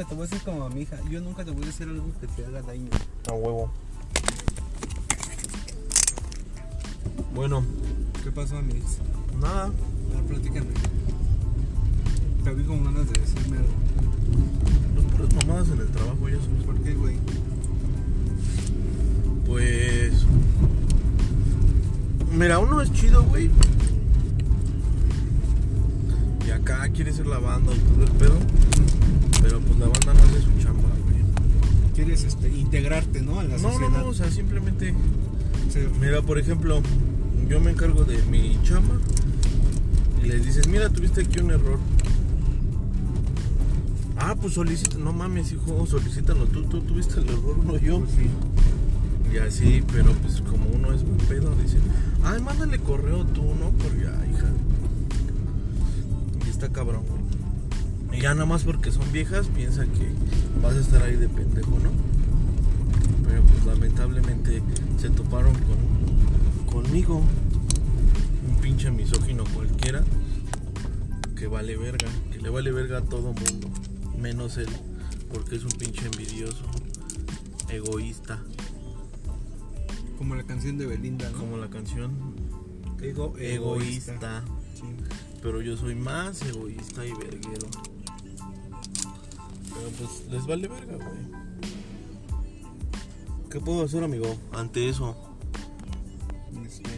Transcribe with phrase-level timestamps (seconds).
[0.00, 0.96] nunca te voy a hacer como a mi hija.
[1.10, 2.88] Yo nunca te voy a hacer algo que te haga daño.
[3.28, 3.70] A huevo.
[7.34, 7.62] Bueno,
[8.24, 8.96] ¿Qué pasó, amigos?
[9.40, 9.64] nada.
[9.64, 10.70] A ver, platícame.
[12.44, 13.68] Te vi con ganas de decirme algo.
[14.94, 16.54] Los puras mamadas en el trabajo ya son.
[16.64, 17.16] ¿Por qué, güey?
[19.46, 20.24] Pues.
[22.32, 23.50] Mira, uno es chido, güey.
[26.46, 28.38] Y acá quiere ser la banda y todo el pedo.
[29.42, 31.20] Pero pues la banda no hace su chamba, güey.
[31.94, 33.40] Quieres este, integrarte, ¿no?
[33.40, 33.88] A la No, sociedad.
[33.90, 34.94] no, no, o sea, simplemente.
[35.72, 35.80] Sí.
[36.00, 36.80] Mira, por ejemplo,
[37.48, 38.94] yo me encargo de mi chamba.
[40.22, 41.78] Y les dices, mira, tuviste aquí un error.
[44.18, 48.00] Ah, pues solicita, no mames, hijo, solicítalo tú, tú tuviste el error, no yo.
[48.00, 48.26] Pues sí.
[49.32, 51.78] Y así, pero pues como uno es buen pedo, dice,
[52.24, 53.70] ay, mándale correo tú, ¿no?
[53.70, 54.48] Por ya, hija.
[56.46, 57.19] Y está cabrón, güey.
[58.20, 60.12] Y ya nada más porque son viejas, piensa que
[60.62, 61.90] vas a estar ahí de pendejo, ¿no?
[63.26, 64.62] Pero pues lamentablemente
[64.98, 67.22] se toparon con, conmigo.
[68.46, 70.04] Un pinche misógino cualquiera.
[71.34, 73.70] Que vale verga, que le vale verga a todo mundo.
[74.18, 74.68] Menos él,
[75.32, 76.66] porque es un pinche envidioso,
[77.70, 78.38] egoísta.
[80.18, 81.38] Como la canción de Belinda, ¿no?
[81.38, 82.34] Como la canción
[83.00, 84.44] Ego, egoísta.
[84.74, 84.82] Sí.
[85.42, 87.66] Pero yo soy más egoísta y verguero.
[90.00, 91.18] Pues les vale verga, güey.
[93.50, 94.34] ¿Qué puedo hacer, amigo?
[94.50, 95.14] Ante eso.
[96.64, 96.88] Este,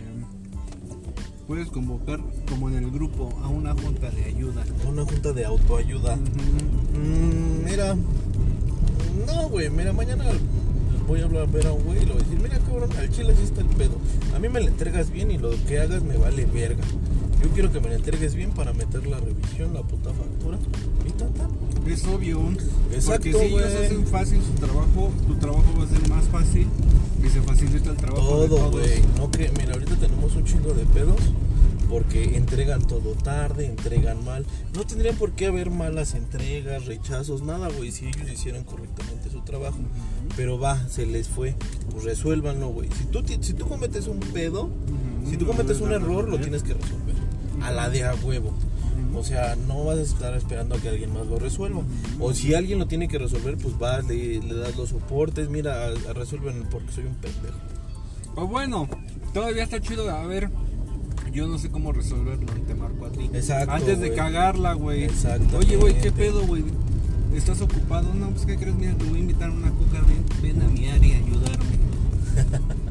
[1.49, 4.65] puedes convocar, como en el grupo, a una junta de ayuda.
[4.89, 6.15] Una junta de autoayuda.
[6.15, 7.97] Mm, mira.
[9.27, 9.69] No, güey.
[9.69, 10.25] Mira, mañana
[11.09, 12.91] voy a hablar a ver a un güey y le voy a decir, mira cabrón,
[12.99, 13.97] al chile sí está el pedo.
[14.37, 16.85] A mí me la entregas bien y lo que hagas me vale verga.
[17.43, 20.59] Yo quiero que me la entregues bien para meter la revisión, la puta factura.
[21.07, 21.49] Y tata.
[21.87, 22.41] Es obvio.
[22.93, 26.67] Exacto, porque si ellos hacen fácil su trabajo, tu trabajo va a ser más fácil
[27.23, 29.03] y se facilita el trabajo Todo, güey.
[29.17, 31.21] No que, mira, ahorita tenemos un chingo de pedos
[31.93, 34.47] porque entregan todo tarde, entregan mal.
[34.75, 39.43] No tendrían por qué haber malas entregas, rechazos, nada, güey, si ellos hicieran correctamente su
[39.43, 39.79] trabajo.
[40.35, 41.55] Pero va, se les fue.
[41.91, 42.89] Pues resuélvanlo, güey.
[42.97, 44.71] Si tú, si tú cometes un pedo,
[45.29, 47.22] si tú cometes un error, lo tienes que resolver.
[47.63, 48.53] A la de a huevo.
[49.15, 51.83] O sea, no vas a estar esperando a que alguien más lo resuelva.
[52.19, 55.49] O si alguien lo tiene que resolver, pues vas, le, le das los soportes.
[55.49, 57.59] Mira, resuelven porque soy un pendejo.
[58.35, 58.89] Pues bueno,
[59.35, 60.11] todavía está chido.
[60.11, 60.51] A ver,
[61.33, 63.31] yo no sé cómo resolverlo te marco a ti.
[63.33, 65.05] Exacto, Antes de cagarla, güey.
[65.05, 65.57] Exactamente.
[65.57, 66.65] Oye, güey, ¿qué pedo, güey?
[67.35, 68.13] ¿Estás ocupado?
[68.15, 68.75] No, pues, ¿qué crees?
[68.75, 70.01] Mira, te voy a invitar a una coca.
[70.07, 70.25] Ven,
[70.57, 71.73] ven a mi área a ayudarme.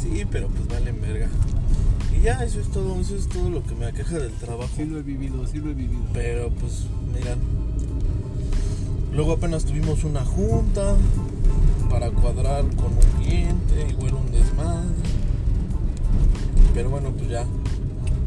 [0.00, 1.28] Sí, pero pues vale verga.
[2.16, 4.70] Y ya, eso es todo, eso es todo lo que me aqueja del trabajo.
[4.76, 6.02] Sí lo he vivido, sí lo he vivido.
[6.12, 7.36] Pero pues, mira.
[9.12, 10.94] Luego apenas tuvimos una junta
[11.88, 14.88] para cuadrar con un cliente, igual un desmadre.
[16.74, 17.44] Pero bueno, pues ya.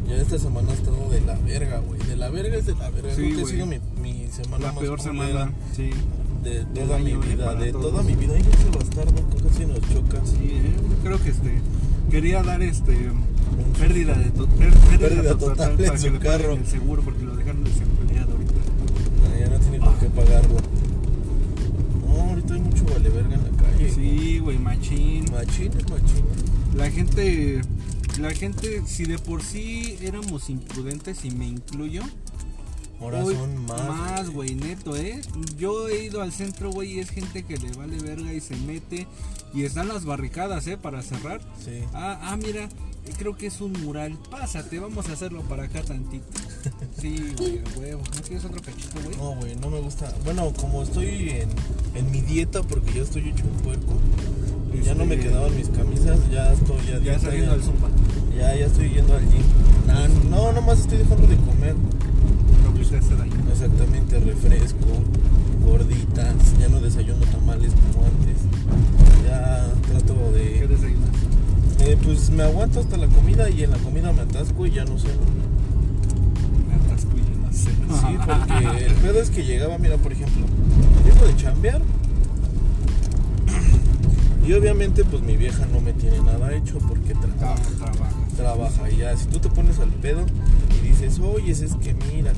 [0.08, 1.98] Ya esta semana ha estado de la verga, güey.
[2.02, 3.14] De la verga es de la verga.
[3.14, 5.90] Sí, Creo que ha sido mi, mi semana La más peor semana, sí.
[6.42, 7.90] de toda mi vida, de todos.
[7.90, 8.34] toda mi vida.
[8.36, 10.20] Ay, ese bastardo casi nos choca.
[10.26, 11.58] Sí, eh, creo que este
[12.10, 12.92] quería dar este
[13.78, 16.52] pérdida de to- pérdida, Pérdida total en para su carro.
[16.54, 18.52] el seguro porque lo dejaron desempleado ahorita.
[18.54, 20.56] Ah, Ya no tiene por qué pagarlo.
[22.06, 23.90] No, ahorita hay mucho vale verga en la calle.
[23.94, 25.24] Sí, güey, machín.
[25.32, 26.24] Machín es machín.
[26.76, 27.60] La gente
[28.20, 32.02] la gente si de por sí éramos imprudentes y me incluyo,
[33.00, 33.88] Ahora hoy son más.
[33.88, 35.20] más, güey, neto, ¿eh?
[35.58, 38.56] Yo he ido al centro, güey, y es gente que le vale verga y se
[38.56, 39.08] mete
[39.52, 40.76] y están las barricadas, ¿eh?
[40.76, 41.40] Para cerrar.
[41.64, 41.80] Sí.
[41.92, 42.68] Ah, ah, mira,
[43.12, 44.16] creo que es un mural.
[44.30, 46.24] Pásate, vamos a hacerlo para acá tantito.
[46.98, 48.02] Sí, güey, huevo.
[48.16, 49.16] ¿No quieres otro cachito, güey?
[49.18, 50.10] No, güey, no me gusta.
[50.24, 51.48] Bueno, como estoy en,
[51.94, 53.92] en mi dieta porque ya estoy hecho un puerco.
[54.82, 57.88] Ya no me Este- quedaban mis camisas, ya estoy Ya dieta, saliendo ya, al zumba.
[58.36, 59.42] ya, ya estoy yendo al gym.
[59.86, 61.74] Nah, no, nomás estoy dejando de comer.
[62.64, 63.34] No que te hace daño.
[63.52, 64.86] Exactamente, refresco,
[65.64, 68.36] gorditas, ya no desayuno tamales como antes.
[69.28, 70.66] Ya trato ¿Qué de...
[70.68, 71.10] desayunas?
[71.80, 74.84] Eh, pues me aguanto hasta la comida y en la comida me atasco y ya
[74.84, 75.08] no sé.
[76.68, 77.70] Me atasco y yo no sé.
[77.70, 80.44] Sí, porque el pedo es que llegaba, mira, por ejemplo,
[81.04, 81.82] llego de chambear
[84.46, 88.26] y obviamente pues mi vieja no me tiene nada hecho porque trabaja, Trabaja, trabaja.
[88.36, 90.26] trabaja y ya, si tú te pones al pedo
[90.82, 92.32] y dices, oye, es que mira,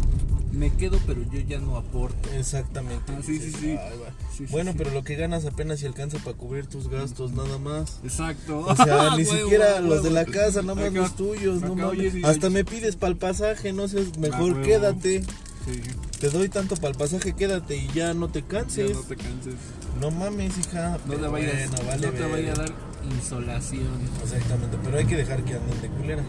[0.56, 2.31] Me quedo, pero yo ya no aporto.
[2.35, 3.12] exactamente.
[3.12, 4.47] Ah, sí, sí, sí.
[4.50, 8.00] Bueno, pero lo que ganas apenas si alcanza para cubrir tus gastos, nada más.
[8.03, 8.61] Exacto.
[8.61, 10.03] O sea, ni Huevo, siquiera los huevo.
[10.05, 12.25] de la casa, nada más Acá- los tuyos, no mames.
[12.25, 15.23] Hasta me pides para el pasaje, no seas Ah, mejor quédate.
[15.67, 15.81] Sí.
[16.20, 18.94] te doy tanto para el pasaje, quédate y ya no te Ya canses.
[18.94, 19.55] no te canses.
[20.00, 20.97] No mames, hija.
[21.06, 22.73] No te vayas, bueno, vale no te vaya a dar
[23.20, 23.88] insolación.
[24.23, 26.25] Exactamente, pero hay que dejar que anden de culeras.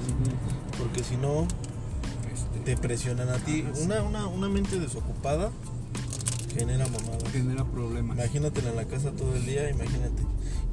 [0.77, 1.47] Porque si no,
[2.67, 3.63] te presionan a ti.
[3.81, 5.51] Una, una, una mente desocupada
[6.53, 7.23] genera mamadas.
[7.31, 8.17] genera problemas.
[8.17, 10.21] Imagínatela en la casa todo el día, imagínate.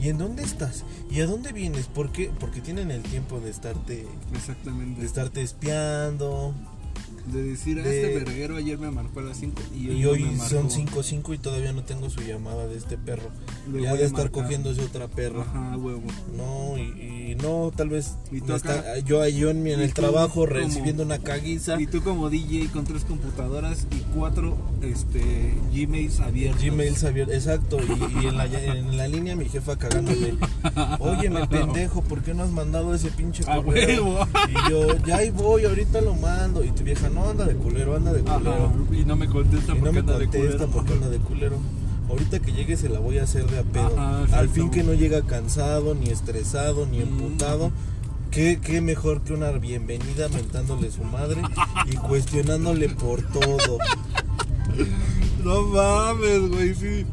[0.01, 0.83] ¿Y en dónde estás?
[1.09, 1.87] ¿Y a dónde vienes?
[1.87, 2.33] ¿Por qué?
[2.41, 5.03] Porque tienen el tiempo de estarte, Exactamente.
[5.03, 6.53] de estarte espiando.
[7.33, 10.11] De decir, de- este verguero ayer me marcó a las 5 y hoy, Y no
[10.11, 13.31] hoy me son 5-5 y todavía no tengo su llamada de este perro.
[13.73, 15.41] Le ya voy de a estar cogiéndose otra perra.
[15.43, 16.03] Ajá, huevo.
[16.37, 16.83] No, y,
[17.33, 19.95] y no, tal vez ¿Y tú me está- yo, yo en, mi- en ¿Y el
[19.95, 20.47] trabajo cómo?
[20.47, 21.81] recibiendo una caguiza.
[21.81, 26.63] Y tú como DJ con tres computadoras y cuatro este, Gmails abiertos.
[26.63, 30.35] Gmails abiertos, exacto, y, y en, la, en la línea mi jefa cagándome.
[30.99, 34.27] Óyeme, pendejo, ¿por qué no has mandado ese pinche correo?
[34.51, 36.63] Y yo, ya ahí voy, ahorita lo mando.
[36.63, 38.67] Y tu vieja, no, anda de culero, anda de culero.
[38.67, 40.71] Ajá, y no me contesta Y no porque me anda de contesta culero.
[40.73, 41.57] porque anda de culero.
[42.09, 43.99] Ahorita que llegue se la voy a hacer de a pedo.
[43.99, 47.03] Ajá, Al fin que no llega cansado, ni estresado, ni Mm.
[47.03, 47.71] emputado.
[48.31, 51.41] ¿Qué, qué mejor que una bienvenida mentándole su madre
[51.87, 53.79] y cuestionándole por todo.
[55.45, 57.05] No mames, güey, sí.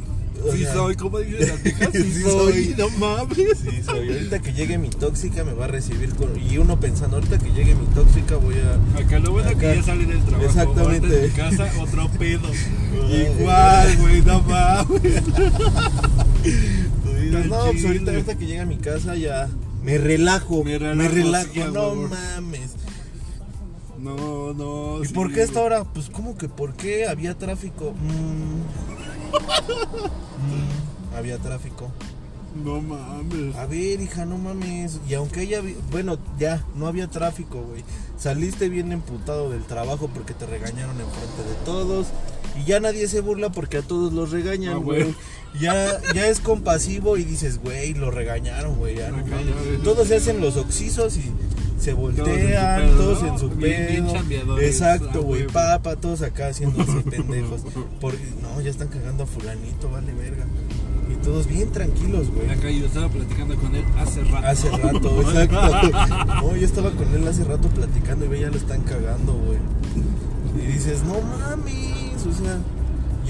[0.43, 1.89] O Sí sea, soy, ¿cómo dices las viejas?
[1.93, 2.65] Sí, sí soy.
[2.65, 2.75] soy.
[2.77, 3.57] no mames.
[3.57, 4.07] Sí, soy.
[4.09, 6.29] Ahorita que llegue mi tóxica me va a recibir con...
[6.39, 8.99] Y uno pensando, ahorita que llegue mi tóxica voy a...
[8.99, 9.59] Acá lo bueno Acá.
[9.59, 10.49] que ya sale del trabajo.
[10.49, 11.15] Exactamente.
[11.15, 12.49] en mi casa, otro pedo.
[13.39, 15.23] Igual, güey, no mames.
[17.03, 19.49] Tú dices, no, pues ahorita, ahorita que llega a mi casa ya
[19.83, 22.71] me relajo, Me me relajo, relajo, sí, a no mames.
[23.99, 25.03] No, no.
[25.03, 25.63] ¿Y sí, por qué hasta güey.
[25.63, 25.83] ahora?
[25.93, 27.93] Pues como que por qué había tráfico.
[27.93, 28.61] Mm.
[29.31, 31.89] Mm, había tráfico.
[32.63, 33.55] No mames.
[33.55, 34.99] A ver, hija, no mames.
[35.07, 35.61] Y aunque ella,
[35.91, 37.83] bueno, ya, no había tráfico, güey.
[38.17, 42.07] Saliste bien emputado del trabajo porque te regañaron enfrente de todos.
[42.59, 45.03] Y ya nadie se burla porque a todos los regañan, Ah, güey.
[45.03, 45.15] güey.
[45.59, 48.95] Ya, ya es compasivo y dices, güey, lo regañaron, güey.
[48.97, 49.17] ya no.
[49.83, 51.31] Todos se hacen los oxisos y
[51.79, 53.27] se voltean, pedo, todos ¿no?
[53.33, 54.13] en su Bien- bien pedo.
[54.13, 55.47] chambeadores, Exacto, güey.
[55.47, 57.61] Papa, todos acá haciéndose pendejos.
[57.99, 60.45] Porque, no, ya están cagando a fulanito, vale verga.
[61.11, 62.49] Y todos bien tranquilos, güey.
[62.49, 64.47] Acá yo estaba platicando con él hace rato.
[64.47, 65.89] Hace rato, exacto.
[66.27, 69.57] No, yo estaba con él hace rato platicando y ve, ya lo están cagando, güey.
[70.63, 72.57] Y dices, no mames, o sea,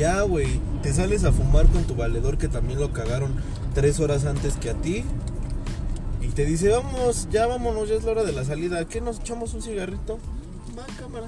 [0.02, 3.36] ya, güey, te sales a fumar con tu valedor que también lo cagaron
[3.76, 5.04] tres horas antes que a ti.
[6.22, 8.84] Y te dice, vamos, ya vámonos, ya es la hora de la salida.
[8.86, 10.18] ¿Qué nos echamos un cigarrito?
[10.76, 11.28] Va, cámara.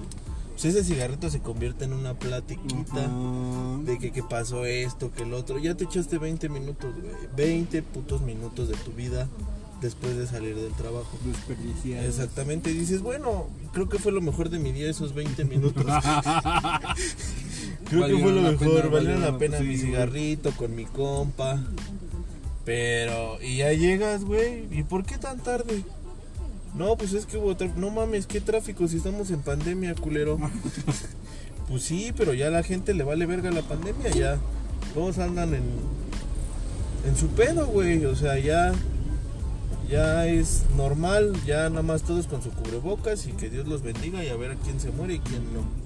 [0.53, 3.11] Pues ese cigarrito se convierte en una platiquita
[3.85, 5.59] de que, que pasó esto, que el otro.
[5.59, 7.13] Ya te echaste 20 minutos, güey.
[7.37, 9.27] 20 putos minutos de tu vida
[9.83, 11.15] después de salir del trabajo.
[11.23, 12.07] Desperdiciado.
[12.07, 15.85] Exactamente, y dices, bueno, creo que fue lo mejor de mi día esos 20 minutos.
[17.89, 19.85] creo que fue lo mejor, pena, valieron la pena sí, mi güey.
[19.85, 21.59] cigarrito con mi compa.
[22.65, 25.83] Pero, y ya llegas, güey, ¿y por qué tan tarde?
[26.75, 27.79] No, pues es que hubo tráfico.
[27.79, 30.39] No mames, ¿qué tráfico si estamos en pandemia, culero?
[31.67, 34.39] pues sí, pero ya la gente le vale verga la pandemia, ya.
[34.93, 35.63] Todos andan en,
[37.05, 38.05] en su pedo, güey.
[38.05, 38.73] O sea, ya,
[39.89, 44.23] ya es normal, ya nada más todos con su cubrebocas y que Dios los bendiga
[44.23, 45.82] y a ver a quién se muere y quién no.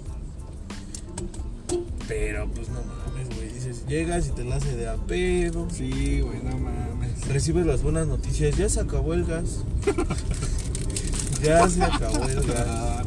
[2.07, 3.49] Pero pues no mames, güey.
[3.53, 5.67] Dices, llegas y te la hace de a pedo.
[5.69, 7.27] Sí, güey, no mames.
[7.27, 9.63] Recibes las buenas noticias, ya se acabó el gas.
[11.43, 12.65] ya se acabó el gas.
[12.67, 13.03] Ah.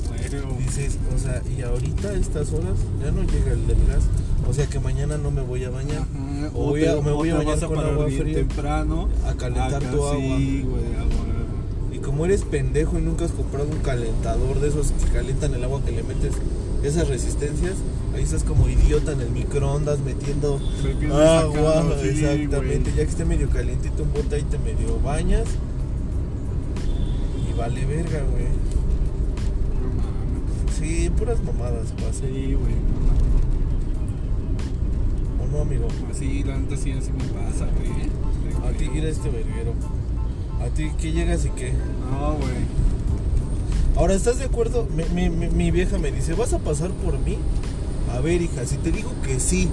[0.59, 4.05] Dices, o sea, y ahorita a estas horas ya no llega el del gas.
[4.49, 6.03] O sea que mañana no me voy a bañar.
[6.03, 8.35] Ajá, O voy a- te- me voy a bañar con agua fría.
[8.37, 10.17] temprano A calentar Acá tu agua.
[10.17, 11.27] Sí, güey, agua.
[11.93, 15.65] Y como eres pendejo y nunca has comprado un calentador de esos que calientan el
[15.65, 16.35] agua que le metes
[16.83, 17.75] esas resistencias,
[18.15, 20.61] ahí estás como idiota en el microondas metiendo
[21.13, 21.75] agua.
[21.75, 22.91] sacando, sí, exactamente.
[22.91, 22.97] güey.
[22.97, 25.47] Ya que esté medio calientito un bote ahí te medio bañas.
[27.49, 28.47] Y vale verga, güey.
[29.81, 30.77] No mames.
[30.79, 32.21] Sí, puras mamadas pasa.
[32.21, 32.75] Sí, güey.
[35.43, 35.89] ¿O no, amigo?
[36.11, 38.11] Así, la neta sí, así me pasa, güey.
[38.67, 39.75] A ti, ir a este verguero.
[40.63, 41.73] A ti, ¿qué llegas y qué?
[42.11, 42.80] No, güey.
[44.01, 44.87] Ahora, ¿estás de acuerdo?
[44.97, 47.37] Mi, mi- mi- mi vieja me dice, ¿vas a pasar por mí?
[48.17, 49.69] A ver, hija, si te digo que sí,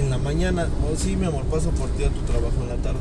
[0.00, 2.74] en la mañana, o sí, mi amor, paso por ti a tu trabajo en la
[2.82, 2.98] tarde.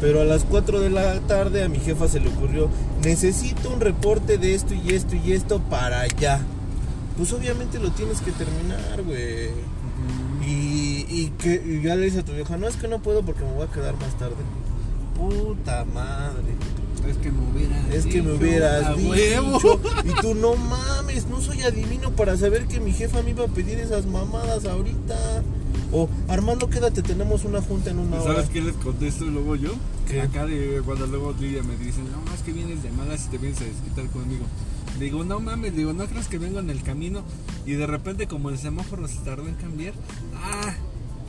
[0.00, 2.68] Pero a las 4 de la tarde a mi jefa se le ocurrió,
[3.02, 6.38] necesito un reporte de esto y esto y esto para allá.
[7.16, 9.48] Pues obviamente lo tienes que terminar, güey.
[10.46, 13.22] Y, y que y ya le dice a tu vieja, no es que no puedo
[13.22, 14.36] porque me voy a quedar más tarde.
[15.18, 16.54] Puta madre.
[17.08, 19.10] Es que me hubieras Es que me hubieras a dicho.
[19.10, 19.80] huevo.
[20.04, 23.48] Y tú no mames, no soy adivino para saber que mi jefa me iba a
[23.48, 25.42] pedir esas mamadas ahorita.
[25.92, 28.34] O Armando, quédate, tenemos una junta en una hora.
[28.34, 29.72] ¿Sabes qué les contesto luego yo?
[30.08, 30.20] ¿Qué?
[30.20, 33.38] Acá de cuando luego Lidia me dice, no más que vienes de malas y te
[33.38, 34.44] vienes a desquitar conmigo.
[34.98, 37.22] Le digo, no mames, le digo, no crees que vengo en el camino
[37.66, 39.94] y de repente como el semáforo se tardó en cambiar,
[40.36, 40.74] ah,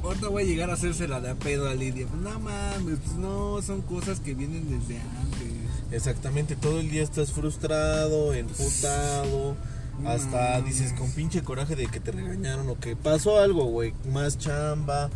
[0.03, 2.05] ahorita voy a llegar a hacérsela de a pedo a Lidia.
[2.21, 5.50] No mames, pues no, son cosas que vienen desde antes.
[5.91, 9.55] Exactamente, todo el día estás frustrado, emputado.
[9.99, 13.93] No Hasta dices con pinche coraje de que te regañaron o que pasó algo, güey.
[14.11, 15.09] Más chamba,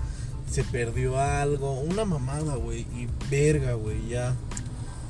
[0.50, 2.82] se perdió algo, una mamada, güey.
[2.96, 4.36] Y verga, güey, ya.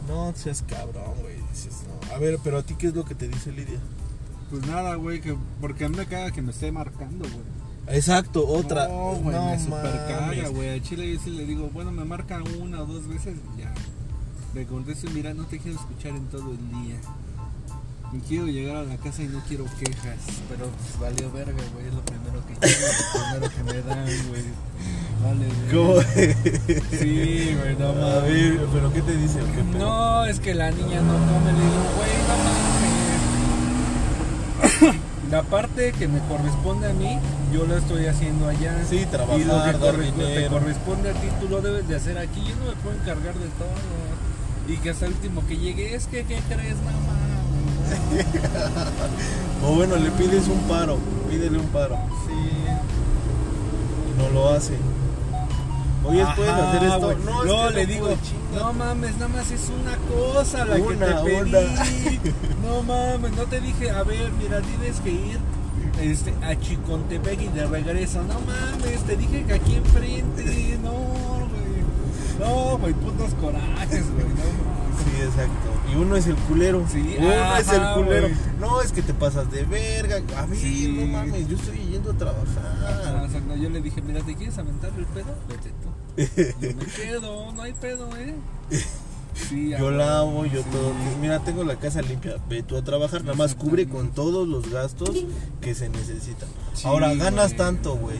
[0.07, 1.35] No seas cabrón, güey.
[1.51, 2.13] Dices, no.
[2.15, 3.79] A ver, pero a ti, ¿qué es lo que te dice Lidia?
[4.49, 7.97] Pues nada, güey, que porque a mí me caga que me esté marcando, güey.
[7.97, 8.87] Exacto, otra.
[8.87, 10.51] No, güey, me super caga, mames.
[10.51, 10.69] güey.
[10.69, 13.73] A Chile yo sí le digo, bueno, me marca una o dos veces, ya.
[14.55, 16.95] Le contesto, mira, no te quiero escuchar en todo el día.
[18.13, 20.17] Y quiero llegar a la casa y no quiero quejas.
[20.47, 21.87] Pero pues valió verga, güey.
[21.87, 24.43] Es lo primero que quiero, lo primero que me dan, güey.
[25.23, 25.71] Vale, güey.
[25.73, 26.01] ¿Cómo?
[26.99, 28.23] Sí, güey, no A mames.
[28.31, 29.39] ver, pero ¿qué te dice?
[29.39, 29.79] ¿Qué pedo?
[29.79, 31.51] No, es que la niña no come.
[31.51, 32.35] Le digo, güey, no
[34.85, 34.95] mames.
[35.31, 37.17] La parte que me corresponde a mí,
[37.51, 38.77] yo la estoy haciendo allá.
[38.87, 41.95] Sí, trabajar, Y lo que dar corre- te corresponde a ti, tú lo debes de
[41.95, 42.41] hacer aquí.
[42.47, 43.67] Yo no me puedo encargar de todo.
[44.67, 47.15] Y que hasta el último que llegue, es que, ¿qué crees, mamá?
[49.63, 50.97] O bueno, le pides un paro,
[51.29, 51.97] pídele un paro.
[52.27, 52.33] Sí.
[54.11, 54.73] Y no lo hace.
[56.03, 56.99] Oye, ¿puedes Ajá, hacer esto?
[56.99, 57.17] güey.
[57.25, 58.63] No, No, que le digo, puedo, chinga.
[58.63, 61.35] no mames, nada más es una cosa la que Una, te pedí.
[61.41, 61.59] una.
[62.67, 65.39] No mames, no te dije, a ver, mira, tienes que ir
[66.01, 68.21] este, a Chicontepec y de regreso.
[68.23, 70.77] No mames, te dije que aquí enfrente.
[70.83, 71.44] No.
[72.39, 74.25] No, güey, putos corajes, güey.
[74.27, 74.75] No.
[75.03, 75.69] Sí, exacto.
[75.91, 76.85] Y uno es el culero.
[76.91, 78.27] Sí, uno ajá, es el culero.
[78.59, 80.21] No, es que te pasas de verga.
[80.37, 80.95] A ver, Sí.
[80.99, 83.25] no mames, yo estoy yendo a trabajar.
[83.25, 83.55] exacto.
[83.55, 85.35] Yo le dije, mira, ¿te quieres aventar el pedo?
[85.49, 85.89] Vete tú.
[86.61, 88.35] Yo me quedo, no hay pedo, eh.
[89.33, 90.67] Sí, Yo lavo, yo sí.
[90.71, 90.93] todo.
[91.19, 92.35] Mira, tengo la casa limpia.
[92.49, 95.11] Ve tú a trabajar, nada más cubre con todos los gastos
[95.61, 96.47] que se necesitan.
[96.73, 98.17] Sí, Ahora, ganas tanto, güey.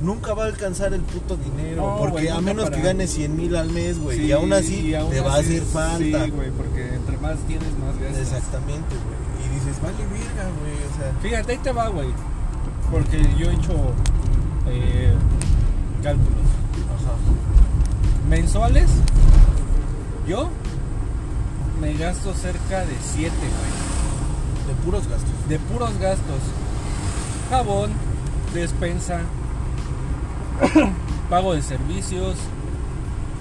[0.00, 1.82] Nunca va a alcanzar el puto dinero.
[1.82, 4.18] No, porque güey, a menos que ganes 100 mil al mes, güey.
[4.18, 6.24] Sí, y aún así y aún te va a hacer falta.
[6.24, 8.20] Sí, güey, porque entre más tienes, más gastas.
[8.20, 9.46] Exactamente, güey.
[9.46, 10.74] Y dices, vale verga, güey.
[10.74, 12.08] O sea, Fíjate, ahí te va, güey.
[12.90, 13.74] Porque yo he hecho
[14.68, 15.12] eh,
[16.02, 16.46] cálculos
[16.94, 17.12] ajá.
[18.28, 18.88] mensuales.
[20.28, 20.48] Yo
[21.80, 24.68] me gasto cerca de 7, güey.
[24.68, 25.48] De puros gastos.
[25.48, 26.40] De puros gastos.
[27.50, 27.90] Jabón,
[28.54, 29.20] despensa,
[31.30, 32.36] pago de servicios.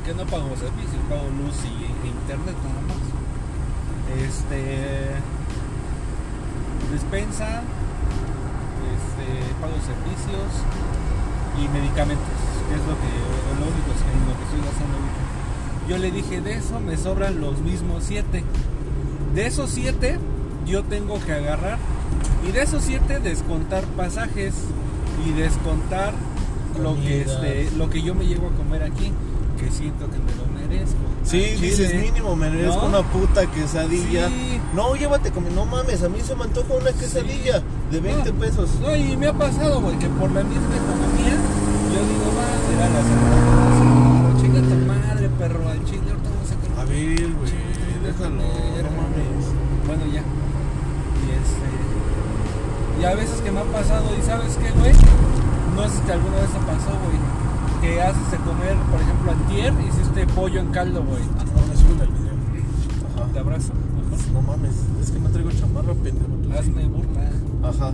[0.06, 3.04] Que no pago servicios, pago luz y, e internet nada más.
[4.24, 5.12] Este.
[6.92, 7.64] Despensa,
[8.96, 10.50] este, pago de servicios
[11.60, 13.12] y medicamentos, que es lo que
[13.60, 14.98] lo único que, lo que estoy gastando.
[15.90, 18.44] Yo le dije, de eso me sobran los mismos siete.
[19.34, 20.20] De esos siete,
[20.66, 21.78] yo tengo que agarrar
[22.48, 24.54] y de esos siete descontar pasajes
[25.26, 26.14] y descontar
[26.78, 29.12] lo que este, lo que yo me llevo a comer aquí,
[29.60, 30.98] que siento que me lo merezco.
[31.24, 32.04] Sí, Al dices chile.
[32.04, 32.88] mínimo, me merezco ¿No?
[33.00, 34.28] una puta quesadilla.
[34.30, 34.62] Sí.
[34.74, 38.40] No, llévate como, no mames, a mí se me antoja una quesadilla de 20 No,
[38.40, 38.70] pesos.
[38.82, 41.36] No, y me ha pasado, güey, que por la misma economía,
[41.94, 44.42] yo digo, va, será la semana.
[44.42, 47.54] Chinga tu madre, perro, al chile, ahorita vamos a sacar A ver, güey,
[48.06, 49.44] déjalo, no mames.
[49.86, 50.22] Bueno, ya.
[50.22, 53.02] Y este.
[53.02, 54.94] Y a veces que me ha pasado, y sabes qué, güey,
[55.78, 57.18] no sé si alguna vez te pasó, güey,
[57.82, 61.22] que haces de comer, por ejemplo, antier, hiciste pollo en caldo, güey.
[61.40, 63.28] Ah, no, me sube el video.
[63.32, 63.40] Te Ajá.
[63.40, 63.74] abrazo.
[64.34, 66.28] No mames, es que no traigo chamarra, pendejo.
[66.44, 66.58] tú sí.
[66.58, 67.30] Hazme burla.
[67.64, 67.94] Ajá,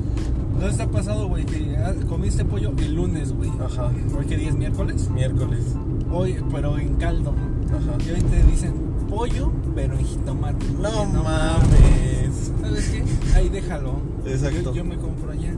[0.60, 1.76] ¿No te ha pasado, güey, que
[2.08, 3.52] comiste pollo el lunes, güey?
[3.64, 3.92] ajá.
[4.18, 5.10] ¿Hoy qué día es miércoles?
[5.10, 5.66] Miércoles.
[6.12, 7.78] Hoy, pero en caldo, ¿no?
[7.78, 7.98] Ajá.
[8.06, 8.74] Y hoy te dicen
[9.10, 10.66] pollo, pero en jitomate.
[10.82, 12.52] No mames.
[12.62, 13.04] ¿Sabes qué?
[13.36, 13.96] Ahí déjalo.
[14.26, 14.72] Exacto.
[14.72, 15.54] Yo, yo me compro allá.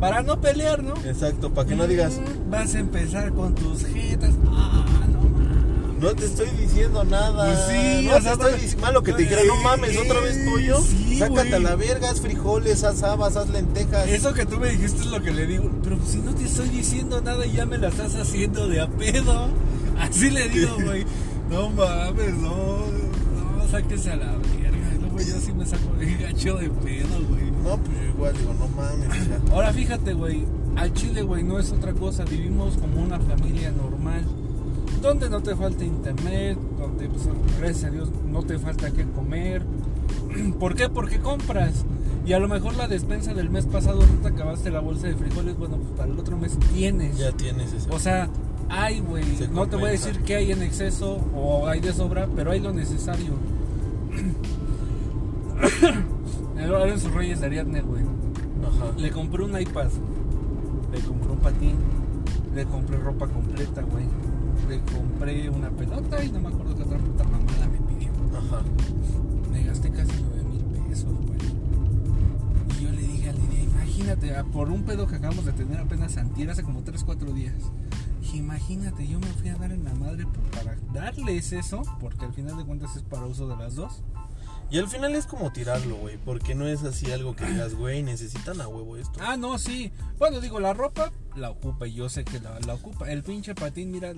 [0.00, 0.94] Para no pelear, ¿no?
[1.04, 4.30] Exacto, para que no digas, Mm, Vas a empezar con tus jetas.
[4.48, 6.00] Ah, no mames.
[6.02, 7.46] no te estoy diciendo nada.
[7.46, 9.96] Pues sí, no o te sea, estoy no- diciendo malo que te dijera, no mames,
[9.96, 10.80] otra vez pollo.
[10.82, 14.06] Sí, Sácate a la verga, haz frijoles, haz habas, haz lentejas.
[14.08, 15.70] Eso que tú me dijiste es lo que le digo.
[15.82, 18.88] Pero si no te estoy diciendo nada y ya me la estás haciendo de a
[18.88, 19.48] pedo.
[19.98, 21.06] Así le digo, güey.
[21.50, 22.52] No mames, no.
[23.56, 24.92] No, sáquese a la verga.
[25.00, 27.45] Luego yo sí me saco el gacho de pedo, güey.
[27.66, 29.08] No, pues yo igual digo, no mames.
[29.08, 30.44] o sea, Ahora fíjate, güey,
[30.76, 32.24] al Chile, güey, no es otra cosa.
[32.24, 34.22] Vivimos como una familia normal.
[35.02, 39.62] donde no te falta internet, donde pues, gracias a Dios no te falta qué comer.
[40.60, 40.88] ¿Por qué?
[40.88, 41.84] Porque compras.
[42.24, 45.14] Y a lo mejor la despensa del mes pasado no te acabaste la bolsa de
[45.14, 47.18] frijoles, bueno, pues para el otro mes tienes.
[47.18, 47.88] Ya tienes eso.
[47.92, 48.28] O sea,
[48.68, 49.24] hay, güey.
[49.36, 52.50] Se No te voy a decir que hay en exceso o hay de sobra, pero
[52.50, 53.34] hay lo necesario.
[56.66, 58.02] En sus reyes de Ariadne, güey.
[58.02, 58.92] Ajá.
[58.98, 59.88] Le compré un iPad.
[60.92, 61.76] Le compré un patín.
[62.56, 64.04] Le compré ropa completa, güey.
[64.68, 68.10] Le compré una pelota y no me acuerdo qué otra puta mamada me pidió.
[68.36, 68.62] Ajá.
[69.52, 71.38] Me gasté casi 9 mil pesos, güey.
[72.76, 75.78] Y yo le dije a Lidia, imagínate, ah, por un pedo que acabamos de tener
[75.78, 77.54] apenas antier, hace como 3, 4 días.
[78.20, 82.32] Dije, imagínate, yo me fui a dar en la madre para darles eso, porque al
[82.32, 84.02] final de cuentas es para uso de las dos.
[84.70, 86.16] Y al final es como tirarlo, güey.
[86.18, 89.20] Porque no es así algo que digas, güey, necesitan a huevo esto.
[89.22, 89.92] Ah, no, sí.
[90.18, 93.10] Bueno, digo, la ropa la ocupa y yo sé que la, la ocupa.
[93.10, 94.12] El pinche patín, mira,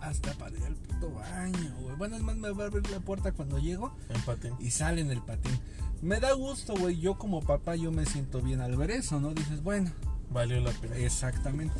[0.00, 1.94] hasta para ir al puto baño, güey.
[1.96, 4.52] Bueno, es más, me va a abrir la puerta cuando llego Empate.
[4.58, 5.58] y sale en el patín.
[6.00, 6.98] Me da gusto, güey.
[6.98, 9.32] Yo como papá, yo me siento bien al ver eso, ¿no?
[9.34, 9.92] Dices, bueno,
[10.30, 10.96] Valió la pena.
[10.96, 11.78] exactamente.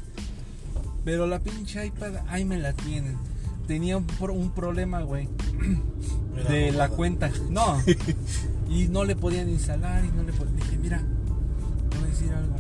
[1.05, 3.19] Pero la pinche iPad, ahí me la tienen.
[3.67, 5.29] Tenía un, un problema, güey,
[6.49, 7.31] de la cuenta.
[7.51, 7.81] No.
[8.69, 10.57] y no le podían instalar y no le podían.
[10.57, 11.03] Dije, mira,
[11.91, 12.57] te voy a decir algo.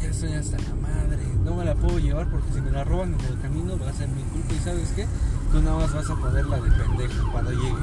[0.00, 1.18] Ya estoy hasta la madre.
[1.44, 3.92] No me la puedo llevar porque si me la roban en el camino va a
[3.92, 4.54] ser mi culpa.
[4.54, 5.06] ¿Y sabes qué?
[5.52, 7.74] Tú nada más vas a ponerla de pendeja cuando llegue.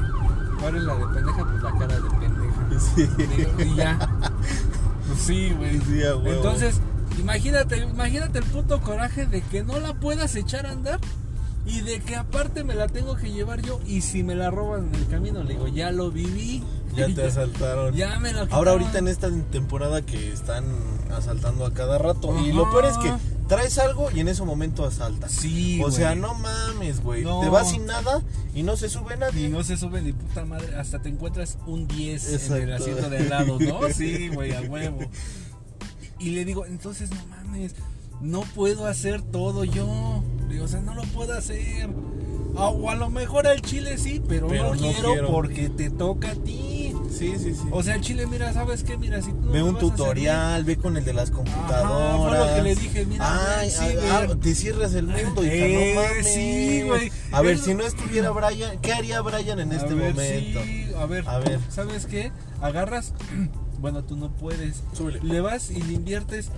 [0.60, 1.44] ¿Cuál es la de pendeja?
[1.44, 2.46] Pues la cara de pendeja.
[2.94, 3.08] Sí.
[3.64, 3.98] Y ya.
[5.06, 5.80] Pues sí, güey.
[5.80, 6.02] Sí.
[6.26, 6.80] Entonces,
[7.18, 11.00] imagínate, imagínate el puto coraje de que no la puedas echar a andar
[11.66, 14.88] y de que aparte me la tengo que llevar yo y si me la roban
[14.88, 16.62] en el camino, le digo, ya lo viví.
[16.94, 17.94] Ya te asaltaron.
[17.94, 18.68] Ya me lo Ahora quitaron.
[18.68, 20.64] ahorita en esta temporada que están
[21.12, 22.34] asaltando a cada rato.
[22.40, 23.12] Y lo peor es que
[23.48, 25.28] traes algo y en ese momento asaltan.
[25.28, 27.22] Sí, O sea, no mames, güey.
[27.24, 27.40] No.
[27.40, 28.22] Te vas sin nada
[28.54, 29.46] y no se sube nadie.
[29.46, 33.10] Y no se sube ni puta madre, hasta te encuentras un 10 en el asiento
[33.10, 33.80] de al lado, ¿no?
[33.92, 35.00] Sí, güey, a huevo.
[36.18, 37.74] Y le digo, entonces no mames,
[38.22, 40.22] no puedo hacer todo yo.
[40.62, 41.88] O sea, no lo puedo hacer.
[42.58, 45.30] Ah, O a lo mejor al chile sí, pero, Pero no, no quiero, quiero.
[45.30, 46.92] porque te toca a ti.
[47.10, 47.68] Sí, sí, sí.
[47.70, 48.96] O sea, al chile, mira, ¿sabes qué?
[48.96, 52.16] Mira, si tú ve un tutorial, ve con el de las computadoras.
[52.16, 54.38] fue lo que le dije, mira, Ay, sí, ah, güey.
[54.38, 56.26] te cierras el mundo y Eh, no mames.
[56.34, 57.12] sí, güey.
[57.32, 60.60] A ver, Es- si no estuviera Brian, ¿qué haría Brian en A este ver, momento?
[60.64, 61.60] sí, a ver, A ver.
[61.68, 62.32] ¿sabes qué?
[62.62, 63.12] Agarras,
[63.80, 64.82] bueno, tú no puedes.
[64.94, 65.20] Súbele.
[65.22, 66.50] Le vas y le inviertes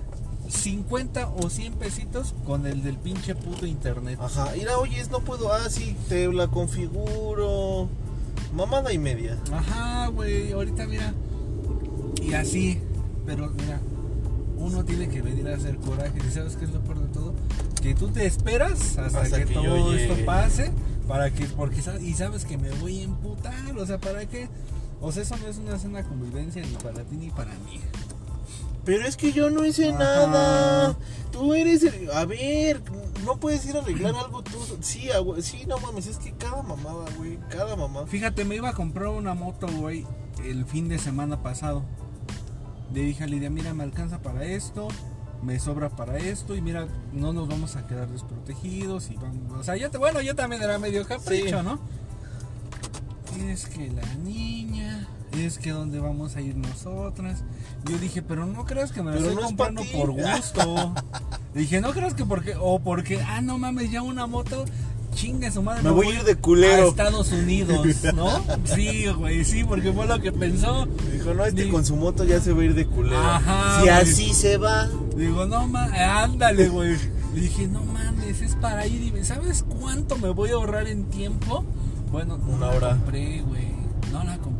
[0.49, 4.19] 50 o 100 pesitos con el del pinche puto internet.
[4.21, 7.87] Ajá, mira, oye, no puedo, ah, sí, te la configuro.
[8.53, 9.37] Mamada y media.
[9.51, 11.13] Ajá, güey, ahorita mira.
[12.21, 12.81] Y así,
[13.25, 13.79] pero mira,
[14.57, 16.17] uno tiene que venir a hacer coraje.
[16.27, 17.33] ¿Y sabes qué es lo peor de todo?
[17.81, 20.71] Que tú te esperas hasta, Hasta que, todo esto pase
[21.07, 24.49] para que, porque y sabes que me voy a emputar, o sea, ¿para qué?
[25.01, 27.79] O sea, eso no es una sana convivencia ni para ti ni para mí.
[28.89, 29.99] Pero es que yo no hice Ajá.
[29.99, 30.97] nada.
[31.31, 32.09] Tú eres el...
[32.09, 32.81] A ver,
[33.23, 34.57] no puedes ir a arreglar algo tú.
[34.81, 35.09] Sí,
[35.41, 38.07] sí, no mames, es que cada mamada, güey, cada mamada.
[38.07, 40.07] Fíjate, me iba a comprar una moto, güey,
[40.43, 41.83] el fin de semana pasado.
[42.91, 44.87] Le dije a Lidia, mira, me alcanza para esto,
[45.43, 49.11] me sobra para esto, y mira, no nos vamos a quedar desprotegidos.
[49.11, 51.63] y vamos, O sea, ya te, bueno, yo también era medio capricho, Sí.
[51.63, 51.79] ¿no?
[53.51, 57.43] Es que la niña, es que dónde vamos a ir nosotras.
[57.89, 60.93] Yo dije, pero no creas que me la Pero estoy no comprando por gusto.
[61.53, 64.65] dije, no creas que porque, o porque, ah, no mames, ya una moto,
[65.13, 65.83] chingue su madre.
[65.83, 66.85] Me voy a ir de culero.
[66.85, 68.29] A Estados Unidos, ¿no?
[68.65, 70.87] Sí, güey, sí, porque fue lo que pensó.
[71.11, 73.19] Dijo, no, este con su moto ya se va a ir de culero.
[73.19, 73.89] Ajá, si güey.
[74.01, 74.87] así se va.
[75.15, 76.97] Digo, no mames, ándale, güey.
[77.35, 79.15] Dije, no mames, es para ir.
[79.15, 81.63] Y ¿sabes cuánto me voy a ahorrar en tiempo?
[82.11, 82.89] Bueno, no Una la hora.
[82.95, 83.67] compré, güey.
[84.11, 84.58] No la compré.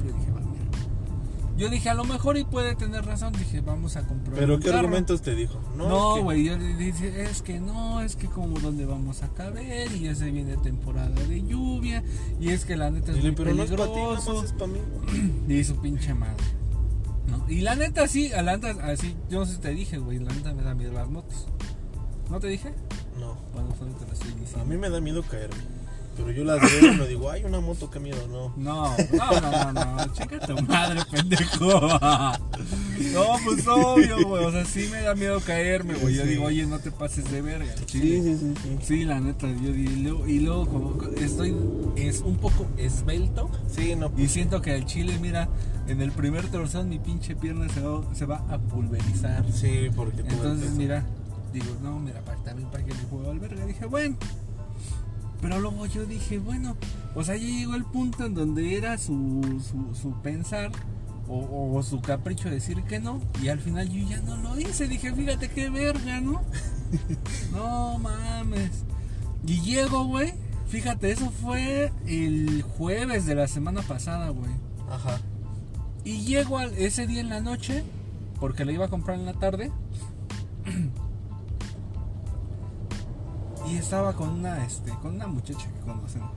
[1.59, 3.33] Yo dije, a lo mejor y puede tener razón.
[3.33, 4.39] Dije, vamos a comprar.
[4.39, 4.77] Pero ¿qué carro.
[4.79, 5.59] argumentos te dijo?
[5.75, 9.27] No, es que- güey, yo dije, es que no, es que como dónde vamos a
[9.33, 12.01] caber y ya se viene temporada de lluvia
[12.39, 14.43] y es que la neta es Dile, muy pero no peligroso.
[14.43, 14.79] es para mí.
[15.49, 16.43] Y su pinche madre.
[17.27, 17.45] ¿no?
[17.49, 20.17] Y la neta sí, a la neta así, yo no sé si te dije, güey,
[20.19, 21.45] la neta me da miedo las motos.
[22.29, 22.73] ¿No te dije?
[23.19, 24.61] No, Bueno, solo te lo estoy diciendo.
[24.61, 25.57] a mí me da miedo caerme.
[26.19, 28.53] Pero yo las veo y me digo, ay, una moto, qué miedo, no.
[28.57, 31.79] No, no, no, no, no, chica tu madre, pendejo.
[33.13, 36.15] No, pues obvio, güey, o sea, sí me da miedo caerme, güey.
[36.15, 36.29] Yo Sí.
[36.29, 37.73] digo, oye, no te pases de verga.
[37.87, 38.77] Sí, sí, sí, sí.
[38.81, 41.55] Sí, la neta, yo di- y luego, como estoy,
[41.95, 44.11] es un poco esbelto Sí, no.
[44.17, 45.47] y siento que al chile, mira,
[45.87, 49.45] en el primer torzón mi pinche pierna se va, se va a pulverizar.
[49.51, 51.05] Sí, porque todo Entonces, mira,
[51.53, 53.65] digo, no, mira, para, también para que le juego al verga.
[53.65, 54.17] Dije, bueno,
[55.41, 56.75] Pero luego yo dije, bueno,
[57.15, 60.71] o sea, ya llegó el punto en donde era su, su, su pensar
[61.27, 63.21] o, o su capricho de decir que no.
[63.41, 64.87] Y al final yo ya no lo hice.
[64.87, 66.41] Dije, fíjate qué verga, ¿no?
[67.53, 68.83] no mames.
[69.45, 70.33] Y llego, güey.
[70.67, 74.51] Fíjate, eso fue el jueves de la semana pasada, güey.
[74.89, 75.19] Ajá.
[76.03, 77.83] Y llego al- ese día en la noche,
[78.39, 79.71] porque lo iba a comprar en la tarde.
[83.67, 86.31] Y estaba con una, este, con una muchacha que conocemos,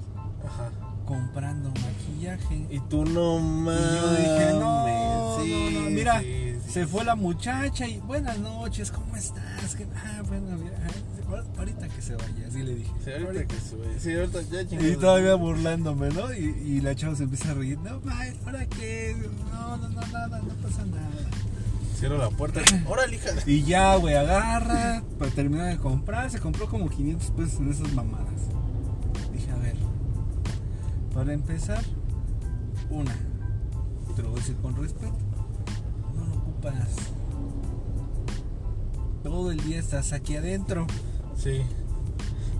[0.46, 0.70] Ajá.
[1.06, 2.66] comprando maquillaje.
[2.70, 3.80] Y tú no Y mames.
[3.94, 6.70] yo dije, no, sí, no, no, mira, sí, sí.
[6.72, 9.74] se fue la muchacha y buenas noches, ¿cómo estás?
[9.76, 12.90] Que, ah, bueno, mira, ah, ahorita que se vaya, así le dije.
[13.04, 13.54] Sí, ahorita Ahorita.
[13.54, 14.00] que sube.
[14.00, 14.94] Sí, ahorita ya Y chingada.
[15.00, 16.32] todavía burlándome, ¿no?
[16.34, 17.78] Y, y la chava se empieza a reír.
[17.78, 19.16] No, ma, ¿para qué?
[19.50, 21.08] No, no, no, nada, no pasa nada.
[22.02, 22.60] Cierro la puerta.
[22.88, 23.30] Órale, hija.
[23.46, 27.92] Y ya, güey, agarra, para terminar de comprar, se compró como 500 pesos en esas
[27.92, 28.26] mamadas.
[29.32, 29.76] Dije, a ver,
[31.14, 31.80] para empezar,
[32.90, 33.14] una,
[34.16, 35.14] te lo voy a decir con respeto,
[36.16, 36.88] no lo ocupas.
[39.22, 40.88] Todo el día estás aquí adentro.
[41.36, 41.62] Sí.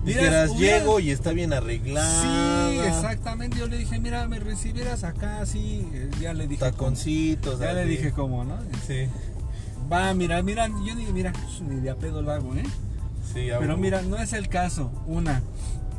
[0.05, 2.69] Dijeras, llego y está bien arreglada.
[2.71, 3.57] Sí, exactamente.
[3.59, 5.85] Yo le dije, mira, me recibieras acá, así.
[5.93, 6.61] eh, Ya le dije.
[6.61, 7.59] Taconcitos.
[7.59, 8.57] Ya le dije cómo, ¿no?
[8.87, 9.07] Sí.
[9.93, 11.31] Va, mira, mira, yo ni, mira,
[11.69, 12.63] ni de a pedo lo hago, ¿eh?
[13.31, 14.91] Sí, a Pero mira, no es el caso.
[15.05, 15.41] Una.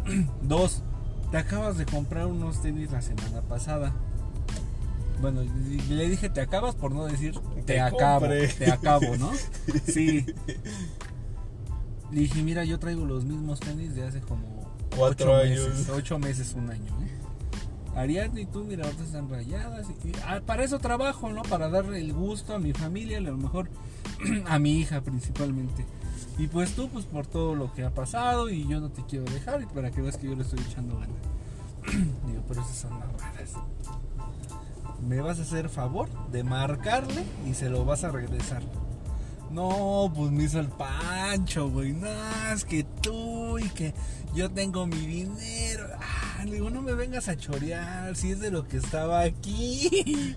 [0.42, 0.82] Dos.
[1.30, 3.92] Te acabas de comprar unos tenis la semana pasada.
[5.20, 5.42] Bueno,
[5.88, 8.20] le dije te acabas por no decir te, Te acabo.
[8.20, 8.48] compré.
[8.48, 9.30] Te acabo, ¿no?
[9.86, 10.26] Sí.
[12.10, 14.44] Le dije, mira, yo traigo los mismos tenis de hace como
[14.96, 15.68] Cuatro ocho años.
[15.68, 15.88] meses.
[15.88, 17.13] Ocho meses, un año, ¿eh?
[17.96, 19.86] Ariadne y tú, mira, ahorita están rayadas.
[20.04, 21.42] Y, ah, para eso trabajo, ¿no?
[21.42, 23.68] Para darle el gusto a mi familia, a lo mejor
[24.46, 25.84] a mi hija principalmente.
[26.38, 29.24] Y pues tú, pues por todo lo que ha pasado y yo no te quiero
[29.26, 31.16] dejar y para que veas que yo le estoy echando ganas.
[32.26, 33.52] Digo, pero esas son mamadas.
[35.06, 38.62] Me vas a hacer favor de marcarle y se lo vas a regresar.
[39.50, 41.92] No, pues me hizo el pancho, güey.
[41.92, 42.08] No,
[42.52, 43.94] es que tú y que
[44.34, 45.88] yo tengo mi dinero.
[46.00, 50.36] Ah, le digo, no me vengas a chorear si es de lo que estaba aquí.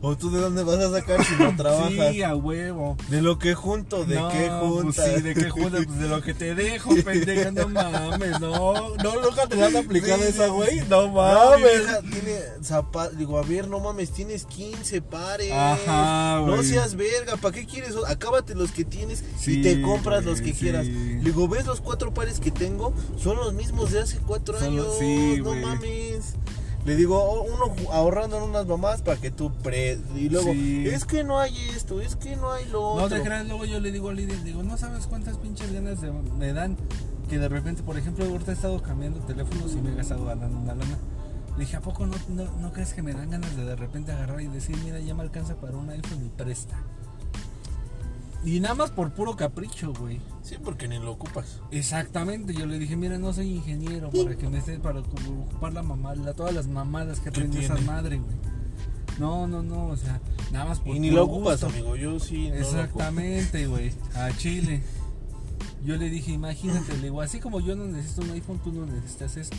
[0.00, 2.12] ¿O tú de dónde vas a sacar si no trabajas?
[2.12, 2.96] Sí, a huevo.
[3.08, 4.04] ¿De lo que junto?
[4.04, 4.94] ¿De No, qué juntas?
[5.04, 8.94] Pues sí, de qué juntas, pues de lo que te dejo, pendeja, no mames, no,
[8.96, 11.62] no, nunca te la han aplicado Sí, esa, güey, no No, mames.
[11.80, 13.18] vieja, tiene zapatos.
[13.18, 15.50] Digo, a ver, no mames, tienes 15 pares.
[15.52, 16.64] Ajá, No güey.
[16.64, 17.94] seas verga, ¿para qué quieres?
[18.06, 20.60] Acábate los que tienes Sí, y te compras los que sí.
[20.60, 20.86] quieras.
[20.86, 22.94] Digo, ¿ves los cuatro pares que tengo?
[23.20, 24.86] Son los mismos de hace cuatro Son años.
[24.86, 25.60] los- no güey.
[25.62, 26.34] mames.
[26.88, 29.98] Le digo, uno ahorrando en unas mamás para que tú pre.
[30.16, 30.88] Y luego, Sí.
[30.88, 33.18] es que no hay esto, es que no hay lo No otro.
[33.18, 36.10] te creas, luego yo le digo a Lidia, digo, no sabes cuántas pinches ganas de-
[36.10, 36.78] me dan
[37.28, 40.56] que de repente, por ejemplo, ahorita he estado cambiando teléfonos y me he estado ganando
[40.58, 40.96] una lana.
[41.58, 44.12] Le dije, ¿a poco no, no, no crees que me dan ganas de de repente
[44.12, 46.82] agarrar y decir, mira, ya me alcanza para un iPhone y presta?
[48.44, 50.20] Y nada más por puro capricho, güey.
[50.42, 51.60] Sí, porque ni lo ocupas.
[51.72, 55.82] Exactamente, yo le dije, mira, no soy ingeniero para que me esté para ocupar la
[55.82, 58.36] mamá, la- todas las mamadas que ¿Qué traen esa madre, güey.
[59.18, 60.20] No, no, no, o sea,
[60.52, 61.66] nada más por Y ni puro lo ocupas, gusto.
[61.76, 61.96] amigo.
[61.96, 62.48] Yo sí.
[62.50, 62.54] no.
[62.54, 64.80] Exactamente, güey, a Chile.
[65.84, 68.84] Yo le dije, imagínate, le digo, así como yo no necesito un iPhone, tú no
[68.84, 69.56] necesitas esto.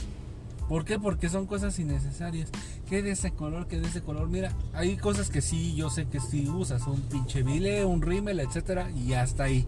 [0.69, 0.99] ¿Por qué?
[0.99, 2.51] Porque son cosas innecesarias.
[2.87, 3.67] ¿Qué de ese color?
[3.67, 4.29] ¿Qué de ese color?
[4.29, 6.85] Mira, hay cosas que sí, yo sé que sí usas.
[6.85, 9.65] Un pinche vile, un rímel, etcétera, y hasta ahí.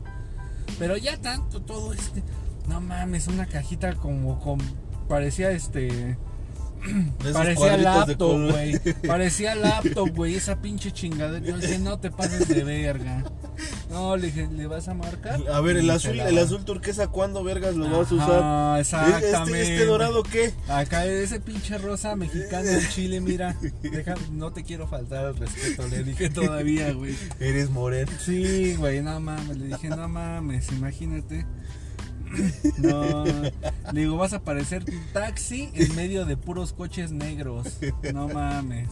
[0.77, 2.21] Pero ya tanto, todo este.
[2.69, 4.39] No mames, una cajita como.
[5.09, 6.17] Parecía este.
[7.33, 8.79] Parecía laptop, güey.
[9.07, 10.35] Parecía laptop, güey.
[10.35, 11.45] Esa pinche chingadera.
[11.45, 13.23] Yo dije, no te pases de verga.
[13.89, 15.39] No, le dije, ¿le vas a marcar?
[15.51, 18.79] A ver, el Y azul, el azul turquesa, ¿cuándo vergas lo vas a usar?
[18.79, 19.61] exactamente.
[19.61, 20.53] Este, este dorado qué?
[20.69, 23.55] Acá ese pinche rosa mexicano en Chile, mira.
[23.81, 27.15] Deja, no te quiero faltar al respeto, le dije todavía, güey.
[27.39, 28.11] Eres moreno.
[28.23, 29.57] Sí, güey, no mames.
[29.57, 31.45] Le dije, no mames, imagínate.
[32.77, 33.25] No,
[33.93, 37.77] le digo, vas a parecer taxi en medio de puros coches negros.
[38.13, 38.89] No mames.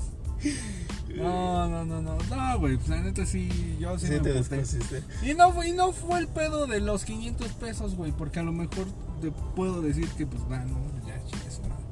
[1.16, 2.18] No, no, no, no.
[2.18, 5.04] No, güey, pues la neta sí, yo sí, Sí, me te emputé.
[5.24, 8.52] Y no, y no fue el pedo de los 500 pesos, güey, porque a lo
[8.52, 8.86] mejor
[9.22, 11.20] te puedo decir que, pues, va, no, ya,
[11.52, 11.84] su madre.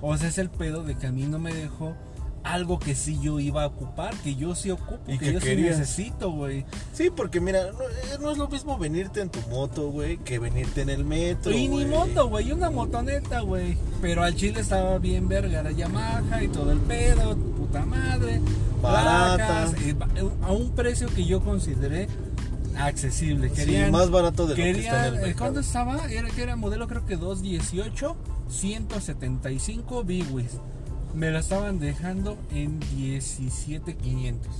[0.00, 1.96] O sea, es el pedo de que a mí no me dejó
[2.52, 5.40] algo que sí yo iba a ocupar, que yo sí ocupo, Y que, que yo
[5.40, 5.74] querías.
[5.74, 6.64] sí necesito, güey.
[6.92, 10.38] Sí, porque mira, no, eh, no es lo mismo venirte en tu moto, güey, que
[10.38, 11.50] venirte en el metro.
[11.52, 11.86] Y ni güey.
[11.86, 13.76] moto, güey, una motoneta, güey.
[14.00, 18.40] Pero al chile estaba bien verga, era Yamaha y todo el pedo, puta madre.
[18.80, 19.36] Barata.
[19.36, 20.08] placas, eh, ba-
[20.42, 22.06] a un precio que yo consideré
[22.78, 23.48] accesible.
[23.48, 25.38] Sí, Querían, más barato de lo que querían- está en el eh, mercado.
[25.38, 26.12] ¿Cuánto estaba?
[26.12, 28.14] Era que era modelo creo que 218,
[28.48, 30.24] 175 Big
[31.16, 34.52] Me la estaban dejando en 17500.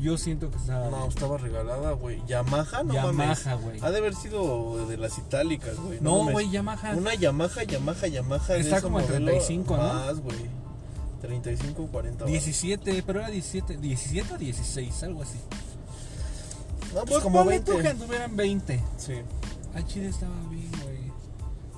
[0.00, 2.22] Yo siento que estaba No, estaba regalada, güey.
[2.26, 3.78] Yamaha, no Yamaha, güey.
[3.82, 6.00] Ha de haber sido de las itálicas, güey.
[6.00, 6.96] No, güey, Yamaha.
[6.96, 8.56] Una Yamaha, Yamaha, Yamaha.
[8.56, 9.82] Está como en modelo 35, ¿no?
[9.82, 10.38] Más, güey.
[11.20, 12.24] 35, 40.
[12.24, 12.30] varos.
[12.32, 15.38] 17, pero era 17, 17 o 16, algo así.
[16.94, 17.72] No, pues Pues como ponle 20.
[17.72, 18.82] tú que anduvieran 20.
[18.96, 19.12] Sí.
[19.74, 20.59] Ah, chile estaba bien.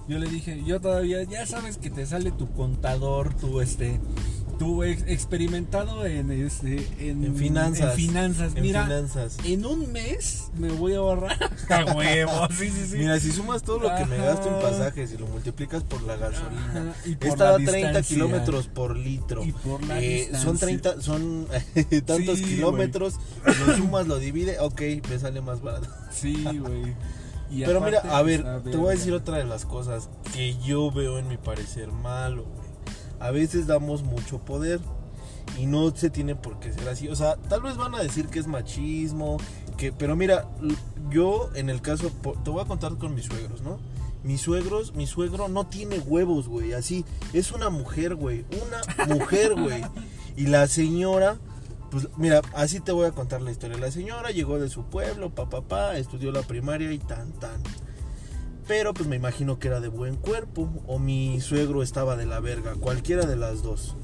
[0.09, 4.01] Yo le dije, yo todavía, ya sabes que te sale tu contador, tu este,
[4.59, 7.93] tu ex- experimentado en este, en, En finanzas.
[7.93, 8.53] en finanzas.
[8.57, 9.37] En Mira, finanzas.
[9.45, 11.39] en un mes me voy a ahorrar
[11.71, 12.97] a huevo, sí, sí, sí.
[12.99, 16.17] Mira, si sumas todo lo que me gasto en pasajes y lo multiplicas por la
[16.17, 18.03] gasolina, y por esta la da 30 distancia.
[18.17, 19.45] kilómetros por litro.
[19.45, 20.67] Y por la Eh, son distancia.
[20.95, 21.47] 30, son
[22.07, 23.15] tantos Sí, kilómetros,
[23.67, 25.89] lo sumas, lo divide, ok, me sale más barato.
[26.11, 26.93] Sí, güey.
[27.53, 30.91] Y Pero mira, a ver, te voy a decir otra de las cosas que yo
[30.91, 32.97] veo en mi parecer malo, güey.
[33.21, 34.81] A veces damos mucho poder
[35.59, 37.09] y no se tiene por qué ser así.
[37.09, 39.37] O sea, tal vez van a decir que es machismo,
[39.77, 40.49] que, pero mira,
[41.11, 42.11] yo en el caso,
[42.43, 43.79] te voy a contar con mis suegros, ¿no?
[44.25, 49.55] Mis suegros, mi suegro no tiene huevos, güey, así, es una mujer, güey, una mujer,
[49.55, 49.83] güey.
[50.35, 51.37] Y la señora,
[51.93, 53.79] pues mira, así te voy a contar la historia.
[53.79, 57.63] La señora llegó de su pueblo, papá, papá, estudió la primaria y tan, tan.
[58.67, 62.41] Pero pues me imagino que era de buen cuerpo o mi suegro estaba de la
[62.41, 63.95] verga, cualquiera de las dos.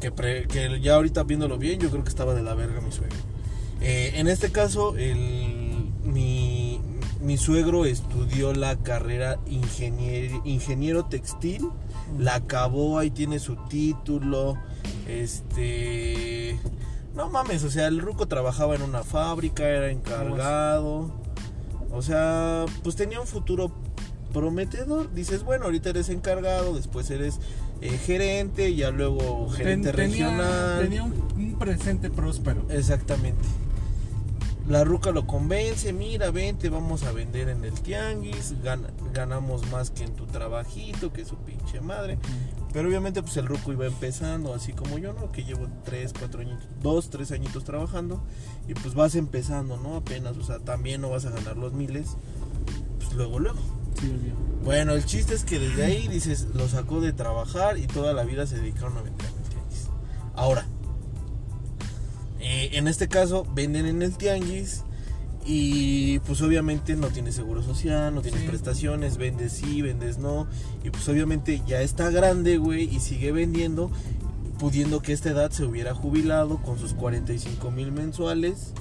[0.00, 0.12] Que,
[0.48, 3.16] que ya ahorita viéndolo bien, yo creo que estaba de la verga mi suegro.
[3.80, 6.80] Eh, en este caso, el, mi,
[7.22, 11.68] mi suegro estudió la carrera ingenier- ingeniero textil,
[12.18, 14.58] la acabó, ahí tiene su título,
[15.08, 16.58] este...
[17.14, 21.12] No mames, o sea, el ruco trabajaba en una fábrica, era encargado.
[21.92, 23.70] O sea, pues tenía un futuro
[24.32, 25.12] prometedor.
[25.14, 27.38] Dices, bueno, ahorita eres encargado, después eres
[27.80, 30.80] eh, gerente, ya luego gerente regional.
[30.82, 32.66] tenía un, un presente próspero.
[32.68, 33.44] Exactamente.
[34.68, 39.90] La ruca lo convence, mira, vente, vamos a vender en el tianguis, gana- ganamos más
[39.90, 42.18] que en tu trabajito, que su pinche madre.
[42.74, 45.30] Pero obviamente pues el ruco iba empezando, así como yo, ¿no?
[45.30, 48.20] Que llevo 3, 4 añitos, 2, 3 añitos trabajando
[48.66, 49.94] y pues vas empezando, ¿no?
[49.94, 52.16] Apenas, o sea, también no vas a ganar los miles,
[52.98, 53.60] pues luego, luego.
[54.00, 54.12] Sí.
[54.64, 58.24] Bueno, el chiste es que desde ahí, dices, lo sacó de trabajar y toda la
[58.24, 59.88] vida se dedicaron a vender en el tianguis.
[60.34, 60.66] Ahora,
[62.40, 64.82] eh, en este caso, venden en el tianguis
[65.44, 68.46] y pues obviamente no tienes seguro social, no tienes Sí.
[68.48, 70.46] prestaciones, vendes sí, vendes no.
[70.82, 73.90] Y pues obviamente ya está grande, güey, y sigue vendiendo,
[74.58, 78.72] pudiendo que a esta edad se hubiera jubilado con sus 45 mil mensuales.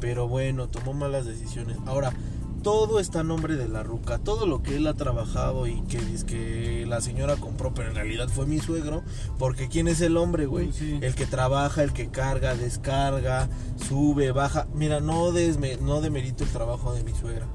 [0.00, 1.78] Pero bueno, tomó malas decisiones.
[1.86, 2.12] Ahora,
[2.64, 4.18] todo está a nombre de la ruca.
[4.18, 7.94] Todo lo que él ha trabajado y que dice que la señora compró, pero en
[7.94, 9.04] realidad fue mi suegro.
[9.38, 10.72] Porque ¿quién es el hombre, güey?
[10.72, 10.98] Sí.
[11.02, 13.48] El que trabaja, el que carga, descarga,
[13.86, 14.66] sube, baja.
[14.74, 17.46] Mira, no, desme, no demerito el trabajo de mi suegra.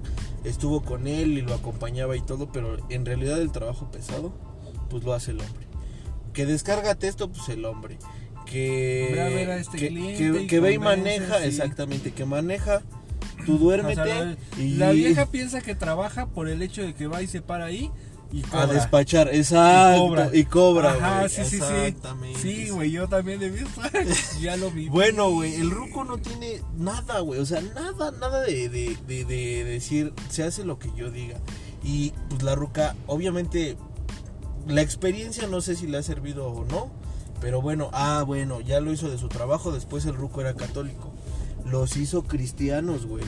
[0.43, 4.31] Estuvo con él y lo acompañaba y todo, pero en realidad el trabajo pesado,
[4.89, 5.67] pues lo hace el hombre.
[6.33, 7.97] Que descarga texto, pues el hombre.
[8.45, 11.45] Que, Ve a ver a este que, ve y maneja, sí.
[11.45, 12.83] exactamente, que maneja.
[13.45, 16.93] Tú O duérmete sea, la, y la vieja piensa que trabaja por el hecho de
[16.93, 17.89] que va y se para ahí
[18.31, 18.67] y a cobra.
[18.67, 21.63] despachar, exacto, y cobra, Ajá, güey, sí, sí, sí.
[21.63, 22.39] exactamente.
[22.39, 23.81] Sí, güey, yo también he visto.
[24.41, 24.87] ya lo vi.
[24.87, 27.39] Bueno, güey, el ruco no tiene nada, güey.
[27.39, 31.37] O sea, nada, nada de, de, de- de decir, se hace lo que yo diga.
[31.83, 33.77] Y pues la ruca, obviamente,
[34.67, 36.91] la experiencia no sé si le ha servido o no.
[37.41, 39.71] Pero bueno, ah, bueno, ya lo hizo de su trabajo.
[39.71, 41.08] Después el ruco era católico.
[41.71, 43.23] Los hizo cristianos, güey.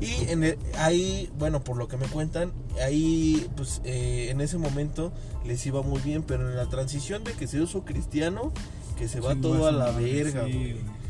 [0.00, 4.56] Y en el- ahí, bueno, por lo que me cuentan, ahí, pues eh, en ese
[4.58, 5.12] momento
[5.44, 6.22] les iba muy bien.
[6.22, 8.52] Pero en la transición de que se hizo cristiano,
[8.98, 11.00] que se va todo a la madre, verga, sí, güey.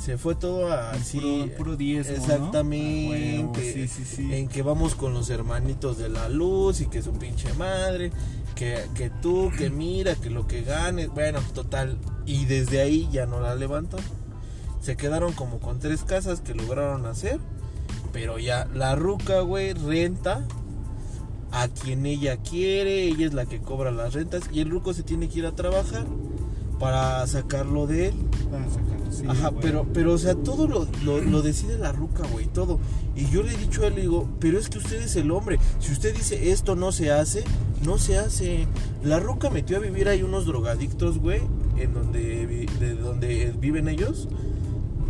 [0.00, 1.18] Se fue todo así.
[1.18, 2.22] puro, puro diezmo, ¿no?
[2.22, 3.88] Exactamente.
[3.88, 4.32] Ah, sí.
[4.34, 8.12] En que vamos con los hermanitos de la luz y que su pinche madre.
[8.54, 11.08] Que, que tú, que mira, que lo que ganes.
[11.08, 11.98] Bueno, total.
[12.26, 14.00] Y desde ahí ya no la levantan.
[14.86, 17.40] Se quedaron como con tres casas que lograron hacer.
[18.12, 20.46] Pero ya la ruca, güey, renta
[21.50, 23.02] a quien ella quiere.
[23.02, 24.44] Ella es la que cobra las rentas.
[24.52, 26.06] Y el ruco se tiene que ir a trabajar
[26.78, 28.14] para sacarlo de él.
[28.48, 29.60] Para sacarlo, sí, Ajá, güey.
[29.60, 32.78] pero, pero, o sea, todo lo, lo, lo decide la ruca, güey, todo.
[33.16, 35.32] Y yo le he dicho a él, le digo, pero es que usted es el
[35.32, 35.58] hombre.
[35.80, 37.42] Si usted dice esto no se hace,
[37.84, 38.68] no se hace.
[39.02, 41.40] La ruca metió a vivir ahí unos drogadictos, güey,
[41.76, 44.28] en donde, de donde viven ellos.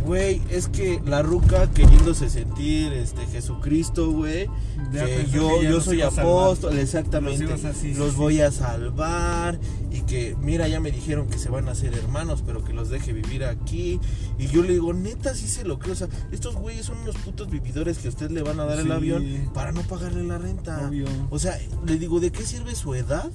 [0.07, 4.49] Güey, es que la ruca queriéndose sentir este Jesucristo, güey.
[4.91, 7.43] Que yo, que yo soy apóstol, exactamente.
[7.43, 8.01] Los sí, sí.
[8.15, 9.59] voy a salvar.
[9.91, 12.89] Y que, mira, ya me dijeron que se van a hacer hermanos, pero que los
[12.89, 13.99] deje vivir aquí.
[14.39, 15.93] Y yo le digo, neta, sí se lo creo.
[15.93, 18.79] O sea, estos güeyes son unos putos vividores que a usted le van a dar
[18.79, 20.87] el avión para no pagarle la renta.
[20.87, 21.05] Obvio.
[21.29, 23.29] O sea, le digo, ¿de qué sirve su edad?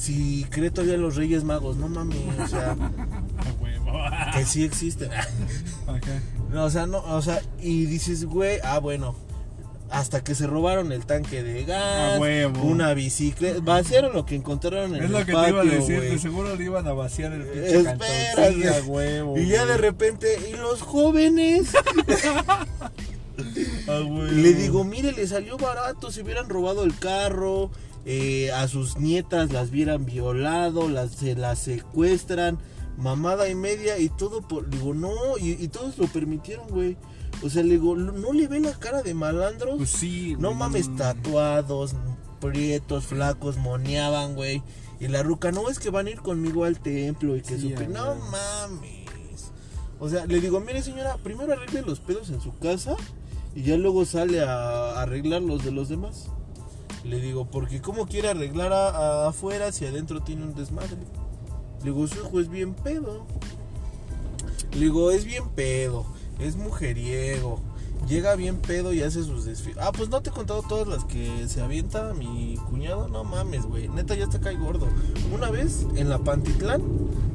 [0.00, 2.74] Si cree todavía los Reyes Magos, no mames, o sea,
[4.34, 5.10] que sí existen.
[6.50, 9.14] No, o sea, no, o sea, y dices, güey, ah, bueno,
[9.90, 12.18] hasta que se robaron el tanque de gas,
[12.62, 15.78] una bicicleta, vaciaron lo que encontraron en Es el lo que patio, te iba a
[15.80, 17.82] decir, de seguro le iban a vaciar el pinche.
[17.82, 19.36] Sí, a huevo.
[19.36, 21.72] Y ya de repente, ¿y los jóvenes?
[23.86, 24.22] A huevo.
[24.22, 27.70] Le digo, mire, le salió barato, si hubieran robado el carro,
[28.04, 32.58] eh, a sus nietas las hubieran violado, las, se las secuestran,
[32.96, 34.68] mamada y media y todo por...
[34.70, 36.96] Digo, no, y, y todos lo permitieron, güey.
[37.42, 39.76] O sea, le digo, ¿no le ve la cara de malandros?
[39.78, 40.36] Pues sí.
[40.38, 41.94] no mames, tatuados,
[42.40, 44.62] prietos, flacos, moneaban, güey.
[44.98, 47.70] Y la ruca, no, es que van a ir conmigo al templo y que Sí,
[47.70, 49.50] supe- No mames.
[49.98, 52.96] O sea, le digo, mire señora, primero arregle los pedos en su casa
[53.54, 56.26] y ya luego sale a arreglar los de los demás.
[57.04, 60.96] Le digo, porque ¿cómo quiere arreglar a- afuera si adentro tiene un desmadre?
[61.80, 63.24] Le digo, su hijo es bien pedo.
[64.72, 66.04] Le digo, es bien pedo,
[66.38, 67.60] es mujeriego.
[68.08, 69.78] Llega bien pedo y hace sus desfiles.
[69.80, 73.08] Ah, pues no te he contado todas las que se avienta mi cuñado.
[73.08, 73.88] No mames, güey.
[73.88, 74.88] Neta, ya está cae gordo.
[75.32, 76.82] Una vez en la Pantitlán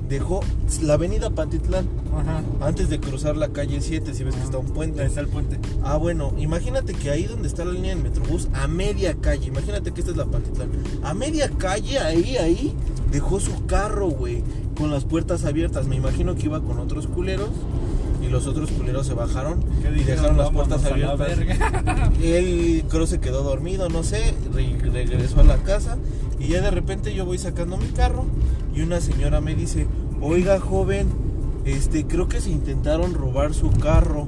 [0.09, 0.41] dejó
[0.81, 2.43] la avenida Pantitlán Ajá.
[2.61, 4.13] antes de cruzar la calle 7.
[4.13, 5.01] Si ves que está un puente.
[5.01, 5.59] Ahí está el puente.
[5.83, 9.91] Ah, bueno, imagínate que ahí donde está la línea del Metrobús, a media calle, imagínate
[9.91, 10.69] que esta es la Pantitlán,
[11.03, 12.75] a media calle, ahí, ahí,
[13.11, 14.43] dejó su carro, güey,
[14.77, 15.87] con las puertas abiertas.
[15.87, 17.49] Me imagino que iba con otros culeros
[18.35, 21.29] los otros culeros se bajaron ¿Qué y dejaron las puertas abiertas.
[22.21, 25.97] Él creo se quedó dormido, no sé, re- regresó a la casa
[26.37, 28.25] y ya de repente yo voy sacando mi carro
[28.75, 29.87] y una señora me dice,
[30.21, 31.07] oiga joven,
[31.63, 34.27] este, creo que se intentaron robar su carro.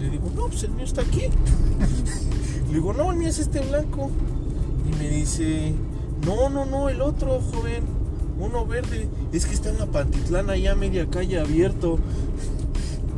[0.00, 1.22] Le digo, no, pues el mío está aquí.
[2.68, 4.10] Le digo, no, el mío es este blanco.
[4.90, 5.74] Y me dice,
[6.26, 7.84] no, no, no, el otro joven,
[8.38, 11.98] uno verde, es que está en la Pantitlán allá a media calle abierto.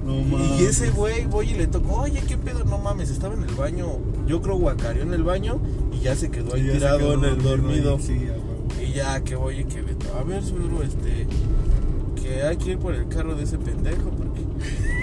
[0.04, 0.16] No
[0.60, 3.54] Y ese güey, voy y le toco, oye, qué pedo, no mames, estaba en el
[3.54, 3.86] baño,
[4.26, 5.60] yo creo guacareó en el baño
[5.92, 7.98] y ya se quedó ahí Sí, ya tirado quedó en el dormido.
[7.98, 8.66] Sí, a huevo.
[8.82, 9.82] Y ya que voy y que
[10.18, 11.26] a ver, suegro, este,
[12.22, 14.42] que hay que ir por el carro de ese pendejo porque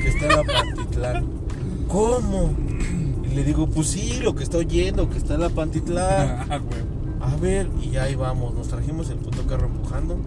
[0.04, 1.26] que está en la Pantitlán.
[1.88, 2.54] ¿Cómo?
[3.30, 6.52] Y le digo, pues sí, lo que está oyendo, que está en la Pantitlán.
[6.52, 6.91] A huevo.
[7.22, 10.18] A ver, y ya ahí vamos, nos trajimos el puto carro empujando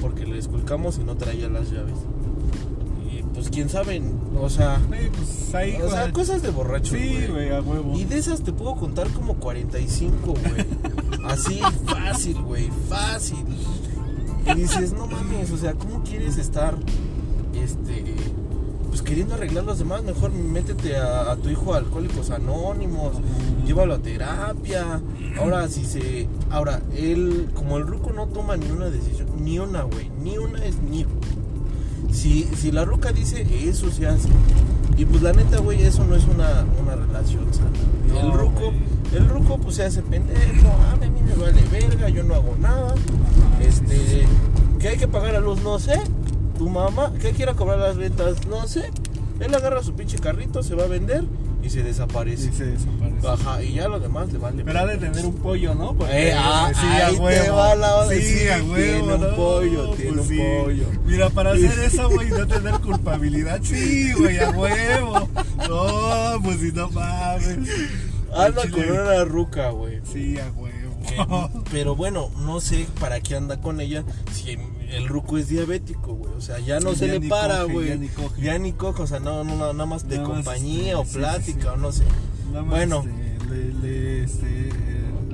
[0.00, 1.94] porque le esculcamos y no traía las llaves.
[3.10, 4.02] Y pues quién sabe,
[4.40, 5.76] o sea, pues ahí.
[5.80, 6.94] o sea, cosas de borracho.
[6.96, 7.96] Sí, güey, a huevo.
[7.96, 10.66] Y de esas te puedo contar como 45, güey.
[11.24, 13.44] Así, fácil, güey, fácil.
[14.46, 16.74] Y dices, no mames, o sea, ¿cómo quieres estar,
[17.54, 18.16] este,
[18.90, 20.02] pues queriendo arreglar los demás?
[20.02, 23.12] Mejor métete a, a tu hijo a Alcohólicos Anónimos,
[23.64, 25.00] llévalo a terapia.
[25.38, 29.82] Ahora, si se, ahora, él, como el ruco no toma ni una decisión, ni una,
[29.82, 31.06] güey, ni una es ni.
[32.12, 34.28] Si, si la ruca dice, eso se hace.
[34.96, 37.70] Y pues la neta, güey, eso no es una, una relación sana.
[38.20, 38.72] el ruco,
[39.14, 42.56] el ruco pues se hace pendejo, ah, a mí me vale verga, yo no hago
[42.60, 42.94] nada.
[43.60, 44.26] Este,
[44.80, 46.00] que hay que pagar a luz, no sé.
[46.60, 48.90] Tu mamá, que quiera cobrar las rentas, no sé.
[49.40, 51.24] Él agarra su pinche carrito, se va a vender
[51.62, 52.50] y se desaparece.
[52.50, 53.26] Sí, se desaparece.
[53.26, 54.62] Ajá, y ya lo demás le vale.
[54.62, 55.94] Pero ha de tener un pollo, ¿no?
[55.94, 57.56] Porque, Eh, ah, sí, ahí a te huevo.
[57.56, 58.14] va la hora.
[58.14, 58.74] Sí, Sí, a huevo.
[58.76, 59.36] tiene un ¿no?
[59.36, 60.84] pollo, tiene Pues un pollo.
[61.06, 63.60] Mira, para hacer eso, güey, no tener culpabilidad.
[63.62, 65.28] Sí, güey, a huevo.
[65.66, 67.56] No, pues si no mames.
[68.36, 70.00] Anda con una ruca, güey.
[70.12, 71.48] Sí, a huevo.
[71.72, 74.58] Pero bueno, no sé para qué anda con ella si
[74.90, 76.32] el ruco es diabético, güey.
[76.34, 77.88] O sea, ya no se ya le para, coge, güey.
[77.88, 78.42] ya ni coge.
[78.42, 81.16] Ya ni coge, o sea, no, no, no, nada más de Nada compañía o sí,
[81.18, 81.68] plática sí.
[81.68, 82.04] o no sé.
[82.52, 83.04] Nada más, Bueno.
[83.06, 84.70] este, le, le, este,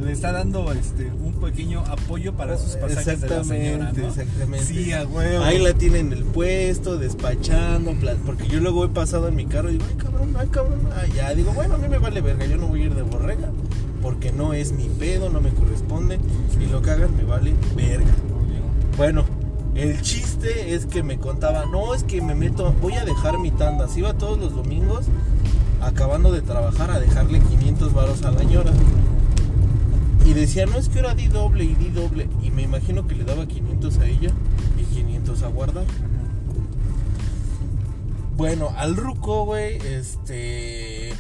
[0.03, 4.09] le está dando este, un pequeño apoyo para sus pasajes de la señora, Exactamente, ¿no?
[4.09, 4.67] exactamente.
[4.67, 5.45] Sí, a huevo.
[5.45, 7.95] Ahí la tienen en el puesto, despachando,
[8.25, 11.13] porque yo luego he pasado en mi carro y digo, ay cabrón, ay cabrón, ay,
[11.17, 13.51] ya digo, bueno, a mí me vale verga, yo no voy a ir de borrega,
[14.03, 16.19] porque no es mi pedo, no me corresponde,
[16.61, 18.13] y lo que hagan me vale verga.
[18.97, 19.25] Bueno,
[19.77, 23.51] el chiste es que me contaba, no, es que me meto, voy a dejar mi
[23.51, 23.89] tanda.
[23.89, 25.07] Se iba todos los domingos,
[25.83, 28.73] acabando de trabajar, a dejarle 500 varos a la ñora.
[30.25, 32.29] Y decía, no, es que ahora di doble y di doble.
[32.43, 34.31] Y me imagino que le daba 500 a ella
[34.79, 35.85] y 500 a guardar.
[38.37, 41.13] Bueno, al ruco, güey, este.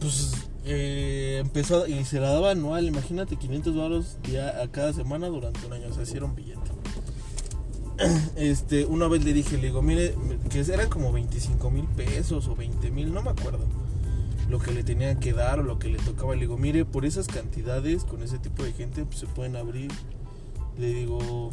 [0.00, 0.32] Pues
[0.64, 4.18] eh, empezó y se la daba anual, imagínate, 500 baros
[4.62, 6.57] a cada semana durante un año, o sea, hicieron billete.
[8.36, 10.14] Este, una vez le dije, le digo, mire,
[10.50, 13.64] que eran como 25 mil pesos o 20 mil, no me acuerdo.
[14.48, 16.34] Lo que le tenían que dar o lo que le tocaba.
[16.34, 19.90] Le digo, mire, por esas cantidades, con ese tipo de gente, pues se pueden abrir.
[20.78, 21.50] Le digo,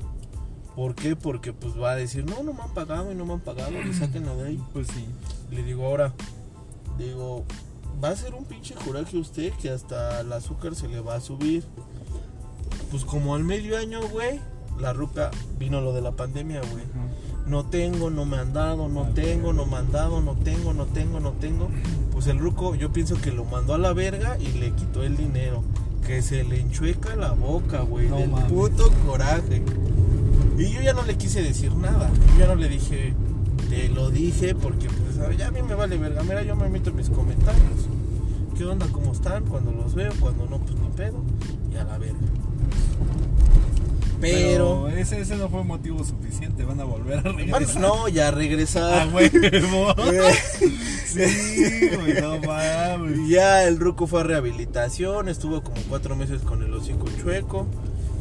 [0.76, 1.16] ¿por qué?
[1.16, 3.74] Porque pues va a decir, no, no me han pagado y no me han pagado,
[3.82, 4.64] y sáquenla de ahí.
[4.72, 5.06] Pues sí.
[5.52, 6.14] Le digo, ahora,
[6.98, 7.44] digo,
[8.02, 11.22] va a ser un pinche coraje usted que hasta el azúcar se le va a
[11.22, 11.66] subir.
[12.92, 14.40] Pues como al medio año, güey,
[14.80, 16.84] la ruca vino lo de la pandemia, güey.
[17.48, 20.86] No tengo, no me han dado, no tengo, no me han dado, no tengo, no
[20.86, 21.70] tengo, no tengo.
[22.12, 25.16] Pues el ruco yo pienso que lo mandó a la verga y le quitó el
[25.16, 25.64] dinero.
[26.08, 28.08] Que se le enchueca la boca, güey.
[28.10, 29.64] del puto coraje.
[30.58, 32.12] Y yo ya no le quise decir nada.
[32.34, 33.14] Yo ya no le dije,
[33.70, 36.24] te lo dije porque pues ya a mí me vale verga.
[36.24, 37.88] Mira, yo me meto en mis comentarios.
[38.58, 38.88] ¿Qué onda?
[38.92, 39.46] ¿Cómo están?
[39.46, 41.22] Cuando los veo, cuando no, pues ni pedo.
[41.72, 42.18] Y a la verga.
[44.32, 47.82] Pero, ese, ese, no fue motivo suficiente, van a volver a regresar.
[47.82, 49.08] no, ya regresar.
[49.08, 49.30] Ah, güey.
[51.06, 53.28] sí, güey, no mames.
[53.30, 57.68] Ya el ruco fue a rehabilitación, estuvo como cuatro meses con el hocico chueco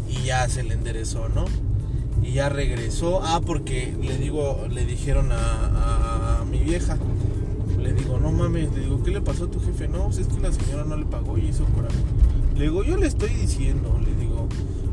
[0.08, 1.46] y ya se le enderezó, ¿no?
[2.22, 3.22] Y ya regresó.
[3.22, 6.98] Ah, porque le digo, le dijeron a, a mi vieja.
[7.78, 9.88] Le digo, no mames, le digo, ¿qué le pasó a tu jefe?
[9.88, 11.96] No, pues es que la señora no le pagó y hizo coraje.
[12.56, 14.13] Le digo, yo le estoy diciendo, le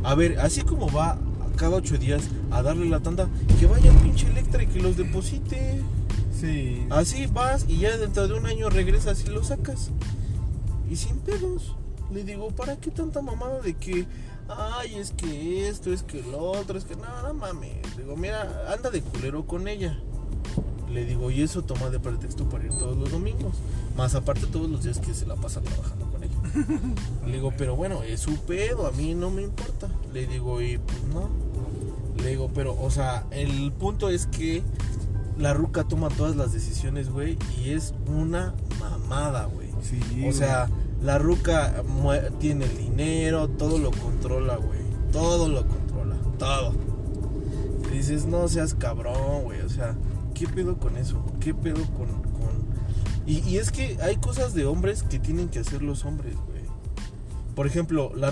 [0.04, 1.18] a ver, así como va
[1.56, 3.30] cada ocho días a darle la tanda,
[3.60, 5.82] que vaya pinche Electra y que los deposite.
[6.40, 6.88] Sí.
[6.90, 9.92] Así vas y ya dentro de un año regresas y lo sacas.
[10.90, 11.76] Y sin pedos.
[12.12, 14.06] Le digo, ¿para qué tanta mamada de que,
[14.50, 17.96] ay, es que esto, es que lo otro, es que nada, no mames?
[17.96, 19.98] Digo, mira, anda de culero con ella.
[20.92, 23.56] Le digo, y eso toma de pretexto para ir todos los domingos.
[23.96, 26.11] Más aparte todos los días que se la pasa trabajando.
[27.26, 29.88] Le digo, pero bueno, es su pedo, a mí no me importa.
[30.14, 31.30] Le digo, y pues no.
[32.22, 34.64] Le digo, pero, o sea, el punto es que
[35.38, 39.70] la ruca toma todas las decisiones, güey, y es una mamada, güey.
[39.82, 40.70] Sí, o sea,
[41.02, 41.84] la ruca
[42.40, 44.80] tiene el dinero, todo lo controla, güey.
[45.12, 46.74] Todo lo controla, todo.
[47.92, 49.62] Y dices, no seas cabrón, güey.
[49.62, 49.96] O sea,
[50.36, 51.24] ¿qué pedo con eso?
[51.40, 52.21] ¿Qué pedo con,
[53.26, 56.62] y, es que hay cosas de hombres que tienen que hacer los hombres, güey.
[57.56, 58.32] Por ejemplo, la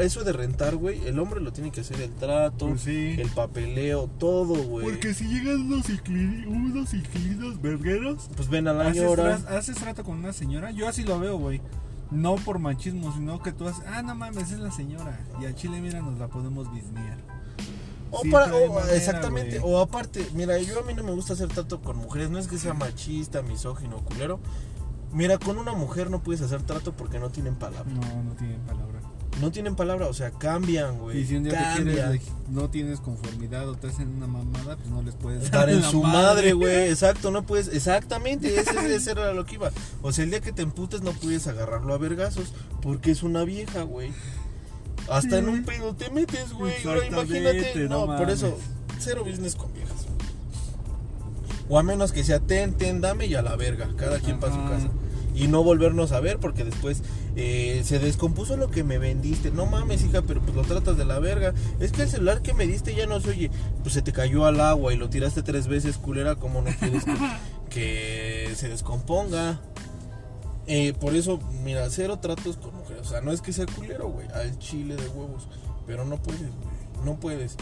[0.00, 4.08] eso de rentar, güey, el hombre lo tiene que hacer el trato, pues el papeleo,
[4.18, 4.86] todo, güey.
[4.86, 5.86] Porque si llegan unos,
[6.46, 9.36] unos inquilinos vergueros, pues ven a la hora.
[9.48, 11.60] Haces trato con una señora, yo así lo veo, güey.
[12.10, 15.18] No por machismo, sino que tú haces, ah, no mames, es la señora.
[15.40, 17.35] Y a Chile, mira, nos la podemos bisnear.
[18.10, 18.52] O para,
[18.94, 22.38] exactamente, o aparte, mira, yo a mí no me gusta hacer trato con mujeres, no
[22.38, 24.38] es que sea machista, misógino, culero.
[25.12, 27.90] Mira, con una mujer no puedes hacer trato porque no tienen palabra.
[27.90, 29.00] No, no tienen palabra.
[29.40, 31.18] No tienen palabra, o sea, cambian, güey.
[31.18, 34.88] Y si un día te quieres, no tienes conformidad o te hacen una mamada, pues
[34.88, 36.88] no les puedes dar en su madre, güey.
[36.90, 37.68] Exacto, no puedes.
[37.68, 39.70] Exactamente, ese, ese, era lo que iba.
[40.00, 43.44] O sea, el día que te emputes no puedes agarrarlo a vergazos porque es una
[43.44, 44.10] vieja, güey.
[45.08, 46.74] Hasta en un pedo te metes, güey.
[46.86, 47.88] Ahora imagínate.
[47.88, 48.58] No, por eso,
[48.98, 50.06] cero business con viejas.
[51.68, 53.88] O a menos que sea ten, ten, dame y a la verga.
[53.96, 54.88] Cada quien para su casa.
[55.34, 57.02] Y no volvernos a ver porque después
[57.34, 59.50] eh, se descompuso lo que me vendiste.
[59.50, 61.52] No mames, hija, pero pues lo tratas de la verga.
[61.78, 63.50] Es que el celular que me diste ya no se oye.
[63.82, 66.36] Pues se te cayó al agua y lo tiraste tres veces, culera.
[66.36, 67.14] como no quieres que,
[67.68, 69.60] que se descomponga?
[70.68, 72.72] Eh, por eso, mira, cero tratos con
[73.06, 75.48] sea, no es que sea culero, güey, al chile de huevos.
[75.86, 77.04] Pero no puedes, güey.
[77.04, 77.56] No puedes.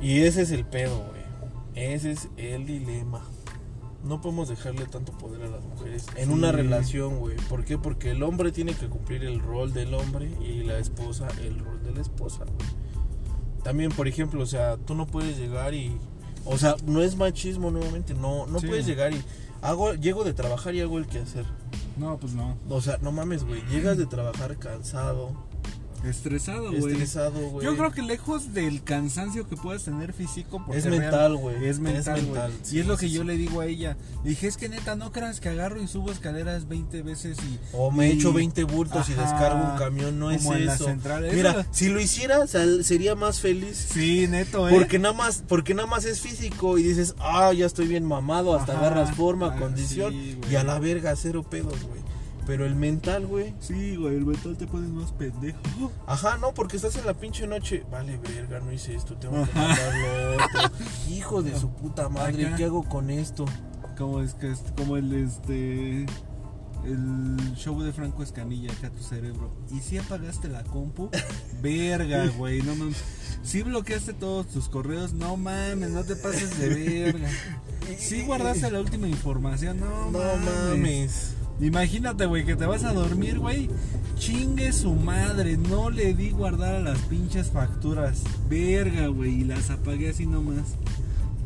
[0.00, 1.22] Y ese es el pedo, güey.
[1.74, 3.22] Ese es el dilema.
[4.04, 7.36] No podemos dejarle tanto poder a las mujeres en una relación, güey.
[7.48, 7.78] ¿Por qué?
[7.78, 11.82] Porque el hombre tiene que cumplir el rol del hombre y la esposa el rol
[11.84, 12.82] de la esposa, güey.
[13.62, 15.96] También, por ejemplo, o sea, tú no puedes llegar y...
[16.44, 19.22] O sea, no es machismo nuevamente, no, no puedes llegar y
[19.62, 21.46] Hago, llego de trabajar y hago el quehacer.
[21.96, 22.56] No, pues no.
[22.68, 23.62] O sea, no mames, güey.
[23.70, 25.32] Llegas de trabajar cansado,
[26.04, 26.92] Estresado, güey.
[26.92, 27.64] Estresado, güey.
[27.64, 31.64] Yo creo que lejos del cansancio que puedas tener físico, es mental, güey.
[31.66, 32.40] Es mental, güey.
[32.72, 33.96] y es lo que yo le digo a ella.
[34.24, 37.58] dije, es que neta, no creas que agarro y subo escaleras 20 veces y.
[37.72, 40.88] O me echo 20 bultos y descargo un camión, no es eso.
[41.32, 43.88] Mira, si lo hiciera, sería más feliz.
[43.92, 44.72] Sí, neto, eh.
[44.74, 48.56] Porque nada más, porque nada más es físico y dices, ah, ya estoy bien mamado,
[48.56, 50.14] hasta agarras forma, ah, condición.
[50.14, 52.01] y a la verga, cero pedos, güey.
[52.46, 53.54] Pero el mental, güey.
[53.60, 55.58] Sí, güey, el mental te pones más pendejo.
[56.06, 57.84] Ajá, no, porque estás en la pinche noche.
[57.90, 60.76] Vale, verga, no hice esto, tengo que mandar lo otro.
[61.10, 62.56] Hijo de su puta madre, Acá.
[62.56, 63.44] ¿qué hago con esto?
[63.96, 66.06] Como es que es como el este
[66.84, 69.52] el show de Franco Escamilla acá tu cerebro.
[69.70, 71.10] ¿Y si apagaste la compu?
[71.62, 72.96] Verga, güey, no mames.
[73.44, 76.68] Si bloqueaste todos tus correos, no mames, no te pases de
[77.12, 77.28] verga.
[77.98, 80.70] Si guardaste la última información, no, No mames.
[80.70, 81.34] mames.
[81.62, 83.70] Imagínate, güey, que te vas a dormir, güey.
[84.18, 88.24] Chingue su madre, no le di guardar a las pinches facturas.
[88.48, 90.74] Verga, güey, y las apagué así nomás.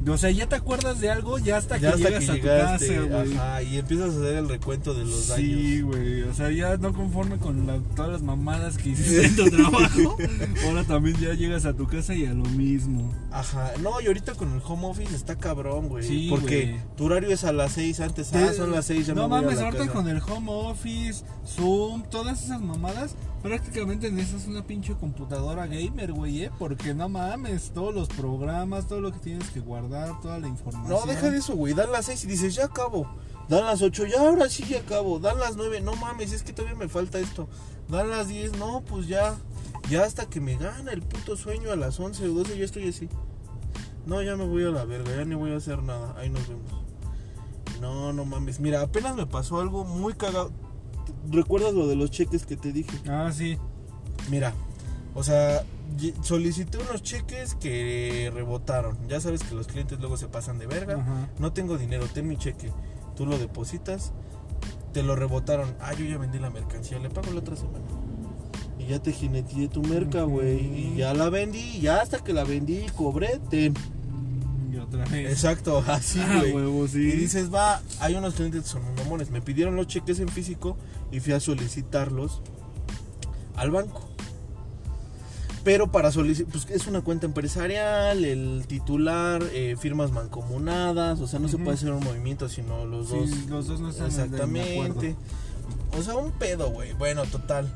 [0.08, 2.34] O sea, ya te acuerdas de algo ya hasta Ya que hasta llegas que a
[2.36, 3.32] tu casa, güey.
[3.36, 5.46] ajá, y empiezas a hacer el recuento de los daños.
[5.46, 9.36] Sí, güey, o sea, ya no conforme con la- todas las mamadas que hiciste en
[9.36, 10.16] tu trabajo,
[10.66, 13.12] ahora también ya llegas a tu casa y a lo mismo.
[13.32, 16.04] Ajá, no, y ahorita con el home office está cabrón, güey.
[16.06, 18.32] Sí, porque tu horario es a las 6 antes.
[18.34, 19.92] Ah, son las 6, ya No me voy a mames, la ahorita casa.
[19.92, 23.14] con el home office, Zoom, todas esas mamadas,
[23.46, 26.50] prácticamente necesitas una pinche computadora gamer, güey, ¿eh?
[26.58, 30.88] Porque no mames, todos los programas, todo lo que tienes que guardar, toda la información.
[30.88, 31.72] No, deja de eso, güey.
[31.72, 33.08] Dan las 6 y dices, ya acabo.
[33.48, 35.20] Dan las 8, ya ahora sí ya acabo.
[35.20, 37.48] Dan las 9, no mames, es que todavía me falta esto.
[37.88, 39.36] Dan las 10, no, pues ya.
[39.88, 42.88] Ya hasta que me gana el puto sueño a las 11 o 12, ya estoy
[42.88, 43.08] así.
[44.06, 46.16] No, ya me voy a la verga, ya ni voy a hacer nada.
[46.18, 46.72] Ahí nos vemos.
[47.80, 48.58] No, no mames.
[48.58, 50.50] Mira, apenas me pasó algo muy cagado.
[51.30, 52.96] ¿Recuerdas lo de los cheques que te dije?
[53.08, 53.58] Ah, sí.
[54.30, 54.52] Mira,
[55.14, 55.62] o sea,
[56.22, 58.96] solicité unos cheques que rebotaron.
[59.08, 60.94] Ya sabes que los clientes luego se pasan de verga.
[61.00, 61.28] Ajá.
[61.38, 62.70] No tengo dinero, ten mi cheque.
[63.16, 64.12] Tú lo depositas,
[64.92, 65.74] te lo rebotaron.
[65.80, 67.84] Ah, yo ya vendí la mercancía, le pago la otra semana.
[68.78, 70.58] Y ya te jineteé tu merca, güey.
[70.60, 73.72] Y ya la vendí, ya hasta que la vendí y cobré, ten.
[74.72, 75.30] Y otra vez.
[75.32, 76.88] Exacto, así, Ah, güey.
[76.88, 76.98] sí.
[76.98, 79.30] Y dices, va, hay unos clientes que son mamones.
[79.30, 80.76] Me pidieron los cheques en físico
[81.12, 82.42] y fui a solicitarlos
[83.56, 84.02] al banco.
[85.64, 91.40] Pero para solicitar, pues es una cuenta empresarial, el titular, eh, firmas mancomunadas, o sea,
[91.40, 93.30] no se puede hacer un movimiento, sino los Sí, dos.
[93.48, 95.16] los dos no están Exactamente.
[95.98, 96.92] O sea, un pedo, güey.
[96.92, 97.72] Bueno, total.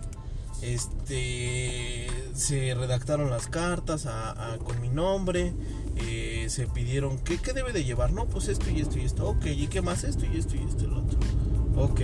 [0.63, 2.07] Este.
[2.35, 5.53] Se redactaron las cartas a- a- con mi nombre.
[6.03, 7.19] eh, se pidieron.
[7.19, 8.13] ¿qué, ¿Qué debe de llevar?
[8.13, 9.29] No, pues esto y esto y esto.
[9.29, 10.03] Ok, ¿y qué más?
[10.05, 11.19] Esto y esto y esto y lo otro.
[11.77, 12.01] Ok.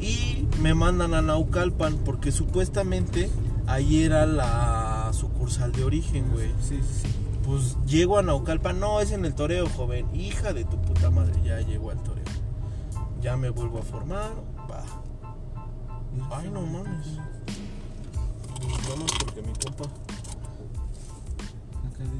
[0.00, 3.30] Y me mandan a Naucalpan porque supuestamente
[3.66, 6.48] ahí era la sucursal de origen, güey.
[6.60, 7.08] Sí, sí, sí.
[7.44, 10.14] Pues llego a Naucalpan, no, es en el toreo, joven.
[10.14, 12.24] Hija de tu puta madre, ya llego al toreo.
[13.20, 14.30] Ya me vuelvo a formar,
[14.70, 14.84] va.
[16.30, 17.06] Ay, no mames.
[18.60, 20.09] Pues Vamos porque mi compa.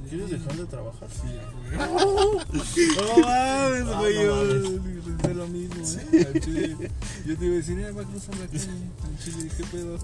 [0.09, 1.09] ¿Quieres dejar de trabajar?
[1.11, 1.79] Sí, güey.
[2.97, 4.15] No mames, Ah, güey.
[4.27, 5.75] no yo pensé lo mismo.
[6.13, 6.41] ¿eh?
[6.41, 6.91] Chile.
[7.27, 8.69] Yo te iba a decir, eh, va a cruzar la calle.
[9.05, 9.99] Al chile, ¿qué pedo?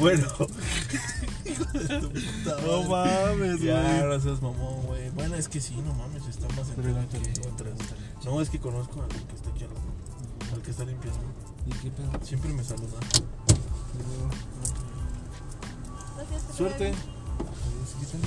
[0.00, 0.26] Bueno.
[2.66, 4.08] No mames, Ya, güey.
[4.16, 5.10] no seas mamón, güey.
[5.10, 7.74] Bueno, es que sí, no mames, está más en Pregúntale, que otras.
[8.24, 10.54] No, es que conozco al que está aquí al lado.
[10.54, 11.20] Al que está limpiando.
[11.66, 12.10] ¿Y qué pedo?
[12.24, 12.98] Siempre me saluda.
[16.16, 17.13] Gracias,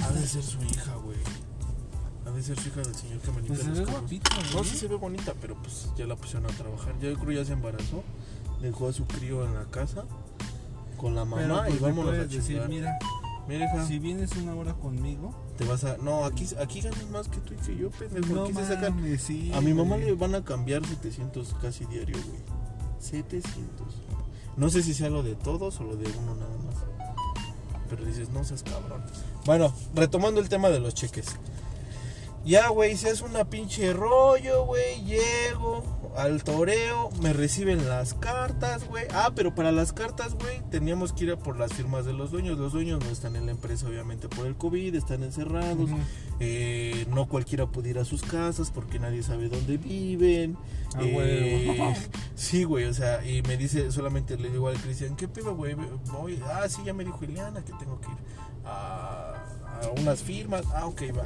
[0.03, 1.17] Ha de ser su hija, güey.
[2.25, 4.53] Ha de ser su hija del señor que me limpia Pues los carros.
[4.53, 6.93] No, sí se ve bonita, pero pues ya la pusieron a trabajar.
[7.01, 8.03] Ya yo creo ya se embarazó.
[8.61, 10.05] Dejó a su crío en la casa
[10.97, 12.69] con la mamá pues, y vámonos a decir, chingar.
[12.69, 12.97] mira,
[13.47, 15.95] Mira, hija, si vienes una hora conmigo, te vas a...
[15.97, 18.33] No, aquí, aquí ganas más que tú y que yo, pendejo.
[18.33, 19.19] no aquí se sacan...
[19.19, 20.07] sí, A mi mamá güey.
[20.07, 22.41] le van a cambiar 700 casi diario, güey.
[22.99, 23.53] 700.
[24.57, 26.75] No sé si sea lo de todos o lo de uno nada más.
[27.89, 29.03] Pero dices, no seas cabrón.
[29.47, 31.25] Bueno, retomando el tema de los cheques.
[32.45, 35.03] Ya, güey, se hace una pinche rollo, güey.
[35.03, 35.83] Llego
[36.15, 39.05] al toreo, me reciben las cartas, güey.
[39.13, 42.31] Ah, pero para las cartas, güey, teníamos que ir a por las firmas de los
[42.31, 42.57] dueños.
[42.57, 45.89] Los dueños no están en la empresa, obviamente, por el COVID, están encerrados.
[46.39, 50.57] Eh, no cualquiera puede ir a sus casas porque nadie sabe dónde viven.
[50.95, 51.95] Ah, Eh,
[52.35, 55.75] sí, güey, o sea, y me dice, solamente le digo al Cristian, ¿qué pedo, güey?
[56.13, 58.17] Voy- Ah, sí, ya me dijo Ileana que tengo que ir
[58.67, 59.33] a,
[59.99, 60.63] unas firmas.
[60.73, 61.23] Ah, ok, va.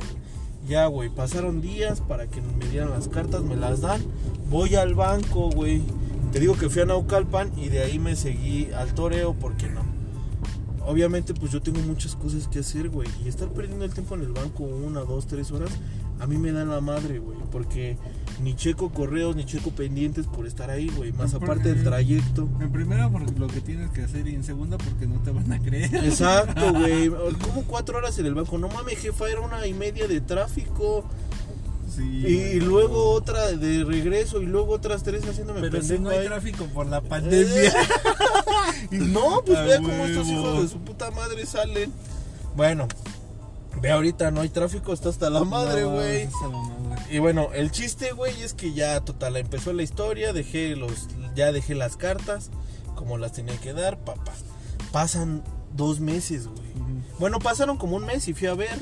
[0.67, 4.01] Ya, güey, pasaron días para que me dieran las cartas, me las dan.
[4.49, 5.81] Voy al banco, güey.
[6.31, 9.81] Te digo que fui a Naucalpan y de ahí me seguí al toreo porque no.
[10.85, 13.07] Obviamente, pues yo tengo muchas cosas que hacer, güey.
[13.23, 15.71] Y estar perdiendo el tiempo en el banco una, dos, tres horas,
[16.21, 17.37] a mí me da la madre, güey.
[17.51, 17.97] Porque
[18.41, 21.11] ni checo correos, ni checo pendientes por estar ahí, güey.
[21.11, 22.47] Más Porque- aparte del trayecto.
[22.61, 25.51] En primera, por lo que tienes que hacer, y en segunda, porque no te van
[25.51, 25.93] a creer.
[25.95, 27.09] Exacto, güey.
[27.09, 28.57] ¿Cómo cuatro horas en el banco?
[28.57, 31.03] No mames, jefa, era una y media de tráfico.
[31.93, 36.09] Sí, Y, luego otra de regreso y luego otras tres haciéndome Pero si pendejo no
[36.11, 36.27] hay ahí.
[36.27, 37.73] tráfico por la pandemia.
[38.91, 41.91] Y no, pues vea cómo estos hijos de su puta madre salen.
[42.55, 42.87] Bueno,
[43.81, 46.29] ve ahorita no hay tráfico, está hasta la madre, güey.
[47.09, 51.51] Y bueno, el chiste, güey, es que ya total empezó la historia, dejé los ya
[51.51, 52.51] dejé las cartas
[52.95, 54.33] como las tenía que dar, papá.
[54.91, 55.43] Pasan
[55.75, 56.71] dos meses, güey.
[57.19, 58.77] Bueno, pasaron como un mes y fui a ver.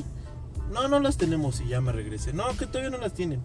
[0.72, 2.34] No, no las tenemos y ya me regresé.
[2.34, 3.42] No, que todavía no las tienen.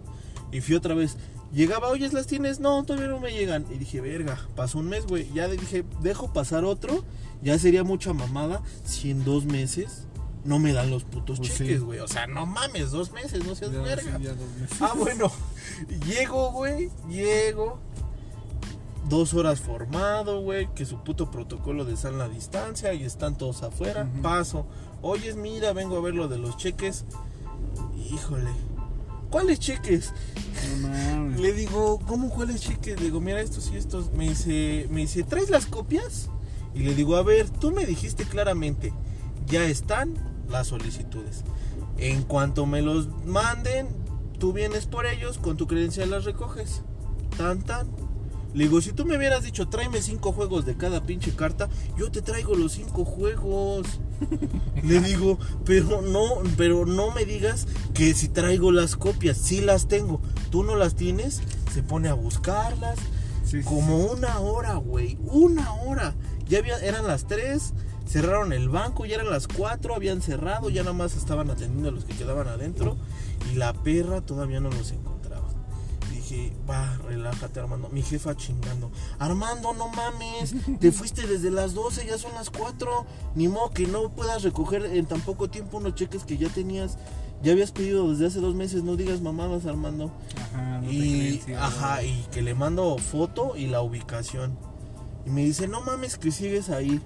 [0.51, 1.17] Y fui otra vez.
[1.53, 2.59] Llegaba, oyes, las tienes.
[2.59, 3.65] No, todavía no me llegan.
[3.73, 5.31] Y dije, verga, pasó un mes, güey.
[5.33, 7.03] Ya dije, dejo pasar otro.
[7.41, 10.05] Ya sería mucha mamada si en dos meses
[10.45, 11.99] no me dan los putos Pues cheques, güey.
[11.99, 14.17] O sea, no mames, dos meses, no seas Ya, verga.
[14.19, 14.77] sí.
[14.79, 15.31] Ah, bueno.
[16.07, 16.89] Llego, güey.
[17.09, 17.79] Llego.
[19.09, 20.73] Dos horas formado, güey.
[20.73, 22.93] Que su puto protocolo de sana distancia.
[22.93, 24.07] Y están todos afuera.
[24.21, 24.65] Paso.
[25.01, 27.05] Oyes, mira, vengo a ver lo de los cheques.
[28.11, 28.49] Híjole.
[29.29, 30.13] ¿Cuáles cheques?
[30.81, 31.39] No mames.
[31.39, 32.97] Le digo, ¿cómo cuáles cheques?
[32.99, 34.11] Le digo, mira estos y estos.
[34.13, 36.29] Me dice, me dice, ¿traes las copias?
[36.73, 38.93] Y le digo, a ver, tú me dijiste claramente,
[39.47, 40.13] ya están
[40.49, 41.43] las solicitudes.
[41.97, 43.87] En cuanto me los manden,
[44.39, 46.81] tú vienes por ellos, con tu credencial las recoges.
[47.37, 47.87] Tan, tan.
[48.55, 51.67] Le digo, si tú me hubieras dicho, tráeme cinco juegos de cada pinche carta,
[51.97, 53.85] yo te traigo los cinco juegos.
[54.83, 59.89] Le digo, pero no, pero no me digas que si traigo las copias, sí las
[59.89, 60.21] tengo.
[60.51, 61.41] Tú no las tienes,
[61.73, 62.97] se pone a buscarlas.
[63.43, 65.17] Sí, sí, Como una hora, güey.
[65.25, 66.15] Una hora.
[66.47, 67.73] Ya había, eran las 3,
[68.07, 71.91] cerraron el banco, ya eran las 4, habían cerrado, ya nada más estaban atendiendo a
[71.91, 72.97] los que quedaban adentro.
[73.51, 75.47] Y la perra todavía no los encontraba.
[76.11, 77.89] Dije, va, relájate, Armando.
[77.89, 78.91] Mi jefa chingando.
[79.19, 80.55] Armando, no mames.
[80.79, 83.05] Te fuiste desde las 12, ya son las 4.
[83.35, 86.97] Ni modo que no puedas recoger en tan poco tiempo unos cheques que ya tenías.
[87.43, 88.83] Ya habías pedido desde hace dos meses.
[88.83, 90.11] No digas mamadas, Armando.
[90.51, 94.57] Ajá, no Y, ajá, y que le mando foto y la ubicación.
[95.25, 97.01] Y me dice, no mames que sigues ahí.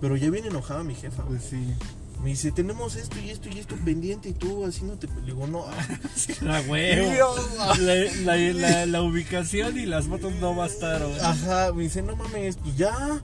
[0.00, 1.24] Pero ya viene enojada mi jefa.
[1.24, 1.74] Pues sí.
[2.22, 5.06] Me dice, tenemos esto y esto y esto pendiente y tú así no te...
[5.06, 5.66] Le digo, no.
[6.40, 7.34] La huevo.
[7.78, 7.94] La,
[8.24, 11.12] la, la, la ubicación y las fotos no bastaron.
[11.20, 13.20] Ajá, me dice, no mames, pues ya.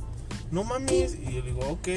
[0.50, 1.16] No mames.
[1.26, 1.88] Y yo le digo, ok.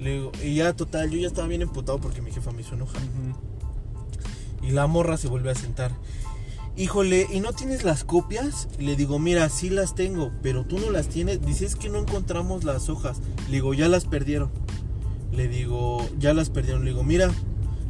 [0.00, 2.74] Le digo, y ya total, yo ya estaba bien emputado porque mi jefa me hizo
[2.74, 3.02] enojar.
[4.60, 5.92] Y la morra se vuelve a sentar.
[6.76, 8.66] Híjole, ¿y no tienes las copias?
[8.80, 11.40] Le digo, mira, sí las tengo, pero tú no las tienes.
[11.46, 13.18] Dice, es que no encontramos las hojas.
[13.46, 14.50] Le digo, ya las perdieron.
[15.30, 16.84] Le digo, ya las perdieron.
[16.84, 17.30] Le digo, mira,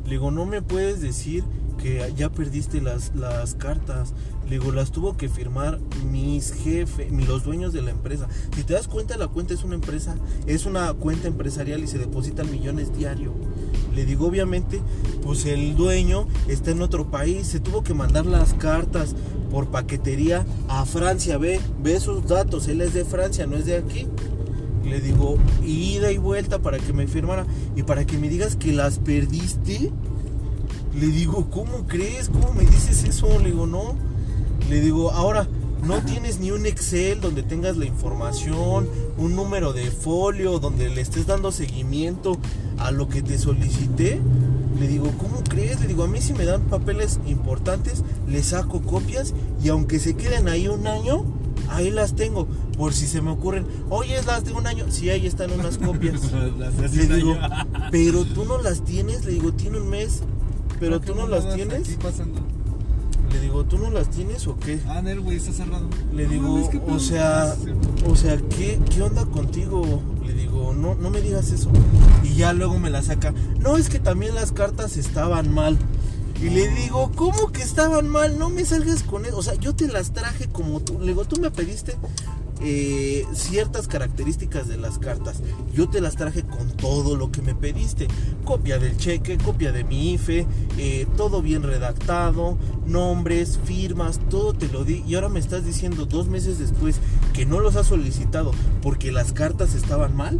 [0.05, 1.45] le digo, no me puedes decir
[1.83, 4.13] que ya perdiste las, las cartas.
[4.49, 5.81] Le digo, las tuvo que firmar
[6.11, 8.29] mis jefes, los dueños de la empresa.
[8.55, 10.17] Si te das cuenta, la cuenta es una empresa,
[10.47, 13.33] es una cuenta empresarial y se depositan millones diario.
[13.95, 14.81] Le digo, obviamente,
[15.23, 19.15] pues el dueño está en otro país, se tuvo que mandar las cartas
[19.51, 23.77] por paquetería a Francia, ve, ve esos datos, él es de Francia, no es de
[23.77, 24.07] aquí.
[24.85, 28.73] Le digo, ida y vuelta para que me firmara y para que me digas que
[28.73, 29.91] las perdiste.
[30.95, 32.29] Le digo, ¿cómo crees?
[32.29, 33.39] ¿Cómo me dices eso?
[33.39, 33.95] Le digo, no.
[34.69, 35.47] Le digo, ahora,
[35.87, 38.89] ¿no tienes ni un Excel donde tengas la información,
[39.19, 42.39] un número de folio, donde le estés dando seguimiento
[42.79, 44.21] a lo que te solicité?
[44.79, 45.81] Le digo, ¿cómo crees?
[45.81, 50.15] Le digo, a mí si me dan papeles importantes, le saco copias y aunque se
[50.15, 51.25] queden ahí un año,
[51.69, 52.49] ahí las tengo.
[52.77, 55.79] Por si se me ocurren, oye, es las de un año, sí, ahí están unas
[55.79, 56.33] copias.
[56.59, 57.37] Las Le digo,
[57.93, 60.23] pero tú no las tienes, le digo, tiene un mes,
[60.81, 61.83] pero ¿Qué tú no las tienes.
[61.89, 62.41] aquí pasando?
[63.35, 64.79] Le digo, ¿tú no las tienes o qué?
[64.87, 65.89] Ah, Nel, güey, está cerrado.
[66.13, 67.57] Le No digo, o sea,
[68.07, 70.01] o sea, ¿qué, ¿qué onda contigo?
[70.25, 71.69] Le digo, no, no me digas eso.
[72.23, 73.35] Y ya luego me la saca.
[73.59, 75.77] No, es que también las cartas estaban mal.
[76.41, 78.39] Y le digo, ¿cómo que estaban mal?
[78.39, 79.39] No me salgas con eso.
[79.39, 81.01] O sea, yo te las traje como tú.
[81.01, 81.97] Le digo, tú me pediste
[82.61, 85.41] eh, ciertas características de las cartas.
[85.75, 88.09] Yo te las traje con todo lo que me pediste.
[88.45, 90.47] Copia del cheque, copia de mi IFE,
[90.79, 95.03] eh, todo bien redactado, nombres, firmas, todo te lo di.
[95.07, 96.97] Y ahora me estás diciendo dos meses después
[97.33, 98.53] que no los has solicitado
[98.83, 100.39] porque las cartas estaban mal.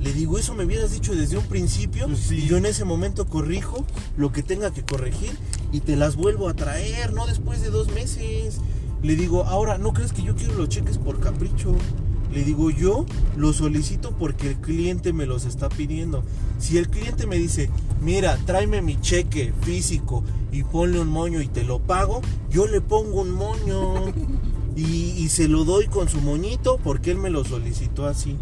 [0.00, 2.36] Le digo, eso me hubieras dicho desde un principio Pues sí.
[2.36, 3.84] y yo en ese momento corrijo
[4.16, 5.32] lo que tenga que corregir
[5.72, 8.58] y te las vuelvo a traer, no después de dos meses.
[9.06, 11.76] Le digo, ahora, ¿no crees que yo quiero los cheques por capricho?
[12.32, 16.24] Le digo, yo los solicito porque el cliente me los está pidiendo.
[16.58, 17.70] Si el cliente me dice,
[18.02, 22.80] mira, tráeme mi cheque físico y ponle un moño y te lo pago, yo le
[22.80, 24.06] pongo un moño
[24.76, 28.36] y, y se lo doy con su moñito porque él me lo solicitó así.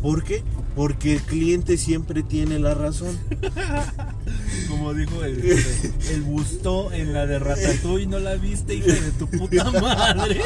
[0.00, 0.42] ¿Por qué?
[0.74, 3.18] Porque el cliente siempre tiene la razón.
[4.68, 5.42] Como dijo el,
[6.10, 10.40] el Busto en la de Ratatouille, ¿no la viste, hija de tu puta madre?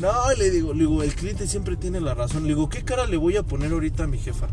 [0.00, 2.42] No, le digo, le digo, el cliente siempre tiene la razón.
[2.42, 4.48] Le digo, ¿qué cara le voy a poner ahorita a mi jefa?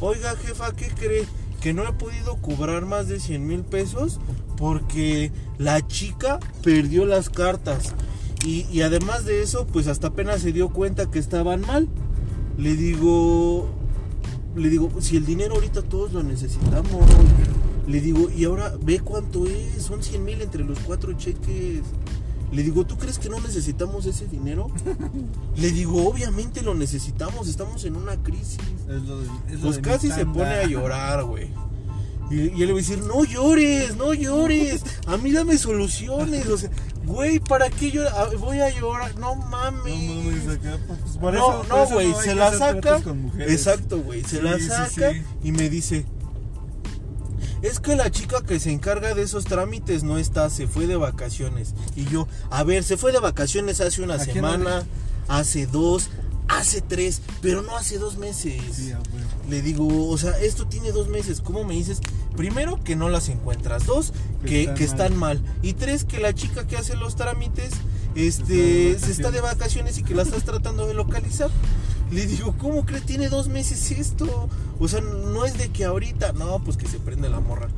[0.00, 1.26] Oiga, jefa, ¿qué cree?
[1.60, 4.20] Que no he podido cobrar más de 100 mil pesos
[4.56, 7.94] porque la chica perdió las cartas.
[8.44, 11.88] Y, y además de eso, pues hasta apenas se dio cuenta que estaban mal.
[12.56, 13.68] Le digo,
[14.56, 17.04] le digo, si el dinero ahorita todos lo necesitamos.
[17.86, 21.82] Le digo, y ahora ve cuánto es, son 100 mil entre los cuatro cheques.
[22.52, 24.68] Le digo, ¿tú crees que no necesitamos ese dinero?
[25.56, 28.58] Le digo, obviamente lo necesitamos, estamos en una crisis.
[28.88, 31.48] Es lo de- es lo Pues casi se pone a llorar, güey.
[32.30, 36.46] Y, y él le va a decir, no llores, no llores, a mí dame soluciones.
[36.48, 36.70] O sea,
[37.06, 38.12] güey, ¿para qué llorar?
[38.16, 39.94] Ah, Voy a llorar, no mames.
[39.94, 43.00] No mames, acá, pues, por no, eso- no, güey, se la saca.
[43.40, 45.22] Exacto, güey, se Sí, la saca sí.
[45.42, 46.04] y me dice,
[47.62, 50.96] es que la chica que se encarga de esos trámites no está, se fue de
[50.96, 51.74] vacaciones.
[51.96, 54.84] Y yo, a ver, se fue de vacaciones hace una ¿A quién semana,
[55.28, 56.10] hace dos,
[56.48, 58.60] hace tres, pero no hace dos meses.
[58.74, 58.92] Sí.
[59.48, 61.40] Le digo, o sea, esto tiene dos meses.
[61.40, 62.00] ¿Cómo me dices?
[62.36, 63.86] Primero, que no las encuentras.
[63.86, 65.40] Dos, Que que, están que están mal.
[65.62, 67.72] Y tres, que la chica que hace los trámites
[68.14, 71.50] Está este, de se está de vacaciones y que la estás tratando de localizar.
[72.12, 73.04] Le digo, ¿cómo crees?
[73.04, 74.48] Tiene dos meses esto.
[74.78, 76.32] O sea, no es de que ahorita.
[76.32, 77.68] No, pues que se prende la morra.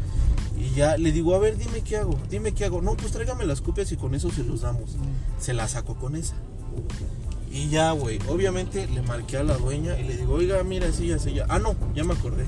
[0.59, 2.19] Y ya le digo, a ver, dime qué hago.
[2.29, 2.83] Dime qué hago.
[2.83, 4.97] No, pues tráigame las copias y con eso se los damos.
[5.41, 6.35] Se la saco con esa.
[7.57, 11.07] Y ya, güey, obviamente le marqué a la dueña y le digo, oiga, mira, sí,
[11.07, 11.47] ya sé, ya.
[11.49, 12.45] Ah, no, ya me acordé.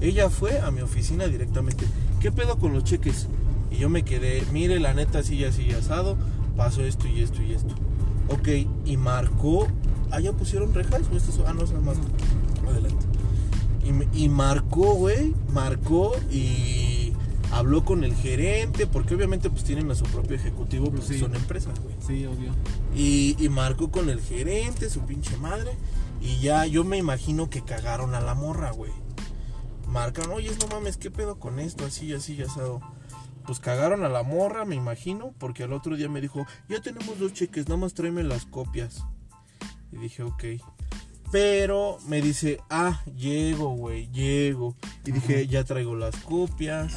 [0.00, 1.84] Ella fue a mi oficina directamente.
[2.20, 3.26] ¿Qué pedo con los cheques?
[3.72, 6.16] Y yo me quedé, mire, la neta, así, así, asado.
[6.56, 7.74] Pasó esto y esto y esto.
[8.28, 8.48] Ok,
[8.84, 9.66] y marcó.
[10.12, 11.96] Ah, ya pusieron rejas o es- Ah, no, es más.
[12.68, 13.04] Adelante.
[14.14, 17.01] Y, y marcó, güey, marcó y
[17.52, 21.18] habló con el gerente, porque obviamente pues tienen a su propio ejecutivo, Pues sí.
[21.18, 21.94] son empresas, güey.
[22.06, 22.52] Sí, obvio.
[22.96, 25.72] Y, y marcó con el gerente, su pinche madre.
[26.20, 28.92] Y ya yo me imagino que cagaron a la morra, güey.
[29.88, 31.84] Marcan, oye, no mames, ¿qué pedo con esto?
[31.84, 32.80] Así, así, ya asado.
[33.44, 37.18] Pues cagaron a la morra, me imagino, porque al otro día me dijo, ya tenemos
[37.18, 39.04] dos cheques, nada más tráeme las copias.
[39.90, 40.44] Y dije, ok.
[41.32, 44.76] Pero me dice, ah, llego, güey, llego.
[45.04, 46.94] Y dije, ya traigo las copias.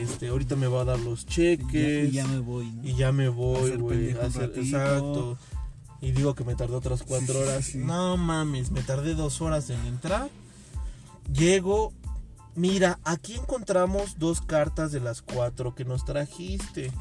[0.00, 2.12] Este, ahorita me va a dar los Y cheques.
[2.12, 2.84] ya, y ya me voy, ¿no?
[2.88, 4.10] Y ya me voy, güey.
[4.10, 5.38] Exacto.
[6.00, 7.64] Y digo que me tardó otras cuatro sí, horas.
[7.64, 7.78] sí, sí.
[7.78, 10.30] No mames, me tardé dos horas en entrar.
[11.32, 11.92] Llego.
[12.54, 16.92] Mira, aquí encontramos dos cartas de las cuatro que nos trajiste.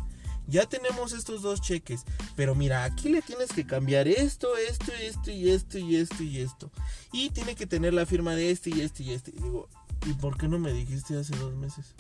[0.48, 2.04] Ya tenemos estos dos cheques.
[2.36, 6.38] Pero mira, aquí le tienes que cambiar esto, esto, esto y esto y esto y
[6.40, 6.72] esto.
[7.12, 9.32] Y tiene que tener la firma de este y este y este.
[9.32, 9.68] Y digo,
[10.06, 11.96] ¿y por qué no me dijiste hace dos meses?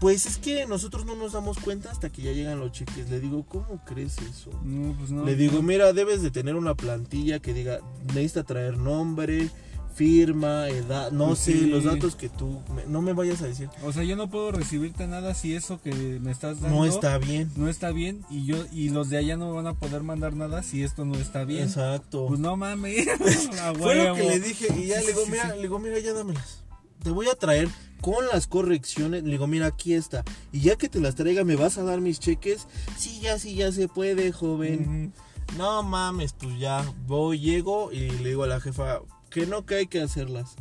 [0.00, 3.08] Pues es que nosotros no nos damos cuenta hasta que ya llegan los cheques.
[3.10, 4.50] Le digo, ¿cómo crees eso?
[4.64, 5.24] No, pues no.
[5.24, 9.48] Le digo, mira, debes de tener una plantilla que diga, necesita traer nombre,
[9.94, 13.68] firma, edad, no Pues sé, los datos que tú, me- no me vayas a decir,
[13.84, 17.16] O sea, yo no puedo recibirte nada si eso que me estás dando no está
[17.18, 17.48] bien.
[17.56, 20.34] no está bien y yo y los de allá no me van a poder mandar
[20.34, 21.62] nada si esto no está bien.
[21.62, 22.26] Exacto.
[22.26, 23.06] Pues no mames.
[23.78, 25.98] Fue lo que le dije y ya Sí, le digo, sí, mira, le digo, mira,
[26.00, 26.63] ya dámelas.
[27.04, 27.68] Te voy a traer
[28.00, 29.22] con las correcciones.
[29.22, 30.24] Le digo, mira, aquí está.
[30.52, 32.66] Y ya que te las traiga, ¿me vas a dar mis cheques?
[32.96, 35.12] Sí, ya, sí, ya se puede, joven.
[35.58, 39.00] No mames, pues ya voy, llego y le digo a la jefa
[39.30, 40.56] que no, que hay que hacerlas.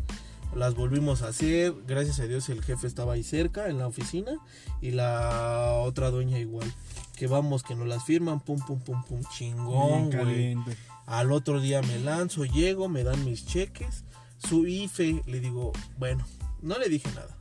[0.55, 4.33] Las volvimos a hacer, gracias a Dios el jefe estaba ahí cerca en la oficina
[4.81, 6.71] y la otra dueña igual.
[7.15, 10.57] Que vamos, que nos las firman, pum, pum, pum, pum, chingón, güey.
[11.05, 14.03] Al otro día me lanzo, llego, me dan mis cheques,
[14.47, 16.25] su IFE, le digo, bueno,
[16.61, 17.35] no le dije nada.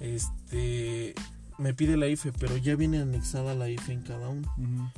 [0.00, 1.14] Este,
[1.58, 4.52] me pide la IFE, pero ya viene anexada la IFE en cada uno.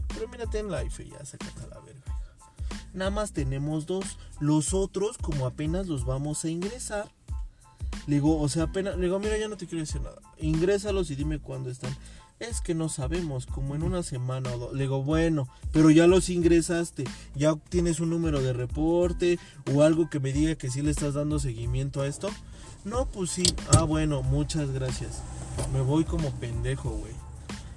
[0.09, 2.01] Pero mira, ten la IFE, ya sácate a la verga.
[2.94, 4.18] Nada más tenemos dos.
[4.40, 7.11] Los otros, como apenas los vamos a ingresar.
[8.07, 8.97] Le digo, o sea, apenas.
[8.97, 10.20] Le digo, mira, ya no te quiero decir nada.
[10.38, 11.94] Ingrésalos y dime cuándo están.
[12.39, 14.72] Es que no sabemos, como en una semana o dos.
[14.74, 17.05] Le digo, bueno, pero ya los ingresaste.
[17.34, 19.39] Ya tienes un número de reporte
[19.74, 22.28] o algo que me diga que sí le estás dando seguimiento a esto.
[22.84, 23.43] No, pues sí.
[23.76, 25.22] Ah, bueno, muchas gracias.
[25.72, 27.12] Me voy como pendejo, güey.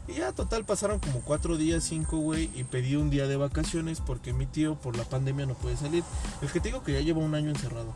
[0.10, 4.02] Y ya total pasaron como cuatro días, cinco, güey, y pedí un día de vacaciones
[4.02, 6.04] porque mi tío por la pandemia no puede salir.
[6.42, 7.94] El que te digo que ya lleva un año encerrado.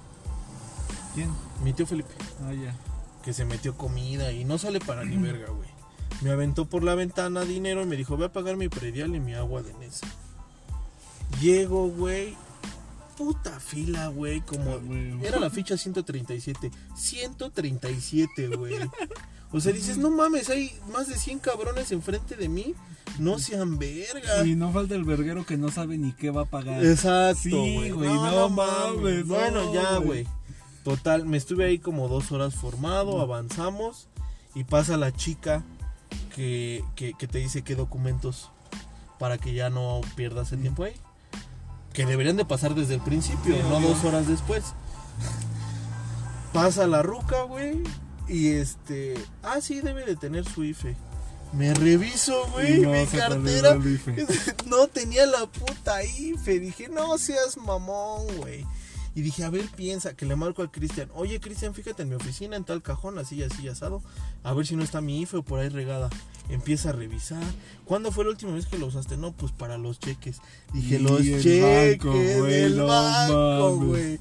[1.15, 1.29] ¿Quién?
[1.63, 2.13] Mi tío Felipe,
[2.45, 2.73] Ah, ya.
[3.23, 5.72] que se metió comida y no sale para ni verga, güey.
[6.21, 9.19] Me aventó por la ventana dinero y me dijo, voy a pagar mi predial y
[9.19, 10.07] mi agua de Nesa.
[11.41, 12.35] Llego, güey,
[13.17, 14.79] puta fila, güey, como...
[15.23, 16.71] Era la ficha 137.
[16.95, 18.75] 137, güey.
[19.51, 22.73] O sea, dices, no mames, hay más de 100 cabrones enfrente de mí.
[23.19, 24.45] No sean verga.
[24.45, 26.83] Y no falta el verguero que no sabe ni qué va a pagar.
[26.85, 28.09] Exacto, Sí, güey.
[28.13, 30.23] no mames, no, Bueno, ya, güey.
[30.23, 30.27] güey.
[30.83, 34.07] Total, me estuve ahí como dos horas formado, avanzamos
[34.55, 35.63] y pasa la chica
[36.35, 38.49] que, que, que te dice qué documentos
[39.19, 40.93] para que ya no pierdas el tiempo ahí.
[41.93, 43.89] Que deberían de pasar desde el principio, Sí, no obvio.
[43.89, 44.63] dos horas después.
[46.53, 47.81] Pasa la ruca, güey.
[48.27, 49.15] Y este...
[49.41, 50.95] Ah, sí, debe de tener su IFE.
[51.51, 53.75] Me reviso, güey, No, mi cartera.
[53.75, 54.25] IFE.
[54.65, 56.59] No tenía la puta IFE.
[56.59, 58.65] Dije, no seas mamón, güey.
[59.15, 61.07] Y dije, a ver, piensa, que le marco a Cristian.
[61.13, 64.01] Oye, Cristian, fíjate en mi oficina, en tal cajón, así, así, asado.
[64.43, 66.09] A ver si no está mi IFE o por ahí regada.
[66.49, 67.43] Empieza a revisar.
[67.85, 69.15] ¿Cuándo fue la última vez que lo usaste?
[69.15, 70.41] No, pues para los cheques.
[70.73, 73.87] Dije, Y los el cheques banco, güey, del no banco, mames.
[73.87, 74.19] güey.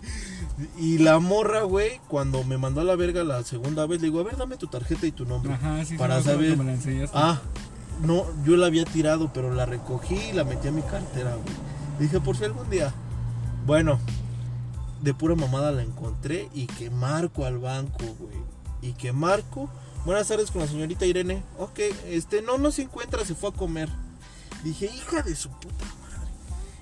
[0.79, 4.21] Y la morra, güey, cuando me mandó a la verga la segunda vez, le digo,
[4.21, 5.55] a ver, dame tu tarjeta y tu nombre.
[5.55, 7.11] Ajá, sí, Para sí, saber- me la.
[7.15, 7.41] Ah,
[8.03, 11.55] no, yo la había tirado, pero la recogí y la metí a mi cartera, güey.
[11.99, 12.93] Dije, por si algún día.
[13.67, 13.99] Bueno,
[15.03, 18.39] de pura mamada la encontré y que marco al banco, güey.
[18.81, 19.69] Y que marco.
[20.05, 21.43] Buenas tardes con la señorita Irene.
[21.59, 23.89] Ok, este, no, no se encuentra, se fue a comer.
[24.65, 26.29] Dije, hija de su puta madre.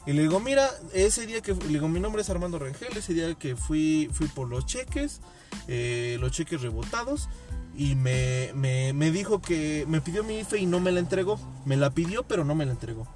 [0.07, 3.13] Y le digo, mira, ese día que, le digo, mi nombre es Armando Rangel, ese
[3.13, 5.21] día que fui, fui por los cheques,
[5.69, 7.29] eh, los cheques rebotados,
[7.77, 11.39] y me, me, me dijo que me pidió mi IFE y no me la entregó.
[11.65, 13.07] Me la pidió, pero no me la entregó.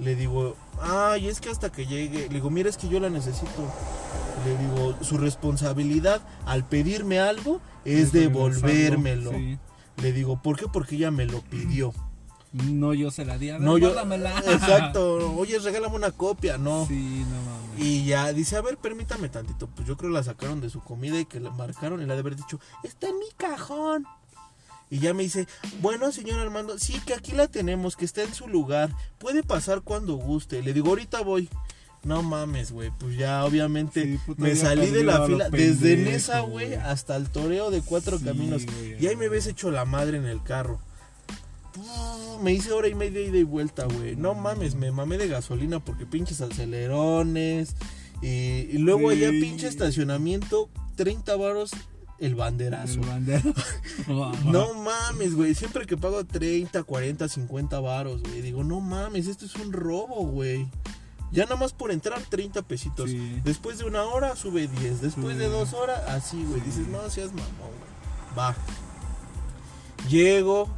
[0.00, 3.10] Le digo, ay, es que hasta que llegue, le digo, mira, es que yo la
[3.10, 3.70] necesito.
[4.44, 9.32] Le digo, su responsabilidad al pedirme algo es devolvérmelo.
[9.32, 9.58] sí.
[10.02, 10.66] Le digo, ¿por qué?
[10.66, 11.92] Porque ella me lo pidió.
[12.52, 13.50] No, yo se la di.
[13.50, 13.90] A ver, No, yo.
[14.46, 15.34] Exacto.
[15.36, 16.56] Oye, regálame una copia.
[16.56, 16.86] No.
[16.86, 17.84] Sí, no mames.
[17.84, 19.68] Y ya dice, a ver, permítame tantito.
[19.68, 22.20] Pues yo creo la sacaron de su comida y que la marcaron y la de
[22.20, 24.06] haber dicho, está en mi cajón.
[24.90, 25.46] Y ya me dice,
[25.80, 28.90] bueno, señor Armando, sí, que aquí la tenemos, que está en su lugar.
[29.18, 30.62] Puede pasar cuando guste.
[30.62, 31.48] Le digo, ahorita voy.
[32.02, 32.90] No mames, güey.
[32.98, 35.48] Pues ya, obviamente, Sí, puta, me ya salí de la fila.
[35.50, 38.62] Desde Nesa, güey, hasta el toreo de cuatro Sí, caminos.
[38.98, 40.80] Y ahí me ves hecho la madre en el carro.
[42.42, 44.16] Me hice hora y media ida y vuelta, güey.
[44.16, 47.76] No mames, me mamé de gasolina porque pinches acelerones.
[48.22, 49.40] Y, y luego allá Sí.
[49.40, 51.70] pinche estacionamiento, 30 varos
[52.20, 53.00] el banderazo.
[53.00, 53.54] El bandero.
[54.44, 55.54] No mames, güey.
[55.54, 58.42] Siempre que pago 30, 40, 50 varos, güey.
[58.42, 60.68] Digo, no mames, esto es un robo, güey.
[61.32, 63.10] Ya nada más por entrar 30 pesitos.
[63.10, 63.40] Sí.
[63.44, 65.00] Después de una hora sube 10.
[65.00, 65.38] Después Sí.
[65.38, 66.60] de dos horas, así, güey.
[66.60, 68.36] Dices, no seas mamón, güey.
[68.38, 68.56] Va.
[70.08, 70.68] Llego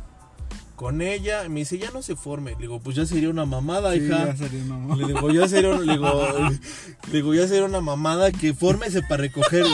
[0.76, 1.49] con ella.
[1.49, 2.53] Me dice, ya no se forme.
[2.53, 4.26] Le digo, pues ya sería una mamada, hija.
[4.26, 4.97] ya sería una mamá.
[4.97, 6.09] Le digo, ya sería, le digo,
[7.09, 9.64] le digo, ya sería una mamada que fórmese para recoger.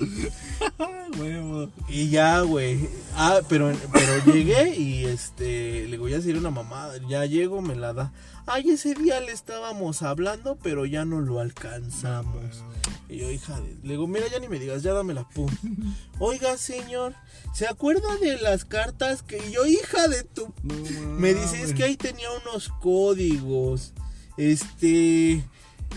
[1.18, 1.70] Huevo.
[1.88, 2.88] Y ya, güey.
[3.14, 6.94] Ah, pero, pero llegué y este, le digo, ya sería una mamada.
[7.08, 8.12] Ya llego, me la da.
[8.46, 12.64] Ay, ese día le estábamos hablando, pero ya no lo alcanzamos.
[13.08, 13.76] Y yo, hija de...
[13.82, 15.50] Le digo, mira, ya ni me digas, ya dámela, pum.
[16.18, 17.14] Oiga, señor,
[17.54, 20.52] ¿se acuerda de las cartas que y yo, hija de tu...
[20.62, 20.74] No
[21.18, 23.92] Me dice, es que ahí tenía unos códigos.
[24.36, 25.44] Este,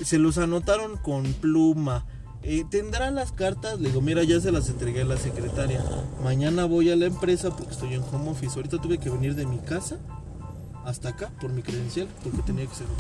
[0.04, 2.06] se los anotaron con pluma.
[2.44, 3.80] Eh, ¿Tendrá las cartas?
[3.80, 5.84] Le digo, mira, ya se las entregué a la secretaria.
[6.24, 8.56] Mañana voy a la empresa porque estoy en home office.
[8.58, 9.98] Ahorita tuve que venir de mi casa
[10.86, 12.94] hasta acá por mi credencial porque tenía que ser un.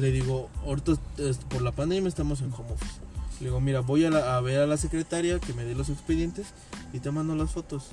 [0.00, 0.92] Le digo, ahorita
[1.50, 2.94] por la pandemia estamos en home office.
[3.40, 5.88] Le digo, mira, voy a, la- a ver a la secretaria que me dé los
[5.90, 6.46] expedientes
[6.92, 7.88] y te mando las fotos.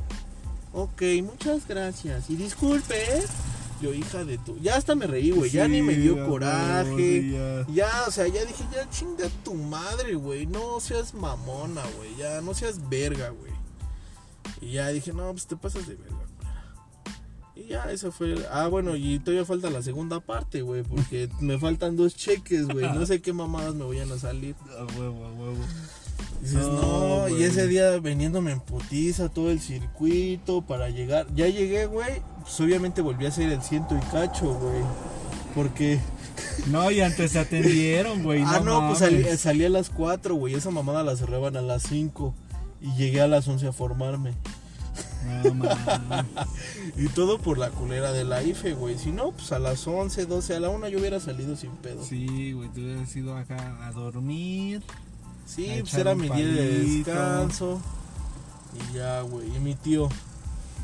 [0.74, 2.30] Ok, muchas gracias.
[2.30, 3.24] Y disculpe, ¿eh?
[3.82, 4.58] Yo, hija de tu.
[4.60, 5.50] Ya hasta me reí, güey.
[5.50, 7.32] ya ni me dio coraje.
[7.32, 7.66] ya.
[7.74, 10.46] Ya, o sea, ya dije, ya chinga tu madre, güey.
[10.46, 12.16] No seas mamona, güey.
[12.16, 13.52] Ya, no seas verga, güey.
[14.62, 17.66] Y ya dije, no, pues te pasas de verga, güey.
[17.66, 18.36] Y ya, eso fue.
[18.52, 20.84] Ah, bueno, y todavía falta la segunda parte, güey.
[20.84, 22.86] Porque me faltan dos cheques, güey.
[22.94, 24.56] No sé qué mamadas me vayan a salir.
[24.78, 25.58] A huevo, a huevo.
[26.42, 31.28] Dices, No, no, y ese día veniéndome en putiza todo el circuito para llegar.
[31.36, 32.22] Ya llegué, güey.
[32.42, 34.82] Pues obviamente volví a hacer el ciento y cacho, güey.
[35.54, 36.00] Porque.
[36.68, 38.42] No, y antes se atendieron, güey.
[38.46, 40.56] ah, no, pues salí, salí a las 4, güey.
[40.56, 42.34] Esa mamada la cerraban a las 5.
[42.82, 44.34] Y llegué a las 11 a formarme.
[45.54, 45.70] No.
[46.98, 48.98] Y todo por la culera de la IFE, güey.
[48.98, 52.04] Si no, pues a las 11, 12, a la 1 yo hubiera salido sin pedo.
[52.04, 54.82] Sí, Sí, güey, tú hubieras ido acá a dormir.
[55.54, 57.82] A pues era mi día de descanso.
[58.74, 59.56] Y ya, güey.
[59.56, 60.10] Y mi tío.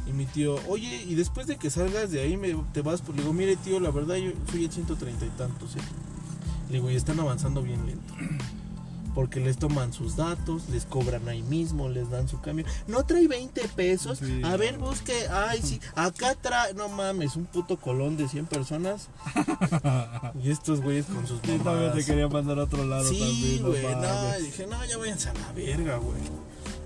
[0.08, 3.18] Y mi tío, oye, y después de que salgas de ahí, me, te vas, pues
[3.18, 5.80] le digo, mire tío, la verdad yo soy el 130 y tantos, ¿eh?
[6.70, 8.14] Le digo, y están avanzando bien lento.
[9.18, 12.68] Porque les toman sus datos, les cobran ahí mismo, les dan su cambio.
[12.86, 14.20] No trae 20 pesos.
[14.20, 14.44] Sí.
[14.44, 15.28] A ver, busque.
[15.32, 15.82] Ay, sí.
[15.96, 16.76] Acá trae.
[16.76, 19.10] No mames, un puto colón de 100 personas.
[20.44, 23.64] y estos güeyes con sus Yo todavía te quería mandar a otro lado Sí, también.
[23.64, 23.96] no güey.
[23.96, 26.22] No, y dije, no, ya váyanse a la verga, güey.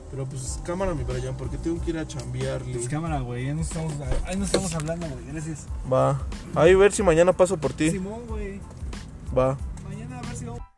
[0.10, 2.76] Pero pues, cámara, mi Brian, porque tengo que ir a chambearle.
[2.76, 3.50] Pues cámara, güey.
[3.50, 3.92] Ahí nos estamos,
[4.26, 5.26] ahí nos estamos hablando, güey.
[5.34, 5.66] Gracias.
[5.92, 6.22] Va.
[6.56, 7.92] Ahí ver si mañana paso por ti.
[7.92, 8.62] Simón, güey.
[9.38, 9.58] Va.
[9.84, 10.71] Mañana a ver si vamos.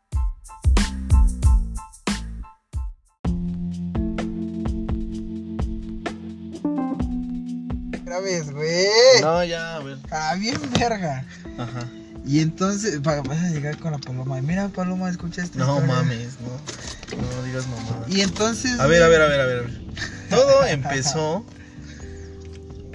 [8.14, 8.86] Otra vez, güey.
[9.22, 9.98] No, ya, a ver.
[10.12, 11.24] Ah, bien verga.
[11.58, 11.88] Ajá.
[12.24, 14.38] Y entonces, va- vas a llegar con la paloma.
[14.38, 15.94] Y mira, paloma, escucha esta No historia.
[15.94, 17.20] mames, no.
[17.20, 18.04] No digas mamá.
[18.08, 18.78] Y entonces.
[18.78, 19.40] A ver, a ver, a ver.
[19.40, 19.70] a ver.
[20.30, 21.44] Todo empezó.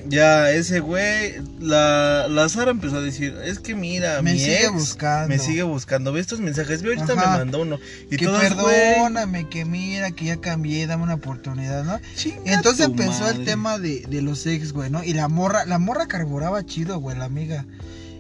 [0.08, 4.62] Ya, ese güey, la, la Sara empezó a decir, es que mira, Me mi sigue
[4.64, 5.28] ex buscando.
[5.28, 7.32] me sigue buscando, ve estos mensajes, ve ahorita Ajá.
[7.32, 7.78] me mandó uno.
[8.10, 12.00] Y que güey, perdóname, que mira, que ya cambié, dame una oportunidad, ¿no?
[12.16, 15.04] chinga entonces empezó el tema de, de los ex, güey, ¿no?
[15.04, 17.66] Y la morra, la morra carburaba chido, güey, la amiga.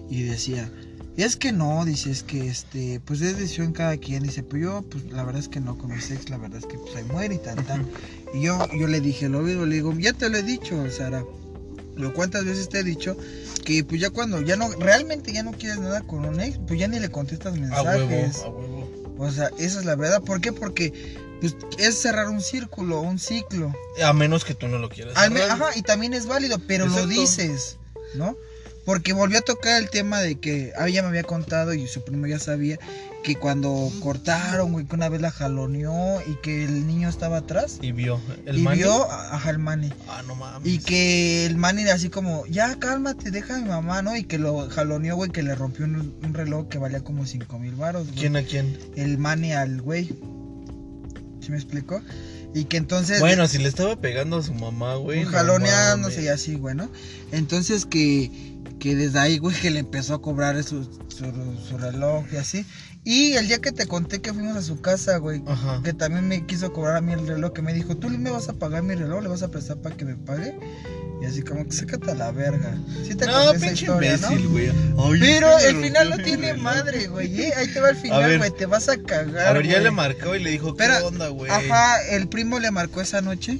[0.09, 0.69] Y decía,
[1.17, 4.23] es que no, dice, es que este, pues es decisión cada quien.
[4.23, 6.65] Dice, pues yo, pues la verdad es que no con los ex, la verdad es
[6.65, 7.85] que pues ahí muere y tan tan.
[8.33, 11.23] Y yo, yo le dije lo mismo, le digo, ya te lo he dicho, Sara.
[11.99, 13.15] Lo cuántas veces te he dicho
[13.65, 16.79] que pues ya cuando ya no, realmente ya no quieres nada con un ex, pues
[16.79, 18.07] ya ni le contestas A mensajes.
[18.07, 19.15] huevo, a huevo.
[19.19, 20.21] O sea, esa es la verdad.
[20.21, 20.53] ¿Por qué?
[20.53, 20.93] Porque
[21.41, 23.73] pues, es cerrar un círculo, un ciclo.
[24.03, 25.15] A menos que tú no lo quieras.
[25.17, 25.61] Al me- cerrar.
[25.61, 27.05] ajá, y también es válido, pero Exacto.
[27.05, 27.77] lo dices,
[28.15, 28.35] ¿no?
[28.85, 32.03] Porque volvió a tocar el tema de que ah, ella me había contado y su
[32.03, 32.79] primo ya sabía
[33.23, 37.79] que cuando cortaron, güey, que una vez la jaloneó y que el niño estaba atrás
[37.81, 38.19] Y vio.
[38.45, 38.77] El y mani.
[38.79, 39.91] vio a, a Jalmani.
[40.07, 40.71] Ah, no mames.
[40.71, 44.15] Y que el man era así como, ya cálmate, deja a mi mamá, ¿no?
[44.15, 47.59] Y que lo jaloneó, güey, que le rompió un, un reloj que valía como 5
[47.59, 48.19] mil baros, güey.
[48.19, 48.77] ¿Quién a quién?
[48.95, 50.09] El mani al güey.
[51.41, 52.01] ¿Sí me explicó?
[52.53, 53.19] Y que entonces.
[53.19, 55.19] Bueno, si le estaba pegando a su mamá, güey.
[55.19, 56.25] pues, no jaloneándose mames.
[56.25, 56.89] y así, güey, ¿no?
[57.31, 58.31] Entonces que,
[58.79, 61.25] que desde ahí, güey, que le empezó a cobrar su, su,
[61.69, 62.65] su reloj y así.
[63.11, 65.81] Y el día que te conté que fuimos a su casa, güey, Ajá.
[65.83, 68.49] que también me quiso cobrar a mí el reloj, que me dijo, tú me vas
[68.49, 70.55] a pagar mi reloj, le vas a prestar para que me pague.
[71.19, 72.77] Y así como que sácate a la verga.
[73.07, 74.49] Sí te No, conté esa historia, imbécil, ¿no?
[74.51, 75.19] güey.
[75.19, 76.63] Pero el final no tiene reloj.
[76.63, 77.41] madre, güey.
[77.41, 77.53] ¿eh?
[77.57, 78.37] Ahí te va el final, ver.
[78.37, 78.51] güey.
[78.51, 79.47] Te vas a cagar.
[79.47, 81.49] A ver, ya le marcó y le dijo, ¿qué Pero, onda, güey?
[81.51, 83.59] Ajá, el primo le marcó esa noche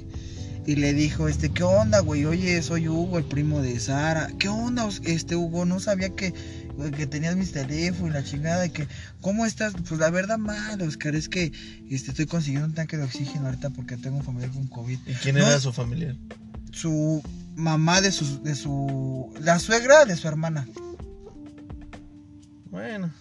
[0.68, 2.24] y le dijo, este, ¿qué onda, güey?
[2.26, 4.30] Oye, soy Hugo, el primo de Sara.
[4.38, 5.66] ¿Qué onda, este Hugo?
[5.66, 6.34] No sabía que,
[6.96, 8.88] que tenías mis teléfonos y la chingada y que,
[9.22, 9.74] ¿cómo estás?
[9.88, 11.52] Pues la verdad mal, Oscar, es que
[11.90, 14.98] este, estoy consiguiendo un tanque de oxígeno ahorita porque tengo un familiar con COVID.
[15.06, 15.46] ¿Y quién No.
[15.48, 16.16] era su familiar?
[16.72, 17.22] Su
[17.56, 20.68] mamá de su, de su, la suegra de su hermana.
[22.72, 23.12] Bueno.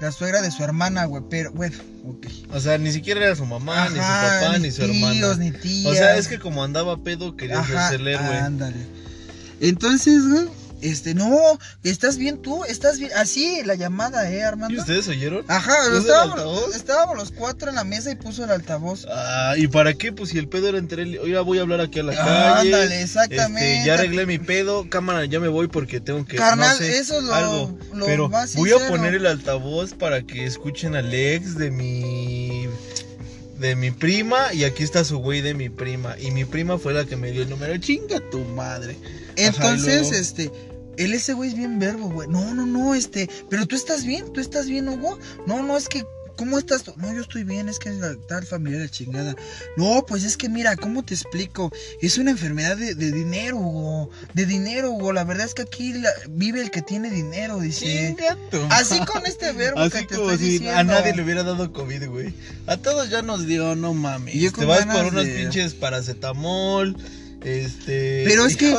[0.00, 1.76] La suegra de su hermana, güey, pero, bueno,
[2.06, 2.26] ok.
[2.54, 5.36] O sea, ni siquiera era su mamá, ni su papá, ni, su tíos, hermana.
[5.36, 5.92] ni tías.
[5.92, 8.38] O sea, es que como andaba pedo, quería Ajá, hacerse leer, güey.
[8.38, 8.76] ándale.
[9.60, 10.48] Entonces, güey,
[10.82, 11.38] este, no,
[11.84, 12.64] ¿estás bien tú?
[12.64, 13.10] ¿Estás bien?
[13.16, 14.80] Así, la llamada, ¿eh, ¿Y Armando?
[14.80, 15.44] ustedes oyeron?
[15.48, 19.06] Ajá, ¿Puso el estábamos, los cuatro en la mesa y puso el altavoz.
[19.10, 20.12] Ah, ¿y para qué?
[20.12, 21.18] Pues si el pedo era entre él.
[21.22, 22.74] Oiga, voy a hablar aquí a la Ah, calle.
[22.74, 23.74] ándale, exactamente.
[23.78, 24.88] Este, ya arreglé mi pedo.
[24.88, 26.36] Cámara, ya me voy porque tengo que.
[26.36, 27.78] Carnal, no sé, eso es lo- algo.
[27.94, 32.66] lo Pero más voy a poner el altavoz para que escuchen al ex de mi.
[33.58, 34.54] De mi prima.
[34.54, 36.16] Y aquí está su güey de mi prima.
[36.18, 37.76] Y mi prima fue la que me dio el número.
[37.78, 38.96] Chinga tu madre.
[39.36, 40.50] Entonces, luego- este,
[41.04, 42.28] él ese güey es bien verbo, güey.
[42.28, 45.18] No, no, no, este, pero tú estás bien, tú estás bien, Hugo.
[45.46, 46.04] No, no, es que,
[46.36, 46.94] ¿cómo estás tú?
[46.96, 49.36] No, yo estoy bien, es que es la tal familiar de chingada.
[49.76, 51.70] No, pues es que mira, ¿cómo te explico?
[52.00, 54.10] Es una enfermedad de, de dinero, Hugo.
[54.34, 55.12] De dinero, Hugo.
[55.12, 58.16] La verdad es que aquí la- vive el que tiene dinero, dice.
[58.70, 60.78] Así con este verbo Así que te como estoy si diciendo.
[60.78, 62.34] a nadie le hubiera dado COVID, güey.
[62.66, 64.34] A todos ya nos dio, no mames.
[64.34, 66.96] Yo Te vas por unos pinches paracetamol.
[67.42, 68.24] Este.
[68.26, 68.70] Pero es que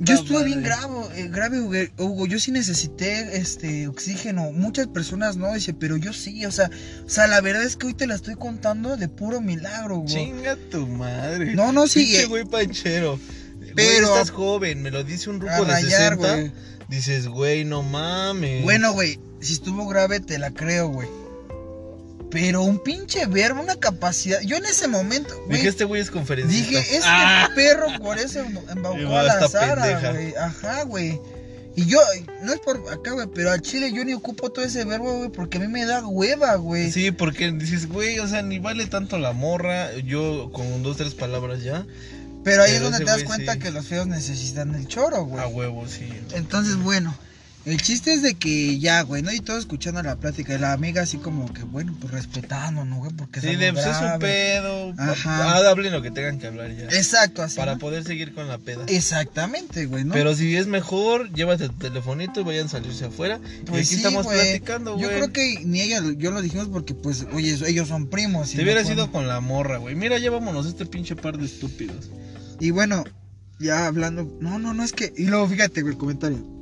[0.00, 0.46] Yo estuve madre.
[0.46, 2.26] bien grave, eh, grave, Hugo.
[2.26, 4.52] Yo sí necesité este oxígeno.
[4.52, 6.44] Muchas personas no, dice, pero yo sí.
[6.44, 6.70] O sea,
[7.06, 10.06] o sea, la verdad es que hoy te la estoy contando de puro milagro, Hugo.
[10.06, 11.54] Chinga tu madre.
[11.54, 13.18] No, no, sí, Pinche eh, güey panchero.
[13.74, 14.06] Pero.
[14.06, 16.16] estás joven, me lo dice un ruco de rayar, 60.
[16.16, 16.52] güey.
[16.88, 18.62] Dices, güey, no mames.
[18.62, 21.08] Bueno, güey, si estuvo grave, te la creo, güey.
[22.34, 24.40] Pero un pinche verbo, una capacidad.
[24.40, 26.68] Yo en ese momento, Dije, este güey es conferencista.
[26.68, 27.48] dije, este Ah.
[27.54, 30.34] perro por eso em- embaucó a la Sara, güey.
[30.34, 31.20] Ajá, güey.
[31.76, 31.98] Y yo,
[32.42, 35.28] no es por acá, güey, pero al chile yo ni ocupo todo ese verbo, güey,
[35.30, 36.90] porque a mí me da hueva, güey.
[36.90, 39.94] Sí, porque dices, güey, o sea, ni vale tanto la morra.
[40.04, 41.86] Yo con dos, tres palabras ya.
[42.44, 43.58] Pero ahí Pero es donde te das güey cuenta sí.
[43.60, 45.40] que los feos necesitan el choro, güey.
[45.42, 46.08] A huevo, sí.
[46.32, 47.16] Entonces, bueno,
[47.64, 49.32] El chiste es de que ya, güey, ¿no?
[49.32, 50.54] Y todo escuchando la plática.
[50.54, 53.10] Y la amiga así como que, bueno, pues respetando, ¿no, güey?
[53.12, 54.92] Porque Sí, de pues, es un pedo.
[54.98, 55.54] Ajá.
[55.56, 56.84] Ah, hablen lo que tengan que hablar ya.
[56.84, 57.56] Exacto, así.
[57.56, 57.78] Para ¿no?
[57.78, 58.84] poder seguir con la peda.
[58.88, 60.12] Exactamente, güey, ¿no?
[60.12, 63.40] Pero si es mejor, llévate tu telefonito y vayan a salirse afuera.
[63.62, 64.38] y Pues aquí sí, estamos güey.
[64.38, 65.16] platicando, Yo güey.
[65.20, 68.48] creo que ni ella, yo lo dijimos porque, pues, oye, ellos son primos.
[68.48, 69.94] y Te no hubieras pueden- ido con la morra, güey.
[69.94, 72.10] Mira, llevámonos este pinche par de estúpidos.
[72.60, 73.04] Y bueno,
[73.58, 74.30] ya hablando.
[74.40, 75.14] No, no, no es que.
[75.16, 76.53] Y luego fíjate, güey, el comentario.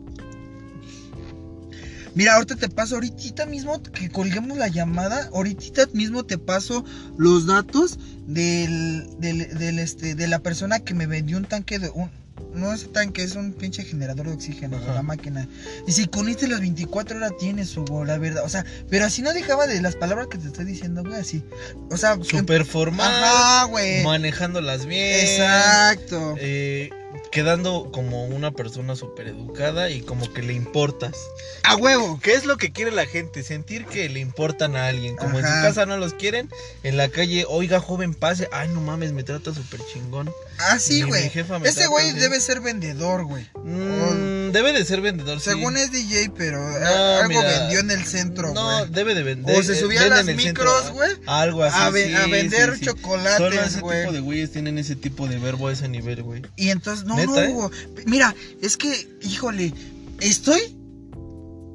[2.15, 6.85] Mira, ahorita te paso, ahorita mismo que colguemos la llamada, ahorita mismo te paso
[7.17, 11.89] los datos del, del, del, este, de la persona que me vendió un tanque de
[11.91, 12.11] un,
[12.55, 14.95] no es tanque, es un pinche generador de oxígeno, Ajá.
[14.95, 15.49] la máquina.
[15.87, 19.07] Y si con este las 24 horas tienes su, güey, la verdad, o sea, pero
[19.07, 21.43] así no dejaba de las palabras que te estoy diciendo, güey, así.
[21.91, 23.11] O sea, Super formal.
[23.11, 24.05] Ajá, güey.
[24.05, 25.21] Manejándolas bien.
[25.27, 26.35] Exacto.
[26.39, 26.91] eh,
[27.31, 31.17] quedando como una persona súper educada y como que le importas.
[31.65, 32.19] A huevo.
[32.23, 33.43] ¿Qué es lo que quiere la gente?
[33.43, 35.17] Sentir que le importan a alguien.
[35.17, 36.49] Como en su casa no los quieren,
[36.83, 38.49] en la calle, oiga, joven, pase.
[38.53, 40.31] Ay, no mames, me trata súper chingón.
[40.59, 41.31] Ah, sí, güey.
[41.65, 43.47] Ese güey debe ser vendedor, güey.
[43.65, 45.51] Mm, debe de ser vendedor, sí.
[45.51, 48.91] Según es DJ, pero No, eh, algo mira, vendió en el centro, No, güey.
[48.91, 49.57] debe de vender.
[49.59, 51.77] O se eh, subía a las micros, ah, güey, Algo así.
[51.81, 52.85] a, ve- sí, a vender sí.
[52.87, 54.01] chocolates, Solo ese güey.
[54.03, 56.43] tipo de güeyes tienen ese tipo de verbo a ese nivel, güey.
[56.57, 57.49] Y entonces, no, ¿Neta, no, eh?
[57.51, 57.71] Hugo.
[58.07, 59.73] Mira, es que, híjole,
[60.21, 60.61] estoy.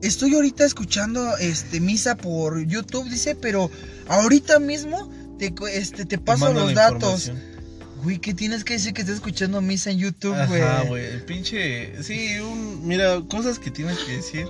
[0.04, 3.72] Estoy ahorita escuchando este misa por YouTube, dice, pero
[4.08, 7.32] ahorita mismo te, este, te paso los datos.
[8.04, 10.62] Güey, ¿qué tienes que decir que estás escuchando misa en YouTube, güey?
[10.62, 11.04] Ajá, güey.
[11.04, 12.04] El pinche.
[12.04, 14.48] Sí, un, mira, cosas que tienes que decir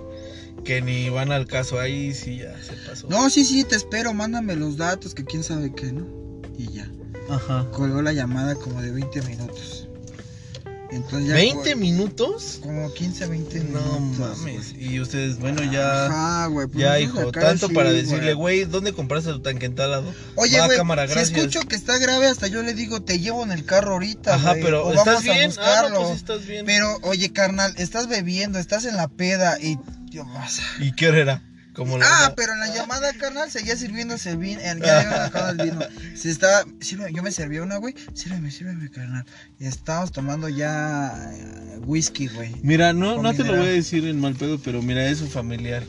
[0.65, 1.79] que ni van al caso.
[1.79, 3.07] Ahí sí ya se pasó.
[3.07, 6.05] No, sí, sí, te espero, mándame los datos, que quién sabe qué, ¿no?
[6.57, 6.91] Y ya.
[7.29, 7.67] Ajá.
[7.71, 9.86] Colgó la llamada como de 20 minutos.
[10.89, 12.59] Entonces ya ¿20 col- minutos?
[12.61, 14.39] Como 15, 20 No minutos.
[14.39, 14.73] mames.
[14.73, 14.93] güey.
[14.95, 16.05] Y ustedes, bueno, ya.
[16.05, 16.67] Ajá, güey.
[16.67, 18.01] pues Ya, hijo, tanto sí, para güey.
[18.01, 20.13] decirle, güey, ¿dónde compraste tu tanque entalado?
[20.35, 23.43] Oye, Va, güey, cámara, si escucho que está grave, hasta yo le digo, te llevo
[23.43, 25.51] en el carro ahorita, Ajá, güey, pero o ¿estás vamos bien?
[25.59, 26.65] a Ah, no, pues estás bien.
[26.65, 29.77] Pero, oye, carnal, estás bebiendo, estás en la peda y...
[30.09, 30.25] Dios,
[30.79, 31.43] ¿Y qué hora era?
[31.77, 34.59] Como Ah, pero en la llamada, carnal, seguía sirviéndose el vino.
[34.61, 35.79] Ya habían acabado el vino.
[36.15, 36.63] Se estaba.
[36.79, 37.93] sirve- yo me serví una, güey.
[38.15, 39.23] Sírveme, sírveme, carnal.
[39.59, 42.55] Y estábamos tomando ya eh, whisky, güey.
[42.63, 45.29] Mira, no, no te lo voy a decir en mal pedo, pero mira, es un
[45.29, 45.83] familiar.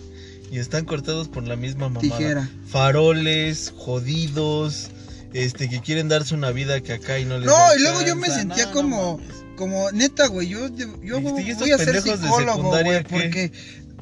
[0.51, 2.01] Y están cortados por la misma mamada.
[2.03, 2.49] Tijera.
[2.71, 4.91] Faroles, jodidos,
[5.33, 8.15] este, que quieren darse una vida que acá y no les No, y luego yo
[8.15, 9.21] me sentía No, como.
[9.57, 10.49] como, neta, güey.
[10.49, 10.91] Yo, yo
[11.39, 13.03] ¿Y estos voy a ser psicólogo, güey.
[13.05, 13.53] Porque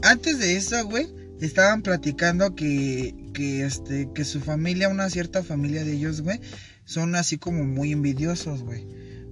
[0.03, 1.09] antes de eso, güey,
[1.41, 6.41] estaban platicando que, que, este, que su familia, una cierta familia de ellos, güey,
[6.84, 8.87] son así como muy envidiosos, güey.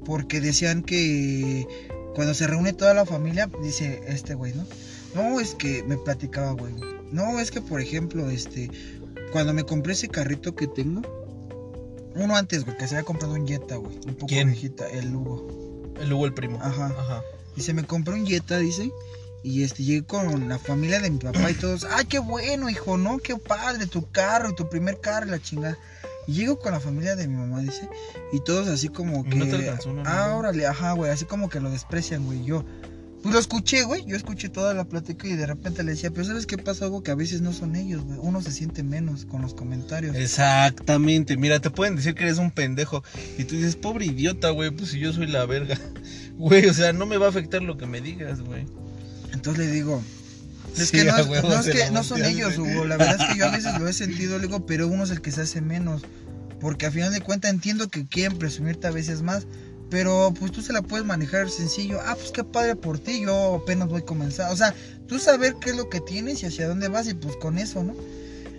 [0.04, 1.66] Porque decían que
[2.14, 4.66] cuando se reúne toda la familia, dice este güey, ¿no?
[5.14, 6.74] No, es que me platicaba, güey.
[7.12, 8.70] No, es que, por ejemplo, este,
[9.32, 11.02] cuando me compré ese carrito que tengo,
[12.16, 13.96] uno antes, güey, que se había comprado un Jetta, güey.
[14.06, 14.48] Un poco ¿Quién?
[14.48, 15.92] viejita, el Lugo.
[16.00, 16.58] El Hugo el primo.
[16.60, 16.86] Ajá.
[16.86, 17.22] Ajá.
[17.56, 18.90] Dice, me compré un Jetta, dice.
[19.44, 21.84] Y este, llegué con la familia de mi papá y todos.
[21.84, 22.96] ¡Ay, qué bueno, hijo!
[22.96, 23.18] ¿No?
[23.18, 23.86] ¡Qué padre!
[23.86, 25.76] Tu carro, y tu primer carro, y la chingada.
[26.26, 27.86] Y llego con la familia de mi mamá, dice.
[28.32, 29.36] Y todos así como ¿Y que.
[29.36, 31.10] no te alcanzó una ah, órale, ajá, güey.
[31.10, 32.42] Así como que lo desprecian, güey.
[32.42, 32.64] Yo.
[33.22, 34.06] Pues lo escuché, güey.
[34.06, 37.02] Yo escuché toda la plática y de repente le decía, pero ¿sabes qué pasa, algo
[37.02, 38.18] Que a veces no son ellos, güey.
[38.22, 40.16] Uno se siente menos con los comentarios.
[40.16, 43.02] Exactamente, mira, te pueden decir que eres un pendejo
[43.36, 45.78] y tú dices, pobre idiota, güey, pues si yo soy la verga.
[46.36, 48.66] Güey, o sea, no me va a afectar lo que me digas, güey.
[49.44, 50.02] Entonces le digo,
[50.74, 52.86] es Sí, que no, a es- huevo, no es se que no son ellos, Hugo.
[52.86, 55.10] La verdad es que yo a veces lo he sentido, le digo, pero uno es
[55.10, 56.02] el que se hace menos.
[56.60, 59.46] Porque al final de cuentas entiendo que quieren presumirte a veces más.
[59.90, 62.00] Pero pues tú se la puedes manejar sencillo.
[62.06, 64.50] Ah, pues qué padre por ti, yo apenas voy a comenzar.
[64.50, 64.74] O sea,
[65.06, 67.84] tú saber qué es lo que tienes y hacia dónde vas y pues con eso,
[67.84, 67.94] ¿no?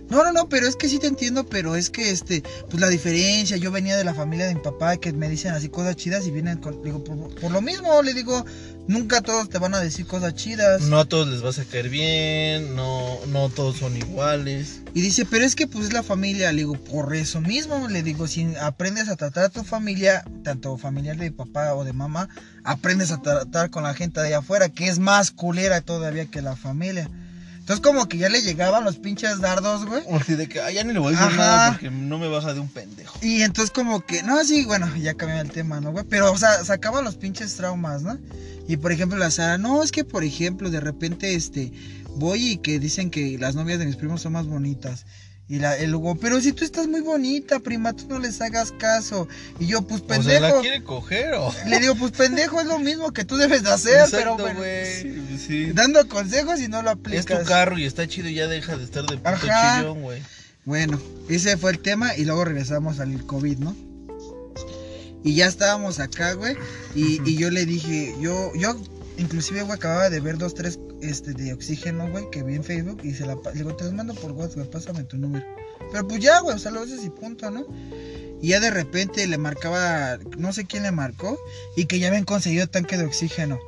[0.09, 2.89] No, no, no, pero es que sí te entiendo, pero es que este, pues la
[2.89, 6.27] diferencia, yo venía de la familia de mi papá que me dicen así cosas chidas
[6.27, 8.45] y vienen con, digo, por, por lo mismo, le digo,
[8.87, 10.81] nunca todos te van a decir cosas chidas.
[10.81, 14.81] No a todos les vas a caer bien, no, no todos son iguales.
[14.93, 18.03] Y dice, pero es que pues es la familia, le digo, por eso mismo, le
[18.03, 22.29] digo, si aprendes a tratar a tu familia, tanto familiar de papá o de mamá,
[22.63, 26.41] aprendes a tratar con la gente de allá afuera, que es más culera todavía que
[26.41, 27.09] la familia.
[27.65, 30.03] Entonces como que ya le llegaban los pinches dardos, güey.
[30.11, 31.35] Así de que, "Ay, ya ni le voy a decir Ajá.
[31.35, 33.17] nada porque no me baja de un pendejo.
[33.23, 36.05] Y entonces como que, no, sí, bueno, ya cambió el tema, ¿no, güey?
[36.07, 38.19] Pero, o sea, sacaba los pinches traumas, ¿no?
[38.67, 41.73] Y por ejemplo, la Sara, no, es que por ejemplo, de repente, este,
[42.17, 45.07] voy y que dicen que las novias de mis primos son más bonitas.
[45.47, 48.71] Y la, el Hugo, pero si tú estás muy bonita, prima, tú no les hagas
[48.71, 49.27] caso.
[49.59, 50.41] Y yo, pues O sea, pendejo.
[50.55, 51.53] ¿la quiere coger o...?
[51.67, 54.59] Le digo, pues pendejo, es lo mismo que tú debes de hacer, pero Exacto, bueno,
[54.59, 55.37] güey.
[55.37, 55.71] Sí.
[55.73, 57.39] dando consejos y no lo Es aplicas.
[57.43, 59.77] tu carro y está chido y ya deja de estar de puto Ajá.
[59.81, 60.23] chillón, güey.
[60.65, 60.99] Bueno,
[61.29, 63.75] ese fue el tema y luego regresamos al COVID, ¿no?
[65.23, 66.55] Y ya estábamos acá, güey,
[66.95, 68.75] y, y yo le dije, yo, yo,
[69.17, 73.01] inclusive, güey, acababa de ver dos, tres, este, de oxígeno, güey, que vi en Facebook
[73.03, 75.45] y se la, le digo, te los mando por WhatsApp, güey, pásame tu número.
[75.91, 77.65] Pero pues ya, güey, o sea, lo haces y punto, ¿no?
[78.41, 81.39] Y ya de repente le marcaba, no sé quién le marcó,
[81.75, 83.59] y que ya habían conseguido tanque de oxígeno.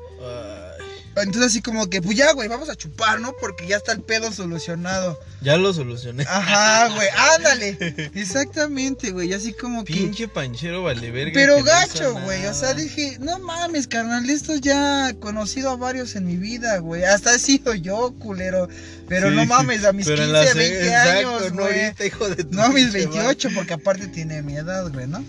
[1.22, 3.34] Entonces así como que, pues ya, güey, vamos a chupar, ¿no?
[3.40, 5.20] Porque ya está el pedo solucionado.
[5.42, 6.24] Ya lo solucioné.
[6.28, 7.78] Ajá, güey, ándale.
[8.16, 9.94] Exactamente, güey, así como que...
[9.94, 11.32] Pinche panchero vale verga.
[11.34, 15.76] Pero no gacho, güey, o sea, dije, no mames, carnal, esto ya he conocido a
[15.76, 17.04] varios en mi vida, güey.
[17.04, 18.68] Hasta he sido yo, culero.
[19.08, 21.62] Pero Sí, no mames, a mis pero 15, en la se- 20 exacto, años, no
[21.64, 21.84] güey.
[21.86, 25.08] ahorita, hijo de tu No a mis pinche 28, porque aparte tiene mi edad, güey,
[25.08, 25.24] ¿no?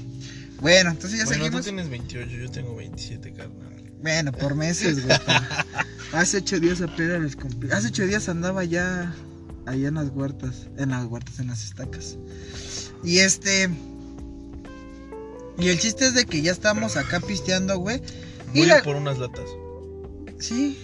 [0.61, 1.65] Bueno, entonces ya Bueno, tú seguimos.
[1.65, 3.68] tienes 28, yo tengo 27, carnal.
[4.03, 5.19] Bueno, por meses, güey.
[6.13, 7.71] Hace ocho días apenas les cumplí.
[7.71, 9.15] Hace ocho días andaba ya
[9.67, 10.69] allá en las huertas.
[10.77, 12.17] En las huertas, en las estacas.
[13.05, 13.69] Y este.
[15.59, 18.01] Y el chiste es de que ya estamos acá pisteando, güey.
[18.55, 19.45] Y Voy la- a por unas latas.
[20.39, 20.79] Sí,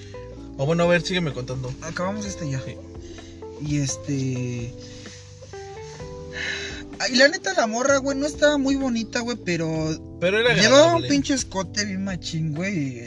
[0.57, 1.73] O bueno, a ver, sígueme contando.
[1.83, 2.61] acabamos este ya.
[2.61, 2.77] Sí.
[3.65, 4.75] Y este.
[7.11, 10.97] Y la neta, la morra, güey, no estaba muy bonita, güey, pero Pero era Llevaba
[10.97, 13.03] un pinche escote bien machín, güey.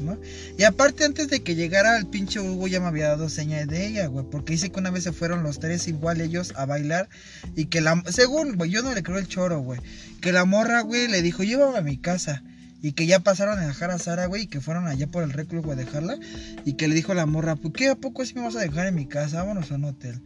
[0.00, 0.18] ¿no?
[0.56, 3.86] Y aparte, antes de que llegara el pinche Hugo, ya me había dado señas de
[3.86, 4.26] ella, güey.
[4.30, 7.08] Porque dice que una vez se fueron los tres igual ellos a bailar.
[7.56, 8.02] Y que la.
[8.08, 9.80] Según, güey, yo no le creo el choro, güey.
[10.20, 12.42] Que la morra, güey, le dijo, llévame a mi casa.
[12.80, 15.32] Y que ya pasaron a dejar a Sara, güey, y que fueron allá por el
[15.32, 16.16] reclu, güey, a dejarla.
[16.64, 18.86] Y que le dijo la morra, ¿por qué a poco así me vas a dejar
[18.86, 19.42] en mi casa?
[19.42, 20.20] Vámonos a un hotel.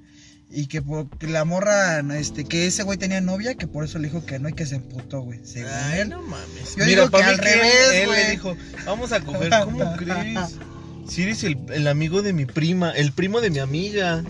[0.54, 4.08] Y que porque la morra, este, que ese güey tenía novia, que por eso le
[4.08, 5.40] dijo que no y que se emputó, güey.
[5.44, 6.10] según Ay, él.
[6.10, 6.76] no mames.
[6.76, 8.22] Yo Mira, digo para que al que revés, él güey.
[8.24, 9.50] le dijo, vamos a coger.
[9.64, 10.38] ¿Cómo crees?
[11.08, 14.22] Si eres el, el amigo de mi prima, el primo de mi amiga.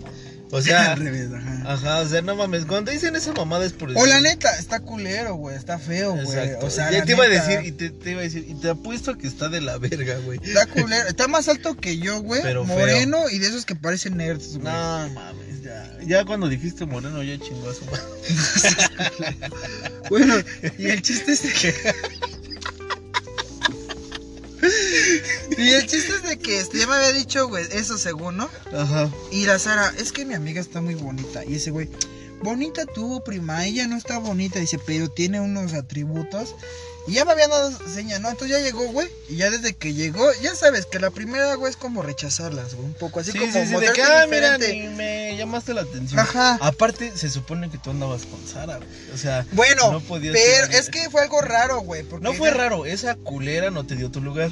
[0.54, 1.72] O sea, al revés, ajá.
[1.72, 2.66] ajá, o sea, no mames.
[2.66, 6.52] Cuando dicen esa mamada es por O la neta, está culero, güey, está feo, güey.
[6.60, 8.68] O sea, ya te iba a decir, y te, te iba a decir, y te
[8.68, 10.38] apuesto que está de la verga, güey.
[10.42, 12.42] Está culero, está más alto que yo, güey.
[12.42, 12.78] Pero feo.
[12.78, 14.64] Moreno y de esos que parecen nerds, güey.
[14.64, 15.98] No mames, ya.
[16.06, 18.02] Ya cuando dijiste moreno, ya chingó a su madre.
[20.10, 20.34] Bueno,
[20.76, 21.74] y el chiste es de que.
[25.62, 28.48] Y el chiste es de que este, ya me había dicho, güey, eso según, ¿no?
[28.76, 29.10] Ajá.
[29.30, 31.44] Y la Sara, es que mi amiga está muy bonita.
[31.44, 31.88] Y ese güey,
[32.42, 34.58] bonita tú, prima, ella no está bonita.
[34.58, 36.54] Dice, pero tiene unos atributos.
[37.08, 38.30] Y ya me habían dado señas, ¿no?
[38.30, 39.08] Entonces ya llegó, güey.
[39.28, 42.86] Y ya desde que llegó, ya sabes que la primera, güey, es como rechazarlas, güey.
[42.86, 45.80] Un poco así Sí, como sí, sí, de que, ah, mira, ni me llamaste la
[45.80, 46.20] atención.
[46.20, 46.58] Ajá.
[46.60, 48.88] Aparte, se supone que tú andabas con Sara, güey.
[49.12, 52.04] O sea, Bueno, no podías pero es que fue algo raro, güey.
[52.20, 54.50] no fue era- raro, esa culera no te dio tu lugar.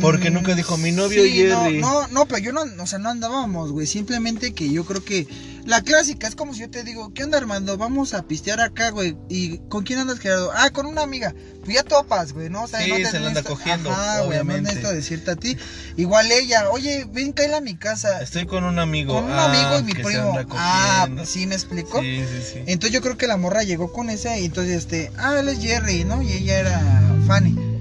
[0.00, 1.78] Porque nunca dijo, "Mi novio Jerry".
[1.80, 3.86] No, no, no, pero yo no, o sea, no andábamos, güey.
[3.86, 5.26] Simplemente que yo creo que
[5.64, 7.76] la clásica es como si yo te digo, ¿qué onda, Armando?
[7.76, 9.16] Vamos a pistear acá, güey.
[9.28, 10.50] ¿Y con quién andas, Gerardo?
[10.54, 11.34] Ah, con una amiga.
[11.64, 12.62] Pues ya topas, güey, ¿no?
[12.64, 14.62] O sea, Sí, no te se la anda cogiendo, Ajá, güey, no obviamente.
[14.62, 15.56] necesito decirte a ti.
[15.96, 18.20] Igual ella, oye, ven, cae a mi casa.
[18.22, 19.14] Estoy con un amigo.
[19.14, 20.30] Con un Ah, amigo y mi que se primo.
[20.38, 21.26] anda Ah, cogiendo.
[21.26, 22.00] ¿sí me explicó?
[22.00, 22.58] Sí, sí, sí.
[22.66, 25.60] Entonces yo creo que la morra llegó con esa y entonces este, ah, él es
[25.60, 26.22] Jerry, ¿no?
[26.22, 26.80] Y ella era
[27.26, 27.71] Fanny.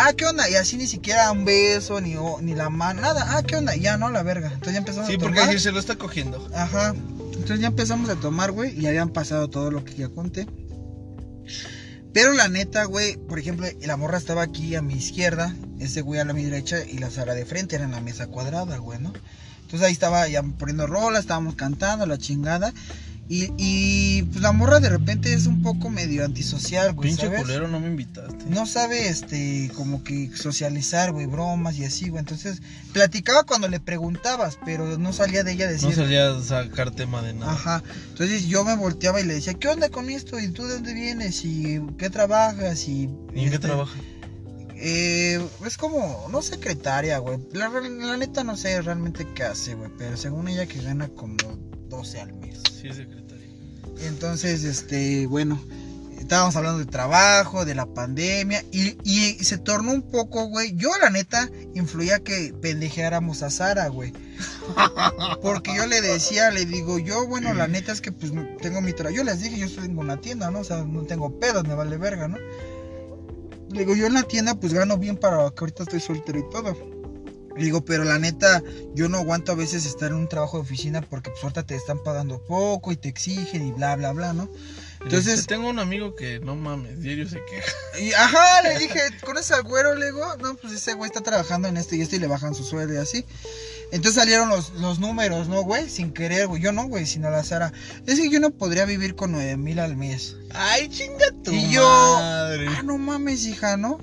[0.00, 0.48] Ah, ¿qué onda?
[0.48, 3.36] Y así ni siquiera un beso, ni, ni la mano, nada.
[3.36, 3.74] Ah, ¿qué onda?
[3.74, 4.46] Ya, no, la verga.
[4.46, 5.46] Entonces ya empezamos Sí, a porque tomar.
[5.48, 6.48] decir, se lo está cogiendo.
[6.54, 6.94] Ajá.
[6.94, 10.46] Entonces ya empezamos a tomar, güey, y habían pasado todo lo que ya conté.
[12.12, 16.20] Pero la neta, güey, por ejemplo, la morra estaba aquí a mi izquierda, ese güey
[16.20, 18.98] a la mi derecha y la Sara de frente, era en la mesa cuadrada, güey,
[19.00, 19.12] ¿no?
[19.62, 22.72] Entonces ahí estaba ya poniendo rolas, estábamos cantando, la chingada.
[23.30, 27.42] Y, y pues la morra de repente es un poco medio antisocial, güey, Pinche ¿sabes?
[27.42, 28.46] culero, no me invitaste.
[28.48, 32.20] No sabe, este, como que socializar, güey, bromas y así, güey.
[32.20, 32.62] Entonces,
[32.94, 35.90] platicaba cuando le preguntabas, pero no salía de ella decir...
[35.90, 37.52] No salía a sacar tema de nada.
[37.52, 37.82] Ajá.
[38.08, 40.40] Entonces yo me volteaba y le decía, ¿qué onda con esto?
[40.40, 41.44] ¿Y tú de dónde vienes?
[41.44, 42.88] ¿Y qué trabajas?
[42.88, 43.98] ¿Y, ¿Y en qué este, trabaja?
[44.74, 47.38] Eh, es como, no secretaria, güey.
[47.52, 49.90] La, la neta no sé realmente qué hace, güey.
[49.98, 51.36] Pero según ella que gana como
[51.88, 52.60] 12 al mes.
[52.64, 53.48] Sí, secretaria.
[54.02, 55.60] Entonces, este, bueno,
[56.18, 60.74] estábamos hablando de trabajo, de la pandemia, y, y se tornó un poco, güey.
[60.76, 64.12] Yo, la neta, influía que pendejeáramos a Sara, güey.
[65.42, 68.92] Porque yo le decía, le digo, yo, bueno, la neta es que pues tengo mi
[68.92, 69.16] trabajo.
[69.16, 70.60] Yo les dije, yo tengo una tienda, ¿no?
[70.60, 72.36] O sea, no tengo pedos, me vale verga, ¿no?
[73.70, 76.50] Le digo, yo en la tienda pues gano bien para que ahorita estoy soltero y
[76.50, 76.97] todo.
[77.58, 78.62] Le digo, pero la neta,
[78.94, 81.74] yo no aguanto a veces estar en un trabajo de oficina porque pues ahorita te
[81.74, 84.48] están pagando poco y te exigen y bla, bla, bla, ¿no?
[85.02, 87.72] Entonces, Este, tengo un amigo que no mames, diario se queja.
[88.00, 89.94] y ajá, le dije, ¿conoces al güero?
[89.94, 92.54] Le digo, no, pues ese güey está trabajando en esto y esto y le bajan
[92.54, 93.24] su sueldo y así.
[93.90, 95.88] Entonces salieron los, los números, ¿no, güey?
[95.88, 96.60] Sin querer, güey.
[96.60, 97.72] Yo no, güey, sino la Sara.
[98.06, 100.36] Es que yo no podría vivir con nueve mil al mes.
[100.52, 101.82] Ay, chinga tu Y yo,
[102.18, 102.66] madre.
[102.68, 103.98] ah, no mames, hija, ¿no?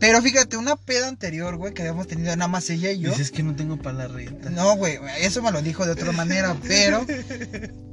[0.00, 3.10] Pero fíjate, una peda anterior, güey, que habíamos tenido nada más ella y yo.
[3.10, 4.48] Dices que no tengo para la renta.
[4.50, 7.04] No, güey, eso me lo dijo de otra manera, pero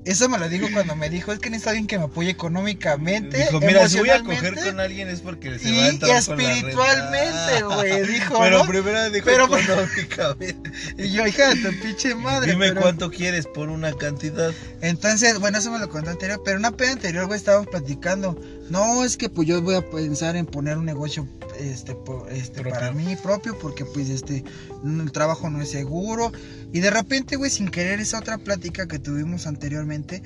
[0.05, 3.37] eso me lo dijo cuando me dijo, es que necesito alguien que me apoye económicamente,
[3.39, 6.11] Dijo, mira, si voy a coger con alguien es porque se y va a entrar
[6.11, 8.67] la espiritualmente, güey, dijo, Pero ¿no?
[8.67, 10.69] primero dijo Pero- económicamente.
[10.97, 12.51] Y yo, hija de tu pinche madre.
[12.51, 14.53] Dime pero- cuánto quieres por una cantidad.
[14.81, 18.39] Entonces, bueno, eso me lo conté anterior, pero una peda anterior, güey, estábamos platicando.
[18.69, 21.27] No, es que pues yo voy a pensar en poner un negocio
[21.59, 24.43] este, po- este para mí propio, porque pues este,
[24.85, 26.31] el trabajo no es seguro.
[26.73, 30.21] Y de repente, güey, sin querer, esa otra plática que tuvimos anteriormente,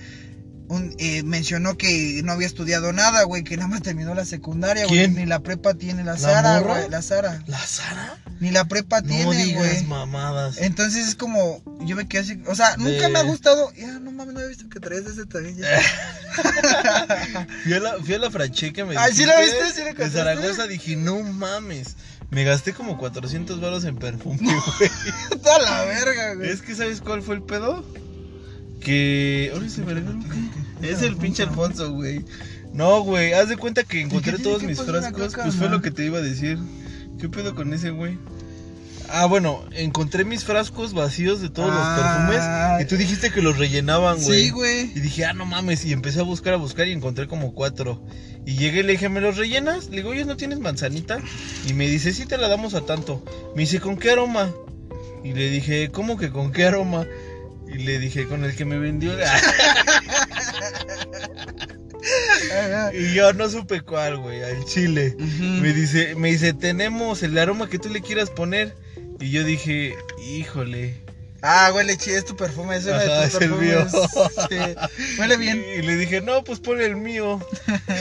[0.72, 4.85] un- eh, mencionó que no había estudiado nada, güey, que nada más terminó la secundaria,
[4.88, 5.07] güey.
[5.10, 7.43] Ni la prepa tiene la ¿La Sara, güey, la Sara.
[7.48, 8.18] ¿La Sara?
[8.39, 9.84] Ni la prepa No tiene, güey.
[9.84, 10.57] mamadas.
[10.60, 13.72] Entonces es como, yo me quedé así, o sea, nunca me ha gustado.
[13.73, 15.57] Ya, no mames, no había visto que traes ese también.
[15.57, 15.68] Ya.
[17.64, 18.30] Fui a la, fui a la
[18.85, 19.72] me Ay, ¿sí la viste?
[19.76, 20.10] ¿Sí la De?
[20.10, 21.95] Zaragoza dije, no mames.
[22.30, 24.89] Me gasté como 400 baros en perfume, güey.
[25.43, 26.49] Toda la verga, güey.
[26.49, 27.84] Es que, ¿sabes cuál fue el pedo?
[28.80, 29.52] Que.
[29.53, 30.60] Ahora se ¿qué?
[30.81, 32.23] Es el pinche Alfonso, güey.
[32.73, 35.33] No, güey, haz de cuenta que encontré todos mis frascos.
[35.35, 36.57] Pues fue lo que te iba a decir.
[37.19, 38.17] ¿Qué pedo con ese, güey?
[39.13, 42.27] Ah, bueno, encontré mis frascos vacíos de todos Ah.
[42.29, 42.85] los perfumes.
[42.85, 44.45] Y tú dijiste que los rellenaban, güey.
[44.45, 44.91] Sí, güey.
[44.95, 45.83] Y dije, ah, no mames.
[45.83, 48.01] Y empecé a buscar, a buscar y encontré como cuatro.
[48.45, 49.89] Y llegué y le dije, ¿me los rellenas?
[49.89, 51.19] Le digo, oye, ¿no tienes manzanita?
[51.67, 53.23] Y me dice, sí, te la damos a tanto.
[53.55, 54.49] Me dice, ¿con qué aroma?
[55.25, 57.05] Y le dije, ¿cómo que con qué aroma?
[57.67, 59.11] Y le dije, con el que me vendió.
[62.93, 65.15] Y yo no supe cuál, güey, al chile.
[65.17, 68.75] Me dice, me dice, tenemos el aroma que tú le quieras poner.
[69.19, 70.95] Y yo dije, híjole.
[71.43, 73.88] Ah, huele chido, es tu perfume, es uno Ajá, de tus es el mío.
[74.49, 75.19] Sí.
[75.19, 75.63] Huele bien.
[75.77, 77.39] Y le dije, no, pues pon el mío.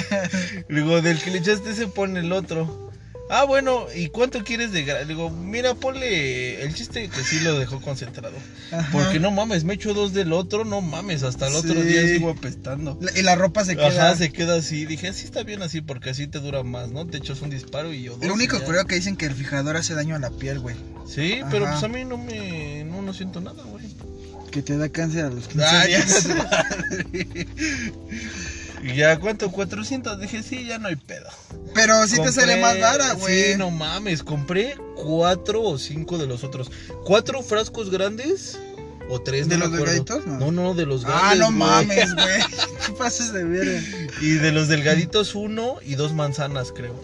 [0.68, 2.89] Digo, del que le echaste ese, pon el otro.
[3.32, 7.38] Ah, bueno, ¿y cuánto quieres de gra-?" Le digo, mira, ponle el chiste que sí
[7.40, 8.36] lo dejó concentrado.
[8.72, 8.88] Ajá.
[8.92, 11.82] Porque no mames, me echo dos del otro, no mames, hasta el otro Sí.
[11.82, 12.98] día sigo apestando.
[13.00, 13.86] La- Y la ropa se queda.
[13.88, 14.84] Ajá, se queda así.
[14.84, 17.06] Dije, así está bien así porque así te dura más, ¿no?
[17.06, 18.26] Te echas un disparo y yo dos.
[18.26, 18.64] Lo único ya.
[18.64, 20.74] curioso que dicen que el fijador hace daño a la piel, güey.
[21.06, 22.84] Sí, pero pues a mí no me.
[22.84, 23.84] No, no siento nada, güey.
[24.50, 26.26] Que te da cáncer a los 15 Ah, ya, días.
[28.82, 29.50] Y ya, ¿cuánto?
[29.50, 30.18] 400.
[30.20, 31.28] Dije, sí, ya no hay pedo.
[31.74, 33.52] Pero sí te Compré- sale más vara, güey.
[33.52, 34.22] Sí, no mames.
[34.22, 36.70] Compré cuatro o cinco de los otros.
[37.04, 38.58] ¿Cuatro frascos grandes?
[39.08, 39.48] ¿O tres?
[39.48, 40.26] ¿De no los delgaditos?
[40.26, 40.38] No.
[40.38, 41.24] No, no, de los grandes.
[41.32, 42.40] Ah, no mames, güey.
[42.86, 43.82] ¿Qué pases de ver?
[44.20, 46.94] Y de los delgaditos, uno y dos manzanas, creo.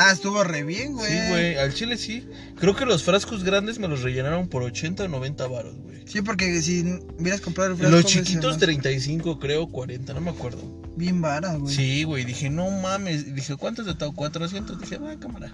[0.00, 1.10] Ah, estuvo re bien, güey.
[1.10, 1.56] Sí, güey.
[1.56, 2.26] Al chile sí.
[2.58, 6.02] Creo que los frascos grandes me los rellenaron por 80 o 90 varos, güey.
[6.06, 6.82] Sí, porque si
[7.18, 8.58] hubieras comprado el frasco, Los chiquitos ¿no?
[8.58, 10.60] 35, creo, 40, no me acuerdo.
[10.96, 11.74] Bien vara, güey.
[11.74, 13.34] Sí, güey, dije, no mames.
[13.34, 14.12] Dije, ¿cuántos de todo?
[14.12, 14.80] 400.
[14.80, 15.52] Dije, va, cámara.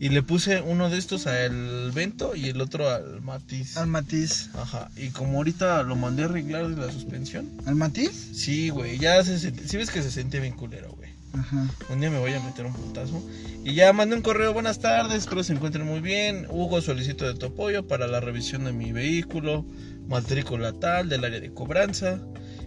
[0.00, 3.76] Y le puse uno de estos al Vento y el otro al Matiz.
[3.76, 4.50] Al matiz.
[4.54, 4.90] Ajá.
[4.96, 7.48] Y como ahorita lo mandé a arreglar de la suspensión.
[7.64, 8.10] ¿Al matiz?
[8.34, 11.03] Sí, güey, ya se sent- Sí ves que se sentía bien culero, güey.
[11.38, 11.66] Ajá.
[11.90, 13.22] Un día me voy a meter un putazo.
[13.64, 16.46] Y ya mandé un correo, buenas tardes, espero se encuentren muy bien.
[16.50, 19.64] Hugo, solicito de tu apoyo para la revisión de mi vehículo,
[20.06, 22.20] matrícula tal, del área de cobranza,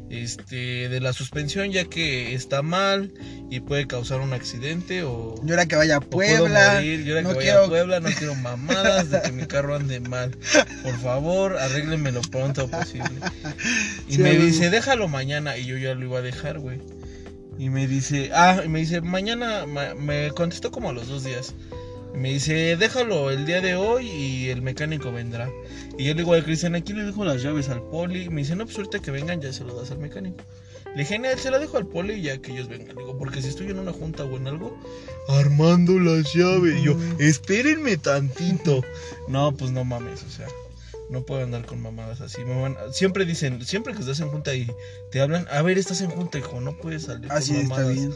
[0.10, 3.14] este, de la suspensión ya que está mal
[3.52, 5.36] y puede causar un accidente o...
[5.44, 6.82] Yo ahora que vaya a Puebla.
[6.82, 9.76] Yo ahora no que vaya quiero- a Puebla no quiero mamadas de que mi carro
[9.76, 10.36] ande mal.
[10.84, 13.12] Por favor, arréglenme lo pronto posible.
[14.10, 15.58] Y Sí, me dice, déjalo mañana.
[15.58, 16.80] Y yo ya lo iba a dejar, güey.
[17.60, 21.24] Y me dice, ah, y me dice, mañana, ma- me contestó como a los dos
[21.24, 21.54] días.
[22.14, 25.50] Y me dice, déjalo el día de hoy y el mecánico vendrá.
[25.98, 28.24] Y yo le digo al Cristian, aquí le dejo las llaves al poli.
[28.24, 30.38] Y me dice, no, pues ahorita que vengan ya se lo das al mecánico.
[30.96, 32.96] Le dije, "No, se la dejo al poli y ya que ellos vengan.
[32.96, 34.76] Digo, porque si estoy en una junta o en algo,
[35.28, 36.80] armando las llaves.
[36.80, 38.84] Y yo, espérenme tantito.
[39.28, 40.48] No, pues no mames, o sea.
[41.10, 42.44] No puedo andar con mamadas así.
[42.44, 44.68] Me van- siempre dicen, siempre que estás en junta y
[45.12, 47.76] te hablan, a ver, estás en junta, hijo, no puedes salir Así con Ah, está
[47.76, 47.96] mamadas.
[47.96, 48.14] bien.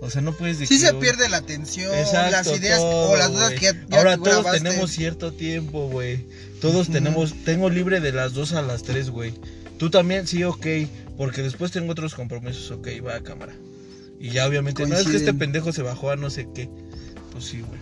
[0.00, 3.16] O sea, no puedes Sí decir, se pierde la atención, Exacto, las ideas todo, o
[3.16, 6.26] las dudas que ya, ya Ahora todos tenemos cierto tiempo, güey.
[6.60, 9.32] Todos tenemos, tengo libre de las 2 a las 3, güey.
[9.78, 10.66] Tú también, sí, ok.
[11.16, 13.52] Porque después tengo otros compromisos, ok, va a cámara.
[14.18, 16.68] Y ya obviamente, no es que este pendejo se bajó a no sé qué.
[17.32, 17.80] Pues sí, güey.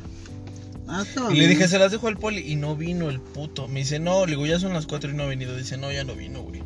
[0.92, 1.50] Ah, Y le bien.
[1.50, 2.40] dije, se las dejo al poli.
[2.50, 3.68] Y no vino el puto.
[3.68, 5.56] Me dice, no, le digo, ya son las 4 y no ha venido.
[5.56, 6.62] Dice, no, ya no vino, güey.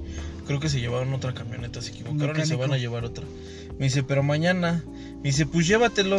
[0.47, 3.25] Creo que se llevaron otra camioneta, se equivocaron y se van a llevar otra.
[3.79, 4.85] Me dice, pero mañana.
[5.17, 6.19] Me dice, pues llévatelo.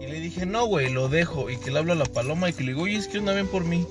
[0.00, 1.50] Y le dije, no, güey, lo dejo.
[1.50, 3.32] Y que le hablo a la paloma y que le digo, oye, es que una
[3.32, 3.84] ven por mí.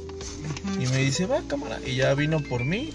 [0.81, 1.79] Y me dice, va, cámara.
[1.85, 2.89] Y ya vino por mí.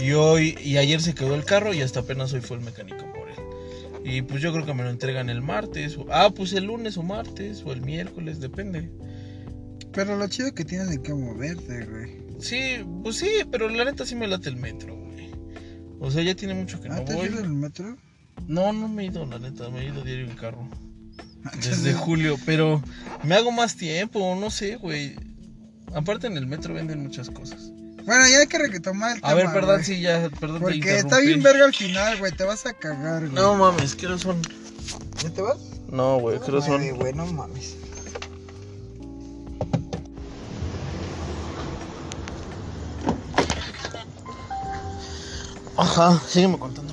[0.00, 3.04] Y hoy, y ayer se quedó el carro y hasta apenas hoy fue el mecánico
[3.12, 3.36] por él.
[4.04, 5.96] Y pues yo creo que me lo entregan el martes.
[5.96, 8.88] o- ah, pues el lunes o martes o el miércoles, depende.
[9.92, 12.22] Pero lo chido que tienes de que moverte, güey.
[12.40, 15.30] Sí, pues sí, pero la neta sí me late el metro, güey.
[16.00, 17.26] O sea, ya tiene mucho que Ah, no ¿te has voy.
[17.28, 17.96] ido en el metro?
[18.48, 20.68] No, no me he ido, la neta, me he ido diario en carro.
[21.44, 22.82] Ah, Desde julio, pero
[23.24, 25.14] me hago más tiempo, no sé, güey.
[25.94, 27.70] Aparte en el metro venden muchas cosas.
[28.04, 29.30] Bueno, ya hay que retomar el tema.
[29.30, 29.84] A ver, perdón, güey.
[29.84, 30.58] sí, ya, perdón.
[30.58, 31.26] te Porque está interrumpí.
[31.26, 32.32] bien verga al final, güey.
[32.32, 33.32] Te vas a cagar, güey.
[33.34, 34.40] No mames, ¿qué son?
[35.22, 35.58] ¿Ya te vas?
[35.88, 36.96] No, güey, ¿qué hora son?
[36.96, 37.76] Güey, no mames.
[45.76, 46.92] Ajá, sígueme contando.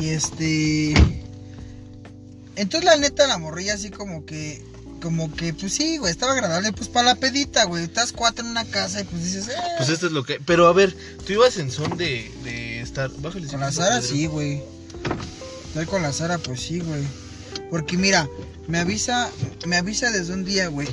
[0.00, 0.94] Y este.
[2.56, 4.66] Entonces, la neta, la morrilla así como que.
[5.00, 6.72] Como que, pues sí, güey, estaba agradable.
[6.72, 7.84] Pues para la pedita, güey.
[7.84, 9.52] Estás cuatro en una casa y pues dices, eh.
[9.76, 10.40] Pues esto es lo que.
[10.44, 10.94] Pero a ver,
[11.24, 13.10] tú ibas en son de, de estar.
[13.18, 14.60] Bájale con la Sara sí, güey.
[15.68, 17.04] Estoy con la Sara, pues sí, güey.
[17.70, 18.28] Porque mira,
[18.66, 19.30] me avisa.
[19.66, 20.88] Me avisa desde un día, güey.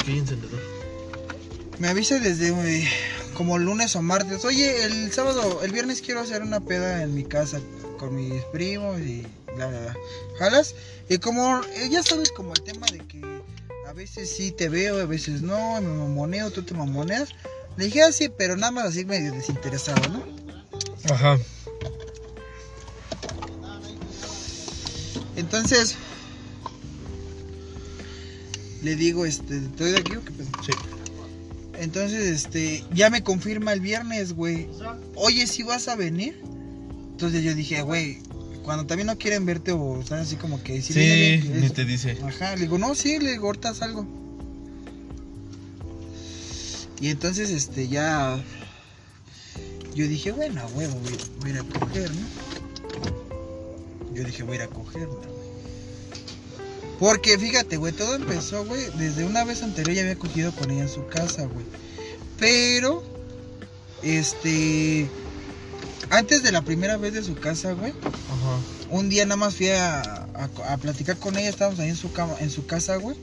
[1.80, 2.88] Me avisa desde eh,
[3.36, 4.44] como lunes o martes.
[4.46, 7.60] Oye, el sábado, el viernes quiero hacer una peda en mi casa
[8.00, 9.26] con mis primos y
[9.56, 9.96] bla, bla.
[10.40, 10.74] ¿Jalas?
[11.10, 13.22] Y como, eh, ya sabes, como el tema de que
[13.88, 17.30] a veces sí te veo, a veces no, me mamoneo, tú te mamoneas.
[17.78, 20.26] Le dije así, pero nada más así medio desinteresado, ¿no?
[21.14, 21.38] Ajá.
[25.36, 25.96] Entonces,
[28.82, 30.32] le digo, este, ¿estoy de aquí o qué?
[30.66, 30.95] Sí.
[31.80, 34.68] Entonces, este, ya me confirma el viernes, güey.
[35.16, 36.42] Oye, si vas a venir.
[37.12, 38.20] Entonces yo dije, güey,
[38.64, 41.86] cuando también no quieren verte o están así como que si Sí, bien, ni te
[41.86, 42.18] dice.
[42.24, 44.06] Ajá, le digo, no, sí, le digo, ahorita salgo.
[47.00, 48.44] Y entonces, este, ya.
[49.96, 52.28] Yo dije, bueno, huevo, voy, voy a ir a coger, ¿no?
[54.14, 55.35] Yo dije, voy a ir a coger, ¿no?
[57.00, 60.84] Porque fíjate, güey, todo empezó, güey, desde una vez anterior ya había cogido con ella
[60.84, 61.66] en su casa, güey.
[62.40, 63.04] Pero,
[64.02, 65.10] este.
[66.10, 68.60] Antes de la primera vez de su casa, güey, Ajá.
[68.92, 72.12] un día nada más fui a, a- a platicar con ella, estábamos ahí en su
[72.12, 73.16] cama, en su casa, güey.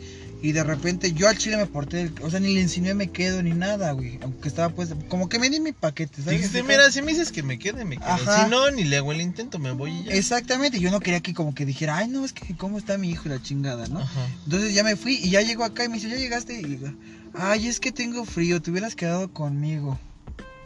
[0.43, 3.43] Y de repente yo al chile me porté, o sea, ni le enseñé me quedo
[3.45, 4.19] ni nada, güey.
[4.23, 6.41] Aunque estaba pues, como que me di mi paquete, ¿sabes?
[6.41, 8.09] Dijiste, mira, si me dices que me quede, me quedo.
[8.09, 8.45] Ajá.
[8.45, 10.15] Si no, ni le hago el intento, me voy y ya.
[10.15, 13.11] Exactamente, yo no quería que como que dijera, ay, no, es que cómo está mi
[13.11, 14.01] hijo y la chingada, ¿no?
[14.01, 14.27] Ajá.
[14.45, 16.59] Entonces ya me fui y ya llegó acá y me dice, ¿ya llegaste?
[16.61, 16.93] Y digo,
[17.35, 20.01] ay, es que tengo frío, te hubieras quedado conmigo.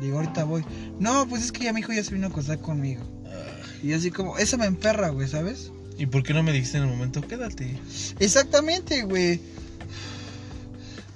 [0.01, 0.65] Digo, ahorita voy.
[0.99, 3.03] No, pues es que ya mi hijo ya se vino a acostar conmigo.
[3.83, 5.71] Y así como, eso me emperra, güey, ¿sabes?
[5.99, 7.21] ¿Y por qué no me dijiste en el momento?
[7.21, 7.79] Quédate.
[8.21, 9.41] Exactamente, güey.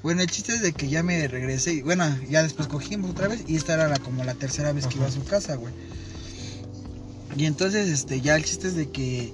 [0.03, 3.29] Bueno, el chiste es de que ya me regresé y bueno, ya después cogimos otra
[3.29, 5.75] vez y esta era la, como la tercera vez que iba a su casa, güey.
[7.37, 9.33] Y entonces, este, ya el chiste es de que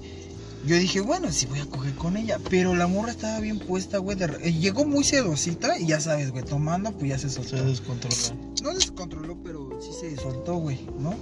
[0.65, 3.99] yo dije, bueno, sí voy a coger con ella, pero la morra estaba bien puesta,
[3.99, 4.17] güey.
[4.17, 7.57] de eh, llegó muy sedosita y ya sabes, güey, tomando, pues ya se soltó.
[7.57, 8.15] Se descontrola.
[8.61, 11.15] No descontroló, pero sí se soltó, güey, ¿no?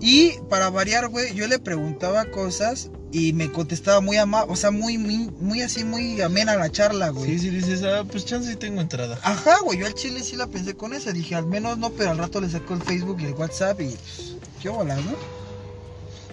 [0.00, 4.70] Y para variar, güey, yo le preguntaba cosas y me contestaba muy amable, o sea,
[4.70, 7.30] muy, muy, muy así, muy amena la charla, güey.
[7.30, 9.18] Sí, sí, dices, ah, pues chance sí tengo entrada.
[9.22, 11.12] Ajá, güey, yo al chile sí la pensé con esa.
[11.12, 13.86] Dije, al menos no, pero al rato le sacó el Facebook y el WhatsApp y.
[13.86, 15.12] pues, ¿Qué bolas, no?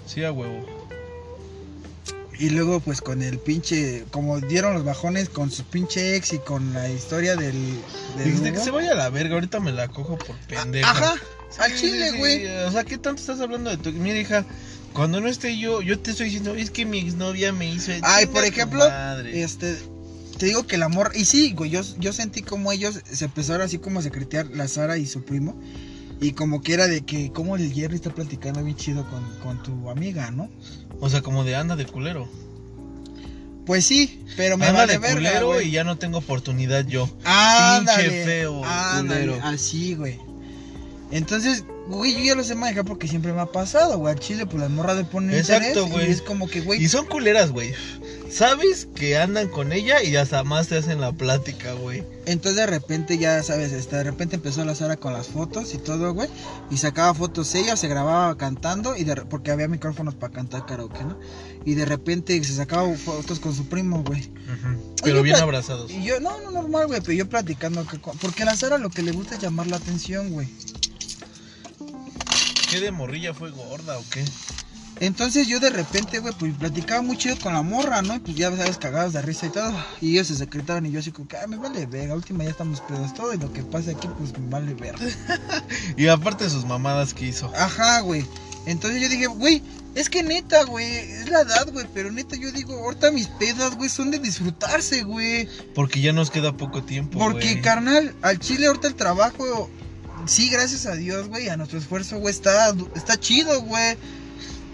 [0.06, 0.66] Sí, a huevo.
[2.38, 4.04] Y luego, pues con el pinche.
[4.12, 7.54] Como dieron los bajones con su pinche ex y con la historia del.
[8.18, 10.92] del Dijiste que se vaya a la verga, ahorita me la cojo por pendeja.
[10.92, 11.16] Ajá,
[11.50, 12.48] Sí, al chile, sí, güey.
[12.66, 13.92] O sea, ¿qué tanto estás hablando de tu...
[13.92, 14.46] Mira, hija,
[14.94, 17.92] cuando no esté yo, yo te estoy diciendo, es que mi exnovia me hizo...
[18.02, 18.86] Ay, por ejemplo,
[19.26, 19.78] este.
[20.38, 21.12] Te digo que el amor.
[21.16, 24.68] Y sí, güey, yo, yo sentí como ellos se empezaron así como a secretear la
[24.68, 25.58] Sara y su primo.
[26.22, 29.64] Y como que era de que, como el Jerry está platicando bien chido con, con
[29.64, 30.50] tu amiga, ¿no?
[31.00, 32.30] O sea, como de anda de culero.
[33.66, 37.10] Pues sí, pero me anda de verga, culero y ya no tengo oportunidad yo.
[37.24, 39.44] Ándale, Pinche feo, ándale, culero.
[39.44, 40.20] así, güey.
[41.12, 44.14] Entonces, güey, yo ya lo sé manejar porque siempre me ha pasado, güey.
[44.14, 46.08] Al chile, pues las morras le ponen Exacto, güey.
[46.08, 46.84] Y es como que, güey.
[46.84, 47.74] Y son culeras, güey.
[48.30, 52.04] Sabes que andan con ella y hasta más te hacen la plática, güey.
[52.26, 55.78] Entonces de repente ya sabes, este, de repente empezó la Sara con las fotos y
[55.78, 56.28] todo, güey.
[56.70, 61.04] Y sacaba fotos ella, se grababa cantando y de, porque había micrófonos para cantar karaoke,
[61.06, 61.18] ¿no?
[61.64, 64.30] Y de repente se sacaba fotos con su primo, güey.
[65.02, 65.92] Pero bien abrazados.
[65.92, 68.90] Y yo, no, no, normal, güey, pero yo platicando, que porque a la Sara lo
[68.90, 70.50] que le gusta es llamar la atención, güey.
[72.76, 74.22] ¿Qué de morrilla fue gorda o qué?
[75.00, 78.16] Entonces yo de repente, güey, pues platicaba muy chido con la morra, ¿no?
[78.16, 79.74] Y pues ya sabes, cagados de risa y todo.
[80.02, 82.50] Y ellos se secretaron y yo así como que, ah, me vale verga, última ya
[82.50, 85.06] estamos pedos todo y lo que pasa aquí, pues me vale verga.
[85.96, 87.50] Y aparte sus mamadas que hizo.
[87.56, 88.26] Ajá, güey.
[88.66, 89.64] Entonces yo dije, güey,
[89.96, 93.78] es que neta, güey, es la edad, güey, pero neta yo digo, ahorita mis pedas,
[93.78, 95.48] güey, son de disfrutarse, güey.
[95.74, 97.20] Porque ya nos queda poco tiempo.
[97.20, 99.70] Porque, carnal, al chile ahorita el trabajo,
[100.26, 103.98] sí, gracias a Dios, güey, a nuestro esfuerzo, güey, está, está chido, güey.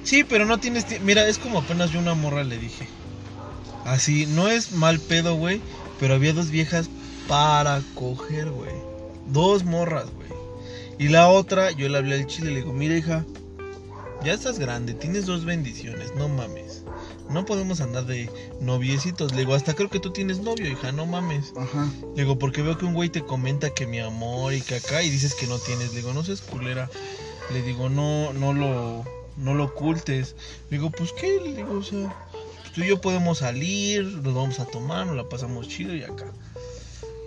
[0.03, 0.85] Sí, pero no tienes.
[1.01, 2.87] Mira, es como apenas yo una morra le dije.
[3.85, 5.61] Así, no es mal pedo, güey.
[5.99, 6.89] Pero había dos viejas
[7.27, 8.73] para coger, güey.
[9.27, 10.21] Dos morras, güey.
[10.97, 13.25] Y la otra, yo le hablé al chile le digo, mira, hija,
[14.23, 16.70] ya estás grande, tienes dos bendiciones, no mames.
[17.31, 18.29] No podemos andar de
[18.59, 19.31] noviecitos.
[19.33, 21.53] Le digo, hasta creo que tú tienes novio, hija, no mames.
[21.57, 21.89] Ajá.
[22.15, 25.01] Le digo, porque veo que un güey te comenta que mi amor y que acá
[25.03, 25.89] y dices que no tienes.
[25.91, 26.89] Le digo, no seas culera.
[27.51, 29.03] Le digo, no, no lo,
[29.37, 30.35] no lo ocultes.
[30.69, 34.33] Le digo, pues qué, le digo, o sea, pues, tú y yo podemos salir, nos
[34.33, 36.31] vamos a tomar, nos la pasamos chido y acá.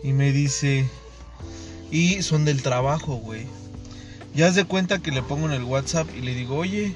[0.02, 0.86] Y me dice,
[1.90, 3.46] y son del trabajo, güey.
[4.34, 6.94] Ya haz de cuenta que le pongo en el WhatsApp y le digo, oye,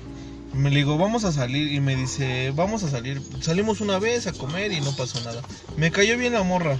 [0.54, 1.72] me le digo, vamos a salir.
[1.72, 3.20] Y me dice, vamos a salir.
[3.40, 5.42] Salimos una vez a comer y no pasó nada.
[5.76, 6.78] Me cayó bien la morra.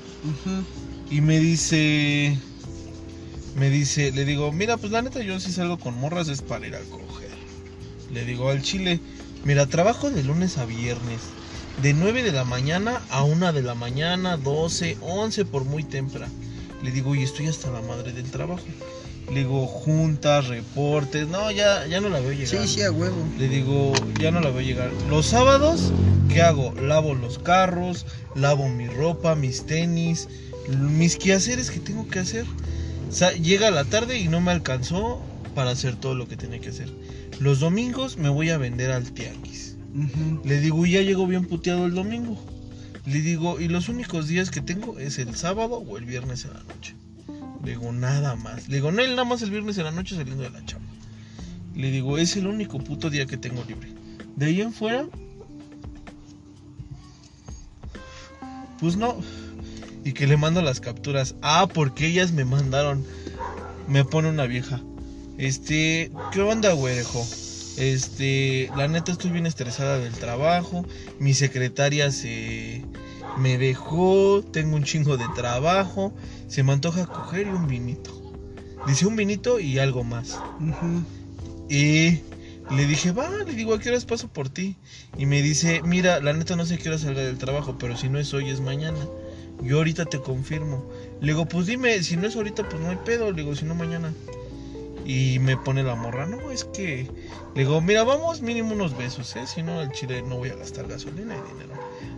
[1.11, 2.39] Y me dice.
[3.57, 6.67] Me dice, le digo, mira, pues la neta yo si salgo con morras es para
[6.67, 7.31] ir a coger.
[8.13, 9.01] Le digo al chile,
[9.45, 11.21] mira, trabajo de lunes a viernes.
[11.83, 16.33] De 9 de la mañana a 1 de la mañana, 12, 11 por muy temprano.
[16.83, 18.65] Le digo, y estoy hasta la madre del trabajo.
[19.31, 21.29] Le digo, juntas, reportes.
[21.29, 22.49] No, ya, ya no la veo llegar.
[22.49, 23.17] Sí, sí, a huevo.
[23.39, 24.91] Le digo, ya no la veo llegar.
[25.09, 25.93] Los sábados,
[26.29, 26.73] ¿qué hago?
[26.73, 30.29] Lavo los carros, lavo mi ropa, mis tenis,
[30.69, 32.47] mis quehaceres que tengo que hacer.
[33.09, 35.21] O sea, llega la tarde y no me alcanzó
[35.55, 36.89] para hacer todo lo que tenía que hacer.
[37.39, 39.77] Los domingos me voy a vender al tianguis.
[40.45, 42.39] Le digo, y ya llego bien puteado el domingo.
[43.07, 46.55] Le digo, y los únicos días que tengo es el sábado o el viernes en
[46.55, 46.95] la noche.
[47.65, 48.69] Le digo, nada más.
[48.69, 50.89] Le digo, no, nada más el viernes en la noche saliendo de la chamba.
[51.75, 53.93] Le digo, es el único puto día que tengo libre.
[54.37, 55.07] De ahí en fuera,
[58.81, 59.17] pues no.
[60.05, 61.35] Y que le mando las capturas.
[61.43, 63.05] Ah, porque ellas me mandaron.
[63.89, 64.81] Me pone una vieja.
[65.39, 67.27] Este, ¿qué onda, güerejo?
[67.77, 70.85] Este, la neta estoy bien estresada del trabajo.
[71.21, 72.85] Mi secretaria se
[73.37, 74.43] me dejó.
[74.53, 76.15] Tengo un chingo de trabajo.
[76.49, 78.11] Se me antoja coger y un vinito.
[78.87, 80.41] Dice un vinito y algo más.
[81.69, 82.21] Y
[82.71, 84.77] le dije, va, le digo, ¿a qué horas paso por ti?
[85.17, 88.09] Y me dice, mira, la neta no sé qué hora salga del trabajo, pero si
[88.09, 88.99] no es hoy, es mañana.
[89.63, 90.89] Yo ahorita te confirmo.
[91.21, 93.31] Le digo, pues dime, si no es ahorita, pues no hay pedo.
[93.33, 94.13] Le digo, si no, mañana.
[95.09, 97.09] Y me pone la morra, no, es que...
[97.55, 99.47] Le digo, mira, vamos mínimo unos besos, ¿eh?
[99.47, 101.73] Si no, al chile no voy a gastar gasolina y dinero.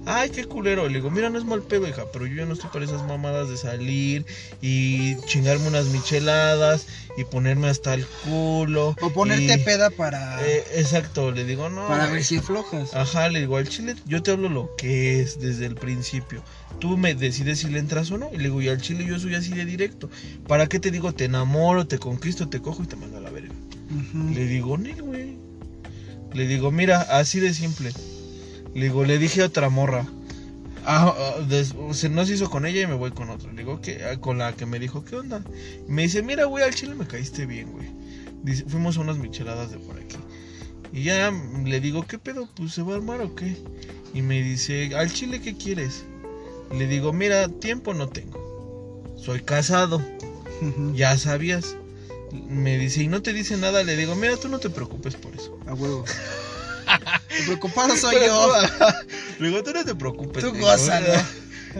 [0.05, 0.87] Ay, qué culero.
[0.89, 3.05] Le digo, mira, no es mal pedo, hija, pero yo ya no estoy para esas
[3.05, 4.27] mamadas de salir
[4.61, 6.87] y chingarme unas micheladas
[7.17, 8.97] y ponerme hasta el culo.
[9.01, 11.87] O ponerte y- peda para, eh, exacto, le digo, no.
[11.87, 12.93] para ver si aflojas.
[12.95, 16.43] Ajá, le digo, al chile yo te hablo lo que es desde el principio.
[16.81, 18.31] Tú me decides si le entras o no.
[18.32, 20.11] Y le digo, y al chile yo soy así de directo.
[20.48, 23.31] ¿Para qué te digo, te enamoro, te conquisto, te cojo y te mando a la
[23.31, 23.55] verga?
[24.35, 25.36] Le digo, Nel, güey.
[26.32, 27.93] Le digo, mira, así de simple.
[28.74, 30.07] Le digo, le dije a otra morra.
[30.86, 33.51] Ah, ah, des- se no se hizo con ella y me voy con otra.
[33.52, 35.44] Le digo que ah, con la que me dijo, ¿qué onda?
[35.86, 37.89] Y me dice, mira, güey, al chile me caíste bien, güey.
[38.43, 40.16] Dice, fuimos a unas micheladas de por aquí.
[40.93, 41.31] Y ya
[41.65, 42.48] le digo, ¿qué pedo?
[42.57, 43.57] Pues se va a armar o qué.
[44.15, 46.05] Y me dice, ¿al chile qué quieres?
[46.70, 48.38] Le digo, mira, tiempo no tengo.
[49.16, 50.01] Soy casado
[50.94, 51.76] ya sabías.
[52.48, 55.34] Me dice, y no te dice nada, le digo, mira, tú no te preocupes por
[55.34, 55.59] eso.
[55.66, 56.05] A huevo.
[57.47, 58.52] Preocupado soy Pero yo.
[59.38, 60.42] le digo, tú no te preocupes.
[60.42, 61.12] Tú le digo, gózalo.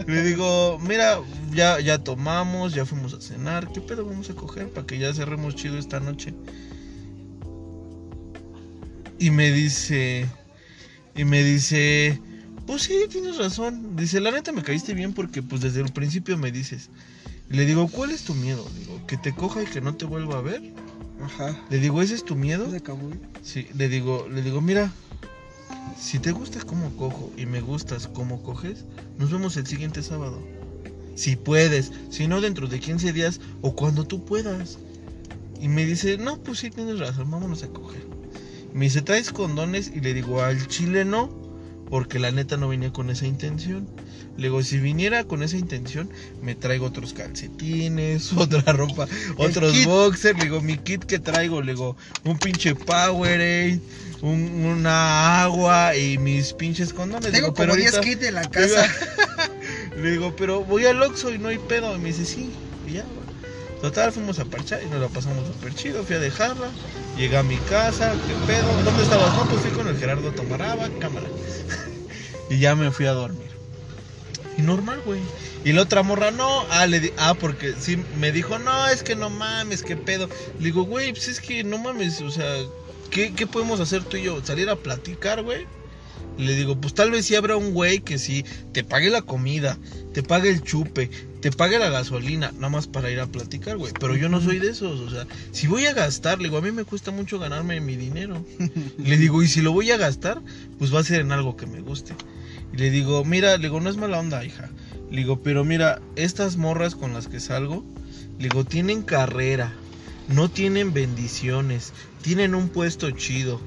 [0.07, 1.19] Le digo, mira,
[1.53, 5.13] ya, ya tomamos, ya fuimos a cenar, ¿qué pedo vamos a coger para que ya
[5.13, 6.33] cerremos chido esta noche?
[9.19, 10.27] Y me dice,
[11.13, 12.21] y me dice,
[12.65, 13.95] pues sí, tienes razón.
[13.95, 16.89] Dice, la neta me caíste bien porque pues desde el principio me dices.
[17.49, 18.65] Y le digo, ¿cuál es tu miedo?
[18.79, 20.61] Digo, que te coja y que no te vuelva a ver.
[21.23, 21.59] Ajá.
[21.69, 22.73] Le digo, ¿ese es tu miedo?
[22.75, 23.19] Acabó, güey.
[23.43, 24.91] Sí, le digo, le digo, mira,
[25.99, 28.85] si te gusta cómo cojo y me gustas cómo coges,
[29.17, 30.41] nos vemos el siguiente sábado.
[31.15, 34.79] Si puedes, si no dentro de 15 días o cuando tú puedas.
[35.59, 38.03] Y me dice, no, pues sí tienes razón, vámonos a coger.
[38.73, 39.91] Me dice, ¿traes condones?
[39.93, 41.29] Y le digo, al chile no,
[41.91, 43.87] porque la neta no venía con esa intención.
[44.37, 46.09] Le digo, si viniera con esa intención,
[46.41, 49.07] me traigo otros calcetines, otra ropa,
[49.37, 50.37] otros boxers.
[50.39, 53.79] Le digo, mi kit que traigo, le digo, un pinche Powerade,
[54.21, 57.31] un- una agua y mis pinches condones.
[57.31, 58.87] Tengo digo, pero como 10 ahorita- kits de la casa.
[60.01, 61.95] le digo, pero voy al Oxxo y no hay pedo.
[61.95, 62.49] Y me dice, sí,
[62.87, 63.05] y ya.
[63.81, 66.03] Total, fuimos a parchar y nos la pasamos súper chido.
[66.05, 66.71] Fui a dejarla,
[67.15, 68.81] llegué a mi casa, ¿qué pedo?
[68.83, 69.33] ¿Dónde estabas?
[69.33, 71.31] No, pues fui con el Gerardo a tomar agua, cámara.
[72.49, 73.49] y ya me fui a dormir.
[74.57, 75.21] Y normal, güey.
[75.63, 79.03] Y la otra morra, no, ah, le di- ah, porque sí, me dijo, no, es
[79.03, 80.29] que no mames, qué pedo.
[80.59, 82.45] Le digo, güey, pues es que no mames, o sea,
[83.09, 84.43] ¿qué, qué podemos hacer tú y yo?
[84.43, 85.67] ¿Salir a platicar, güey?
[86.37, 89.77] Le digo, pues tal vez sí habrá un güey que sí te pague la comida,
[90.13, 91.09] te pague el chupe,
[91.41, 93.93] te pague la gasolina, nada más para ir a platicar, güey.
[93.99, 96.61] Pero yo no soy de esos, o sea, si voy a gastar, le digo, a
[96.61, 98.45] mí me cuesta mucho ganarme mi dinero.
[98.97, 100.41] Le digo, y si lo voy a gastar,
[100.77, 102.13] pues va a ser en algo que me guste.
[102.73, 104.69] Y le digo, mira, le digo, no es mala onda, hija.
[105.09, 107.83] Le digo, pero mira, estas morras con las que salgo,
[108.37, 109.73] le digo, tienen carrera,
[110.27, 113.59] no tienen bendiciones, tienen un puesto chido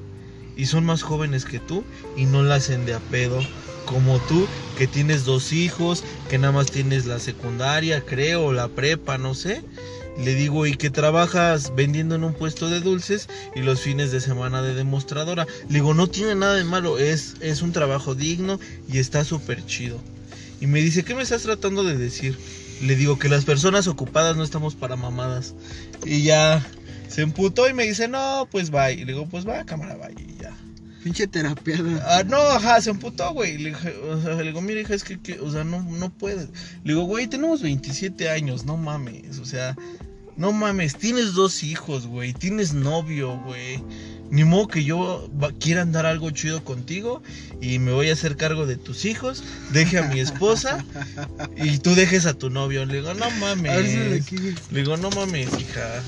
[0.55, 1.83] y son más jóvenes que tú
[2.15, 3.41] y no la hacen de a pedo
[3.85, 9.17] como tú que tienes dos hijos, que nada más tienes la secundaria, creo, la prepa,
[9.17, 9.63] no sé.
[10.17, 14.21] Le digo, y que trabajas vendiendo en un puesto de dulces y los fines de
[14.21, 15.45] semana de demostradora.
[15.67, 18.59] Le digo, no tiene nada de malo, es, es un trabajo digno
[18.91, 19.99] y está súper chido.
[20.61, 22.37] Y me dice, ¿qué me estás tratando de decir?
[22.81, 25.53] Le digo que las personas ocupadas no estamos para mamadas.
[26.05, 26.65] Y ya
[27.07, 28.93] se emputó y me dice, no, pues bye.
[28.93, 30.15] Y le digo, pues va, cámara, bye.
[30.23, 30.51] Y ya.
[31.03, 32.03] Pinche terapiada.
[32.07, 33.57] Ah, no, ajá, se emputó, güey.
[33.59, 36.49] Le, o sea, le digo, mira, hija, es que, que, o sea, no, no puedes.
[36.83, 39.37] Le digo, güey, tenemos 27 años, no mames.
[39.39, 39.75] O sea,
[40.35, 42.33] no mames, tienes dos hijos, güey.
[42.33, 43.83] Tienes novio, güey.
[44.31, 47.21] Ni modo que yo va- quiera andar algo chido contigo
[47.61, 50.83] y me voy a hacer cargo de tus hijos, deje a mi esposa
[51.55, 52.83] y tú dejes a tu novio.
[52.87, 53.71] Le digo, no si mames.
[54.71, 56.01] Le digo, no mames, hija.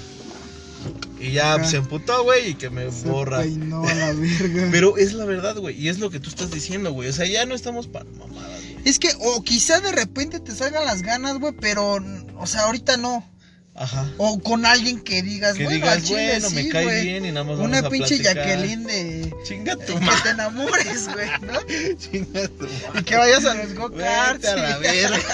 [1.20, 1.64] Y ya Ajá.
[1.66, 3.42] se emputó, güey, y que me Se borra.
[3.42, 4.68] peinó a la verga.
[4.72, 5.76] Pero es la verdad, güey.
[5.80, 7.10] Y es lo que tú estás diciendo, güey.
[7.10, 8.78] O sea, ya no estamos para mamadas, güey.
[8.86, 11.98] Es que, o quizá de repente te salgan las ganas, güey, pero,
[12.38, 13.28] o sea, ahorita no.
[13.80, 14.10] Ajá.
[14.18, 17.32] O con alguien que digas, Que bueno, digas, chile bueno, sí, me cae bien y
[17.32, 18.36] nada más Una vamos a pinche platicar.
[18.36, 19.36] Jacqueline de...
[19.44, 20.22] Chinga tu Que madre.
[20.24, 21.60] te enamores, güey, ¿no?
[22.00, 23.00] Chinga tu madre.
[23.00, 24.46] Y que vayas a los go-karts.
[24.48, 25.20] A la verga.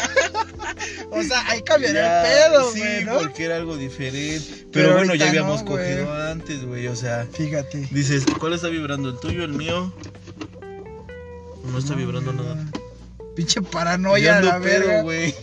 [1.11, 3.17] O sea, ahí cambiaría Ya, el pedo, sí, güey, ¿no?
[3.19, 4.43] porque era algo diferente.
[4.49, 6.87] Pero, Pero bueno, ya habíamos no, cogido antes, güey.
[6.87, 7.87] O sea, Fíjate.
[7.91, 9.09] dices, ¿cuál está vibrando?
[9.09, 9.93] ¿El tuyo, el mío?
[11.71, 12.65] No está vibrando nada.
[13.35, 15.01] Pinche Ya paranoia, la verga.
[15.03, 15.33] güey.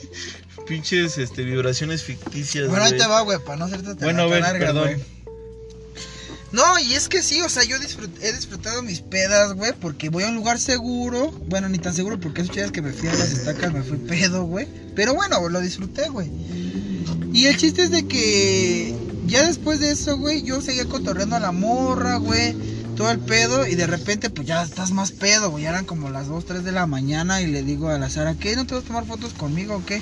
[0.71, 2.69] Pinches este, vibraciones ficticias.
[2.69, 5.03] Bueno, ahí te va, güey, para no hacerte tan Bueno, ver, larga, perdón.
[6.53, 10.11] No, y es que sí, o sea, yo disfrut- he disfrutado mis pedas, güey, porque
[10.11, 11.33] voy a un lugar seguro.
[11.49, 13.99] Bueno, ni tan seguro porque esos días que me fui a las estacas me fui
[13.99, 14.69] pedo, güey.
[14.95, 16.31] Pero bueno, lo disfruté, güey.
[17.33, 18.95] Y el chiste es de que
[19.27, 22.55] ya después de eso, güey, yo seguía cotorreando a la morra, güey.
[22.97, 25.65] Todo el pedo y de repente pues ya estás más pedo, güey.
[25.65, 28.37] Ya eran como las 2, 3 de la mañana y le digo a la Sara,
[28.37, 28.55] ¿qué?
[28.55, 30.01] ¿No te vas a tomar fotos conmigo o qué?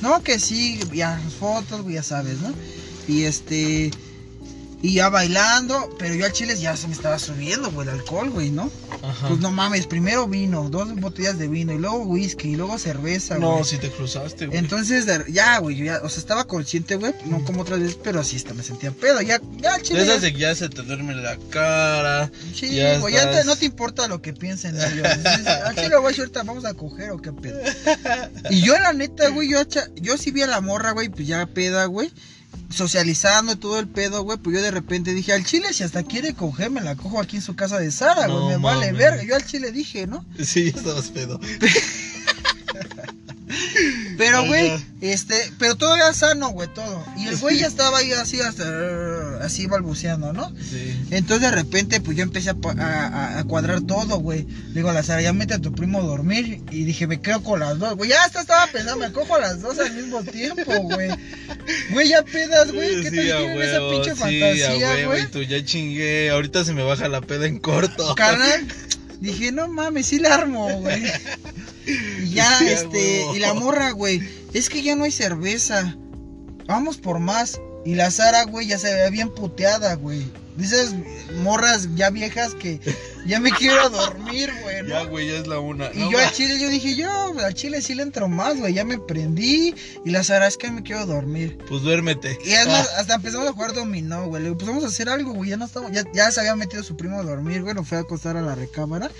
[0.00, 2.56] No, que sí, ya fotos, ya sabes, ¿no?
[3.04, 3.96] Y este...
[4.80, 8.30] Y ya bailando, pero yo al chile ya se me estaba subiendo, güey, el alcohol,
[8.30, 8.70] güey, ¿no?
[9.02, 9.26] Ajá.
[9.28, 13.38] Pues no mames, primero vino, dos botellas de vino, y luego whisky, y luego cerveza,
[13.38, 13.64] No, güey.
[13.64, 14.56] si te cruzaste, güey.
[14.56, 18.20] Entonces, ya, güey, yo ya, o sea, estaba consciente, güey, no como otras veces, pero
[18.20, 19.98] así hasta me sentía pedo, ya, ya, al chile.
[19.98, 22.30] De esas ya- de que ya se te duerme la cara.
[22.54, 25.06] Sí, ya güey, ya te- no te importa lo que piensen ellos.
[25.64, 27.58] Al chile, güey, ahorita vamos a coger o qué pedo.
[28.50, 29.58] Y yo, la neta, güey, yo,
[29.96, 32.12] yo sí vi a la morra, güey, pues ya peda, güey.
[32.70, 36.34] Socializando todo el pedo, güey, pues yo de repente dije, al chile, si hasta quiere
[36.34, 39.22] coger, me la cojo aquí en su casa de Sara, güey, No me vale verga.
[39.22, 40.24] Yo al chile dije, ¿no?
[40.42, 41.40] Sí, ya estabas pedo.
[44.18, 47.04] Pero, güey, este, pero todo era sano, güey, todo.
[47.16, 50.52] Y el güey ya estaba ahí así, hasta, así balbuceando, ¿no?
[50.58, 51.00] Sí.
[51.10, 54.46] Entonces de repente, pues yo empecé a, cuadrar todo, güey.
[54.74, 56.60] Digo a la Sara, ya mete a tu primo a dormir.
[56.70, 58.10] Y dije, me quedo con las dos, güey.
[58.10, 61.10] Ya hasta estaba pensando, me cojo a las dos al mismo tiempo, güey.
[61.90, 63.02] Güey, ya pedas, güey.
[63.02, 65.26] ¿Qué Sí, tal a tienen esa pinche sí, fantasía, güey?
[65.28, 66.30] Tú ya chingué.
[66.30, 68.14] Ahorita se me baja la peda en corto.
[68.14, 68.66] Carnal,
[69.20, 71.02] dije, no mames, sí la armo, güey.
[72.22, 74.20] Y ya, Sí, este, y la morra, güey,
[74.52, 75.96] es que ya no hay cerveza.
[76.66, 77.60] Vamos por más.
[77.84, 80.26] Y la Sara, güey, ya se veía bien puteada, güey.
[80.58, 80.92] Dices
[81.42, 82.80] morras ya viejas que
[83.26, 84.88] ya me quiero dormir, güey, ¿no?
[84.88, 85.88] Ya, güey, ya es la una.
[85.94, 87.08] Y No, yo al chile, yo dije, yo
[87.38, 88.74] al chile sí le entro más, güey.
[88.74, 89.72] Ya me prendí.
[90.04, 91.58] Y la Sara, es que me quiero dormir.
[91.68, 92.36] Pues duérmete.
[92.44, 94.42] Y además, hasta empezamos a jugar dominó, güey.
[94.42, 95.50] Le digo, pues vamos a hacer algo, güey.
[95.50, 97.74] Ya no estamos, ya, ya se había metido su primo a dormir, güey.
[97.74, 99.12] Lo fue a acostar a la recámara.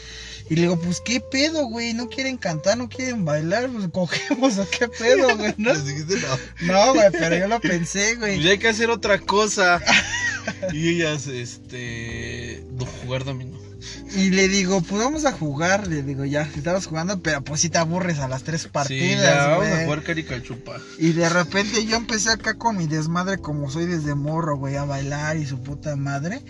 [0.50, 1.94] Y le digo, pues qué pedo, güey.
[1.94, 3.68] No quieren cantar, no quieren bailar.
[3.70, 5.72] Pues cogemos, o qué pedo, güey, ¿no?
[6.62, 6.94] No.
[6.94, 8.42] Güey, pero yo lo pensé, Pues güey.
[8.42, 9.80] ya hay que hacer otra cosa.
[10.72, 12.64] y ellas, este.
[13.02, 13.58] jugar dominó.
[14.16, 15.86] Y le digo, pues vamos a jugar.
[15.86, 18.72] Le digo, ya, estamos jugando, pero pues si te aburres a las tres Sí, ya,
[18.72, 20.76] partidas, vamos a jugar caricachupa.
[20.98, 24.84] Y de repente yo empecé acá con mi desmadre como soy desde morro, güey, a
[24.84, 26.42] bailar y su puta madre.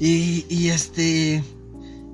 [0.00, 1.42] Y, y este...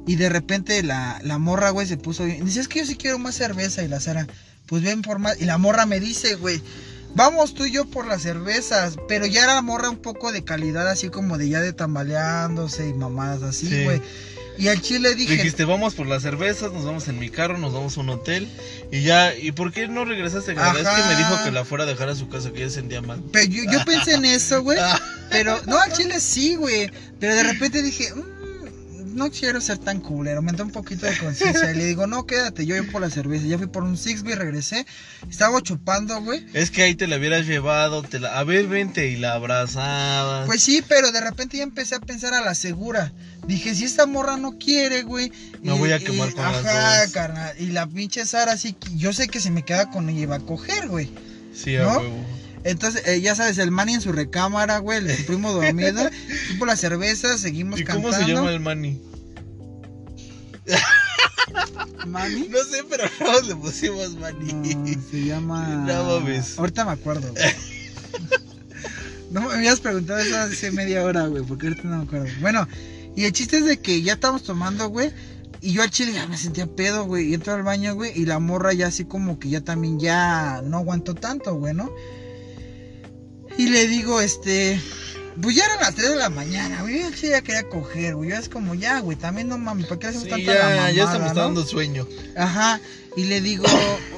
[0.05, 2.45] Y de repente la, la morra, güey, se puso bien.
[2.45, 3.85] Dice, es que yo sí quiero más cerveza.
[3.85, 4.27] Y la Sara,
[4.67, 5.41] pues ven por más.
[5.41, 6.61] Y la morra me dice, güey,
[7.15, 8.97] vamos tú y yo por las cervezas.
[9.09, 12.95] Pero ya era morra un poco de calidad, así como de ya de tambaleándose y
[12.95, 13.85] mamadas así, Sí.
[13.85, 14.03] güey.
[14.59, 17.73] Y al chile dije, Dijiste, vamos por las cervezas, nos vamos en mi carro, nos
[17.73, 18.49] vamos a un hotel.
[18.91, 20.55] Y ya, ¿y por qué no regresaste?
[20.55, 22.61] La verdad es que me dijo que la fuera a dejar a su casa, que
[22.61, 23.23] ya se sentía mal.
[23.33, 24.79] pero yo, yo pensé en eso, güey.
[25.31, 26.91] Pero, no, al chile sí, güey.
[27.19, 28.21] Pero de repente dije, "Mm,
[29.13, 30.43] no quiero ser tan culero.
[30.43, 31.71] Me entró un poquito de conciencia.
[31.73, 32.67] Y le digo, no, quédate.
[32.67, 33.47] Yo voy por la cerveza.
[33.47, 34.87] Ya fui por un Six, güey, regresé.
[35.31, 36.47] Estaba chupando, güey.
[36.53, 38.39] Es que ahí te la hubieras llevado, te la...
[38.39, 40.47] a ver, vente, y la abrazabas.
[40.47, 43.13] Pues sí, pero de repente ya empecé a pensar a la segura.
[43.47, 45.33] Dije, si esta morra no quiere, güey.
[45.63, 47.13] Me y- voy a y- quemar con las Ajá, dos.
[47.13, 47.55] carnal.
[47.59, 50.41] Y la pinche Sara, sí, yo sé que si me queda con ella iba a
[50.41, 51.11] coger, güey.
[51.55, 51.99] sí, a ¿no?
[51.99, 52.25] huevo.
[52.65, 56.09] Entonces, eh, ya sabes, el Manny en su recámara, güey, el primo dormido.
[56.47, 58.11] Fui por la cerveza, seguimos ¿Y cantando.
[58.11, 59.01] cómo se llama el mani?
[62.07, 62.49] ¿Manny?
[62.49, 64.53] No sé, pero todos le pusimos mani.
[64.53, 65.69] No, se llama.
[65.87, 66.59] No mames.
[66.59, 67.33] Ahorita me acuerdo.
[67.33, 67.45] güey.
[69.31, 72.27] No me habías preguntado eso hace media hora, güey, porque ahorita no me acuerdo.
[72.41, 72.69] Bueno,
[73.17, 75.11] y el chiste es de que ya estábamos tomando, güey.
[75.61, 77.31] Y yo al chile ya me sentía pedo, güey.
[77.31, 78.13] Y entro al baño, güey.
[78.15, 81.91] Y la morra ya así como que ya también ya no aguantó tanto, güey, ¿no?
[83.59, 84.81] Y le digo, este.
[85.41, 87.01] Pues ya eran las 3 de la mañana, güey.
[87.01, 88.31] Yo chile ya quería coger, güey.
[88.31, 90.91] Yo es como, ya, güey, también no mames, ¿para qué le hacemos Sí, tanta la
[90.91, 91.47] ya, ya me mamada, está no?
[91.47, 92.07] dando sueño.
[92.37, 92.81] Ajá,
[93.17, 93.65] y le digo,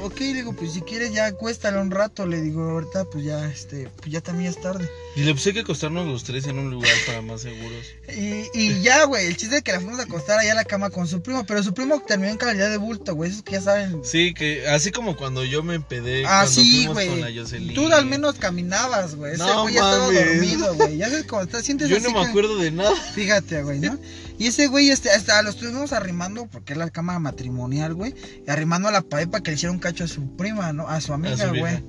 [0.02, 3.48] ok, le digo, pues si quieres ya acuéstale un rato, le digo, ahorita pues ya,
[3.50, 4.88] este, pues ya también es tarde.
[5.16, 7.86] Y le puse que acostarnos los tres en un lugar para más seguros.
[8.16, 10.64] Y, y ya, güey, el chiste es que la fuimos a acostar allá a la
[10.64, 13.52] cama con su primo, pero su primo terminó en calidad de bulto, güey, esos que
[13.52, 14.00] ya saben.
[14.04, 17.74] Sí, que así como cuando yo me empedé Ah, cuando sí, fuimos con la güey.
[17.74, 19.34] Tú al menos caminabas, güey.
[19.34, 20.96] Ese No güey ya estaba dormido, güey.
[20.98, 22.94] Ya sabes cómo estás, sientes Yo así no me que- acuerdo de nada.
[23.14, 23.98] Fíjate, güey, ¿no?
[24.38, 28.14] Y ese güey, este, hasta lo estuvimos arrimando, porque es la cama matrimonial, güey.
[28.46, 30.88] Y arrimando a la pared para que le hiciera un cacho a su prima, ¿no?
[30.88, 31.84] A su amiga, güey.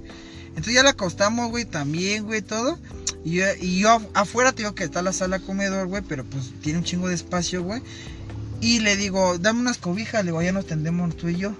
[0.49, 2.79] Entonces ya la acostamos, güey, también, güey, todo.
[3.23, 6.23] Y yo, y yo af- afuera te digo que está la sala comedor, güey, pero
[6.23, 7.81] pues tiene un chingo de espacio, güey.
[8.61, 11.53] Y le digo, dame unas cobijas, le digo, ya nos tendemos tú y yo.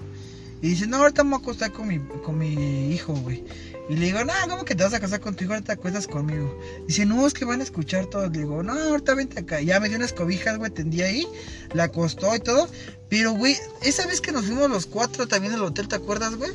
[0.62, 3.44] Y dice, no, ahorita me voy a acostar con mi, con mi hijo, güey.
[3.88, 5.52] Y le digo, no, ¿cómo que te vas a casar con tu hijo?
[5.52, 6.58] Ahorita te acuestas conmigo.
[6.88, 8.28] Dice, no, es que van a escuchar todo.
[8.28, 9.60] Le digo, no, ahorita vente acá.
[9.60, 11.26] Ya me dio unas cobijas, güey, tendí ahí.
[11.72, 12.68] La acostó y todo.
[13.08, 16.50] Pero, güey, esa vez que nos fuimos los cuatro también al hotel, ¿te acuerdas, güey?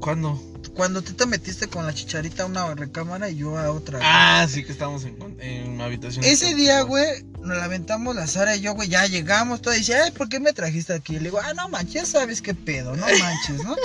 [0.00, 0.40] ¿Cuándo?
[0.74, 4.00] Cuando tú te metiste con la chicharita a una recámara y yo a otra.
[4.02, 6.24] Ah, sí que estábamos en, en una habitación.
[6.24, 9.74] Ese día, güey, nos lamentamos la Sara y yo, güey, ya llegamos, todo.
[9.74, 11.14] Dice, ay, ¿por qué me trajiste aquí?
[11.14, 13.76] Le digo, ah, no manches, ya sabes qué pedo, no manches, ¿no?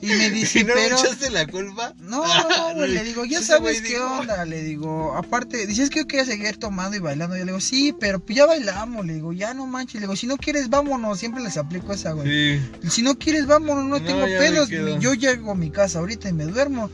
[0.00, 0.96] Y me dice, ¿Y no pero.
[0.96, 1.94] echaste la culpa?
[1.98, 6.00] No, no, no, güey, le digo, ya sabes qué onda, le digo, aparte, dices que
[6.00, 9.14] yo quería seguir tomando y bailando, yo le digo, sí, pero pues ya bailamos, le
[9.14, 12.58] digo, ya no manches, le digo, si no quieres, vámonos, siempre les aplico esa, güey.
[12.58, 12.90] Sí.
[12.90, 16.32] Si no quieres, vámonos, no, No, tengo pedos, yo llego a mi casa ahorita y
[16.34, 16.90] me duermo.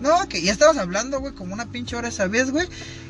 [0.00, 2.66] No, que ya estabas hablando, güey, como una pinche hora esa vez, güey.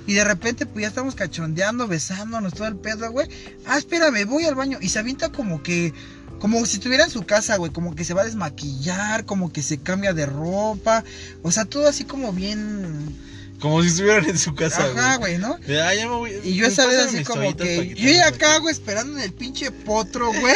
[0.06, 3.28] Y de repente, pues ya estamos cachondeando, besándonos, todo el pedo, güey.
[3.66, 4.78] Ah, espérame, voy al baño.
[4.80, 5.94] Y se avienta como que,
[6.38, 7.72] como si estuviera en su casa, güey.
[7.72, 11.02] Como que se va a desmaquillar, como que se cambia de ropa.
[11.42, 13.16] O sea, todo así como bien.
[13.62, 15.38] Como si estuvieran en su casa, Ajá, güey.
[15.38, 15.56] ¿no?
[15.58, 16.32] De, "Ah, ya me voy.
[16.44, 17.94] Y yo esa vez así como que.
[17.94, 18.62] Yo ya acá, aquí".
[18.62, 20.54] güey, esperando en el pinche potro, güey.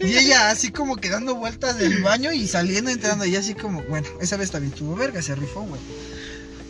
[0.00, 3.24] y ella así como que dando vueltas del baño y saliendo, entrando.
[3.26, 5.80] Y así como, bueno, esa vez también tuvo verga, se rifó, güey.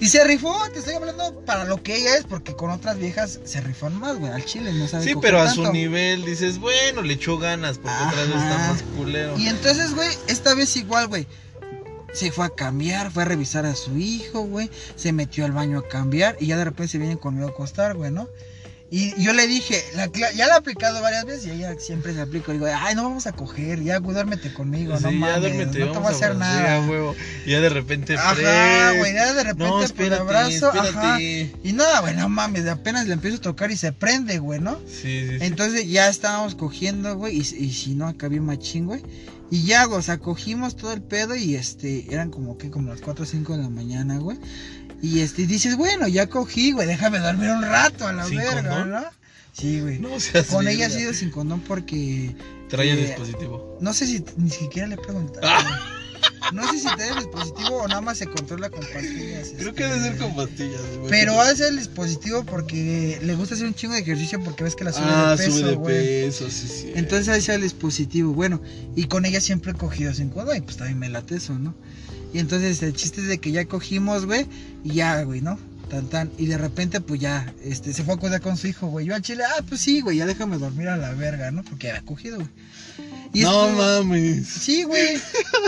[0.01, 3.41] Y se rifó, te estoy hablando para lo que ella es, porque con otras viejas
[3.45, 4.31] se rifan más, güey.
[4.33, 7.97] Al chile no sabe Sí, pero a su nivel dices, bueno, le echó ganas, porque
[8.07, 8.73] otra vez está Ajá.
[8.75, 9.37] más culero.
[9.37, 11.27] Y entonces, güey, esta vez igual, güey.
[12.13, 14.71] Se fue a cambiar, fue a revisar a su hijo, güey.
[14.97, 17.95] Se metió al baño a cambiar y ya de repente se vienen conmigo a acostar,
[17.95, 18.29] güey, ¿no?
[18.91, 22.23] Y yo le dije, la ya la he aplicado varias veces y ella siempre se
[22.23, 22.53] aplica.
[22.53, 25.99] Digo, ay, no vamos a coger, ya duérmete conmigo, no ya mames, duérmete, no te
[25.99, 26.81] voy a hacer nada.
[26.89, 27.15] huevo.
[27.47, 28.17] Ya de repente.
[28.17, 31.21] Ajá, güey, ya de repente No, espérate, abrazo, ajá.
[31.21, 34.79] Y nada, güey, no mames, apenas le empiezo a tocar y se prende, güey, ¿no?
[34.87, 35.45] Sí, sí, sí.
[35.45, 39.03] Entonces ya estábamos cogiendo, güey, y, y si no, acá bien machín, güey.
[39.51, 43.01] Y ya, o sea, cogimos todo el pedo y este, eran como que como las
[43.01, 44.39] 4 o 5 de la mañana, güey.
[45.01, 48.63] Y este, dices, bueno, ya cogí, güey, déjame dormir un rato a la ¿Sin verga,
[48.63, 48.91] condón?
[48.91, 49.05] ¿no?
[49.53, 49.99] Sí, güey.
[49.99, 50.09] No
[50.51, 52.35] Con ella ha sido sin condón porque
[52.69, 53.79] Trae el eh, dispositivo.
[53.81, 55.41] no sé si ni siquiera le he preguntado.
[55.43, 55.95] Ah.
[56.53, 59.53] No sé si trae el dispositivo o nada más se controla con pastillas.
[59.59, 60.81] Creo que este, debe ser con pastillas.
[60.99, 61.11] güey.
[61.11, 64.85] Pero hace el dispositivo porque le gusta hacer un chingo de ejercicio porque ves que
[64.85, 65.97] la sube Ah, de peso, sube de güey.
[65.97, 66.93] peso, sí, sí.
[66.95, 68.33] Entonces sea el dispositivo.
[68.33, 68.63] Bueno,
[68.97, 71.75] y con ella siempre he cogido sin condón y pues también me late eso, ¿no?
[72.33, 74.47] Y entonces el chiste es de que ya cogimos, güey,
[74.85, 75.59] y ya, güey, ¿no?
[75.89, 76.31] Tan tan.
[76.37, 79.07] Y de repente, pues ya, este, se fue a acordar con su hijo, güey.
[79.07, 81.63] Yo al chile, ah, pues sí, güey, ya déjame dormir a la verga, ¿no?
[81.65, 82.49] Porque había cogido, güey.
[83.35, 84.47] Y no mames.
[84.49, 85.19] Sí, güey.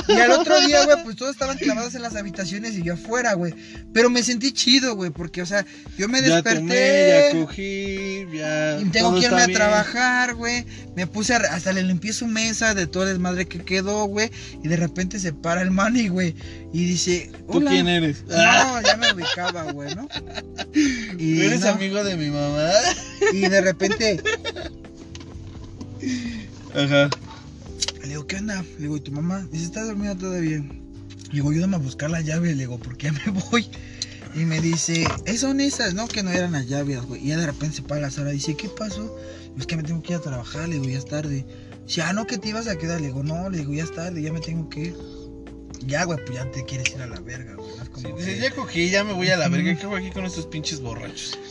[0.08, 3.34] Y al otro día, güey, pues todos estaban clavados en las habitaciones y yo afuera,
[3.34, 3.54] güey.
[3.92, 5.66] Pero me sentí chido, güey, porque, o sea,
[5.98, 6.58] yo me Ya desperté.
[6.60, 8.80] tomé, ya cogí, ya.
[8.80, 10.64] Y tengo que irme a trabajar, güey.
[10.96, 14.30] Me puse a, hasta le limpié su mesa de todo el desmadre que quedó, güey.
[14.64, 16.34] Y de repente se para el mani, güey.
[16.72, 18.24] Y dice, ¿Tú quién eres?
[18.26, 20.08] No, ya me ubicaba, güey, ¿no?
[21.18, 22.70] Y, ¿Eres no, amigo de mi mamá?
[23.32, 24.22] y de repente
[26.74, 27.10] Ajá.
[28.10, 28.62] Le digo, ¿qué onda?
[28.62, 29.46] Le digo, ¿y tu mamá?
[29.52, 30.58] Dice, ¿está dormida todavía?
[30.58, 32.48] Le digo, ayúdame a buscar la llave.
[32.56, 33.70] Le digo, ¿por qué ya me voy?
[34.34, 36.08] Y me dice, "Eh, son esas, ¿no?
[36.08, 37.24] Que no eran las llaves, güey.
[37.24, 38.30] Y ya de repente se para la Sara.
[38.30, 39.16] Dice, ¿qué pasó?
[39.56, 40.68] Es que me tengo que ir a trabajar.
[40.68, 41.46] Le digo, ya es tarde.
[41.86, 43.00] Dice, ah, no, que te ibas a quedar.
[43.00, 44.96] Le digo, no, le digo, ya es tarde, ya me tengo que ir.
[45.86, 47.54] Ya, güey, pues ya te quieres ir a la verga,
[47.92, 49.74] como Sí, que- dices, ya cogí, ya me voy a la verga.
[49.76, 51.38] ¿Qué hago aquí con estos pinches borrachos?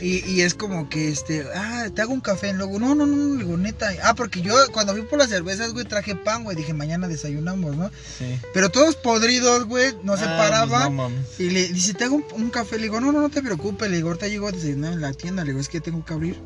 [0.00, 2.52] Y, y es como que, este, ah, te hago un café.
[2.52, 3.90] Luego, no, no, no, le digo, neta.
[4.04, 6.56] Ah, porque yo cuando fui por las cervezas, güey, traje pan, güey.
[6.56, 7.90] Dije, mañana desayunamos, ¿no?
[8.18, 8.38] Sí.
[8.54, 10.96] Pero todos podridos, güey, no se Ah, paraban.
[10.96, 11.44] pues no.
[11.44, 12.76] Y le dice, te hago un, un café.
[12.76, 13.90] Le digo, no, no, no te preocupes.
[13.90, 15.42] Le digo, ahorita llego a desayunar en la tienda.
[15.42, 16.36] Le digo, es que tengo que abrir.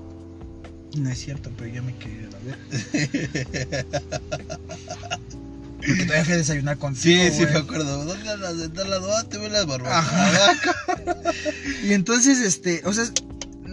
[0.97, 2.39] No es cierto, pero ya me quedé a la
[3.83, 4.01] verga.
[5.87, 7.03] Porque todavía fui a desayunar contigo.
[7.03, 8.05] Sí, sí, me acuerdo.
[8.05, 8.57] ¿Dónde andas?
[8.59, 9.03] ¿Dónde andas?
[9.17, 9.93] Ah, te veo las barbas.
[9.93, 10.53] Ajá.
[11.83, 13.05] Y entonces, este, o sea,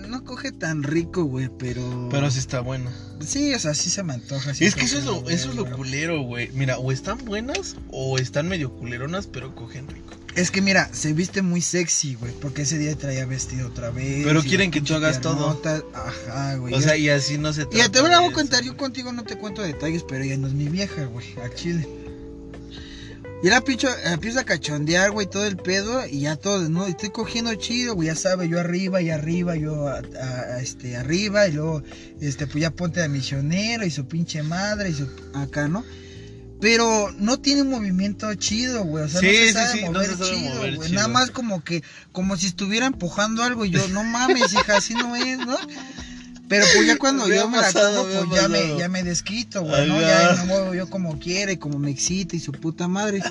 [0.08, 2.08] no coge tan rico, güey, pero.
[2.10, 2.90] Pero sí está bueno.
[3.20, 4.54] Sí, o sea, sí se me antoja.
[4.54, 6.50] sí Es que eso es lo, eso es lo culero, güey.
[6.54, 10.14] Mira, o están buenas o están medio culeronas, pero cogen rico.
[10.38, 14.24] Es que mira, se viste muy sexy, güey, porque ese día traía vestido otra vez.
[14.24, 15.60] Pero quieren que tú hagas todo.
[15.94, 16.74] Ajá, güey.
[16.74, 19.24] O sea, y así no se Y te trata voy a contar, yo contigo no
[19.24, 21.88] te cuento detalles, pero ella no es mi vieja, güey, a Chile.
[23.44, 26.88] Y la picho, empieza a cachondear, güey, todo el pedo, y ya todo, ¿no?
[26.88, 30.98] Estoy cogiendo chido, güey, ya sabe, yo arriba y arriba, yo a- a- a, este,
[30.98, 31.84] arriba, y luego,
[32.20, 35.84] este, pues ya ponte de misionero, y su pinche madre, y su, acá, ¿no?
[36.60, 40.08] Pero no tiene un movimiento chido, güey, o sea, Sí, no se sabe sí, mover
[40.10, 40.94] se sabe chido, mover chido.
[40.94, 44.96] nada más como que, como si estuviera empujando algo, y yo, no mames, hija, así
[44.96, 45.56] no es, ¿no?
[46.50, 49.64] Pero pues ya cuando Me yo me la como, pues ya me, ya me desquito,
[49.64, 50.00] güey, ¿no?
[50.02, 53.22] Ya me muevo yo como quiere, y como me excita y su puta madre.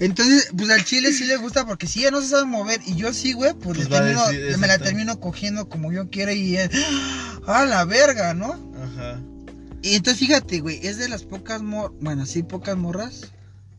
[0.00, 2.96] Entonces, pues al chile sí le gusta porque si ella no se sabe mover y
[2.96, 6.56] yo sí, güey, pues, Pues termino- decir, me la termino cogiendo como yo quiera y
[6.56, 8.52] a la verga, ¿no?
[8.82, 9.20] Ajá.
[9.82, 13.30] Y entonces fíjate, güey, es de las pocas mor, bueno, sí, pocas morras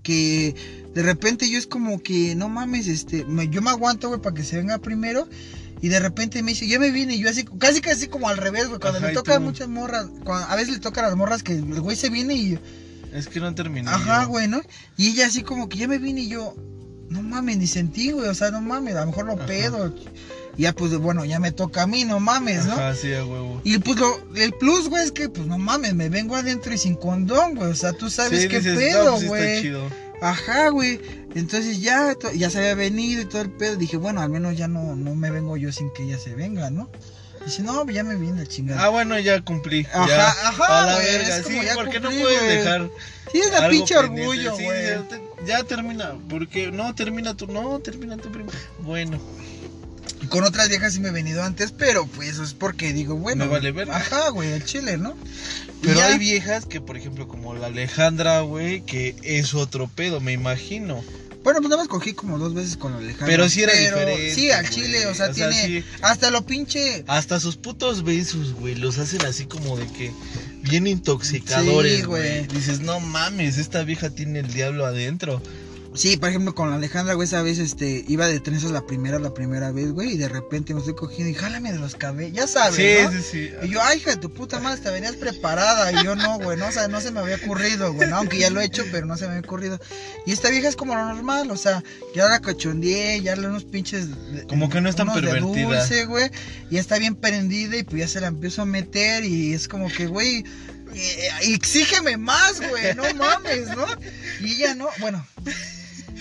[0.04, 0.56] que
[0.94, 4.34] de repente yo es como que, no mames, este, me- yo me aguanto, güey, para
[4.36, 5.28] que se venga primero.
[5.82, 8.38] Y de repente me dice, ya me vine, y yo así, casi casi como al
[8.38, 11.08] revés, güey, cuando Ajá, le toca a muchas morras, cuando- a veces le toca a
[11.08, 12.58] las morras que el güey se viene y,
[13.14, 13.90] Es que no terminé.
[13.90, 14.62] ajá, güey, ¿no?
[14.98, 16.56] Y ella así como que ya me vine y yo,
[17.10, 19.46] no mames, ni sentí, güey, o sea, no mames, a lo mejor lo Ajá.
[19.46, 19.94] pedo.
[20.58, 22.74] Ya pues, bueno, ya me toca a mí, no mames, ¿no?
[22.74, 23.62] Ajá, sí, huevo.
[23.64, 26.78] Y pues lo, el plus, güey, es que, pues no mames, me vengo adentro y
[26.80, 27.70] sin condón, güey.
[27.72, 29.62] O sea, tú sabes Sí, qué dices, no, pedo, pues sí está güey.
[29.62, 29.90] chido.
[30.20, 31.00] Ajá, güey.
[31.36, 33.76] Entonces ya, ya se había venido y todo el pedo.
[33.76, 36.72] Dije, bueno, al menos ya no, no me vengo yo sin que ella se venga,
[36.72, 36.90] ¿no?
[37.46, 38.84] Dice, no, pues ya me viene la chingada.
[38.84, 39.86] Ah, bueno, ya cumplí.
[39.94, 40.28] Ajá, ya.
[40.28, 42.58] ajá, A la güey, verga, sí, porque no cumplí, puedes güey.
[42.58, 42.90] dejar.
[43.32, 44.22] sí, es la pinche pendiente.
[44.28, 44.84] orgullo, Sí, güey.
[44.88, 46.16] ya te- ya termina.
[46.28, 47.46] Porque no, termina tú.
[47.48, 48.58] No, termina tú primero.
[48.80, 49.20] Bueno,
[50.28, 53.48] con otras viejas sí me he venido antes, pero pues eso es porque digo, bueno.
[53.50, 53.74] Vale.
[53.92, 55.16] Ajá, güey, el chile, ¿no?
[55.82, 60.20] Pero ya- hay viejas que, por ejemplo, como la Alejandra, güey, que es otro pedo,
[60.20, 61.04] me imagino.
[61.44, 63.28] Bueno, pues nada más cogí como dos veces con la Alejandra.
[63.28, 65.66] Pero sí era pero diferente, Sí, al chile, o sea, O sea, tiene.
[65.82, 65.86] sí.
[66.02, 67.06] Hasta lo pinche.
[67.08, 70.12] Hasta sus putos besos, güey, los hacen así como de que
[70.64, 72.48] bien intoxicadores, güey.
[72.48, 75.42] Dices, no mames, esta vieja tiene el diablo adentro.
[75.98, 79.18] Sí, por ejemplo, con la Alejandra, güey, esa vez, este, iba de trenzas la primera,
[79.20, 82.36] la primera vez, güey, y de repente me estoy cogiendo y jálame de los cabellos,
[82.36, 83.12] ya sabes, Sí, ¿no?
[83.12, 83.50] sí, sí.
[83.64, 85.92] Y yo, ay, hija de tu puta madre, te venías preparada.
[85.92, 88.38] Y yo, no, güey, no, o sea, no se me había ocurrido, güey, no, aunque
[88.38, 89.80] ya lo he hecho, pero no se me había ocurrido.
[90.26, 91.84] Y esta vieja es como lo normal, o sea,
[92.16, 94.10] ya la cachondeé, ya le unos pinches.
[94.32, 95.80] de- Como que no es tan unos de pervertida.
[95.80, 96.30] dulce, güey,
[96.70, 99.90] y está bien prendida, y pues ya se la empiezo a meter, y es como
[99.90, 100.44] que, güey.
[100.94, 103.86] eh, Exígeme más, güey, no mames, ¿no?
[104.42, 105.26] Y ella no, bueno,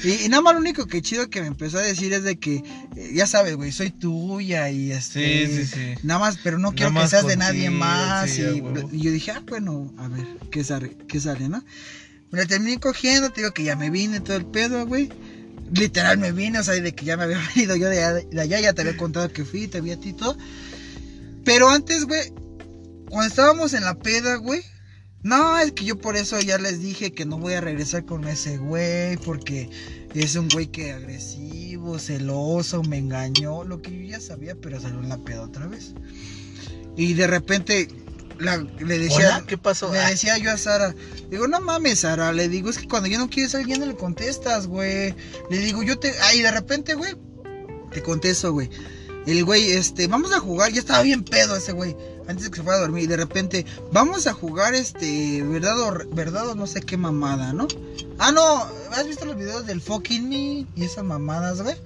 [0.04, 2.38] y, y nada más lo único que chido que me empezó a decir es de
[2.38, 2.56] que,
[2.96, 5.46] eh, ya sabes, güey, soy tuya y este...
[5.46, 5.94] Sí, sí, sí.
[6.02, 8.30] Nada más, pero no quiero que seas de nadie más.
[8.30, 8.62] sí,
[8.92, 10.96] y, yo dije, ah, bueno, a ver, ¿qué sale?
[11.08, 11.64] ¿Qué sale, no?
[12.30, 15.08] Me la terminé cogiendo, te digo que ya me vine todo el pedo, güey.
[15.72, 18.40] Literal me vine, o sea, de que ya me había venido yo de, allá- de
[18.40, 20.36] allá, ya te había contado que fui, te vi a ti y todo.
[21.44, 22.32] Pero antes, güey,
[23.08, 24.62] cuando estábamos en la peda, güey.
[25.26, 28.28] No, es que yo por eso ya les dije que no voy a regresar con
[28.28, 29.68] ese güey, porque
[30.14, 35.00] es un güey que agresivo, celoso, me engañó, lo que yo ya sabía, pero salió
[35.00, 35.94] en la peda otra vez.
[36.96, 37.88] Y de repente
[38.38, 39.92] la- le decía, Hola, ¿qué pasó?
[39.92, 40.94] le Ah, decía yo a Sara,
[41.28, 43.86] digo, no mames, Sara, le digo, es que cuando yo no quieres a alguien no
[43.86, 45.12] le contestas, güey.
[45.50, 47.16] Le digo, yo te, ay, de repente, güey,
[47.90, 48.70] te contesto, güey.
[49.26, 51.96] El güey, este, vamos a jugar, ya estaba bien pedo ese güey,
[52.28, 55.78] antes de que se fuera a dormir, y de repente, vamos a jugar, este, verdad
[55.80, 57.68] o, verdad o no sé qué mamada, ¿no?
[58.18, 61.76] Ah, no, ¿has visto los videos del fucking me y esas mamadas, güey?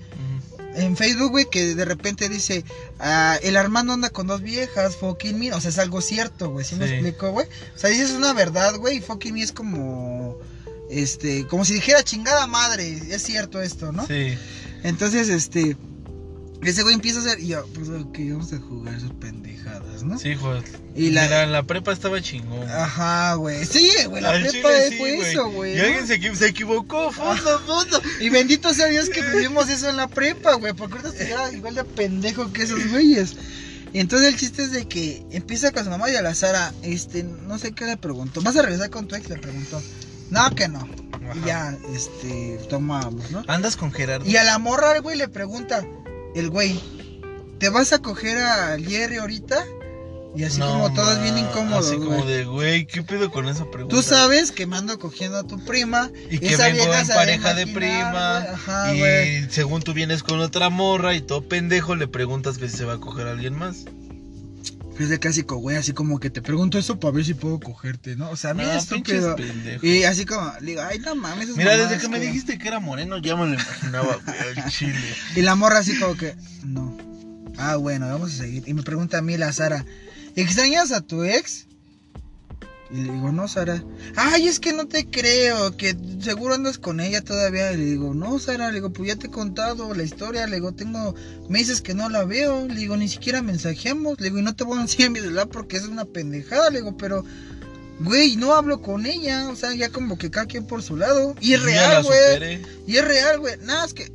[0.72, 2.64] en Facebook, güey, que de repente dice,
[3.00, 6.64] ah, el Armando anda con dos viejas, fucking me, o sea, es algo cierto, güey,
[6.64, 6.92] ¿sí, me Sí.
[6.94, 7.48] explico, güey?
[7.74, 10.38] O sea, dices una verdad, güey, y fucking me es como,
[10.88, 14.06] este, como si dijera chingada madre, es cierto esto, ¿no?
[14.06, 14.38] Sí.
[14.84, 15.76] Entonces, este,
[16.62, 20.18] ese güey empieza a hacer, y yo, pues, ok, vamos a jugar esas pendejadas, ¿no?
[20.18, 20.62] Sí, joder.
[20.94, 21.46] Y Y la- la...
[21.46, 22.58] la prepa estaba chingón.
[22.58, 22.68] güey.
[22.70, 25.30] Ajá, güey, sí, güey, la Al prepa chile sí, fue güey.
[25.30, 25.72] eso, güey.
[25.74, 25.82] Y ¿no?
[25.84, 28.00] alguien se, equi- se equivocó, fondo, fondo.
[28.20, 31.74] Y bendito sea Dios que vivimos eso en la prepa, güey, porque ahorita estuviera igual
[31.74, 33.36] de pendejo que esos güeyes.
[33.92, 36.72] Y entonces el chiste es de que empieza con su mamá y a la Sara,
[36.82, 38.40] este, no sé qué le preguntó.
[38.42, 39.28] ¿Vas a regresar con tu ex?
[39.28, 39.82] Le preguntó.
[40.30, 40.86] No, que no.
[41.42, 43.42] Y ya, este, tomamos, ¿no?
[43.48, 44.24] Andas con Gerardo.
[44.28, 45.84] Y a la morra, güey le pregunta,
[46.34, 46.80] el güey,
[47.58, 49.64] ¿te vas a coger a Jerry ahorita?
[50.34, 53.48] Y así No, como todos bien ma, incómodos, Así como de, güey, ¿qué pedo con
[53.48, 53.96] esa pregunta?
[53.96, 56.10] Tú sabes que me ando cogiendo a tu prima.
[56.30, 58.36] Y que esa vengo en pareja de imaginar, prima.
[58.38, 62.76] Ajá, y según tú vienes con otra morra y todo pendejo le preguntas que si
[62.76, 63.86] se va a coger a alguien más.
[65.00, 68.16] Es de clásico, güey, así como que te pregunto eso para ver si puedo cogerte,
[68.16, 68.28] ¿no?
[68.28, 69.34] O sea, mira Ah, estúpido.
[69.80, 71.44] Y así como, digo, ay, no mames.
[71.46, 74.64] esas Mira, desde que me dijiste que era moreno ya me lo imaginaba, güey, al
[74.70, 74.98] chile.
[75.36, 76.98] Y la morra así como que, no.
[77.56, 78.62] Ah, bueno, vamos a seguir.
[78.66, 79.86] Y me pregunta a mí la Sara,
[80.36, 81.66] ¿extrañas a tu ex?
[82.92, 83.84] Y le digo, no, Sara.
[84.16, 87.72] Ay, es que no te creo, que seguro andas con ella todavía.
[87.72, 90.46] Y le digo, no, Sara, le digo, pues ya te he contado la historia.
[90.46, 91.14] Le digo, tengo
[91.48, 92.66] meses que no la veo.
[92.66, 94.18] Le digo, ni siquiera mensajeamos.
[94.18, 96.70] Le digo, y no te voy a enseñar mi celular porque es una pendejada.
[96.70, 97.24] Le digo, pero,
[98.00, 99.48] güey, no hablo con ella.
[99.50, 101.36] O sea, ya como que cada quien por su lado.
[101.40, 102.60] Y es real, güey.
[102.88, 103.56] Y es real, güey.
[103.58, 104.10] Nada, es que.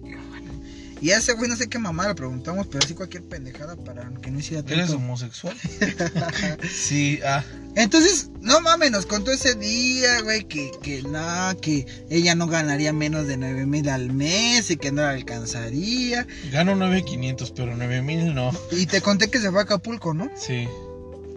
[1.06, 4.10] Y a ese güey no sé qué mamá le preguntamos, pero así cualquier pendejada para
[4.23, 4.95] que no hiciera ¿Eres tanto.
[4.95, 5.56] homosexual?
[6.68, 7.44] sí, ah.
[7.76, 12.91] Entonces, no mames, nos contó ese día, güey, que, que no, que ella no ganaría
[12.91, 16.26] menos de 9 mil al mes y que no la alcanzaría.
[16.52, 18.49] Gano 9500, pero 9000 no.
[18.72, 20.32] Y te conté que se fue a Acapulco, ¿no?
[20.36, 20.68] Sí.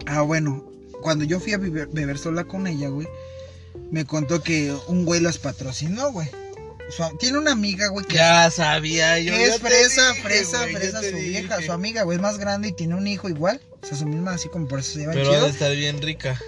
[0.07, 0.67] Ah, bueno,
[1.03, 3.07] cuando yo fui a beber, beber sola con ella, güey,
[3.91, 6.27] me contó que un güey los patrocinó, güey.
[6.89, 9.33] Su- tiene una amiga, güey, que Ya sabía yo.
[9.33, 12.69] Que es fresa, dije, fresa, güey, fresa su vieja, su amiga, güey, es más grande
[12.69, 13.61] y tiene un hijo igual.
[13.81, 15.43] O sea, su misma, así como por eso se llevan Pero chido.
[15.45, 16.39] de estar bien rica.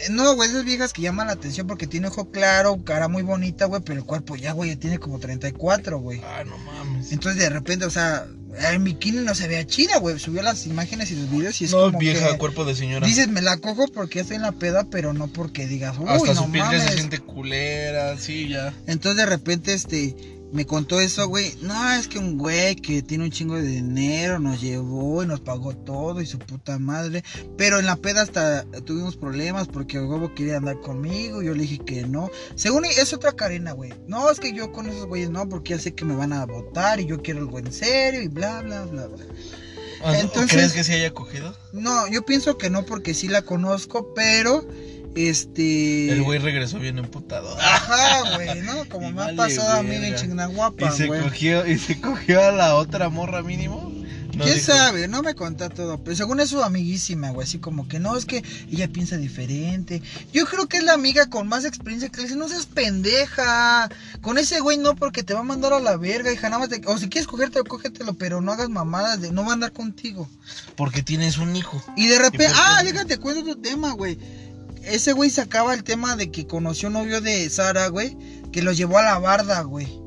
[0.00, 3.22] Eh, No, güey, esas viejas que llaman la atención porque tiene ojo claro, cara muy
[3.22, 6.20] bonita, güey, pero el cuerpo ya, güey, ya tiene como 34, güey.
[6.24, 7.12] Ah, no mames.
[7.12, 8.26] Entonces, de repente, o sea,
[8.58, 10.18] en bikini no se vea chida, güey.
[10.18, 12.38] Subió las imágenes y los videos y es no, como vieja, que...
[12.38, 13.06] cuerpo de señora.
[13.06, 16.06] Dices, me la cojo porque ya estoy en la peda, pero no porque digas, uy,
[16.08, 16.82] Hasta no su piel mames.
[16.82, 18.72] se siente culera, sí, ya.
[18.86, 20.14] Entonces de repente este
[20.54, 21.56] me contó eso, güey.
[21.62, 25.40] No, es que un güey que tiene un chingo de dinero nos llevó y nos
[25.40, 27.24] pagó todo y su puta madre.
[27.58, 31.42] Pero en la peda hasta tuvimos problemas porque el huevo quería andar conmigo.
[31.42, 32.30] Yo le dije que no.
[32.54, 33.92] Según es otra carena, güey.
[34.06, 36.46] No, es que yo con esos güeyes no, porque ya sé que me van a
[36.46, 39.24] votar y yo quiero algo en serio y bla, bla, bla, bla.
[40.20, 41.52] Entonces- ¿Crees que se haya cogido?
[41.72, 44.64] No, yo pienso que no porque sí la conozco, pero
[45.16, 46.10] este...
[46.10, 47.56] El güey regresó bien emputado.
[47.58, 48.84] Ajá, güey, ¿no?
[48.88, 50.14] Como Y me ha pasado a mí en.
[50.16, 51.22] Chignahuapa, y se güey.
[51.22, 53.92] cogió, y se cogió a la otra morra mínimo.
[54.36, 54.72] No ¿Quién dijo.
[54.72, 55.06] sabe?
[55.06, 56.02] No me contó todo.
[56.02, 57.46] Pero según es su amiguísima, güey.
[57.46, 60.02] Así como que no, es que ella piensa diferente.
[60.32, 63.88] Yo creo que es la amiga con más experiencia que le dice, no seas pendeja.
[64.22, 66.48] Con ese güey no, porque te va a mandar a la verga, hija.
[66.48, 69.50] Nada más te- O si quieres cogértelo, cógetelo, pero no hagas mamadas de no va
[69.50, 70.28] a andar contigo.
[70.74, 71.80] Porque tienes un hijo.
[71.96, 74.18] Y de repente, ¿Y por qué ah, déjate cuento otro tema, güey.
[74.86, 78.16] Ese güey sacaba el tema de que conoció un novio de Sara, güey,
[78.52, 80.03] que lo llevó a la barda, güey.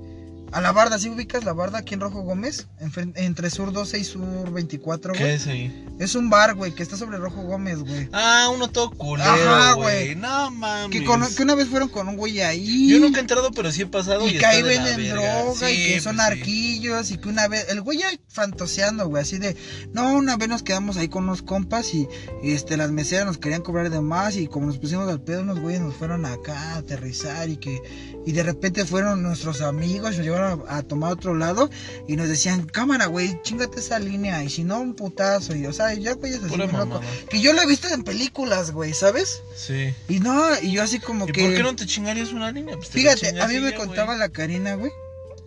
[0.54, 2.68] A la barda, ¿sí ubicas la barda aquí en Rojo Gómez?
[3.16, 5.34] Entre Sur 12 y Sur 24, ¿Qué güey.
[5.36, 5.86] es ahí?
[6.00, 8.08] Es un bar, güey, que está sobre Rojo Gómez, güey.
[8.14, 10.16] Ah, uno todo culero, Ajá, güey.
[10.16, 10.92] No mames.
[10.92, 12.88] Que, con- que una vez fueron con un güey ahí.
[12.90, 14.26] Yo nunca he entrado, pero sí he pasado.
[14.28, 16.34] Y, y que ahí venden droga y que son pues sí.
[16.34, 19.58] arquillos y que una vez, el güey ya fantaseando, güey, así de,
[19.92, 22.08] no, una vez nos quedamos ahí con unos compas y,
[22.44, 25.42] y, este, las meseras nos querían cobrar de más y como nos pusimos al pedo,
[25.42, 27.82] unos güeyes nos fueron acá a aterrizar y que,
[28.26, 31.70] y de repente fueron nuestros amigos, nos llevaron a, a tomar otro lado
[32.08, 35.74] y nos decían, cámara, güey, chingate esa línea y si no, un putazo y, o
[35.74, 37.02] sea, ya güeyes así, loco.
[37.30, 39.42] Que yo lo he visto en películas, güey, ¿sabes?
[39.56, 39.94] Sí.
[40.08, 41.42] Y no, y yo así como ¿Y que...
[41.44, 42.76] por qué no te chingarías una línea?
[42.76, 44.20] Pues te Fíjate, a mí me contaba güey.
[44.20, 44.92] la Karina, güey.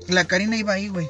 [0.09, 1.09] La Karina iba ahí, güey.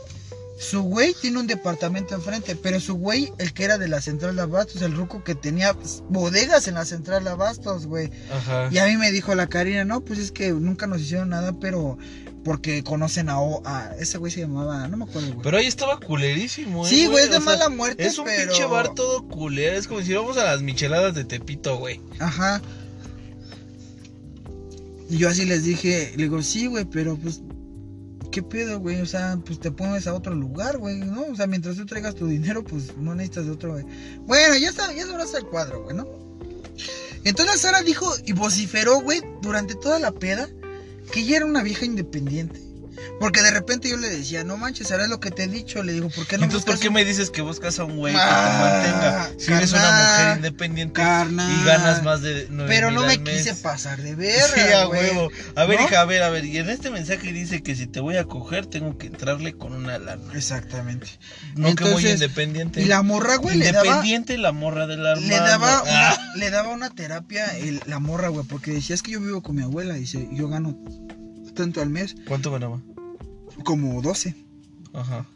[0.60, 4.36] Su güey tiene un departamento enfrente, pero su güey, el que era de la central
[4.36, 8.10] de abastos, el ruco que tenía pues, bodegas en la central de abastos, güey.
[8.30, 8.68] Ajá.
[8.70, 11.54] Y a mí me dijo la Karina, no, pues es que nunca nos hicieron nada,
[11.58, 11.96] pero
[12.44, 15.42] porque conocen a, O- a ese güey se llamaba, no me acuerdo, güey.
[15.42, 18.26] Pero ahí estaba culerísimo, eh, Sí, güey, es de o sea, mala muerte, Es un
[18.26, 19.78] pero- pinche bar todo culero.
[19.78, 22.02] Es como si íbamos a las micheladas de Tepito, güey.
[22.18, 22.60] Ajá.
[25.08, 27.40] Y yo así les dije, le digo, sí, güey, pero pues,
[28.30, 29.00] ¿qué pedo, güey?
[29.00, 31.24] O sea, pues te pones a otro lugar, güey, ¿no?
[31.26, 33.84] O sea, mientras tú traigas tu dinero, pues no necesitas de otro, güey.
[34.26, 36.06] Bueno, ya está, ya sabrás el cuadro, güey, ¿no?
[37.24, 40.48] Entonces Sara dijo y vociferó, güey, durante toda la peda,
[41.12, 42.69] que ella era una vieja independiente.
[43.18, 45.82] Porque de repente yo le decía, no manches, Sara, es lo que te he dicho.
[45.82, 47.96] Le digo, ¿por qué no Entonces, ¿por qué un- me dices que buscas a un
[47.96, 49.30] güey que Ah, te mantenga?
[49.38, 51.50] Si eres una mujer independiente carnal.
[51.50, 53.38] y ganas más de 9 Pero no me mes.
[53.42, 55.28] quise pasar de verga, Sí, a huevo.
[55.56, 55.86] A ver, ¿No?
[55.86, 56.44] hija, a ver, a ver.
[56.44, 59.72] Y en este mensaje dice que si te voy a coger, tengo que entrarle con
[59.74, 60.32] una lana.
[60.34, 61.06] Exactamente.
[61.56, 62.82] No que muy Entonces, independiente.
[62.82, 65.20] Y la morra, güey, le daba, Independiente la morra del arma.
[65.26, 69.02] le daba, Ah, una, le daba una terapia el- la morra, güey, porque decía, es
[69.02, 70.76] que yo vivo con mi abuela, dice, yo gano
[71.54, 72.80] tanto al mes, ¿Cuánto ganaba?
[73.64, 74.34] como 12.
[74.92, 75.26] Ajá.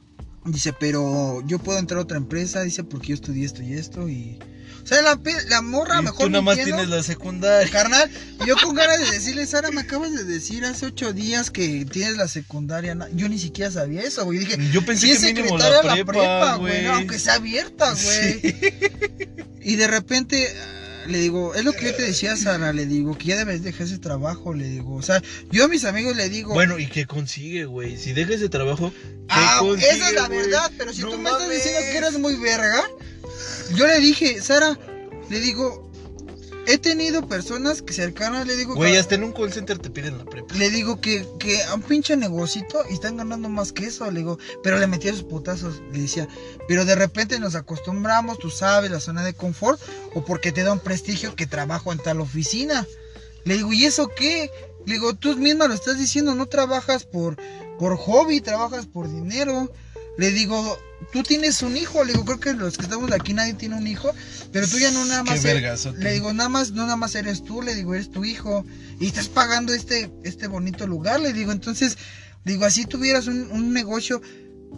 [0.46, 4.08] Dice, pero yo puedo entrar a otra empresa, dice, porque yo estudié esto y esto
[4.08, 4.38] y...
[4.82, 5.18] O sea, la,
[5.48, 6.82] la morra Y mejor tú nada más mintiendo.
[6.82, 7.70] tienes la secundaria.
[7.72, 8.10] Carnal,
[8.46, 12.18] yo con ganas de decirle, Sara, me acabas de decir hace ocho días que tienes
[12.18, 12.94] la secundaria.
[13.14, 14.40] Yo ni siquiera sabía eso, güey.
[14.40, 16.84] Dije, Yo pensé que mínimo la prepa, güey.
[16.86, 18.54] aunque sea abierta, güey.
[19.66, 20.54] Y de repente
[21.06, 23.86] le digo, es lo que yo te decía, Sara, le digo, que ya debes dejar
[23.86, 24.94] ese trabajo, le digo.
[24.94, 27.96] O sea, yo a mis amigos le digo, Bueno, ¿y qué consigue, güey?
[27.96, 30.38] Si deja ese trabajo, ¿qué ah, consigue, esa es la güey?
[30.40, 32.82] verdad, pero si No tú me estás diciendo que eres muy verga,
[33.74, 34.78] yo le dije, Sara,
[35.30, 35.90] le digo,
[36.66, 39.90] he tenido personas que cercanas, le digo, Güey, que- hasta en un call center te
[39.90, 40.54] piden la prepa.
[40.54, 44.10] Le digo que, que a un pinche negocito y están ganando más que eso.
[44.10, 45.82] Le digo, pero le metía sus putazos.
[45.92, 46.28] Le decía,
[46.68, 49.80] pero de repente nos acostumbramos, tú sabes, la zona de confort,
[50.14, 52.86] o porque te da un prestigio que trabajo en tal oficina.
[53.44, 54.50] Le digo, ¿y eso qué?
[54.86, 57.36] Le digo, tú misma lo estás diciendo, no trabajas por,
[57.78, 59.70] por hobby, trabajas por dinero.
[60.16, 60.78] Le digo,
[61.12, 62.04] tú tienes un hijo.
[62.04, 64.12] Le digo, creo que los que estamos aquí nadie tiene un hijo,
[64.52, 65.42] pero tú ya no nada Qué más.
[65.42, 65.98] vergazote.
[66.02, 68.64] le digo, nada más, no nada más eres tú, le digo, eres tu hijo.
[69.00, 71.52] Y estás pagando este, este bonito lugar, le digo.
[71.52, 71.98] Entonces,
[72.44, 74.22] digo, así tuvieras un, un negocio,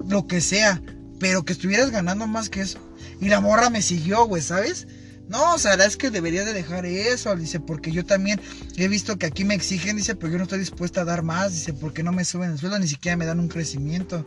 [0.09, 0.81] lo que sea,
[1.21, 2.79] pero que estuvieras ganando más que eso.
[3.21, 4.87] Y la morra me siguió, güey, ¿sabes?
[5.29, 8.41] No, o sea, es que debería de dejar eso, dice, porque yo también
[8.77, 11.53] he visto que aquí me exigen, dice, pero yo no estoy dispuesta a dar más,
[11.53, 14.25] dice, porque no me suben el sueldo, ni siquiera me dan un crecimiento.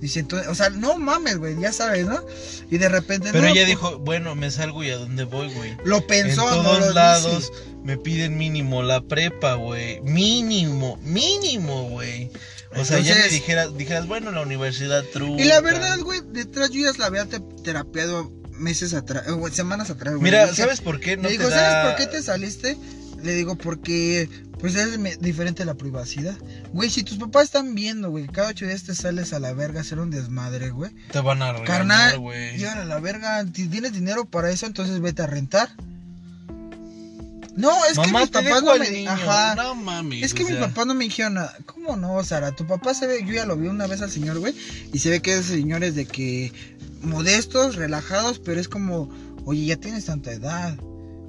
[0.00, 2.24] Dice, entonces, o sea, no mames, güey, ya sabes, ¿no?
[2.70, 3.30] Y de repente...
[3.32, 5.76] Pero no, ella pues, dijo, bueno, me salgo y a dónde voy, güey.
[5.84, 7.64] Lo pensó, en no todos lo lados dice.
[7.84, 10.00] me piden mínimo la prepa, güey.
[10.02, 12.30] Mínimo, mínimo, güey.
[12.76, 15.36] O sea, ya Entonces- dijeras, dijeras, bueno, la universidad true.
[15.40, 19.52] Y la verdad, güey, detrás yo ya la había te- terapiado meses atrás, eh, güey,
[19.52, 20.24] semanas atrás, güey.
[20.24, 21.56] Mira, dije- ¿sabes por qué no le te digo, da...
[21.56, 22.76] ¿sabes por qué te saliste?
[23.22, 24.28] Le digo, porque
[24.60, 26.36] pues es diferente la privacidad.
[26.72, 29.78] Güey, si tus papás están viendo, güey, cada ocho días te sales a la verga
[29.78, 30.92] a hacer un desmadre, güey.
[31.10, 32.64] Te van a regañar, Carnal, güey.
[32.64, 35.68] a la verga, tienes dinero para eso, entonces vete a rentar.
[37.58, 39.10] No, es Mamá, que mis papás dejo no me niño.
[39.10, 39.54] Ajá.
[39.56, 40.22] No mames.
[40.22, 41.56] Es que mis papás no me dijeron nada.
[41.66, 42.52] ¿Cómo no, Sara?
[42.54, 44.54] Tu papá se ve, yo ya lo vi una vez al señor, güey,
[44.92, 46.52] y se ve que es señores de que
[47.02, 49.10] modestos, relajados, pero es como,
[49.44, 50.78] oye, ya tienes tanta edad.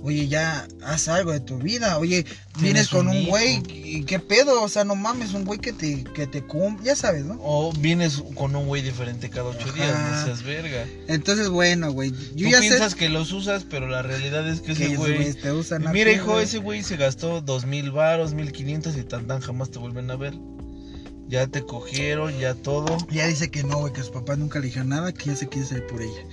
[0.01, 1.97] Oye, ya haz algo de tu vida.
[1.97, 2.25] Oye,
[2.59, 3.31] vienes con un hijo.
[3.31, 6.85] güey y qué pedo, o sea, no mames, un güey que te que te cumple,
[6.85, 7.37] ya sabes, ¿no?
[7.41, 9.73] O vienes con un güey diferente cada ocho Ajá.
[9.73, 10.85] días, no seas verga.
[11.07, 14.61] Entonces, bueno, güey, yo Tú ya piensas sé que los usas, pero la realidad es
[14.61, 15.33] que ese güey...
[15.33, 16.45] te usan Mira, hijo, güey.
[16.45, 20.09] ese güey se gastó dos mil varos, mil quinientos y tan tan jamás te vuelven
[20.11, 20.33] a ver.
[21.27, 22.97] Ya te cogieron, ya todo.
[23.11, 25.47] Ya dice que no, güey, que sus papás nunca le dijeron nada, que ya se
[25.47, 26.23] quiere salir por ella.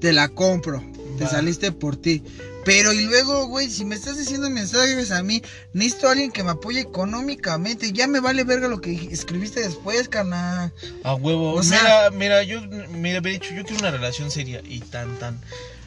[0.00, 0.82] Te la compro,
[1.18, 2.24] te saliste por ti.
[2.64, 6.44] Pero y luego, güey, si me estás diciendo mensajes a mí, necesito a alguien que
[6.44, 7.92] me apoye económicamente.
[7.92, 10.72] Ya me vale verga lo que escribiste después, carnal.
[11.04, 11.54] A huevo.
[11.54, 12.60] O sea- mira, mira, yo
[12.90, 15.40] mira, había dicho, yo quiero una relación seria y tan tan.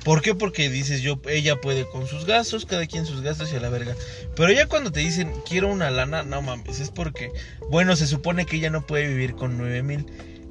[0.04, 0.36] ¿Por qué?
[0.36, 3.70] Porque dices, yo, ella puede con sus gastos, cada quien sus gastos y a la
[3.70, 3.96] verga.
[4.36, 7.32] Pero ya cuando te dicen, quiero una lana, no mames, es porque,
[7.72, 10.06] bueno, se supone que ella no puede vivir con nueve mil.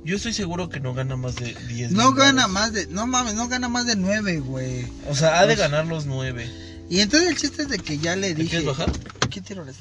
[0.05, 3.35] Yo estoy seguro que no gana más de 10 No gana más de, no mames,
[3.35, 4.87] no gana más de nueve, güey.
[5.09, 6.47] O sea, ha de ganar los nueve.
[6.91, 8.51] Y entonces el chiste es de que ya le ¿Te dije.
[8.51, 8.93] quieres bajar?
[9.31, 9.77] ¿Qué tiro es?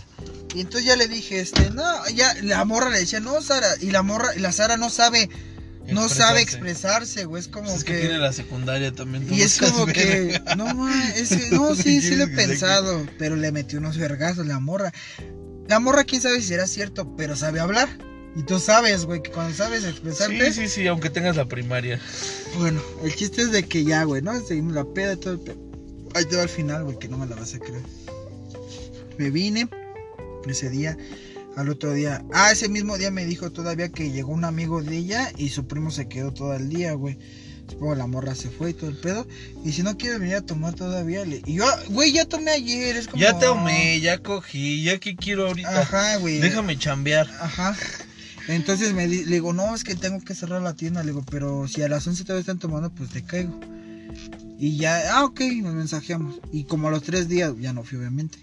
[0.56, 1.84] Y entonces ya le dije, este, no,
[2.16, 5.30] ya la morra le decía, no, Sara, y la morra, y la Sara no sabe,
[5.88, 9.28] no sabe expresarse, güey, es como Pues es que, que, tiene la secundaria también.
[9.32, 12.48] y es como que, no, ma, es que, no, sí, sí lo he ¿Qué quieres
[12.48, 14.94] que pensado, pero le metió unos vergazos la morra.
[15.68, 17.90] La morra, quién sabe si será cierto, pero sabe hablar.
[18.36, 22.00] Y tú sabes, güey, que cuando sabes expresarte, Sí, sí, sí, aunque tengas la primaria.
[22.58, 24.40] bueno, el chiste es de que ya, güey, ¿no?
[24.46, 25.58] Seguimos la peda y todo el pedo.
[26.16, 27.82] Ahí te va al final, güey, que no me la vas a creer.
[29.18, 29.68] Me vine
[30.48, 30.98] ese día,
[31.56, 32.24] al otro día.
[32.34, 35.68] Ah, ese mismo día me dijo todavía que llegó un amigo de ella y su
[35.68, 37.18] primo se quedó todo el día, güey.
[37.70, 39.28] Supongo la morra se fue y todo el pedo.
[39.64, 41.42] Y si no quieres venir a tomar todavía, le...
[41.46, 43.22] Y yo, güey, ya tomé ayer, es como...
[43.22, 45.82] Ya te amé, ya cogí, ya que quiero ahorita.
[45.82, 46.40] Ajá, güey.
[46.40, 47.28] Déjame chambear.
[47.40, 47.76] Ajá.
[48.48, 51.02] Entonces me di- le digo, no, es que tengo que cerrar la tienda.
[51.04, 53.60] Le digo, pero si a las 11 todavía están tomando, pues te caigo.
[54.60, 56.40] Y ya, ah, ok, nos mensajeamos.
[56.52, 58.40] Y como a los tres días, ya no fui obviamente.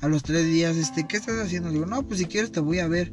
[0.00, 1.68] A los tres días, este, ¿qué estás haciendo?
[1.68, 3.12] Le digo, no, pues si quieres te voy a ver.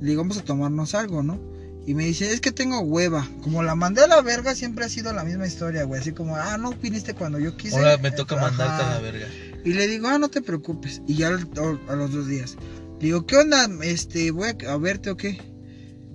[0.00, 1.40] Le digo, vamos a tomarnos algo, ¿no?
[1.86, 3.28] Y me dice, es que tengo hueva.
[3.42, 6.00] Como la mandé a la verga, siempre ha sido la misma historia, güey.
[6.00, 7.76] Así como, ah, no viniste cuando yo quise.
[7.76, 8.46] Ahora me toca Ajá.
[8.50, 9.26] mandarte a la verga.
[9.64, 11.02] Y le digo, ah, no te preocupes.
[11.06, 12.56] Y ya a los dos días.
[13.00, 13.68] Le digo, ¿qué onda?
[13.82, 15.51] Este, voy a verte o qué.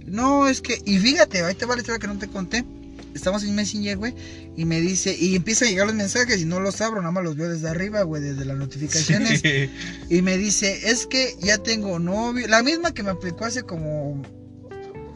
[0.08, 2.66] No, es que, y fíjate, ahí te va la historia que no te conté.
[3.14, 4.14] Estamos en Messenger, güey,
[4.56, 7.24] y me dice, y empieza a llegar los mensajes y no los abro, nada más
[7.24, 9.42] los veo desde arriba, güey, desde las notificaciones.
[9.42, 9.70] Sí.
[10.10, 14.22] Y me dice, es que ya tengo novio, la misma que me aplicó hace como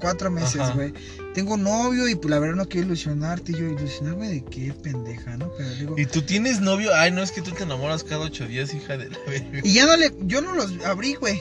[0.02, 0.74] cuatro meses, Ajá.
[0.74, 0.94] güey.
[1.34, 3.54] Tengo novio y pues la verdad no quiero ilusionarte.
[3.54, 5.50] Y yo, ilusionarme de qué pendeja, ¿no?
[5.58, 6.94] Pero digo, ¿Y tú tienes novio?
[6.94, 9.62] Ay, no, es que tú te enamoras cada ocho días, hija de la verga.
[9.64, 11.40] Y ya no le, yo no los abrí, güey.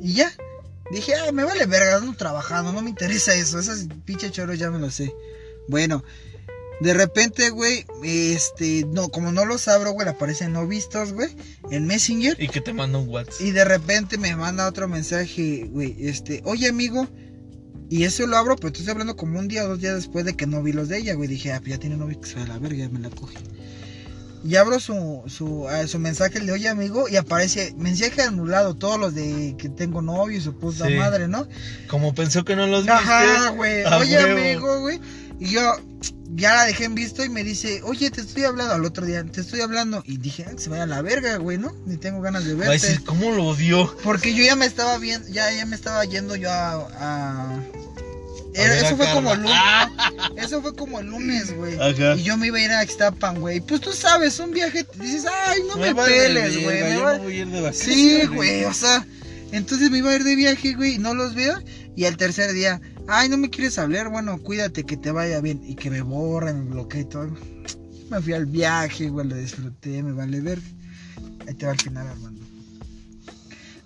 [0.00, 0.32] Y ya.
[0.90, 3.58] Dije, ah, me vale verga, ando trabajando, no me interesa eso.
[3.58, 5.12] Esas pinche choros ya me lo sé.
[5.68, 6.04] Bueno,
[6.80, 11.30] de repente, güey, este, no, como no los abro, güey, aparecen no vistos, güey,
[11.70, 12.36] en Messenger.
[12.40, 13.40] Y que te manda un WhatsApp.
[13.40, 17.08] Y de repente me manda otro mensaje, güey, este, oye amigo.
[17.88, 20.34] Y eso lo abro, pero estoy hablando como un día o dos días después de
[20.36, 21.28] que no vi los de ella, güey.
[21.28, 23.10] Dije, ah, pues ya tiene novio que se va a la verga, ya me la
[23.10, 23.38] coge.
[24.46, 28.98] Y abro su, su, ah, su mensaje de oye amigo y aparece mensaje anulado, todos
[28.98, 30.94] los de que tengo novio y su puta Sí.
[30.94, 31.48] madre, ¿no?
[31.88, 34.38] Como pensó que no los Ajá, güey, oye huevo.
[34.38, 35.00] amigo, güey.
[35.40, 35.60] Y yo
[36.34, 39.24] ya la dejé en visto y me dice, oye, te estoy hablando al otro día,
[39.24, 40.02] te estoy hablando.
[40.06, 41.72] Y dije, ah, que se vaya a la verga, güey, ¿no?
[41.84, 43.00] Ni tengo ganas de verte.
[43.04, 43.94] ¿cómo lo odió?
[44.04, 47.58] Porque yo ya me estaba viendo, ya, ya me estaba yendo yo A
[48.56, 49.56] Era- ver a eso fue como el lunes.
[50.36, 51.76] Eso fue como el lunes, güey.
[52.18, 53.60] Y yo me iba a ir a Xtapan, güey.
[53.60, 56.82] Pues tú sabes, un viaje, dices, ay, no me, peles, güey.
[56.82, 57.94] me va- me voy a ir de vacaciones.
[57.96, 59.06] Sí, güey, o sea.
[59.52, 61.58] Entonces me iba a ir de viaje, güey, y no los veo.
[61.94, 65.60] Y al tercer día, ay, no me quieres hablar, bueno, cuídate, que te vaya bien.
[65.64, 67.30] Y que me borren, me bloquee y todo.
[68.10, 70.58] Me fui al viaje, güey, lo disfruté, me vale ver.
[71.46, 72.44] Ahí te va al final, Armando.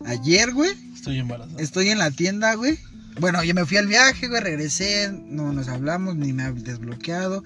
[0.06, 1.60] Ayer, güey, Estoy embarazada.
[1.62, 2.78] estoy en la tienda, güey.
[3.18, 7.42] Bueno, yo me fui al viaje, güey, regresé, no nos hablamos, ni me ha desbloqueado.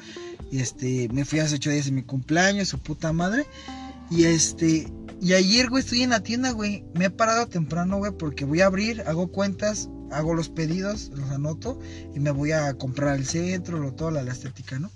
[0.51, 3.47] Y este, me fui hace ocho días en mi cumpleaños, su puta madre.
[4.11, 6.85] Y este, y ayer, güey, estoy en la tienda, güey.
[6.95, 11.31] Me he parado temprano, güey, porque voy a abrir, hago cuentas, hago los pedidos, los
[11.31, 11.79] anoto
[12.15, 14.91] y me voy a comprar al centro, lo todo, la, estética, ¿no?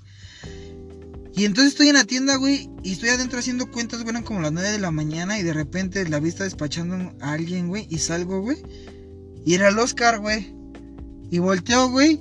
[1.35, 4.53] Y entonces estoy en la tienda, güey, y estoy adentro haciendo cuentas, güey, como las
[4.53, 8.41] 9 de la mañana y de repente la vista despachando a alguien, güey, y salgo,
[8.41, 8.59] güey.
[9.45, 10.58] Y era el Oscar, güey.
[11.31, 12.21] Y volteo, güey.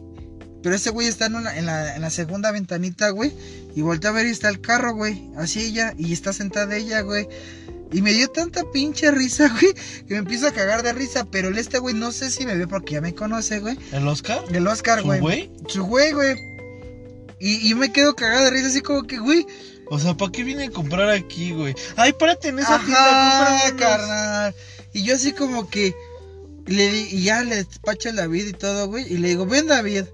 [0.64, 3.32] Pero ese güey está en, una- en la, en la segunda ventanita, güey.
[3.76, 5.30] Y volteo a ver y está el carro, güey.
[5.38, 5.94] Así ella.
[5.98, 7.28] Y está sentada ella, güey.
[7.94, 9.74] Y me dio tanta pinche risa, güey.
[10.08, 11.26] Que me empiezo a cagar de risa.
[11.26, 13.78] Pero el este, güey, no sé si me ve porque ya me conoce, güey.
[13.94, 14.42] ¿El Oscar?
[14.52, 15.20] El Oscar, ¿Su güey.
[15.22, 15.52] güey?
[15.68, 16.36] Su güey, güey.
[17.40, 19.46] Y, y me quedo cagado de risa así como que, güey.
[19.90, 21.76] O sea, ¿para qué viene a comprar aquí, güey?
[21.96, 24.56] Ay, párate en esa Ajá, tienda, carnal.
[24.92, 25.94] Y yo así como que
[26.76, 29.12] le di, y ya le despacho al David y todo, güey.
[29.12, 30.06] Y le digo, ven David.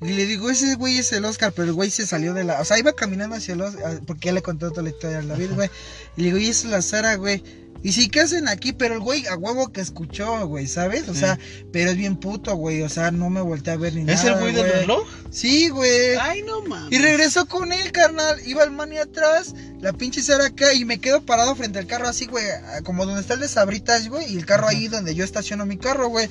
[0.00, 2.60] Y le digo, ese güey es el Oscar, pero el güey se salió de la.
[2.60, 5.28] O sea, iba caminando hacia el Oscar, porque ya le conté toda la historia al
[5.28, 5.70] David, güey.
[6.16, 7.42] Y le digo, y esa es la Sara, güey.
[7.84, 8.72] Y sí, ¿qué hacen aquí?
[8.72, 11.06] Pero el güey a huevo que escuchó, güey, ¿sabes?
[11.08, 11.20] O Sí.
[11.20, 11.38] sea,
[11.70, 12.80] pero es bien puto, güey.
[12.82, 14.18] O sea, no me volteé a ver ni nada.
[14.18, 15.06] ¿Es el güey del reloj?
[15.30, 16.16] Sí, güey.
[16.18, 16.90] Ay, no mames.
[16.92, 18.40] Y regresó con él, carnal.
[18.46, 22.08] Iba el mani atrás, la pinche Sara acá y me quedo parado frente al carro
[22.08, 22.46] así, güey.
[22.84, 24.32] Como donde está el de Sabritas, güey.
[24.32, 26.28] Y el carro ahí donde yo estaciono mi carro, güey.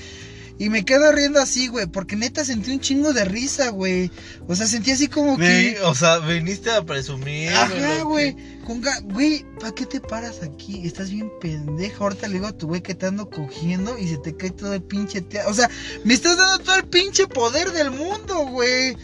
[0.59, 1.88] Y me quedo riendo así, güey.
[1.88, 4.11] Porque neta sentí un chingo de risa, güey.
[4.47, 5.81] O sea, sentí así como Ve- que...
[5.81, 7.49] O sea, veniste a presumir.
[7.53, 8.35] Ajá, güey.
[8.65, 8.81] Con
[9.14, 10.85] Güey, ¿para qué te paras aquí?
[10.88, 11.98] Estás bien pendeja.
[11.99, 14.73] Ahorita le digo a tu güey que te ando cogiendo y se te cae todo
[14.73, 15.22] el pinche...
[15.22, 15.69] tea- O sea,
[16.03, 18.95] me estás dando todo el pinche poder del mundo, güey.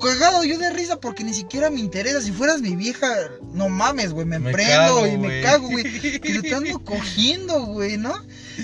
[0.00, 2.22] Cagado yo de risa porque ni siquiera me interesa.
[2.22, 3.08] Si fueras mi vieja,
[3.52, 4.26] no mames, güey.
[4.26, 5.84] Me, Me prendo cago, y me cago, güey.
[6.22, 8.14] Y te ando cogiendo, güey, ¿no?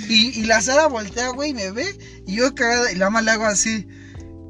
[0.09, 1.99] Y, y la Sara voltea, güey, y me ve.
[2.27, 3.87] Y yo cagada, y la más le hago así.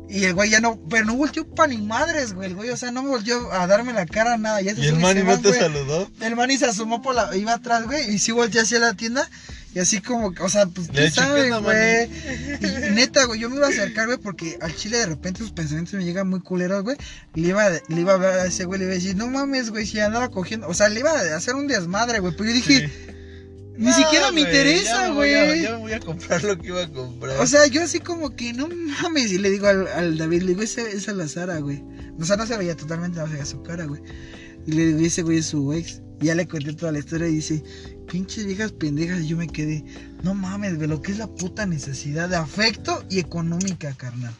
[0.09, 2.76] Y el güey ya no, pero no volteó pa' ni madres, güey, el güey, o
[2.76, 5.16] sea, no me volteó a darme la cara, nada, ya se ¿Y el sube man
[5.16, 5.60] se no te güey.
[5.60, 6.10] saludó?
[6.20, 8.93] El man y se asomó por la, iba atrás, güey, y sí volteó hacia la
[8.94, 9.28] tienda,
[9.74, 12.05] y así como, o sea, pues, Le ¿qué eché sabe, pena, güey?
[12.60, 15.52] Y neta, güey, yo me iba a acercar, güey, porque al chile de repente sus
[15.52, 16.97] pensamientos me llegan muy culeros, güey,
[17.35, 19.70] le iba, le iba a hablar a ese güey, le iba a decir, no mames,
[19.70, 22.55] güey, si andaba cogiendo, o sea, le iba a hacer un desmadre, güey, pero yo
[22.55, 22.90] dije,
[23.76, 25.62] ni No, siquiera me interesa, güey.
[25.62, 27.38] Ya me voy a comprar lo que iba a comprar.
[27.40, 29.32] O sea, yo así como que no mames.
[29.32, 31.82] Y le digo al, al David, le digo, esa, es la Sara, güey.
[32.18, 34.01] O sea, no se veía totalmente, no se veía su cara, güey.
[34.66, 36.01] Y le digo, ese güey es su ex.
[36.20, 37.62] Y ya le conté toda la historia y dice,
[38.10, 39.22] pinches viejas pendejas.
[39.22, 39.84] Y yo me quedé,
[40.22, 44.34] no mames, güey, lo que es la puta necesidad de afecto y económica, carnal.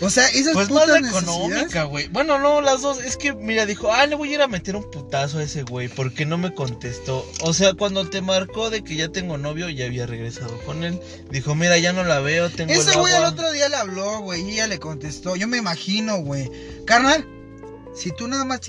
[0.00, 2.08] O sea, esas Pues más la económica, güey.
[2.08, 3.00] Bueno, no, las dos.
[3.00, 5.62] Es que, mira, dijo, ah, le voy a ir a meter un putazo a ese
[5.62, 7.26] güey porque no me contestó.
[7.42, 11.00] O sea, cuando te marcó de que ya tengo novio, ya había regresado con él.
[11.30, 14.42] Dijo, mira, ya no la veo, tengo Ese güey al otro día le habló, güey,
[14.42, 15.36] y ella le contestó.
[15.36, 16.50] Yo me imagino, güey.
[16.86, 17.26] Carnal,
[17.94, 18.60] si tú nada más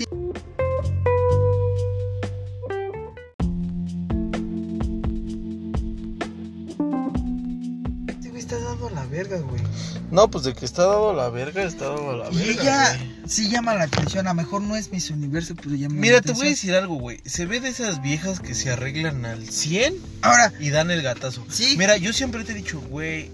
[9.16, 9.62] verga, güey.
[10.10, 12.62] No, pues de que está dado la verga, está dado la Y verga.
[12.62, 13.10] ella güey.
[13.26, 14.26] sí llama la atención.
[14.26, 16.74] A lo mejor no es Miss Universo, pero llama Mira, la te voy a decir
[16.74, 17.20] algo, güey.
[17.24, 21.44] Se ve de esas viejas que se arreglan al 100 Ahora, y dan el gatazo.
[21.48, 21.74] sí.
[21.78, 23.30] Mira, yo siempre te he dicho, güey,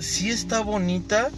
[0.00, 1.30] sí está bonita,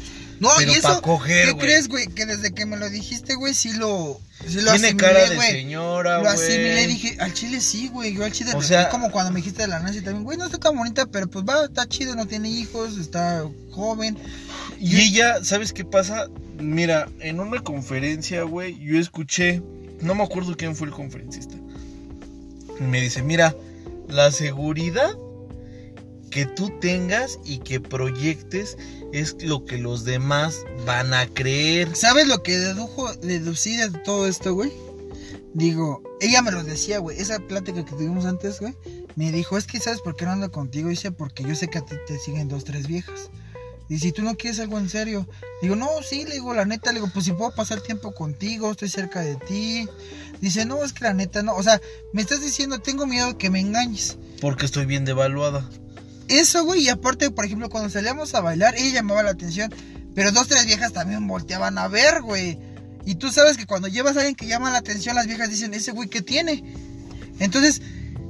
[0.42, 1.00] no, pero y eso.
[1.02, 2.06] coger, ¿Qué crees, güey?
[2.08, 4.20] Que desde que me lo dijiste, güey, sí lo.
[4.46, 5.50] Sí lo Tiene asimilé, cara de güey.
[5.52, 6.34] señora, Lo güey.
[6.34, 8.14] asimilé y dije, al chile sí, güey.
[8.14, 10.44] Yo al chile, O sea- como cuando me dijiste de la Nancy también, güey, no
[10.46, 14.18] está tan bonita, pero pues va, está chido, no tiene hijos, está joven.
[14.80, 16.26] Y ella, ¿sabes qué pasa?
[16.58, 19.62] Mira, en una conferencia, güey, yo escuché,
[20.00, 21.54] no me acuerdo quién fue el conferencista.
[22.80, 23.54] Me dice, mira,
[24.08, 25.12] la seguridad
[26.32, 28.76] que tú tengas y que proyectes
[29.12, 31.94] es lo que los demás van a creer.
[31.94, 34.72] ¿Sabes lo que dedujo, deducí de todo esto, güey?
[35.54, 38.74] Digo, ella me lo decía, güey, esa plática que tuvimos antes, güey,
[39.14, 40.88] me dijo, es que ¿sabes por qué no ando contigo?
[40.88, 43.30] Dice, porque yo sé que a ti te siguen dos, tres viejas.
[43.90, 45.28] Y si tú no quieres algo en serio,
[45.60, 48.70] digo, no, sí, le digo, la neta, le digo, pues si puedo pasar tiempo contigo,
[48.70, 49.86] estoy cerca de ti.
[50.40, 51.78] Dice, no, es que la neta no, o sea,
[52.14, 54.16] me estás diciendo, tengo miedo que me engañes.
[54.40, 55.68] Porque estoy bien devaluada.
[56.32, 59.72] Eso, güey, y aparte, por ejemplo, cuando salíamos a bailar, ella llamaba la atención,
[60.14, 62.58] pero dos, tres viejas también volteaban a ver, güey.
[63.04, 65.74] Y tú sabes que cuando llevas a alguien que llama la atención, las viejas dicen,
[65.74, 66.64] ese güey, ¿qué tiene?
[67.38, 67.82] Entonces,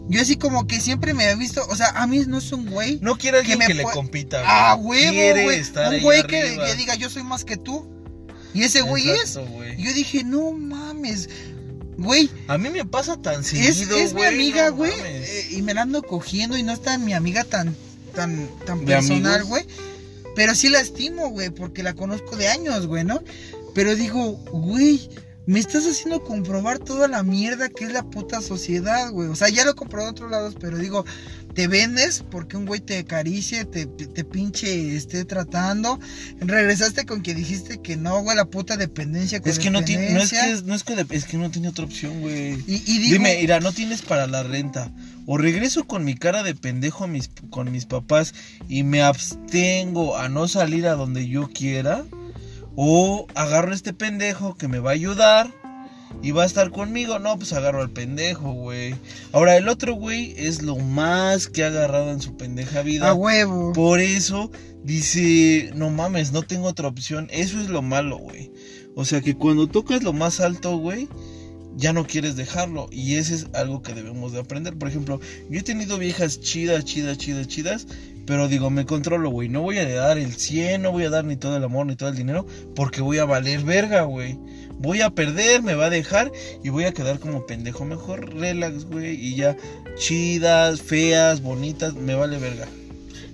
[0.09, 2.69] yo así como que siempre me he visto, o sea, a mí no es un
[2.69, 2.99] güey.
[3.03, 4.39] No quiere alguien me que, le compita.
[4.39, 4.51] güey.
[4.51, 5.63] Ah, huevo, güey.
[5.97, 7.87] Un güey que, diga, yo soy más que tú.
[8.55, 9.37] Y ese güey es.
[9.37, 9.81] Exacto, güey.
[9.81, 11.29] Y yo dije, no mames.
[11.99, 14.93] Güey, A mí me pasa tan es, seguido, es mi amiga, güey.
[15.05, 17.77] eh, y me la ando cogiendo y no está mi amiga tan,
[18.15, 19.65] tan, tan ¿De personal, güey.
[20.35, 23.23] Pero sí la estimo, güey, porque la conozco de años, güey, ¿no?
[23.75, 25.11] Pero digo, güey,
[25.47, 29.29] me estás haciendo comprobar toda la mierda que es la puta sociedad, güey.
[29.29, 31.05] O sea, ya lo he comprobado en otros lados, pero digo,
[31.55, 35.99] te vendes porque un güey te acaricie, te, te pinche esté tratando.
[36.41, 39.41] Regresaste con que dijiste que no, güey, la puta dependencia.
[39.45, 41.69] Es que no tiene, no es que, es- no es que, es que no tiene
[41.69, 42.53] otra opción, güey.
[42.67, 44.93] Y, y digo, Dime, mira, no tienes para la renta.
[45.27, 48.33] O regreso con mi cara de pendejo mis, con mis papás
[48.69, 52.05] y me abstengo a no salir a donde yo quiera.
[52.77, 55.53] O agarro a este pendejo que me va a ayudar
[56.23, 57.19] y va a estar conmigo.
[57.19, 58.95] No, pues agarro al pendejo, güey.
[59.33, 63.09] Ahora, el otro güey es lo más que ha agarrado en su pendeja vida.
[63.09, 63.73] a huevo.
[63.73, 64.51] Por eso
[64.85, 67.29] dice, no mames, no tengo otra opción.
[67.31, 68.53] Eso es lo malo, güey.
[68.95, 71.09] O sea que cuando tocas lo más alto, güey,
[71.77, 72.89] ya no quieres dejarlo.
[72.91, 74.77] Y ese es algo que debemos de aprender.
[74.77, 77.87] Por ejemplo, yo he tenido viejas chidas, chidas, chidas, chidas.
[78.27, 79.49] Pero digo, me controlo, güey.
[79.49, 81.97] No voy a dar el 100, no voy a dar ni todo el amor, ni
[81.97, 82.47] todo el dinero.
[82.75, 84.39] Porque voy a valer verga, güey.
[84.79, 86.31] Voy a perder, me va a dejar
[86.63, 87.85] y voy a quedar como pendejo.
[87.85, 89.15] Mejor relax, güey.
[89.15, 89.57] Y ya
[89.97, 92.67] chidas, feas, bonitas, me vale verga.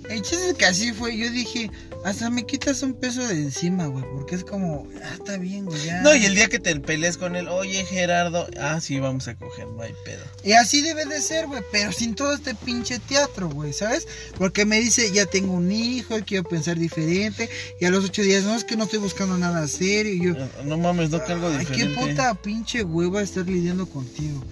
[0.09, 1.15] El chiste es que así fue.
[1.17, 1.69] Yo dije,
[2.05, 4.03] hasta me quitas un peso de encima, güey.
[4.13, 5.83] Porque es como, ah, está bien, güey.
[5.85, 6.01] Ya.
[6.01, 9.35] No, y el día que te pelees con él, oye Gerardo, ah, sí, vamos a
[9.35, 10.23] coger, no hay pedo.
[10.43, 14.07] Y así debe de ser, güey, pero sin todo este pinche teatro, güey, ¿sabes?
[14.37, 17.49] Porque me dice, ya tengo un hijo, quiero pensar diferente,
[17.81, 20.33] y a los ocho días, no, es que no estoy buscando nada serio, y yo,
[20.33, 22.11] No, no mames, no que algo ay, qué diferente.
[22.11, 24.43] puta pinche hueva estar lidiando contigo.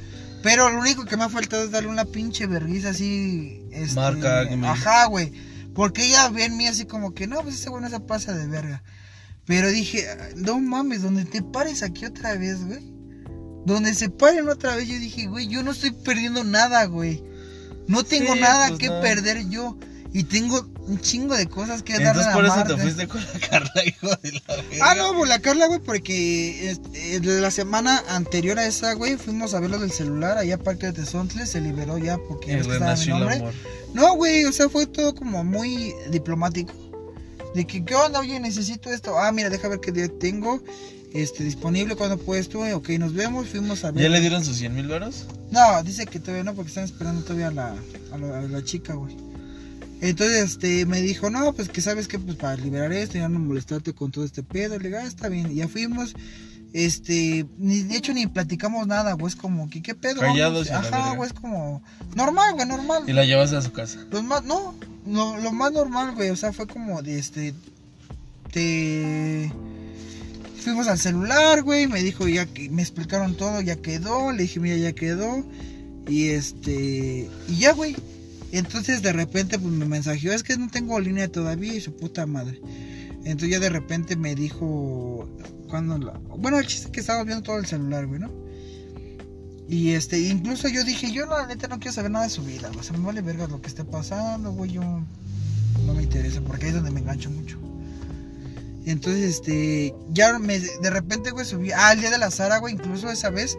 [0.44, 4.42] Pero lo único que me ha faltado es darle una pinche vergüenza así, este, Marca.
[4.64, 5.32] Ajá, güey,
[5.78, 8.34] porque ella ve en mí así como que, no, pues ese güey no se pasa
[8.34, 8.82] de verga.
[9.46, 12.92] Pero dije, no mames, donde te pares aquí otra vez, güey.
[13.64, 17.24] Donde se paren otra vez, yo dije, güey, yo no estoy perdiendo nada, güey.
[17.88, 19.02] No tengo Sí, nada pues que no.
[19.02, 19.78] perder yo.
[20.14, 22.76] Y tengo un chingo de cosas que darle Entonces a por eso Marta.
[22.76, 24.78] te fuiste con la Carla, hijo de la verga.
[24.82, 29.18] Ah, no, pues la Carla, güey, porque este, de la semana anterior a esa, güey,
[29.18, 32.56] fuimos a ver lo del celular allá a Parque de Tezontle, se liberó ya porque
[32.56, 33.36] ves que estaba mi el nombre.
[33.36, 33.54] amor.
[33.94, 36.74] No, güey, o sea, fue todo como muy diplomático.
[37.54, 38.20] De que, ¿qué onda?
[38.20, 39.18] Oye, necesito esto.
[39.20, 40.62] Ah, mira, deja ver qué día tengo
[41.14, 42.64] este, disponible, cuando puedes tú.
[42.76, 44.04] Ok, nos vemos, fuimos a ver.
[44.04, 45.26] ¿Ya le dieron sus 100 mil varos?
[45.52, 47.76] No, dice que todavía no, porque están esperando todavía a la,
[48.12, 49.16] a la, a la chica, güey.
[50.02, 53.40] Entonces, este, me dijo, no, pues que sabes que, pues para liberar esto, ya no
[53.40, 54.78] molestarte con todo este pedo.
[54.78, 55.52] Le digo, ah, está bien.
[55.52, 56.14] Y ya fuimos,
[56.74, 59.28] este, ni, de hecho ni platicamos nada, güey.
[59.28, 60.22] Es como, que, ¿qué pedo?
[60.22, 61.82] Callados Ajá, güey, es como,
[62.16, 63.04] normal, güey, normal.
[63.08, 64.06] Y la llevas a su casa.
[64.12, 64.76] Los más, no,
[65.08, 67.54] lo, lo más normal, güey, o sea, fue como de este,
[68.52, 69.52] te...
[70.64, 74.60] Fuimos al celular, güey, me dijo ya que, me explicaron todo, ya quedó, le dije,
[74.60, 75.46] mira, ya quedó,
[76.08, 77.96] y este, y ya, güey.
[78.52, 82.26] Entonces de repente pues me mensajeó, es que no tengo línea todavía y su puta
[82.26, 82.60] madre.
[83.24, 85.28] Entonces ya de repente me dijo,
[85.70, 86.14] cuando la...
[86.38, 88.32] Bueno, el chiste es que estábamos viendo todo el celular, güey, ¿no?
[89.70, 92.72] Y este, incluso yo dije, yo la neta no quiero saber nada de su vida.
[92.80, 94.72] O sea, me vale verga lo que esté pasando, güey.
[94.72, 94.82] Yo
[95.86, 97.58] no me interesa, porque ahí es donde me engancho mucho.
[98.86, 102.76] Entonces, este, ya me, de repente, güey, subí, ah, el día de la Sara, güey,
[102.76, 103.58] incluso esa vez,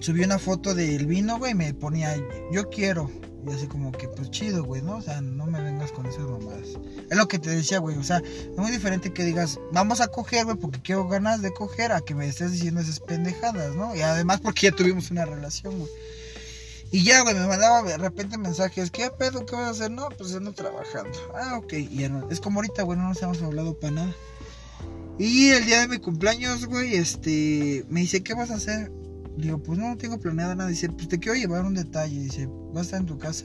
[0.00, 2.16] subí una foto del vino, güey, y me ponía,
[2.50, 3.10] yo quiero.
[3.46, 4.96] Y así como que, pues chido, güey, ¿no?
[4.96, 6.68] O sea, no me vengas con esas mamadas.
[7.08, 10.08] Es lo que te decía, güey, o sea, es muy diferente que digas, vamos a
[10.08, 13.94] coger, güey, porque quiero ganas de coger, a que me estés diciendo esas pendejadas, ¿no?
[13.94, 15.90] Y además porque ya tuvimos una relación, güey.
[16.90, 19.44] Y ya, güey, me mandaba de repente mensajes, ¿qué pedo?
[19.46, 19.90] ¿Qué vas a hacer?
[19.90, 21.18] No, pues ando trabajando.
[21.34, 21.72] Ah, ok.
[21.74, 24.14] Y ya no, es como ahorita, güey, no nos hemos hablado para nada.
[25.18, 28.90] Y el día de mi cumpleaños, güey, este, me dice, ¿qué vas a hacer?
[29.36, 30.68] Digo, pues no, no tengo planeado nada.
[30.70, 32.18] Dice, pues te quiero llevar un detalle.
[32.20, 33.44] Dice, ¿vas a estar en tu casa?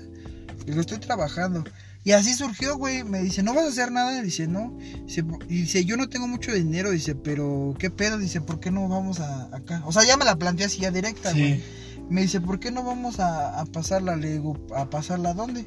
[0.65, 1.63] Digo, estoy trabajando.
[2.03, 3.03] Y así surgió, güey.
[3.03, 4.21] Me dice, ¿no vas a hacer nada?
[4.21, 4.77] Dice, no.
[5.05, 6.91] Dice, y dice, yo no tengo mucho dinero.
[6.91, 8.17] Dice, pero ¿qué pedo?
[8.17, 9.83] Dice, ¿por qué no vamos a acá?
[9.85, 11.63] O sea, ya me la planteé así ya directa, güey.
[12.09, 14.15] Me dice, ¿por qué no vamos a, a pasarla?
[14.15, 15.65] Le digo, ¿a pasarla dónde?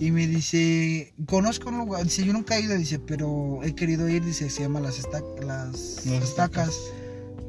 [0.00, 2.02] Y me dice, conozco un lugar.
[2.04, 2.76] Dice, yo nunca he ido.
[2.76, 4.24] Dice, pero he querido ir.
[4.24, 6.74] Dice, se llama Las, Esta- las Las Estacas.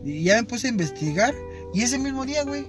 [0.05, 1.33] Y ya me puse a investigar.
[1.73, 2.65] Y ese mismo día, güey,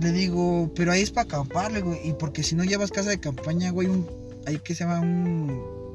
[0.00, 2.08] le digo, pero ahí es para acamparle, güey.
[2.08, 4.06] Y porque si no llevas casa de campaña, güey, un,
[4.46, 5.46] ahí que se llama un.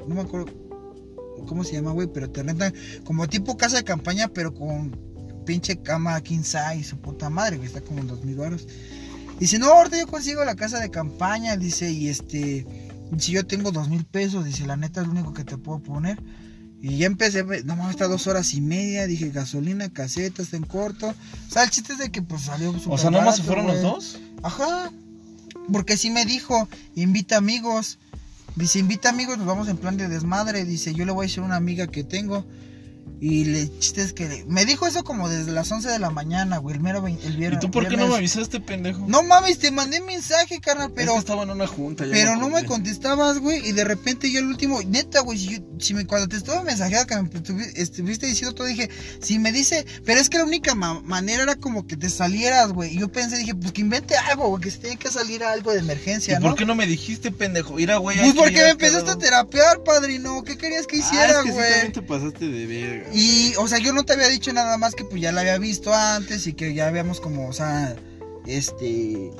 [0.07, 0.45] No me acuerdo
[1.47, 2.73] cómo se llama, güey, pero te rentan
[3.03, 4.91] como tipo casa de campaña, pero con
[5.45, 8.67] pinche cama king size su puta madre, güey, está como en dos mil baros.
[9.39, 12.65] Dice, no, ahorita yo consigo la casa de campaña, dice, y este,
[13.17, 15.79] si yo tengo dos mil pesos, dice, la neta es lo único que te puedo
[15.79, 16.17] poner.
[16.81, 20.63] Y ya empecé, no mames, está dos horas y media, dije, gasolina, caseta, está en
[20.63, 21.07] corto.
[21.07, 23.67] O sea, el chiste es de que pues salió O sea, ¿nada más se fueron
[23.67, 24.19] los dos?
[24.43, 24.91] Ajá.
[25.71, 27.97] Porque sí me dijo, invita amigos.
[28.55, 30.63] Dice, invita amigos, nos vamos en plan de desmadre.
[30.63, 32.45] Dice, yo le voy a decir a una amiga que tengo.
[33.21, 36.57] Y le chiste es que me dijo eso como desde las 11 de la mañana,
[36.57, 37.59] güey, el mero el ¿Y viernes.
[37.61, 39.05] tú por qué no me avisaste, pendejo?
[39.07, 42.05] No mames, te mandé mensaje, carnal, pero estaba en una junta.
[42.05, 45.47] ya pero no me contestabas, güey, y de repente yo el último, neta, güey, si,
[45.57, 48.89] yo- si me, cuando te estaba mensajeando que me estuvi- estuviste diciendo todo, dije,
[49.21, 52.71] si me dice, pero es que la única ma- manera era como que te salieras,
[52.73, 55.43] güey, y yo pensé, dije, pues que invente algo, güey, que se tiene que salir
[55.43, 56.49] algo de emergencia, ¿Y ¿no?
[56.49, 57.79] por qué no me dijiste, pendejo?
[57.79, 58.19] Ir a güey.
[58.19, 61.91] Pues porque me empezaste a terapiar, padrino, ¿qué querías que hiciera, ah, es que güey?
[61.91, 63.04] te pasaste de verga.
[63.13, 65.57] Y, o sea, yo no te había dicho nada más que pues ya la había
[65.57, 67.95] visto antes y que ya habíamos como, o sea,
[68.45, 69.31] este...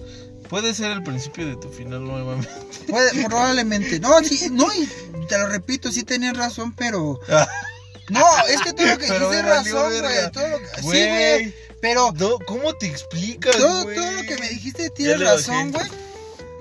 [0.49, 2.49] Puede ser el principio de tu final nuevamente.
[2.87, 3.99] Puede, probablemente.
[3.99, 7.19] No, sí, no, y te lo repito, sí tenías razón, pero...
[8.07, 10.31] No, es que todo lo que dijiste razón, güey.
[10.31, 10.67] Todo lo que...
[10.75, 11.55] Sí, Güey.
[11.81, 15.85] Pero No, ¿Cómo te explicas, todo, todo lo que me dijiste tienes razón, güey.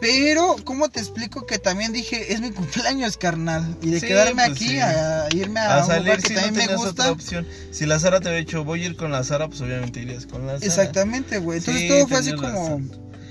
[0.05, 3.77] Pero, ¿cómo te explico que también dije, es mi cumpleaños, carnal?
[3.81, 4.79] Y de Sí, quedarme pues aquí sí.
[4.81, 7.11] a, irme a, A un salir lugar que si no también me otra gusta.
[7.13, 7.47] opción.
[7.71, 10.27] Si la Sara te había dicho, voy a ir con la Sara, pues obviamente irías
[10.27, 10.67] con la Sara.
[10.67, 11.59] Exactamente, güey.
[11.59, 12.81] Entonces Sí, todo fue así como,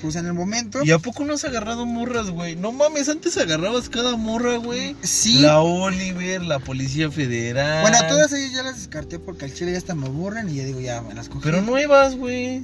[0.01, 0.83] pues en el momento.
[0.83, 2.55] ¿Y a poco no has agarrado morras, güey?
[2.55, 4.95] No mames, antes agarrabas cada morra, güey.
[5.03, 5.39] Sí.
[5.41, 7.81] La Oliver, la Policía Federal.
[7.83, 10.63] Bueno, todas ellas ya las descarté porque al chile ya hasta me aburren y ya
[10.63, 11.41] digo, ya me las cogí.
[11.43, 12.63] Pero nuevas, güey.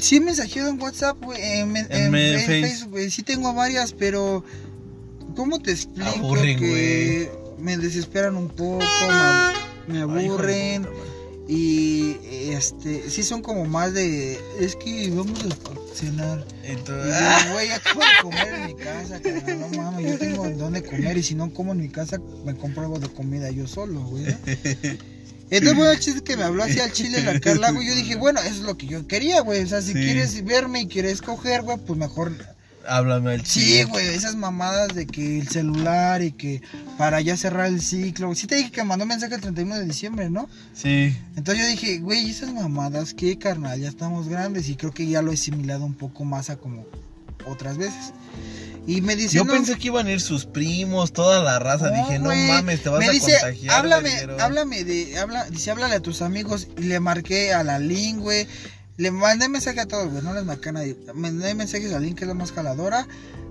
[0.00, 2.60] Sí he mensajeado en WhatsApp, güey, en, en, En Face-.
[2.62, 3.10] Facebook, güey.
[3.10, 4.44] Sí tengo varias, pero
[5.36, 8.84] ¿cómo te explico Aburren, que me desesperan un poco,
[9.86, 10.94] me, Ay, aburren puta
[11.52, 12.16] y
[12.52, 16.46] este sí son como más de es que vamos a cenar.
[16.62, 21.18] Entonces, güey, acabo de comer en mi casa, carnal, no mames, yo tengo dónde comer
[21.18, 24.26] y si no como en mi casa me compro algo de comida yo solo, güey.
[24.26, 24.36] ¿no?
[25.50, 27.86] Entonces, bueno, el chiste que me habló así al chile la Carla, güey.
[27.88, 29.62] Yo dije, bueno, eso es lo que yo quería, güey.
[29.62, 29.94] O sea, si Sí.
[29.94, 32.32] quieres verme y quieres coger, güey, pues mejor.
[32.88, 33.84] háblame al Sí, chile.
[33.84, 36.62] güey, esas mamadas de que el celular y que
[36.96, 38.34] para ya cerrar el ciclo.
[38.34, 40.48] Sí te dije que mandó mensaje el 31 de diciembre, ¿no?
[40.74, 41.14] Sí.
[41.36, 43.78] Entonces yo dije, güey, esas mamadas, ¿qué, carnal?
[43.78, 46.86] Ya estamos grandes y creo que ya lo he asimilado un poco más a como
[47.46, 48.12] otras veces.
[48.90, 51.90] Y me dice, Yo no, pensé que iban a ir sus primos, toda la raza.
[51.90, 53.76] No, Dije, no mames, te vas me a dice, contagiar.
[53.76, 54.40] háblame, verguero".
[54.42, 56.66] háblame de, habla, dice, háblale a tus amigos.
[56.76, 58.48] Y le marqué a la Lin, güey.
[58.96, 60.96] Le mandé mensaje a todos, güey, no les marqué a nadie.
[61.14, 63.06] Mandé mensajes a Lin, que es la más jaladora.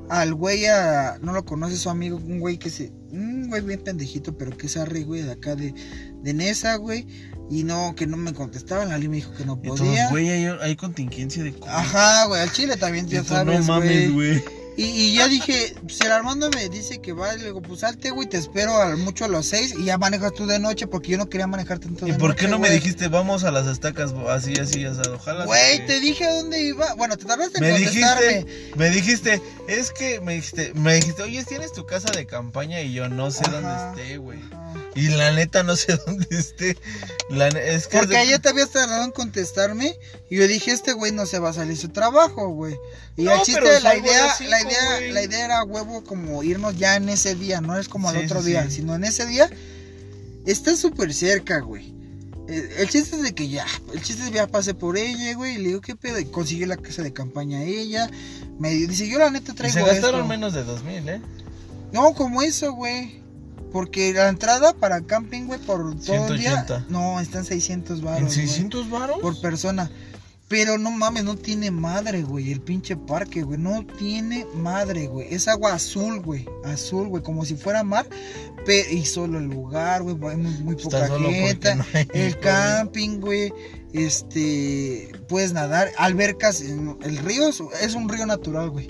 [0.10, 3.82] Al güey, a, no lo conoce su amigo, un güey que se, un güey bien
[3.82, 5.74] pendejito, pero que es arre, güey, de acá de,
[6.22, 7.07] de Nesa, güey.
[7.49, 8.84] Y no, que no me contestaba.
[8.86, 10.10] La Lin me dijo que no podía.
[10.10, 11.53] güey, hay, hay contingencia de.
[11.53, 11.70] COVID.
[11.72, 14.44] Ajá, güey, al chile también, ya sabes, no mames, güey.
[14.80, 18.12] Y, y ya dije, si el Armando me dice que va, le digo, pues salte,
[18.12, 21.10] güey, te espero a mucho a los seis y ya manejas tú de noche porque
[21.12, 23.52] yo no quería manejar tanto ¿Y de por noche, qué no me dijiste, vamos a
[23.52, 25.16] las estacas así, así, asado?
[25.16, 25.44] Ojalá.
[25.46, 26.94] Güey, te dije a dónde iba.
[26.94, 28.26] Bueno, te tardaste en Me contestarme.
[28.46, 32.80] dijiste, me dijiste, es que me dijiste, me dijiste, oye, tienes tu casa de campaña
[32.82, 34.40] y yo no sé Ajá, dónde esté, güey.
[34.52, 34.69] ajá.
[34.96, 36.78] Y la neta no sé dónde esté.
[37.30, 39.96] La ne- es que es Porque ayer te habías tardado en contestarme
[40.30, 42.76] y yo dije, este güey no se va a salir su trabajo, güey.
[43.18, 45.12] Y No, el chiste, pero la idea, cinco, la idea, güey.
[45.12, 48.26] la idea era huevo como irnos ya en ese día, no es como al Sí,
[48.26, 48.78] otro sí, día, sí.
[48.78, 49.50] sino en ese día
[50.46, 51.94] está súper cerca, güey.
[52.48, 55.36] Eh, El chiste es de que ya, el chiste es que ya pasé por ella,
[55.36, 56.18] güey, y le digo, ¿qué pedo?
[56.20, 58.10] Y consiguió la casa de campaña a ella.
[58.60, 60.28] Me dice, yo la neta y traigo se gastaron esto.
[60.28, 61.22] menos de dos mil, ¿eh?
[61.91, 63.22] No, como eso, güey.
[63.72, 66.64] Porque la entrada para camping, güey, por todo el día.
[66.66, 66.86] 180.
[66.90, 68.20] No, están 600 baros.
[68.20, 69.20] ¿En güey, 600 varos?
[69.20, 69.90] Por persona.
[70.50, 72.52] Pero no mames, no tiene madre, güey.
[72.52, 73.60] El pinche parque, güey.
[73.60, 75.32] No tiene madre, güey.
[75.32, 76.48] Es agua azul, güey.
[76.66, 77.22] Azul, güey.
[77.22, 78.08] Como si fuera mar.
[78.66, 80.18] Pero, y solo el lugar, güey.
[80.28, 81.76] Hay muy, poca gente.
[81.76, 83.54] no el camping, güey.
[83.94, 85.12] Este.
[85.28, 85.91] Puedes nadar.
[86.00, 86.62] Albercas.
[86.62, 88.88] El río es, es un río natural, güey.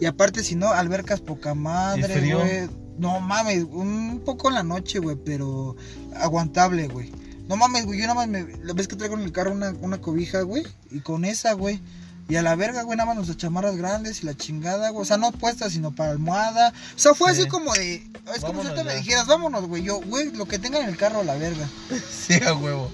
[0.00, 2.68] Y aparte, si no, albercas poca madre, güey.
[3.00, 5.74] No mames, un poco en la noche, güey, pero
[6.16, 7.10] aguantable, güey.
[7.48, 8.46] No mames, güey, yo nada más me...
[8.62, 11.80] La vez que traigo en el carro una, una cobija, güey, y con esa, güey.
[12.28, 15.02] Y a la verga, güey, nada más nuestras chamarras grandes y la chingada, güey.
[15.02, 16.72] O sea, no puestas, sino para almohada.
[16.94, 17.40] O sea, fue Sí.
[17.40, 18.08] así como de...
[18.36, 19.82] Es como si ahorita me dijeras, vámonos, güey.
[19.82, 21.68] Yo, güey, lo que tengan en el carro a la verga.
[22.12, 22.88] Sí, a huevo.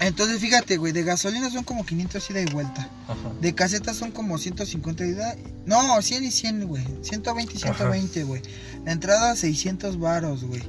[0.00, 2.90] Entonces, fíjate, güey, de gasolina son como 500 ida y vuelta.
[3.06, 3.16] Ajá.
[3.40, 5.36] De casetas son como 150 ida.
[5.64, 6.84] No, 100 y 100, güey.
[7.02, 8.42] 120 y 120, güey.
[8.84, 10.62] La entrada 600 varos, güey.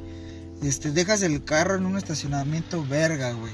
[0.61, 3.53] Este, dejas el carro en un estacionamiento verga, güey.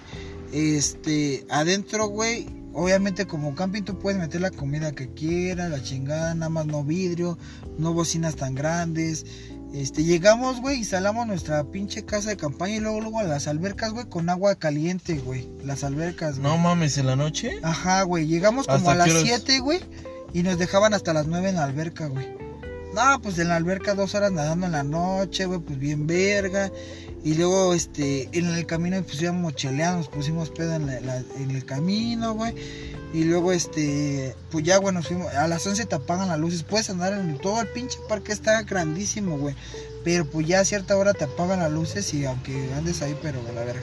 [0.51, 6.33] Este, adentro, güey, obviamente como camping tú puedes meter la comida que quieras, la chingada,
[6.35, 7.37] nada más no vidrio,
[7.77, 9.25] no bocinas tan grandes.
[9.73, 13.91] Este, llegamos, güey, instalamos nuestra pinche casa de campaña y luego, luego a las albercas,
[13.91, 15.47] güey, con agua caliente, güey.
[15.63, 16.51] Las albercas, güey.
[16.51, 17.59] No mames, en la noche.
[17.61, 18.25] Ajá, güey.
[18.25, 19.23] Llegamos como ¿Hasta a las qué horas?
[19.25, 19.79] 7, güey.
[20.33, 22.48] Y nos dejaban hasta las 9 en la alberca, güey.
[22.99, 26.69] No, pues en la alberca dos horas nadando en la noche, güey, pues bien verga.
[27.23, 32.33] Y luego, este, en el camino pues íbamos cheleando, nos pusimos pedo en, el camino,
[32.33, 32.53] güey.
[33.13, 35.33] Y luego, este, pues ya, güey, nos fuimos.
[35.33, 36.63] A las 11 te apagan las luces.
[36.63, 39.55] Puedes andar en todo el pinche parque, está grandísimo, güey.
[40.03, 43.41] Pero pues ya a cierta hora te apagan las luces y aunque andes ahí, pero
[43.55, 43.81] la verga.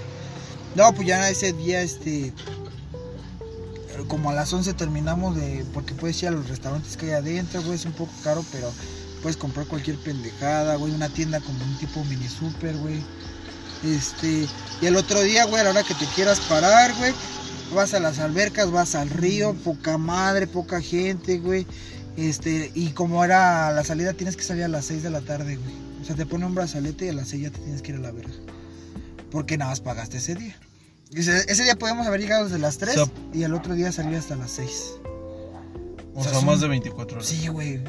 [0.74, 2.34] No, pues ya ese día, este,
[4.08, 7.62] como a las 11 terminamos de porque puedes ir a los restaurantes que hay adentro,
[7.62, 8.70] güey, es un poco caro, pero
[9.26, 13.02] puedes comprar cualquier pendejada, güey, una tienda como un tipo mini super, güey.
[13.82, 14.46] Este,
[14.80, 17.12] y el otro día, güey, a la hora que te quieras parar, güey,
[17.74, 21.66] vas a las albercas, vas al río, poca madre, poca gente, güey.
[22.16, 25.56] Este, y como era la salida, tienes que salir a las 6 de la tarde,
[25.56, 25.74] güey.
[26.00, 27.98] O sea, te pone un brazalete y a las 6 ya te tienes que ir
[27.98, 28.32] a la verga.
[29.32, 30.56] Porque nada más pagaste ese día.
[31.10, 34.16] Dice, ese día podemos haber llegado desde las 3 So- y al otro día salir
[34.18, 34.70] hasta las 6.
[36.14, 37.28] O O sea, más de 24 horas.
[37.28, 37.82] Sí, güey.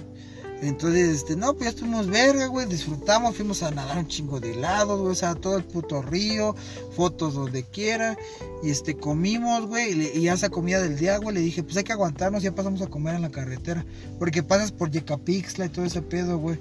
[0.61, 4.53] Entonces, este, no, pues ya estuvimos verga, güey, disfrutamos, fuimos a nadar un chingo de
[4.53, 6.55] helados, güey, o sea, todo el puto río,
[6.95, 8.17] fotos donde quiera,
[8.63, 11.83] y este, comimos, güey, y, y esa comida del día, güey, le dije, pues hay
[11.83, 13.85] que aguantarnos, ya pasamos a comer en la carretera,
[14.17, 16.57] porque pasas por Yecapixtla y todo ese pedo, güey.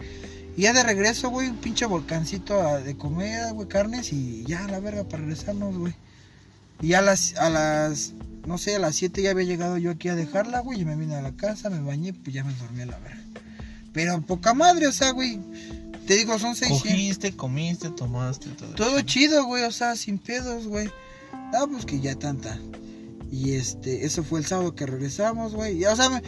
[0.59, 4.68] Y ya de regreso, güey, un pinche volcancito de comida, güey, carnes, y ya, a
[4.68, 5.94] la verga, para regresarnos, güey.
[6.82, 8.12] Y a las, a las,
[8.47, 10.97] no sé, a las 7 ya había llegado yo aquí a dejarla, güey, y me
[10.97, 13.26] vine a la casa, me bañé, pues ya me dormí a la verga.
[13.97, 15.40] Pero poca madre, o sea, güey,
[16.06, 16.82] te digo, son 600.
[16.82, 18.74] Cogiste, comiste, tomaste, todo.
[18.74, 20.90] Todo chido, güey, o sea, sin pedos, güey.
[21.32, 22.59] Ah, pues que ya tanta.
[23.32, 25.78] Y este, eso fue el sábado que regresamos, güey.
[25.78, 26.23] Ya, o sea, me-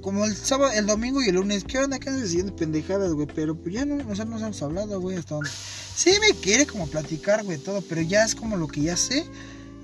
[0.00, 1.98] como el sábado, el domingo y el lunes, ¿qué onda?
[1.98, 3.26] ¿Qué andas haciendo pendejadas, güey?
[3.34, 5.50] Pero pues ya no, nosotros nos hemos hablado, güey, hasta donde.
[5.96, 9.26] Sí me quiere como platicar, güey, todo, pero ya es como lo que ya sé.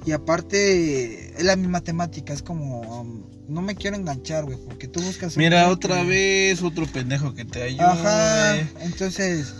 [0.07, 4.89] Y aparte, es la misma temática, es como, um, no me quiero enganchar, güey, porque
[4.89, 5.37] tú buscas...
[5.37, 7.83] Mira, otra que- vez, otro pendejo que te ayude.
[7.83, 9.53] Ajá, entonces,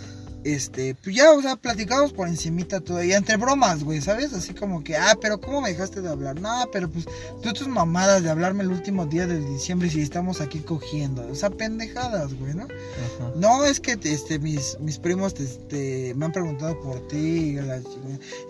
[0.43, 4.33] este, pues ya, o sea, platicamos por encimita todo, y entre bromas, güey, ¿sabes?
[4.33, 6.39] Así como que, ah, pero ¿cómo me dejaste de hablar?
[6.39, 7.05] No, pero pues,
[7.41, 11.35] tú tus mamadas de hablarme el último día de diciembre si estamos aquí cogiendo, o
[11.35, 12.63] sea, pendejadas, güey, ¿no?
[12.63, 13.31] Ajá.
[13.35, 17.53] No, es que, este, mis, mis primos, te- te- me han preguntado por ti, y
[17.55, 17.79] la.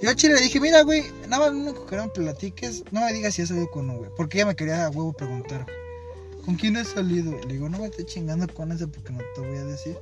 [0.01, 2.83] Yo a Chile le dije, mira, güey, nada más lo único que no me platiques,
[2.91, 5.13] no me digas si has salido con un güey, porque ella me quería a huevo
[5.13, 5.88] preguntar, güey.
[6.45, 7.31] ¿Con quién has salido?
[7.47, 9.95] Le digo, no me estés chingando con ese porque no te voy a decir.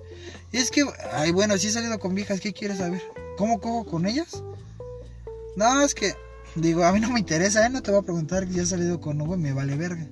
[0.51, 3.01] Y es que, ay, bueno, sí he salido con viejas, ¿qué quieres saber?
[3.37, 4.43] ¿Cómo cojo con ellas?
[5.55, 6.13] No, es que,
[6.55, 7.69] digo, a mí no me interesa, ¿eh?
[7.69, 10.07] No te voy a preguntar si has salido con un güey, me vale verga.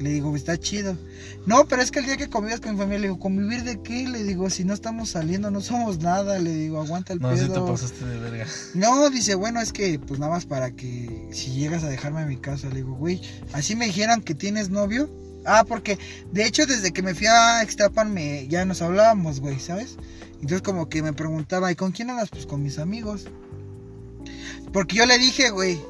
[0.00, 0.98] Le digo, está chido.
[1.46, 3.80] No, pero es que el día que convives con mi familia, le digo, ¿convivir de
[3.80, 4.08] qué?
[4.08, 6.38] Le digo, si no estamos saliendo, no somos nada.
[6.40, 7.46] Le digo, aguanta el No, pedo.
[7.46, 8.46] sí te pasaste de verga.
[8.74, 12.26] No, dice, bueno, es que pues nada más para que si llegas a dejarme a
[12.26, 13.22] mi casa, le digo, güey,
[13.52, 15.08] así me dijeran que tienes novio.
[15.44, 15.98] Ah, porque
[16.32, 19.96] de hecho desde que me fui a Extapan me, ya nos hablábamos, güey, ¿sabes?
[20.34, 22.30] Entonces como que me preguntaba, ¿y con quién andas?
[22.30, 23.26] Pues con mis amigos.
[24.72, 25.80] Porque yo le dije, güey,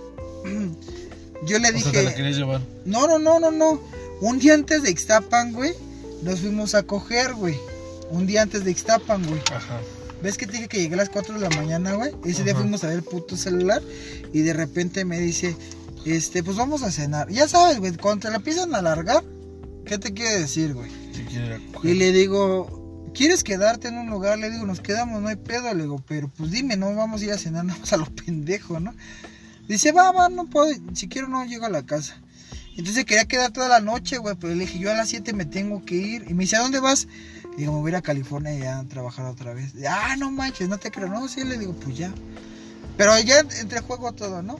[1.46, 1.90] yo le O dije...
[1.90, 2.60] sea, te la querías llevar.
[2.84, 3.80] No, no, no, no, no.
[4.20, 5.72] Un día antes de Ixtapan, güey,
[6.22, 7.56] nos fuimos a coger, güey.
[8.10, 9.40] Un día antes de Ixtapan, güey.
[9.52, 9.80] Ajá.
[10.22, 12.12] ¿Ves que te dije que llegué a las 4 de la mañana, güey?
[12.24, 13.82] Ese día fuimos a ver el puto celular
[14.32, 15.56] y de repente me dice,
[16.06, 17.28] este, pues vamos a cenar.
[17.30, 19.22] Ya sabes, güey, cuando te la empiezan a alargar,
[19.84, 20.90] ¿qué te quiere decir, güey?
[21.82, 24.38] Y le digo, ¿quieres quedarte en un lugar?
[24.38, 25.72] Le digo, nos quedamos, no hay pedo.
[25.74, 28.06] Le digo, pero pues dime, no vamos a ir a cenar, nada más a lo
[28.06, 28.94] pendejo, ¿no?
[29.68, 32.20] Dice, va, va, no puedo, si quiero no llego a la casa.
[32.76, 35.46] Entonces quería quedar toda la noche, güey, pero le dije, yo a las 7 me
[35.46, 36.24] tengo que ir.
[36.28, 37.06] Y me dice, ¿a dónde vas?
[37.52, 39.72] Le digo, me voy a ir a California y ya a trabajar otra vez.
[39.88, 41.08] Ah, no manches, no te creo.
[41.08, 42.12] No, sí, le digo, pues ya.
[42.96, 44.58] Pero ya entre juego todo, ¿no?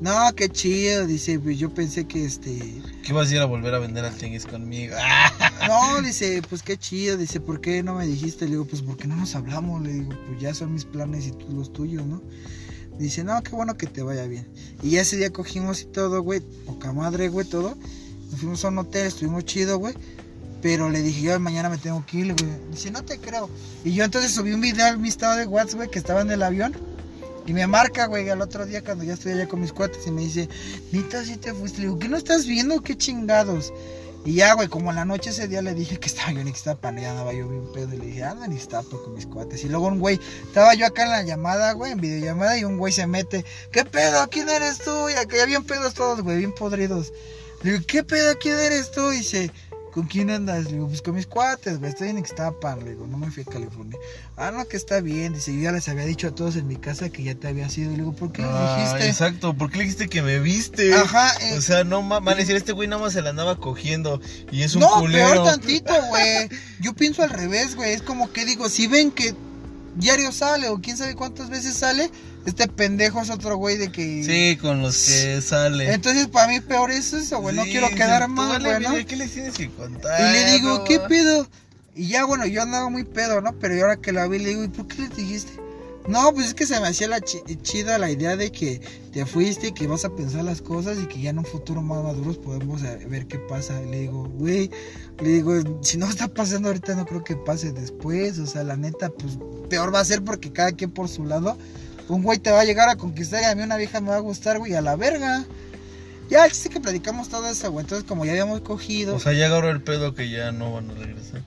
[0.00, 2.82] No, qué chido, dice, pues yo pensé que este...
[3.02, 4.94] ¿Qué vas a ir a volver a vender al tianguis conmigo?
[5.66, 8.44] No, dice, pues qué chido, dice, ¿por qué no me dijiste?
[8.44, 11.32] Le digo, pues porque no nos hablamos, le digo, pues ya son mis planes y
[11.32, 12.22] tú los tuyos, ¿no?
[12.98, 14.46] Dice, no, qué bueno que te vaya bien.
[14.82, 17.76] Y ya ese día cogimos y todo, güey, poca madre, güey, todo.
[18.30, 19.94] Nos fuimos a un hotel, estuvimos chido, güey.
[20.62, 22.50] Pero le dije, yo mañana me tengo que ir, güey.
[22.70, 23.50] Dice, no te creo.
[23.84, 26.30] Y yo entonces subí un video al mi estado de WhatsApp, güey, que estaba en
[26.30, 26.74] el avión.
[27.46, 30.10] Y me marca, güey, al otro día cuando ya estoy allá con mis cuates y
[30.10, 30.48] me dice,
[30.90, 31.78] Nita, si te fuiste.
[31.78, 32.82] Le digo, ¿qué no estás viendo?
[32.82, 33.72] ¿Qué chingados?
[34.24, 36.98] Y ya, güey, como la noche ese día le dije que estaba yo en Ixtapan,
[36.98, 39.62] y ya andaba yo bien pedo, y le dije, anda en Ixtapan con mis cuates.
[39.62, 42.76] Y luego un güey, estaba yo acá en la llamada, güey, en videollamada, y un
[42.76, 44.28] güey se mete, ¿qué pedo?
[44.28, 45.08] ¿Quién eres tú?
[45.08, 47.12] Y acá ya bien pedos todos, güey, bien podridos.
[47.62, 48.36] Le digo, ¿qué pedo?
[48.40, 49.12] ¿Quién eres tú?
[49.12, 49.52] Y dice,
[49.96, 50.66] ¿con quién andas?
[50.66, 52.84] Le digo, pues con mis cuates, güey, estoy en Ixtapan.
[52.84, 53.98] Le digo, no me fui a California.
[54.36, 55.32] Ah, no, que está bien.
[55.32, 57.68] Dice, yo ya les había dicho a todos en mi casa que ya te había
[57.70, 57.90] sido.
[57.92, 59.08] Le digo, ¿por qué lo Ah, dijiste?
[59.08, 60.92] exacto, ¿por qué le dijiste que me viste?
[60.94, 63.30] Ajá, eh, O sea, no ma- van a decir, este güey nada más se la
[63.30, 64.20] andaba cogiendo
[64.52, 65.30] y es un no, culero.
[65.32, 66.48] peor tantito, güey.
[66.80, 67.92] Yo pienso al revés, güey.
[67.94, 69.34] Es como que digo, si ven que
[69.96, 72.10] diario sale o quién sabe cuántas veces sale,
[72.44, 74.22] este pendejo es otro güey de que...
[74.24, 75.92] Sí, con los que sale.
[75.92, 77.56] Entonces, para mí peor es eso, güey.
[77.56, 78.90] no quiero quedar mal, güey, ¿no?
[78.90, 80.20] mira, ¿Qué les tienes que contar?
[80.20, 80.84] Y le digo?
[80.84, 81.48] ¿qué pedo?
[81.94, 83.58] Y ya, bueno, yo andaba muy pedo, ¿no?
[83.58, 85.65] Pero ahora que la vi, le digo, ¿y por qué le dijiste?
[86.08, 88.80] No, pues es que se me hacía la chi- chida la idea de que
[89.12, 91.82] te fuiste y que vas a pensar las cosas y que ya en un futuro
[91.82, 93.80] más maduros podemos eh, ver qué pasa.
[93.80, 94.70] Le digo, güey,
[95.20, 98.38] le digo, si no está pasando ahorita, no creo que pase después.
[98.38, 101.56] O sea, la neta, pues peor va a ser porque cada quien por su lado.
[102.08, 104.16] Un güey te va a llegar a conquistar y a mí una vieja me va
[104.16, 105.44] a gustar, güey, a la verga.
[106.30, 107.84] Ya, sí que platicamos todo eso, güey.
[107.84, 109.16] Entonces, como ya habíamos cogido.
[109.16, 111.42] O sea, ya agarró el pedo que ya no van a regresar.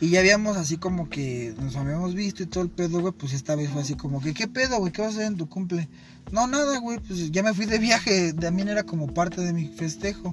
[0.00, 3.12] Y ya habíamos así como que nos habíamos visto y todo el pedo, güey.
[3.12, 4.92] Pues esta vez fue así como que, ¿qué pedo, güey?
[4.92, 5.88] ¿Qué vas a hacer en tu cumple?
[6.32, 6.98] No, nada, güey.
[6.98, 8.32] Pues ya me fui de viaje.
[8.32, 10.32] También era como parte de mi festejo.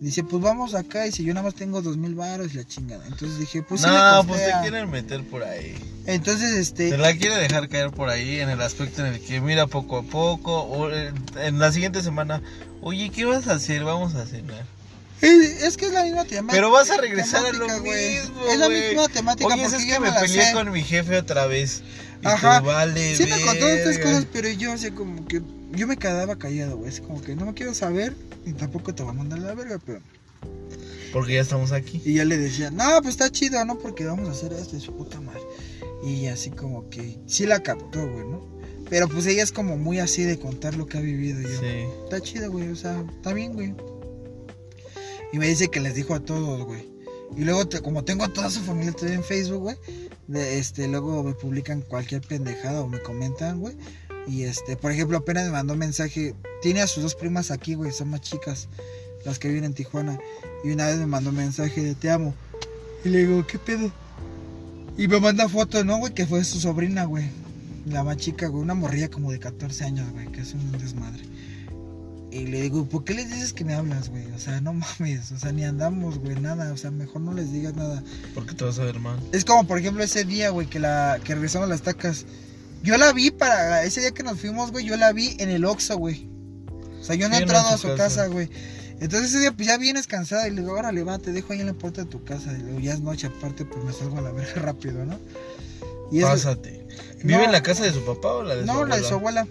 [0.00, 1.06] Dice, pues vamos acá.
[1.06, 3.04] Y si yo nada más tengo dos mil baros y la chingada.
[3.06, 3.88] Entonces dije, pues sí.
[3.88, 5.74] le no, pues te quieren meter por ahí.
[6.06, 6.90] Entonces, este.
[6.90, 9.98] Te la quiere dejar caer por ahí en el aspecto en el que mira poco
[9.98, 10.62] a poco.
[10.62, 12.42] O en en la siguiente semana,
[12.80, 13.84] oye, ¿qué vas a hacer?
[13.84, 14.64] Vamos a cenar.
[15.20, 16.52] Es, es que es la misma temática.
[16.52, 18.14] Pero vas a regresar a lo temática, güey.
[18.18, 18.46] mismo.
[18.48, 18.88] Es la güey.
[18.88, 19.54] misma temática.
[19.54, 20.52] Oye, es que me peleé sé.
[20.52, 21.82] con mi jefe otra vez.
[22.22, 22.60] Y Ajá.
[22.60, 24.04] tú, vale, Sí me contó estas verga.
[24.10, 26.90] cosas, pero yo así como que yo me quedaba callado, güey.
[26.90, 28.14] Es como que no me quiero saber
[28.46, 30.00] y tampoco te voy a mandar la verga, pero
[31.12, 32.00] Porque ya estamos aquí.
[32.04, 33.78] y ya le decía, "No, pues está chido, ¿no?
[33.78, 35.40] Porque vamos a hacer esto y su puta madre."
[36.04, 38.44] Y así como que sí la captó, güey, ¿no?
[38.90, 41.60] Pero pues ella es como muy así de contar lo que ha vivido y yo.
[41.60, 41.84] Sí.
[42.04, 43.74] Está chido, güey, o sea, está bien, güey.
[45.34, 46.88] Y me dice que les dijo a todos, güey.
[47.36, 49.76] Y luego, te- como tengo a toda su familia todavía en Facebook, güey,
[50.32, 53.74] este, luego me publican cualquier pendejada o me comentan, güey.
[54.28, 56.36] Y este, por ejemplo, apenas me mandó mensaje.
[56.62, 58.68] Tiene a sus dos primas aquí, güey, son más chicas,
[59.24, 60.20] las que viven en Tijuana.
[60.62, 62.32] Y una vez me mandó mensaje de te amo.
[63.04, 63.90] Y le digo, ¿qué pedo?
[64.96, 66.14] Y me manda foto, ¿no, güey?
[66.14, 67.24] Que fue su sobrina, güey.
[67.86, 68.62] La más chica, güey.
[68.62, 70.28] Una morrilla como de 14 años, güey.
[70.30, 71.24] Que es un desmadre.
[72.34, 74.24] Y le digo, ¿por qué les dices que me hablas, güey?
[74.32, 75.30] O sea, no mames.
[75.30, 76.72] O sea, ni andamos, güey, nada.
[76.72, 78.02] O sea, mejor no les digas nada.
[78.34, 79.20] Porque te vas a ver mal.
[79.32, 82.26] Es como, por ejemplo, ese día, güey, que la que regresamos las tacas.
[82.82, 83.84] Yo la vi para.
[83.84, 86.28] Ese día que nos fuimos, güey, yo la vi en el Oxxo, güey.
[87.00, 88.26] O sea, yo no he Sí, no, entrado en a su casa.
[88.26, 88.50] güey.
[89.00, 90.48] Entonces ese día, pues ya vienes cansada.
[90.48, 92.52] Y le digo, órale, va, te dejo ahí en la puerta de tu casa.
[92.52, 95.18] Y le digo, ya es noche, aparte, pues me salgo a la verga rápido, ¿no?
[96.10, 96.84] Y es- Pásate.
[97.22, 97.44] ¿Vive No.
[97.44, 98.96] en la casa de su papá o la de su No, abuela?
[98.96, 99.46] la de su abuela.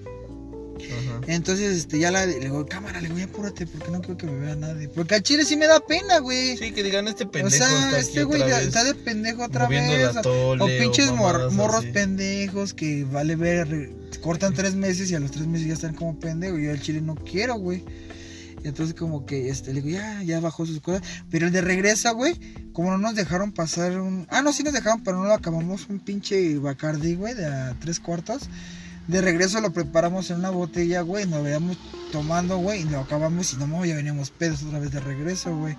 [0.75, 1.21] Ajá.
[1.27, 4.25] Entonces, este, ya la, le digo, cámara, le digo, ya apúrate, porque no quiero que
[4.27, 4.89] me vea nadie.
[4.89, 6.57] Porque al chile sí me da pena, güey.
[6.57, 8.67] Sí, que digan este pendejo o sea, está este aquí güey otra ya vez.
[8.67, 10.15] está de pendejo otra vez.
[10.25, 11.91] o- pinches mor- morros así.
[11.91, 16.19] pendejos que vale ver, cortan tres meses y a los tres meses ya están como
[16.19, 16.59] pendejos.
[16.59, 17.83] Yo al chile no quiero, güey.
[18.65, 21.01] Entonces como que este, le digo, ya, ya bajó sus cosas.
[21.29, 22.39] Pero el de regresa, güey,
[22.71, 24.25] como no nos dejaron pasar un...
[24.29, 25.87] Ah, no, sí nos dejaron, pero no lo acabamos.
[25.89, 28.43] Un pinche Bacardi, güey, de a tres cuartos.
[29.07, 31.77] De regreso lo preparamos en una botella, güey, nos veíamos
[32.11, 35.75] tomando, güey, y lo acabamos y no, ya veníamos pedos otra vez de regreso, güey.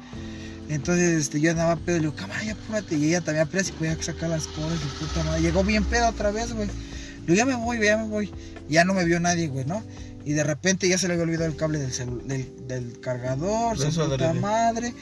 [0.68, 2.96] Entonces, este, yo andaba pedo, le digo, cámara, ya apúrate.
[2.96, 5.42] Y ella también apenas si podía sacar las cosas, y puta madre.
[5.42, 6.68] Llegó bien pedo otra vez, güey.
[6.68, 8.30] Le digo, ya me voy, ya me voy.
[8.68, 9.82] Y ya no me vio nadie, güey, ¿no?
[10.24, 14.08] Y de repente ya se le había olvidado el cable del, del, del cargador, su
[14.08, 14.94] puta madre.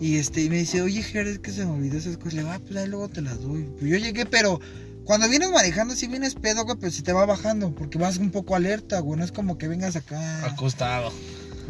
[0.00, 2.34] Y este, y me dice, oye, Jerez, es que se me olvidó esas cosas.
[2.34, 3.66] Le digo, ah, pues ahí luego te las doy.
[3.78, 4.60] Pues yo llegué, pero
[5.08, 8.30] cuando vienes manejando, si vienes pedo, güey, pues se te va bajando, porque vas un
[8.30, 9.18] poco alerta, güey.
[9.18, 10.44] No es como que vengas acá.
[10.44, 11.10] Acostado.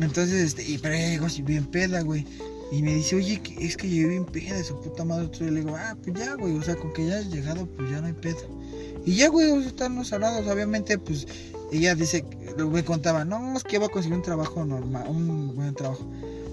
[0.01, 2.27] Entonces, este, y pero ya llegó así bien peda, güey.
[2.73, 5.27] Y me dice, oye, es que llegué bien peda de su puta madre.
[5.27, 7.89] Entonces le digo, ah, pues ya, güey, o sea, con que ya hayas llegado, pues
[7.89, 8.41] ya no hay pedo.
[9.07, 10.45] Y ya, güey, o sea, están los hablados.
[10.49, 11.29] Obviamente, pues,
[11.71, 12.25] ella dice,
[12.57, 16.05] me contaba, no, es que iba a conseguir un trabajo normal, un buen trabajo.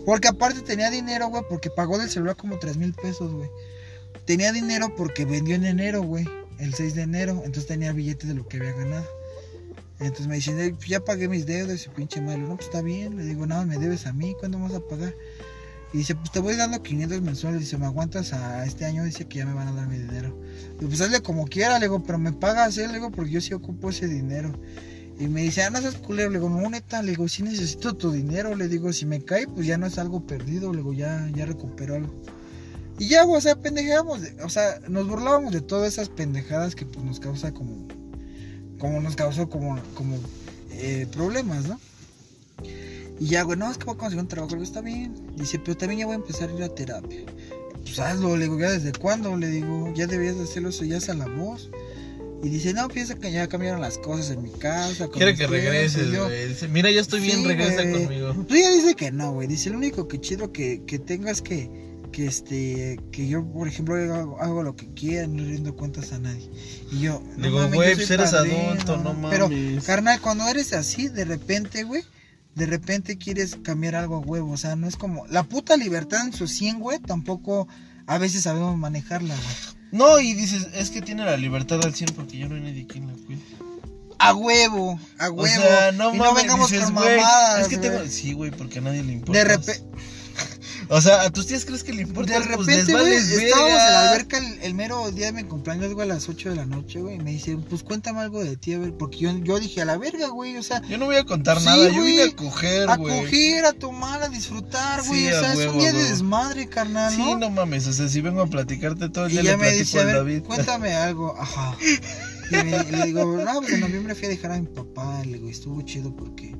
[0.05, 3.49] Porque aparte tenía dinero, güey, porque pagó del celular como 3 mil pesos, güey.
[4.25, 6.25] Tenía dinero porque vendió en enero, güey,
[6.59, 7.33] el 6 de enero.
[7.45, 9.07] Entonces tenía billetes de lo que había ganado.
[9.99, 12.47] Entonces me dicen, "Eh, pues ya pagué mis deudas y pinche malo.
[12.47, 13.15] No, pues está bien.
[13.17, 14.35] Le digo, nada, me debes a mí.
[14.39, 15.13] ¿Cuándo vas a pagar?
[15.93, 17.61] Y dice, pues te voy dando 500 mensuales.
[17.61, 19.05] Dice, ¿me aguantas a este año?
[19.05, 20.37] Dice que ya me van a dar mi dinero.
[20.77, 21.79] Digo, pues hazle como quiera.
[21.79, 22.87] Le digo, pero me pagas, ¿eh?
[22.87, 24.51] Le digo, porque yo sí ocupo ese dinero.
[25.17, 26.29] Y me dice, ah, no seas culero.
[26.29, 27.01] Le digo, no, neta.
[27.01, 28.55] Le digo, sí necesito tu dinero.
[28.55, 30.73] Le digo, si me cae, pues ya no es algo perdido.
[30.73, 32.13] Le digo, ya, ya recupero algo.
[32.97, 34.21] Y ya, güey, o sea, pendejeamos.
[34.21, 37.87] de- O sea, nos burlábamos de todas esas pendejadas que pues nos causa como.
[38.79, 40.17] Como nos causó como, como
[40.71, 41.79] eh, problemas, ¿no?
[43.19, 45.13] Y ya, güey, no, es que voy a conseguir un trabajo, digo, está bien.
[45.37, 47.21] Dice, pero también ya voy a empezar a ir a terapia.
[47.83, 49.37] Pues hazlo, le digo, ¿ya desde cuándo?
[49.37, 51.69] Le digo, ya deberías de hacerlo, eso ya es a la voz.
[52.43, 55.07] Y dice, no, piensa que ya cambiaron las cosas en mi casa.
[55.07, 56.47] Quiere que ustedes", y regreses, güey.
[56.49, 58.33] Dice, mira, ya estoy bien, Sí, regresa conmigo.
[58.47, 59.47] Pues ella dice que no, güey.
[59.47, 61.69] Dice, lo único que chido que, que tengas que,
[62.15, 66.19] que este, que yo, por ejemplo, hago, hago lo que quiera, no rindo cuentas a
[66.19, 66.49] nadie.
[66.89, 69.31] Y yo, no Digo, güey, pues eres adulto, no mames.
[69.37, 69.49] Pero,
[69.85, 72.03] carnal, cuando eres así, de repente, güey,
[72.55, 74.53] de repente quieres cambiar algo a huevo.
[74.53, 77.67] O sea, no es como, la puta libertad en su 100, güey, tampoco
[78.07, 79.75] a veces sabemos manejarla, güey.
[79.91, 82.87] No, y dices, es que tiene la libertad al 100 porque ya no hay nadie
[82.87, 83.41] quien la cuide.
[84.19, 85.43] A huevo, a huevo.
[85.43, 88.05] O sea, no y mames, no vengamos dices, con mamadas, es que tengo...
[88.07, 89.37] Sí, güey, porque a nadie le importa.
[89.37, 89.83] De repente,
[90.89, 92.33] O sea, ¿a tus tías crees que le importa?
[92.39, 95.43] De Pues repente, güey, vales estábamos en la alberca el, el mero día de mi
[95.43, 97.15] cumpleaños, güey, a las 8 de la noche, güey.
[97.15, 99.85] Y me dice, pues cuéntame algo de ti, a ver, porque yo, yo dije, a
[99.85, 102.11] la verga, güey, o sea, Yo no voy a contar Sí, nada, yo güey.
[102.11, 103.19] vine a coger, a güey.
[103.21, 105.21] coger, a tomar, a disfrutar, güey.
[105.21, 107.37] Sí, o a sea, es un día de desmadre, carnal, Sí, ¿no?
[107.37, 109.63] no mames, o sea, si vengo a platicarte todo el y día ya le me
[109.63, 110.43] platico dice, a ver, David.
[110.43, 111.75] cuéntame algo, ajá.
[112.51, 115.33] Y, me- le digo, no, pues en noviembre fui a dejar a mi papá, le
[115.39, 116.53] digo, estuvo chido porque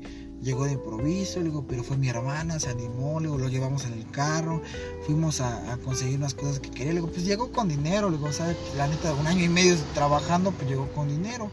[0.45, 3.83] llegó de improviso, le digo, pero fue mi hermana, se animó, le digo, lo llevamos
[3.85, 4.61] en el carro,
[5.05, 8.17] fuimos a, a conseguir unas cosas que quería, le digo, pues llegó con dinero, le
[8.17, 8.55] digo, ¿sabes?
[8.77, 11.51] La neta, un año y medio trabajando, pues llegó con dinero.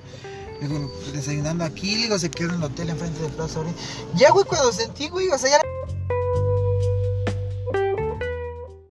[0.60, 3.80] Le digo, desayunando aquí, le digo, se quedó en el hotel enfrente de Plaza Oriente.
[4.14, 5.61] Ya, güey, cuando sentí, güey, o sea, ya